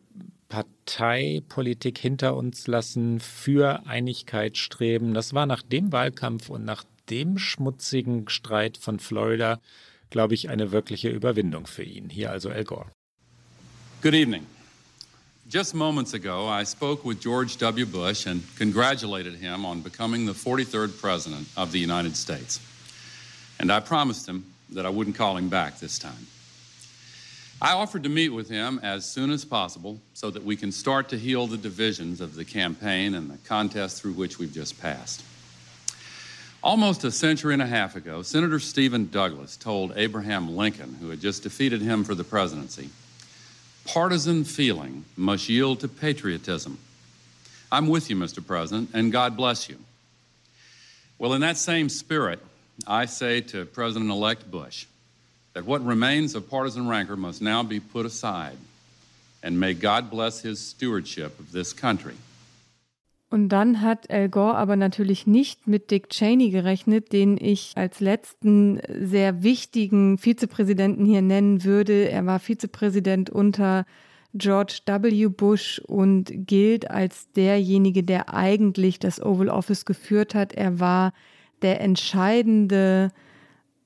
Parteipolitik 0.50 1.98
hinter 1.98 2.36
uns 2.36 2.68
lassen, 2.68 3.20
für 3.20 3.86
Einigkeit 3.86 4.58
streben. 4.58 5.14
Das 5.14 5.34
war 5.34 5.46
nach 5.46 5.62
dem 5.62 5.92
Wahlkampf 5.92 6.50
und 6.50 6.66
nach 6.66 6.84
dem 7.10 7.38
schmutzigen 7.38 8.28
Streit 8.30 8.78
von 8.78 9.00
Florida, 9.00 9.60
glaube 10.10 10.34
ich, 10.34 10.50
eine 10.50 10.72
wirkliche 10.72 11.10
Überwindung 11.10 11.68
für 11.68 11.84
ihn. 11.84 12.10
Hier 12.10 12.32
also 12.32 12.50
Al 12.50 12.64
Gore. 12.64 12.92
Good 14.08 14.16
evening. 14.16 14.48
Just 15.50 15.76
moments 15.76 16.14
ago, 16.14 16.48
I 16.48 16.64
spoke 16.64 17.04
with 17.04 17.20
George 17.20 17.58
W. 17.58 17.86
Bush 17.86 18.26
and 18.26 18.42
congratulated 18.56 19.36
him 19.36 19.66
on 19.66 19.82
becoming 19.82 20.26
the 20.26 20.32
43rd 20.32 20.98
President 21.02 21.46
of 21.58 21.74
the 21.74 21.80
United 21.80 22.16
States. 22.16 22.62
And 23.60 23.70
I 23.70 23.82
promised 23.82 24.26
him 24.26 24.46
that 24.70 24.86
I 24.86 24.90
wouldn't 24.90 25.18
call 25.18 25.36
him 25.36 25.50
back 25.50 25.80
this 25.80 26.00
time. 26.00 26.26
I 27.62 27.74
offered 27.74 28.04
to 28.04 28.10
meet 28.10 28.30
with 28.30 28.48
him 28.48 28.80
as 28.82 29.04
soon 29.04 29.30
as 29.30 29.44
possible 29.44 30.00
so 30.14 30.30
that 30.30 30.46
we 30.46 30.56
can 30.56 30.72
start 30.72 31.10
to 31.10 31.18
heal 31.18 31.46
the 31.46 31.58
divisions 31.58 32.22
of 32.22 32.36
the 32.36 32.46
campaign 32.46 33.14
and 33.14 33.30
the 33.30 33.38
contest 33.40 34.02
through 34.02 34.14
which 34.14 34.40
we've 34.40 34.54
just 34.54 34.80
passed. 34.80 35.22
Almost 36.64 37.04
a 37.04 37.12
century 37.12 37.52
and 37.52 37.62
a 37.62 37.68
half 37.68 37.98
ago, 37.98 38.22
Senator 38.22 38.60
Stephen 38.60 39.10
Douglas 39.10 39.58
told 39.58 39.92
Abraham 39.98 40.56
Lincoln, 40.56 40.96
who 41.02 41.10
had 41.10 41.20
just 41.20 41.44
defeated 41.44 41.82
him 41.82 42.06
for 42.06 42.16
the 42.16 42.24
presidency, 42.24 42.90
partisan 43.88 44.44
feeling 44.44 45.06
must 45.16 45.50
yield 45.50 45.80
to 45.80 45.88
patriotism. 45.88 46.78
I'm 47.72 47.88
with 47.88 48.10
you, 48.10 48.16
Mr. 48.16 48.46
President, 48.46 48.92
and 48.94 49.12
God 49.12 49.36
bless 49.36 49.68
you. 49.68 49.78
Well, 51.18 51.34
in 51.34 51.42
that 51.42 51.58
same 51.58 51.90
spirit, 51.90 52.40
I 52.86 53.06
say 53.06 53.42
to 53.42 53.66
President 53.66 54.12
elect 54.12 54.50
Bush 54.52 54.86
that 55.54 55.66
what 55.66 55.84
remains 55.84 56.36
of 56.36 56.50
partisan 56.50 56.88
rancor 56.88 57.16
must 57.16 57.42
now 57.42 57.64
be 57.64 57.80
put 57.80 58.06
aside 58.06 58.58
and 59.44 59.60
may 59.60 59.74
God 59.74 60.10
bless 60.10 60.42
his 60.42 60.60
stewardship 60.60 61.40
of 61.40 61.52
this 61.52 61.74
country. 61.74 62.16
Und 63.30 63.50
dann 63.50 63.82
hat 63.82 64.10
Al 64.10 64.30
Gore 64.30 64.56
aber 64.56 64.78
natürlich 64.78 65.28
nicht 65.28 65.68
mit 65.68 65.92
Dick 65.92 66.10
Cheney 66.10 66.50
gerechnet, 66.50 67.12
den 67.12 67.38
ich 67.38 67.74
als 67.76 68.00
letzten 68.00 68.80
sehr 68.88 69.44
wichtigen 69.44 70.18
Vizepräsidenten 70.18 71.06
hier 71.06 71.22
nennen 71.22 71.66
würde. 71.66 72.10
Er 72.10 72.26
war 72.26 72.40
Vizepräsident 72.40 73.30
unter 73.30 73.86
George 74.34 74.80
W. 74.86 75.28
Bush 75.28 75.82
und 75.86 76.32
gilt 76.48 76.90
als 76.90 77.32
derjenige, 77.34 78.04
der 78.04 78.34
eigentlich 78.34 79.00
das 79.00 79.22
Oval 79.22 79.50
Office 79.50 79.84
geführt 79.84 80.34
hat. 80.34 80.54
Er 80.54 80.80
war 80.80 81.12
der 81.62 81.82
entscheidende 81.82 83.12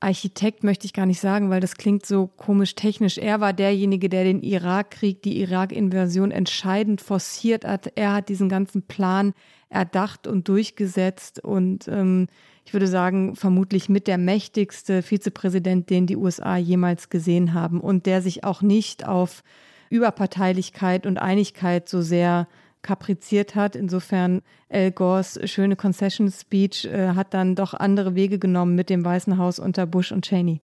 Architekt, 0.01 0.63
möchte 0.63 0.85
ich 0.85 0.93
gar 0.93 1.05
nicht 1.05 1.21
sagen, 1.21 1.49
weil 1.49 1.61
das 1.61 1.75
klingt 1.75 2.05
so 2.05 2.27
komisch 2.27 2.75
technisch. 2.75 3.17
Er 3.17 3.39
war 3.39 3.53
derjenige, 3.53 4.09
der 4.09 4.23
den 4.23 4.41
Irakkrieg, 4.41 5.21
die 5.21 5.39
Irak-Invasion 5.41 6.31
entscheidend 6.31 7.01
forciert 7.01 7.65
hat. 7.65 7.91
Er 7.95 8.13
hat 8.13 8.29
diesen 8.29 8.49
ganzen 8.49 8.81
Plan 8.81 9.33
erdacht 9.69 10.27
und 10.27 10.47
durchgesetzt 10.47 11.43
und 11.43 11.87
ähm, 11.87 12.27
ich 12.65 12.73
würde 12.73 12.87
sagen, 12.87 13.35
vermutlich 13.35 13.89
mit 13.89 14.07
der 14.07 14.17
mächtigste 14.17 15.01
Vizepräsident, 15.01 15.89
den 15.89 16.07
die 16.07 16.17
USA 16.17 16.57
jemals 16.57 17.09
gesehen 17.09 17.53
haben 17.53 17.79
und 17.79 18.05
der 18.05 18.21
sich 18.21 18.43
auch 18.43 18.61
nicht 18.61 19.07
auf 19.07 19.43
Überparteilichkeit 19.89 21.05
und 21.05 21.17
Einigkeit 21.17 21.89
so 21.89 22.01
sehr 22.01 22.47
kapriziert 22.81 23.55
hat. 23.55 23.75
Insofern 23.75 24.41
Al 24.69 24.91
Gores 24.91 25.39
schöne 25.45 25.75
Concession 25.75 26.31
Speech 26.31 26.85
äh, 26.85 27.09
hat 27.09 27.33
dann 27.33 27.55
doch 27.55 27.73
andere 27.73 28.15
Wege 28.15 28.39
genommen 28.39 28.75
mit 28.75 28.89
dem 28.89 29.03
Weißen 29.05 29.37
Haus 29.37 29.59
unter 29.59 29.85
Bush 29.85 30.11
und 30.11 30.25
Cheney. 30.25 30.61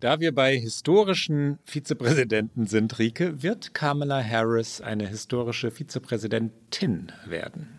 Da 0.00 0.20
wir 0.20 0.32
bei 0.32 0.56
historischen 0.56 1.58
Vizepräsidenten 1.64 2.66
sind, 2.66 3.00
Rike, 3.00 3.42
wird 3.42 3.74
Kamala 3.74 4.22
Harris 4.22 4.80
eine 4.80 5.08
historische 5.08 5.72
Vizepräsidentin 5.72 7.10
werden? 7.26 7.78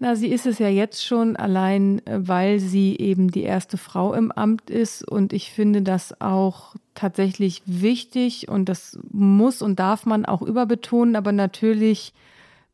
Na, 0.00 0.14
sie 0.14 0.28
ist 0.28 0.46
es 0.46 0.60
ja 0.60 0.68
jetzt 0.68 1.04
schon, 1.04 1.34
allein 1.34 2.06
äh, 2.06 2.20
weil 2.20 2.60
sie 2.60 2.96
eben 2.98 3.32
die 3.32 3.42
erste 3.42 3.76
Frau 3.76 4.14
im 4.14 4.30
Amt 4.30 4.70
ist. 4.70 5.02
Und 5.02 5.32
ich 5.32 5.50
finde 5.50 5.82
das 5.82 6.20
auch 6.20 6.76
tatsächlich 6.94 7.62
wichtig 7.66 8.48
und 8.48 8.68
das 8.68 8.98
muss 9.10 9.60
und 9.60 9.80
darf 9.80 10.06
man 10.06 10.24
auch 10.24 10.42
überbetonen. 10.42 11.16
Aber 11.16 11.32
natürlich 11.32 12.12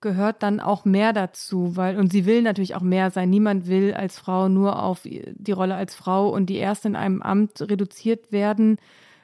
gehört 0.04 0.44
dann 0.44 0.60
auch 0.60 0.84
mehr 0.84 1.12
dazu, 1.12 1.76
weil, 1.76 1.96
und 1.96 2.12
sie 2.12 2.26
will 2.26 2.42
natürlich 2.42 2.76
auch 2.76 2.82
mehr 2.82 3.10
sein. 3.10 3.30
Niemand 3.30 3.66
will 3.66 3.94
als 3.94 4.18
Frau 4.18 4.48
nur 4.48 4.80
auf 4.80 5.00
die 5.02 5.52
Rolle 5.52 5.74
als 5.74 5.96
Frau 5.96 6.28
und 6.28 6.46
die 6.46 6.58
erste 6.58 6.86
in 6.86 6.94
einem 6.94 7.22
Amt 7.22 7.60
reduziert 7.62 8.30
werden. 8.30 8.76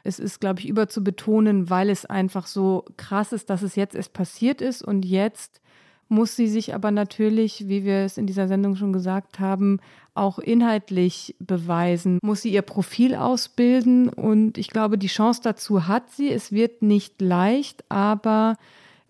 Es 0.03 0.19
ist, 0.19 0.41
glaube 0.41 0.61
ich, 0.61 0.69
überzubetonen, 0.69 1.71
weil 1.71 1.91
es 1.91 2.07
einfach 2.07 2.47
so 2.47 2.87
krass 2.97 3.33
ist, 3.33 3.51
dass 3.51 3.63
es 3.63 3.77
jetzt 3.77 3.95
erst 3.95 4.15
passiert 4.15 4.63
ist 4.63 4.83
und 4.83 5.05
jetzt 5.05 5.61
muss 6.09 6.35
sie 6.35 6.49
sich 6.49 6.75
aber 6.75 6.91
natürlich, 6.91 7.69
wie 7.69 7.85
wir 7.85 7.99
es 7.99 8.19
in 8.19 8.27
dieser 8.27 8.49
Sendung 8.49 8.75
schon 8.75 8.93
gesagt 8.93 9.39
haben, 9.39 9.79
auch 10.15 10.41
inhaltlich 10.41 11.37
beweisen, 11.39 12.19
muss 12.23 12.43
sie 12.43 12.51
ihr 12.51 12.63
Profil 12.63 13.15
ausbilden 13.15 14.09
und 14.09 14.59
ich 14.59 14.71
glaube, 14.71 14.99
die 14.99 15.07
Chance 15.07 15.43
dazu 15.45 15.87
hat 15.87 16.11
sie. 16.11 16.33
Es 16.33 16.51
wird 16.51 16.83
nicht 16.83 17.21
leicht, 17.21 17.85
aber 17.91 18.57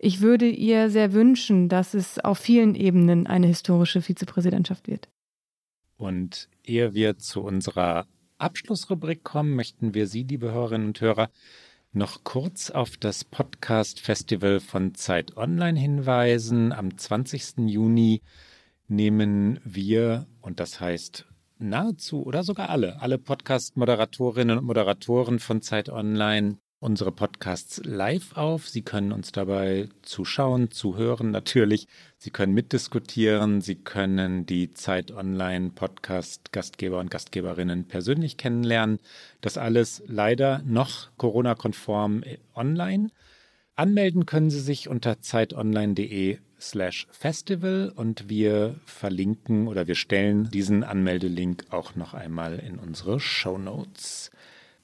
ich 0.03 0.21
würde 0.21 0.49
ihr 0.49 0.89
sehr 0.89 1.13
wünschen, 1.13 1.69
dass 1.69 1.93
es 1.93 2.17
auf 2.17 2.39
vielen 2.39 2.73
Ebenen 2.73 3.27
eine 3.27 3.45
historische 3.45 4.01
Vizepräsidentschaft 4.01 4.87
wird. 4.87 5.07
Und 5.95 6.49
ehe 6.65 6.95
wir 6.95 7.19
zu 7.19 7.41
unserer 7.43 8.07
Abschlussrubrik 8.39 9.23
kommen, 9.23 9.55
möchten 9.55 9.93
wir 9.93 10.07
Sie, 10.07 10.23
liebe 10.23 10.51
Hörerinnen 10.51 10.87
und 10.87 11.01
Hörer, 11.01 11.29
noch 11.93 12.23
kurz 12.23 12.71
auf 12.71 12.97
das 12.97 13.23
Podcast-Festival 13.23 14.59
von 14.59 14.95
Zeit 14.95 15.37
Online 15.37 15.79
hinweisen. 15.79 16.71
Am 16.71 16.97
20. 16.97 17.67
Juni 17.67 18.23
nehmen 18.87 19.59
wir, 19.63 20.25
und 20.41 20.59
das 20.59 20.79
heißt 20.79 21.27
nahezu 21.59 22.23
oder 22.25 22.41
sogar 22.41 22.71
alle, 22.71 22.99
alle 23.01 23.19
Podcast-Moderatorinnen 23.19 24.57
und 24.57 24.65
Moderatoren 24.65 25.37
von 25.37 25.61
Zeit 25.61 25.89
Online 25.89 26.57
unsere 26.81 27.11
Podcasts 27.11 27.79
live 27.85 28.35
auf. 28.35 28.67
Sie 28.67 28.81
können 28.81 29.11
uns 29.11 29.31
dabei 29.31 29.87
zuschauen, 30.01 30.71
zuhören 30.71 31.29
natürlich. 31.29 31.87
Sie 32.17 32.31
können 32.31 32.53
mitdiskutieren. 32.53 33.61
Sie 33.61 33.75
können 33.75 34.47
die 34.47 34.71
Zeit 34.71 35.11
Online 35.11 35.69
Podcast 35.69 36.51
Gastgeber 36.51 36.99
und 36.99 37.11
Gastgeberinnen 37.11 37.87
persönlich 37.87 38.35
kennenlernen. 38.35 38.99
Das 39.41 39.57
alles 39.57 40.03
leider 40.07 40.63
noch 40.65 41.09
Corona-konform 41.17 42.23
online. 42.55 43.11
Anmelden 43.75 44.25
können 44.25 44.49
Sie 44.49 44.59
sich 44.59 44.89
unter 44.89 45.21
zeitonline.de 45.21 46.39
slash 46.59 47.07
festival 47.11 47.93
und 47.95 48.27
wir 48.27 48.75
verlinken 48.85 49.67
oder 49.67 49.87
wir 49.87 49.95
stellen 49.95 50.49
diesen 50.49 50.83
Anmeldelink 50.83 51.65
auch 51.69 51.95
noch 51.95 52.15
einmal 52.15 52.57
in 52.59 52.79
unsere 52.79 53.19
Show 53.19 53.59
Notes. 53.59 54.31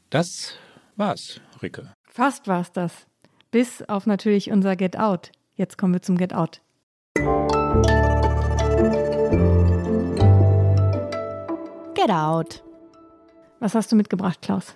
Das 0.10 0.54
war's, 0.98 1.42
Ricke. 1.62 1.94
Fast 2.10 2.48
war's 2.48 2.72
das. 2.72 3.08
Bis 3.52 3.82
auf 3.84 4.06
natürlich 4.06 4.52
unser 4.52 4.76
Get 4.76 4.98
Out. 4.98 5.32
Jetzt 5.56 5.78
kommen 5.78 5.94
wir 5.94 6.02
zum 6.02 6.18
Get 6.18 6.34
Out. 6.34 6.62
Get 11.96 12.10
Out. 12.10 12.64
Was 13.60 13.74
hast 13.74 13.92
du 13.92 13.96
mitgebracht, 13.96 14.42
Klaus? 14.42 14.76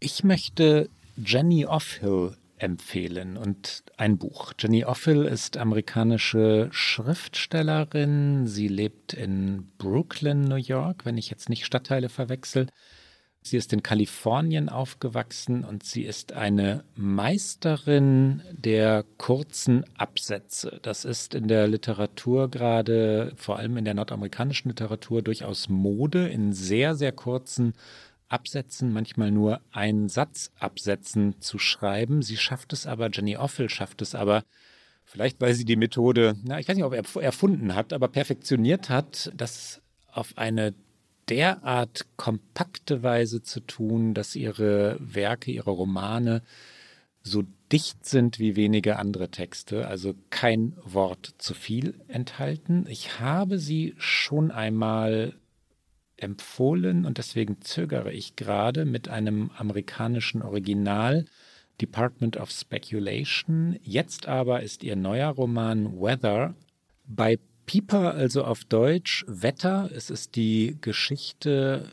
Ich 0.00 0.24
möchte 0.24 0.88
Jenny 1.16 1.66
Offill 1.66 2.36
empfehlen 2.58 3.36
und 3.36 3.84
ein 3.96 4.18
Buch. 4.18 4.52
Jenny 4.58 4.84
Offill 4.84 5.24
ist 5.24 5.56
amerikanische 5.56 6.68
Schriftstellerin. 6.70 8.46
Sie 8.46 8.68
lebt 8.68 9.12
in 9.12 9.70
Brooklyn, 9.78 10.42
New 10.42 10.56
York, 10.56 11.04
wenn 11.04 11.16
ich 11.16 11.30
jetzt 11.30 11.48
nicht 11.48 11.64
Stadtteile 11.64 12.08
verwechsel. 12.08 12.68
Sie 13.48 13.56
ist 13.56 13.72
in 13.72 13.82
Kalifornien 13.82 14.68
aufgewachsen 14.68 15.64
und 15.64 15.82
sie 15.82 16.02
ist 16.02 16.34
eine 16.34 16.84
Meisterin 16.96 18.42
der 18.52 19.06
kurzen 19.16 19.84
Absätze. 19.96 20.80
Das 20.82 21.06
ist 21.06 21.34
in 21.34 21.48
der 21.48 21.66
Literatur 21.66 22.50
gerade, 22.50 23.32
vor 23.36 23.58
allem 23.58 23.78
in 23.78 23.86
der 23.86 23.94
nordamerikanischen 23.94 24.68
Literatur, 24.68 25.22
durchaus 25.22 25.70
Mode, 25.70 26.28
in 26.28 26.52
sehr, 26.52 26.94
sehr 26.94 27.12
kurzen 27.12 27.72
Absätzen, 28.28 28.92
manchmal 28.92 29.30
nur 29.30 29.62
einen 29.72 30.10
Satz 30.10 30.52
Absätzen 30.58 31.40
zu 31.40 31.58
schreiben. 31.58 32.20
Sie 32.20 32.36
schafft 32.36 32.74
es 32.74 32.86
aber, 32.86 33.08
Jenny 33.10 33.38
Offel 33.38 33.70
schafft 33.70 34.02
es 34.02 34.14
aber, 34.14 34.44
vielleicht 35.04 35.40
weil 35.40 35.54
sie 35.54 35.64
die 35.64 35.76
Methode, 35.76 36.36
na, 36.44 36.60
ich 36.60 36.68
weiß 36.68 36.76
nicht, 36.76 36.84
ob 36.84 36.92
er 36.92 37.22
erfunden 37.22 37.74
hat, 37.74 37.94
aber 37.94 38.08
perfektioniert 38.08 38.90
hat, 38.90 39.32
das 39.34 39.80
auf 40.12 40.36
eine 40.36 40.74
derart 41.28 42.06
kompakte 42.16 43.02
Weise 43.02 43.42
zu 43.42 43.60
tun, 43.60 44.14
dass 44.14 44.36
ihre 44.36 44.96
Werke, 45.00 45.50
ihre 45.50 45.70
Romane 45.70 46.42
so 47.22 47.44
dicht 47.70 48.06
sind 48.06 48.38
wie 48.38 48.56
wenige 48.56 48.98
andere 48.98 49.28
Texte, 49.30 49.86
also 49.86 50.14
kein 50.30 50.74
Wort 50.84 51.34
zu 51.38 51.54
viel 51.54 51.94
enthalten. 52.08 52.86
Ich 52.88 53.20
habe 53.20 53.58
sie 53.58 53.94
schon 53.98 54.50
einmal 54.50 55.34
empfohlen 56.16 57.04
und 57.04 57.18
deswegen 57.18 57.60
zögere 57.60 58.12
ich 58.12 58.36
gerade 58.36 58.84
mit 58.84 59.08
einem 59.08 59.50
amerikanischen 59.56 60.42
Original 60.42 61.26
Department 61.80 62.36
of 62.36 62.50
Speculation. 62.50 63.78
Jetzt 63.82 64.26
aber 64.26 64.62
ist 64.62 64.82
ihr 64.82 64.96
neuer 64.96 65.28
Roman 65.28 66.00
Weather 66.00 66.54
bei 67.06 67.38
Pieper, 67.68 68.14
also 68.14 68.44
auf 68.44 68.64
Deutsch 68.64 69.26
Wetter. 69.28 69.90
Es 69.94 70.08
ist 70.08 70.36
die 70.36 70.78
Geschichte 70.80 71.84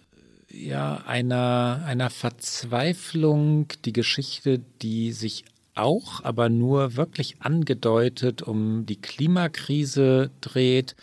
ja 0.49 1.03
einer, 1.05 1.83
einer 1.85 2.09
Verzweiflung, 2.09 3.67
die 3.83 3.91
Geschichte, 3.91 4.61
die 4.81 5.11
sich 5.11 5.43
auch, 5.73 6.23
aber 6.23 6.47
nur 6.47 6.95
wirklich 6.95 7.41
angedeutet 7.41 8.41
um 8.41 8.85
die 8.85 9.01
Klimakrise 9.01 10.31
dreht. 10.39 10.95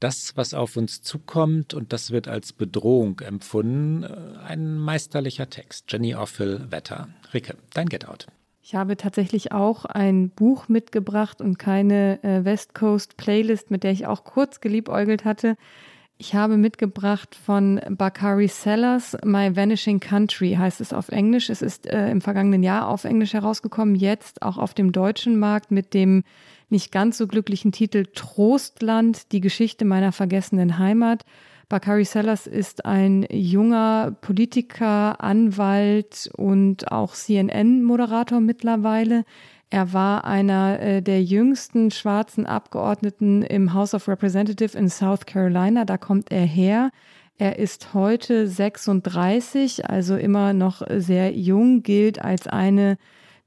Das, 0.00 0.32
was 0.34 0.54
auf 0.54 0.76
uns 0.76 1.02
zukommt, 1.02 1.72
und 1.72 1.92
das 1.92 2.10
wird 2.10 2.26
als 2.26 2.52
Bedrohung 2.52 3.20
empfunden. 3.20 4.04
Ein 4.04 4.76
meisterlicher 4.76 5.48
Text. 5.50 5.84
Jenny 5.88 6.16
Offill, 6.16 6.66
Wetter. 6.70 7.10
Ricke, 7.32 7.56
dein 7.74 7.88
Get 7.88 8.08
Out. 8.08 8.26
Ich 8.62 8.74
habe 8.74 8.96
tatsächlich 8.96 9.52
auch 9.52 9.84
ein 9.86 10.28
Buch 10.28 10.68
mitgebracht 10.68 11.40
und 11.40 11.58
keine 11.58 12.22
äh, 12.22 12.44
West 12.44 12.74
Coast 12.74 13.16
Playlist, 13.16 13.70
mit 13.70 13.84
der 13.84 13.92
ich 13.92 14.06
auch 14.06 14.24
kurz 14.24 14.60
geliebäugelt 14.60 15.24
hatte. 15.24 15.56
Ich 16.18 16.34
habe 16.34 16.58
mitgebracht 16.58 17.34
von 17.34 17.80
Bakari 17.88 18.46
Sellers 18.46 19.16
My 19.24 19.56
Vanishing 19.56 20.00
Country 20.00 20.54
heißt 20.58 20.82
es 20.82 20.92
auf 20.92 21.08
Englisch. 21.08 21.48
Es 21.48 21.62
ist 21.62 21.86
äh, 21.86 22.10
im 22.10 22.20
vergangenen 22.20 22.62
Jahr 22.62 22.88
auf 22.88 23.04
Englisch 23.04 23.32
herausgekommen, 23.32 23.94
jetzt 23.94 24.42
auch 24.42 24.58
auf 24.58 24.74
dem 24.74 24.92
deutschen 24.92 25.38
Markt 25.38 25.70
mit 25.70 25.94
dem 25.94 26.22
nicht 26.68 26.92
ganz 26.92 27.16
so 27.16 27.26
glücklichen 27.26 27.72
Titel 27.72 28.04
Trostland, 28.14 29.32
die 29.32 29.40
Geschichte 29.40 29.86
meiner 29.86 30.12
vergessenen 30.12 30.76
Heimat. 30.76 31.24
Bakari 31.70 32.04
Sellers 32.04 32.48
ist 32.48 32.84
ein 32.84 33.24
junger 33.30 34.16
Politiker, 34.22 35.22
Anwalt 35.22 36.28
und 36.36 36.90
auch 36.90 37.14
CNN-Moderator 37.14 38.40
mittlerweile. 38.40 39.24
Er 39.70 39.92
war 39.92 40.24
einer 40.24 40.80
äh, 40.80 41.00
der 41.00 41.22
jüngsten 41.22 41.92
schwarzen 41.92 42.44
Abgeordneten 42.44 43.42
im 43.42 43.72
House 43.72 43.94
of 43.94 44.08
Representatives 44.08 44.74
in 44.74 44.88
South 44.88 45.26
Carolina. 45.26 45.84
Da 45.84 45.96
kommt 45.96 46.32
er 46.32 46.44
her. 46.44 46.90
Er 47.38 47.60
ist 47.60 47.94
heute 47.94 48.48
36, 48.48 49.88
also 49.88 50.16
immer 50.16 50.52
noch 50.52 50.82
sehr 50.88 51.32
jung, 51.32 51.84
gilt 51.84 52.20
als 52.20 52.48
eine 52.48 52.98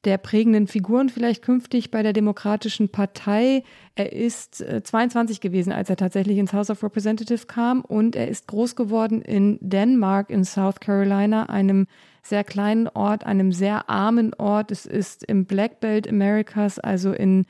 der 0.05 0.17
prägenden 0.17 0.67
Figuren 0.67 1.09
vielleicht 1.09 1.43
künftig 1.43 1.89
bei 1.89 2.03
der 2.03 2.13
Demokratischen 2.13 2.89
Partei. 2.89 3.63
Er 3.95 4.11
ist 4.11 4.55
22 4.55 5.37
äh, 5.37 5.39
gewesen, 5.39 5.71
als 5.71 5.89
er 5.89 5.95
tatsächlich 5.95 6.37
ins 6.37 6.53
House 6.53 6.69
of 6.69 6.83
Representatives 6.83 7.47
kam 7.47 7.81
und 7.81 8.15
er 8.15 8.27
ist 8.27 8.47
groß 8.47 8.75
geworden 8.75 9.21
in 9.21 9.57
Denmark 9.61 10.29
in 10.29 10.43
South 10.43 10.79
Carolina, 10.79 11.45
einem 11.49 11.87
sehr 12.21 12.43
kleinen 12.43 12.87
Ort, 12.87 13.25
einem 13.25 13.51
sehr 13.51 13.89
armen 13.89 14.33
Ort. 14.33 14.71
Es 14.71 14.85
ist 14.85 15.23
im 15.23 15.45
Black 15.45 15.79
Belt 15.79 16.07
Americas, 16.07 16.79
also 16.79 17.11
in 17.11 17.45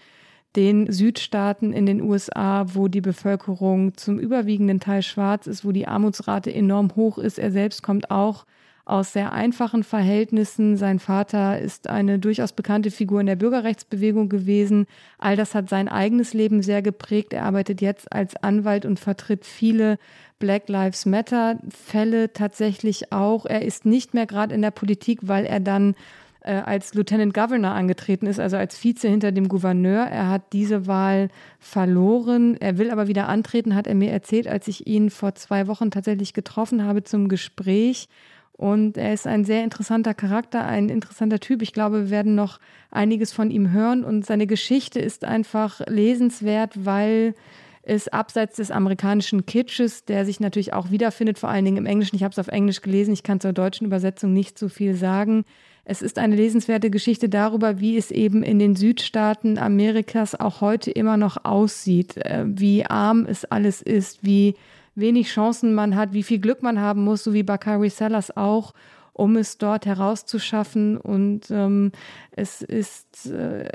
den 0.56 0.92
Südstaaten 0.92 1.74
in 1.74 1.86
den 1.86 2.02
USA, 2.02 2.66
wo 2.74 2.88
die 2.88 3.02
Bevölkerung 3.02 3.98
zum 3.98 4.20
überwiegenden 4.20 4.80
Teil 4.80 5.02
schwarz 5.02 5.48
ist, 5.48 5.66
wo 5.66 5.72
die 5.72 5.88
Armutsrate 5.88 6.54
enorm 6.54 6.96
hoch 6.96 7.18
ist. 7.18 7.40
Er 7.40 7.52
selbst 7.52 7.82
kommt 7.82 8.12
auch 8.12 8.46
aus 8.86 9.14
sehr 9.14 9.32
einfachen 9.32 9.84
Verhältnissen. 9.84 10.76
Sein 10.76 11.00
Vater 11.00 11.60
ist 11.60 11.90
eine 11.90 12.20
durchaus 12.20 12.52
bekannte 12.52 12.92
Figur 12.92 13.22
in 13.22 13.28
der 13.28 13.38
Bürgerrechtsbewegung 13.38 14.28
gewesen. 14.28 14.88
All 15.18 15.36
das 15.36 15.56
hat 15.56 15.70
sein 15.70 15.88
eigenes 15.88 16.34
Leben 16.34 16.62
sehr 16.62 16.82
geprägt. 16.82 17.32
Er 17.32 17.46
arbeitet 17.46 17.82
jetzt 17.82 18.12
als 18.12 18.36
Anwalt 18.36 18.86
und 18.86 19.00
vertritt 19.00 19.46
viele 19.46 19.98
Black 20.40 20.68
Lives 20.68 21.06
Matter 21.06 21.60
Fälle 21.70 22.34
tatsächlich 22.34 23.14
auch. 23.14 23.46
Er 23.46 23.62
ist 23.62 23.86
nicht 23.86 24.14
mehr 24.14 24.26
gerade 24.26 24.54
in 24.54 24.62
der 24.62 24.72
Politik, 24.72 25.20
weil 25.22 25.46
er 25.46 25.62
dann 25.62 25.96
äh, 26.42 26.56
als 26.56 26.94
Lieutenant 26.94 27.34
Governor 27.34 27.72
angetreten 27.72 28.28
ist, 28.28 28.42
also 28.42 28.58
als 28.58 28.78
Vize 28.78 29.08
hinter 29.08 29.32
dem 29.32 29.48
Gouverneur. 29.48 30.04
Er 30.04 30.30
hat 30.30 30.52
diese 30.52 30.88
Wahl 30.88 31.30
verloren. 31.60 32.58
Er 32.60 32.78
will 32.78 32.92
aber 32.92 33.08
wieder 33.08 33.30
antreten, 33.30 33.76
hat 33.76 33.88
er 33.88 33.96
mir 33.96 34.12
erzählt, 34.12 34.50
als 34.50 34.68
ich 34.68 34.86
ihn 34.86 35.10
vor 35.10 35.36
zwei 35.36 35.68
Wochen 35.68 35.90
tatsächlich 35.90 36.34
getroffen 36.34 36.84
habe 36.84 37.06
zum 37.06 37.30
Gespräch. 37.30 38.10
Und 38.54 38.98
er 38.98 39.14
ist 39.14 39.26
ein 39.26 39.46
sehr 39.46 39.64
interessanter 39.64 40.14
Charakter, 40.14 40.66
ein 40.66 40.90
interessanter 40.90 41.40
Typ. 41.40 41.62
Ich 41.62 41.74
glaube, 41.74 42.04
wir 42.04 42.10
werden 42.12 42.36
noch 42.36 42.60
einiges 42.92 43.34
von 43.34 43.50
ihm 43.50 43.72
hören. 43.72 44.04
Und 44.04 44.26
seine 44.26 44.48
Geschichte 44.48 45.00
ist 45.00 45.26
einfach 45.26 45.82
lesenswert, 45.88 46.86
weil 46.86 47.34
es 47.82 48.08
abseits 48.08 48.56
des 48.56 48.72
amerikanischen 48.72 49.46
Kitsches, 49.46 50.06
der 50.06 50.26
sich 50.26 50.40
natürlich 50.40 50.72
auch 50.74 50.92
wiederfindet, 50.92 51.38
vor 51.38 51.50
allen 51.50 51.66
Dingen 51.66 51.78
im 51.78 51.86
Englischen. 51.86 52.16
Ich 52.16 52.24
habe 52.24 52.32
es 52.32 52.40
auf 52.40 52.48
Englisch 52.48 52.82
gelesen, 52.82 53.14
ich 53.14 53.24
kann 53.24 53.42
zur 53.42 53.54
deutschen 53.54 53.86
Übersetzung 53.86 54.32
nicht 54.34 54.58
so 54.58 54.70
viel 54.70 54.96
sagen. 54.96 55.44
Es 55.84 56.02
ist 56.02 56.18
eine 56.18 56.38
lesenswerte 56.38 56.90
Geschichte 56.90 57.28
darüber, 57.28 57.82
wie 57.82 57.98
es 57.98 58.10
eben 58.10 58.42
in 58.42 58.58
den 58.58 58.78
Südstaaten 58.78 59.58
Amerikas 59.58 60.34
auch 60.34 60.62
heute 60.62 60.92
immer 60.92 61.18
noch 61.18 61.44
aussieht, 61.44 62.16
äh, 62.18 62.46
wie 62.48 62.86
arm 62.86 63.26
es 63.26 63.44
alles 63.44 63.82
ist, 63.82 64.24
wie 64.24 64.56
wenig 64.96 65.30
Chancen 65.30 65.74
man 65.74 65.96
hat, 65.96 66.14
wie 66.14 66.24
viel 66.24 66.40
Glück 66.40 66.64
man 66.64 66.80
haben 66.80 67.04
muss, 67.04 67.24
so 67.24 67.34
wie 67.34 67.44
Bakari 67.44 67.90
Sellers 67.90 68.36
auch, 68.36 68.74
um 69.14 69.36
es 69.36 69.58
dort 69.58 69.86
herauszuschaffen. 69.86 70.98
Und 70.98 71.52
ähm, 71.52 71.92
es 72.32 72.62
ist 72.62 73.28
äh, 73.28 73.70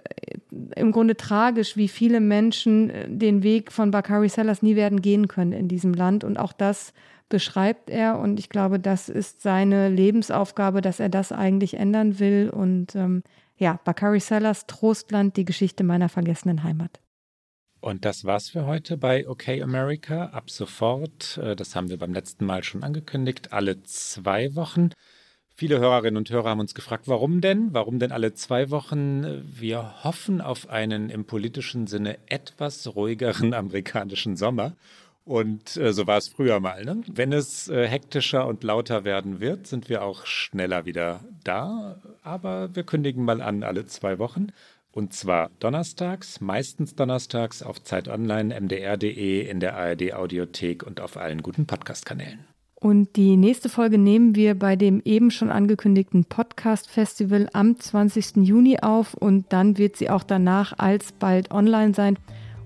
im 0.77 0.93
Grunde 0.93 1.17
tragisch, 1.17 1.77
wie 1.77 1.89
viele 1.89 2.21
Menschen 2.21 2.91
äh, 2.91 3.09
den 3.09 3.43
Weg 3.43 3.73
von 3.73 3.91
Bakari 3.91 4.29
Sellers 4.29 4.63
nie 4.63 4.77
werden 4.77 5.01
gehen 5.01 5.29
können 5.29 5.53
in 5.53 5.69
diesem 5.69 5.95
Land. 5.95 6.25
Und 6.25 6.39
auch 6.39 6.53
das 6.53 6.93
beschreibt 7.29 7.91
er. 7.91 8.19
Und 8.19 8.39
ich 8.39 8.49
glaube, 8.49 8.79
das 8.79 9.09
ist 9.09 9.43
seine 9.43 9.89
Lebensaufgabe, 9.89 10.81
dass 10.81 11.01
er 11.01 11.09
das 11.09 11.33
eigentlich 11.33 11.75
ändern 11.75 12.19
will. 12.19 12.51
Und 12.51 12.97
ähm, 12.97 13.23
ja, 13.57 13.79
Bakari 13.85 14.21
Sellers 14.21 14.67
Trostland, 14.67 15.37
die 15.37 15.45
Geschichte 15.45 15.85
meiner 15.85 16.09
vergessenen 16.09 16.65
Heimat. 16.65 17.01
Und 17.81 18.05
das 18.05 18.25
war's 18.25 18.49
für 18.49 18.67
heute 18.67 18.97
bei 18.97 19.29
OK 19.29 19.49
America. 19.49 20.27
Ab 20.27 20.51
sofort, 20.51 21.39
äh, 21.39 21.55
das 21.55 21.77
haben 21.77 21.89
wir 21.89 21.99
beim 21.99 22.13
letzten 22.13 22.45
Mal 22.45 22.65
schon 22.65 22.83
angekündigt, 22.83 23.53
alle 23.53 23.83
zwei 23.85 24.55
Wochen. 24.55 24.91
Viele 25.55 25.81
Hörerinnen 25.81 26.17
und 26.17 26.31
Hörer 26.31 26.51
haben 26.51 26.61
uns 26.61 26.75
gefragt, 26.75 27.09
warum 27.09 27.41
denn? 27.41 27.71
Warum 27.73 27.99
denn 27.99 28.13
alle 28.13 28.33
zwei 28.35 28.71
Wochen? 28.71 29.43
Wir 29.45 30.05
hoffen 30.05 30.41
auf 30.41 30.69
einen 30.69 31.11
im 31.11 31.25
politischen 31.25 31.87
Sinne 31.87 32.19
etwas 32.27 32.95
ruhigeren 32.95 33.55
amerikanischen 33.55 34.37
Sommer. 34.37 34.75
Und 35.25 35.77
äh, 35.77 35.93
so 35.93 36.07
war 36.07 36.17
es 36.17 36.29
früher 36.29 36.59
mal. 36.59 36.85
Ne? 36.85 37.03
Wenn 37.07 37.33
es 37.33 37.69
äh, 37.69 37.87
hektischer 37.87 38.47
und 38.47 38.65
lauter 38.65 39.05
werden 39.05 39.41
wird, 39.41 39.67
sind 39.67 39.89
wir 39.89 40.03
auch 40.03 40.27
schneller 40.27 40.87
wieder 40.87 41.21
da. 41.45 41.99
Aber 42.23 42.75
wir 42.75 42.83
kündigen 42.83 43.25
mal 43.25 43.43
an, 43.43 43.63
alle 43.63 43.85
zwei 43.87 44.19
Wochen. 44.19 44.53
Und 44.93 45.13
zwar 45.13 45.51
donnerstags, 45.61 46.41
meistens 46.41 46.95
donnerstags 46.95 47.63
auf 47.63 47.83
Zeit 47.83 48.09
Online, 48.09 48.59
mdr.de, 48.61 49.49
in 49.49 49.61
der 49.61 49.77
ARD 49.77 50.15
Audiothek 50.15 50.83
und 50.83 51.01
auf 51.01 51.17
allen 51.17 51.43
guten 51.43 51.67
Podcast-Kanälen. 51.67 52.45
Und 52.81 53.17
die 53.17 53.37
nächste 53.37 53.69
Folge 53.69 53.99
nehmen 53.99 54.37
wir 54.37 54.57
bei 54.57 54.77
dem 54.77 55.03
eben 55.05 55.33
schon 55.33 55.51
angekündigten 55.51 56.25
Podcast-Festival 56.25 57.49
am 57.53 57.79
20. 57.79 58.37
Juni 58.37 58.79
auf 58.81 59.15
und 59.15 59.53
dann 59.53 59.79
wird 59.79 59.97
sie 59.97 60.11
auch 60.11 60.23
danach 60.23 60.79
alsbald 60.79 61.51
online 61.51 61.95
sein. 61.95 62.19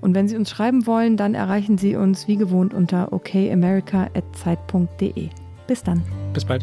Und 0.02 0.14
wenn 0.14 0.28
Sie 0.28 0.36
uns 0.36 0.50
schreiben 0.50 0.86
wollen, 0.86 1.16
dann 1.16 1.34
erreichen 1.34 1.78
Sie 1.78 1.96
uns 1.96 2.28
wie 2.28 2.36
gewohnt 2.36 2.74
unter 2.74 3.10
okamerica.zeit.de. 3.12 5.30
Bis 5.66 5.82
dann. 5.82 6.02
Bis 6.34 6.44
bald. 6.44 6.62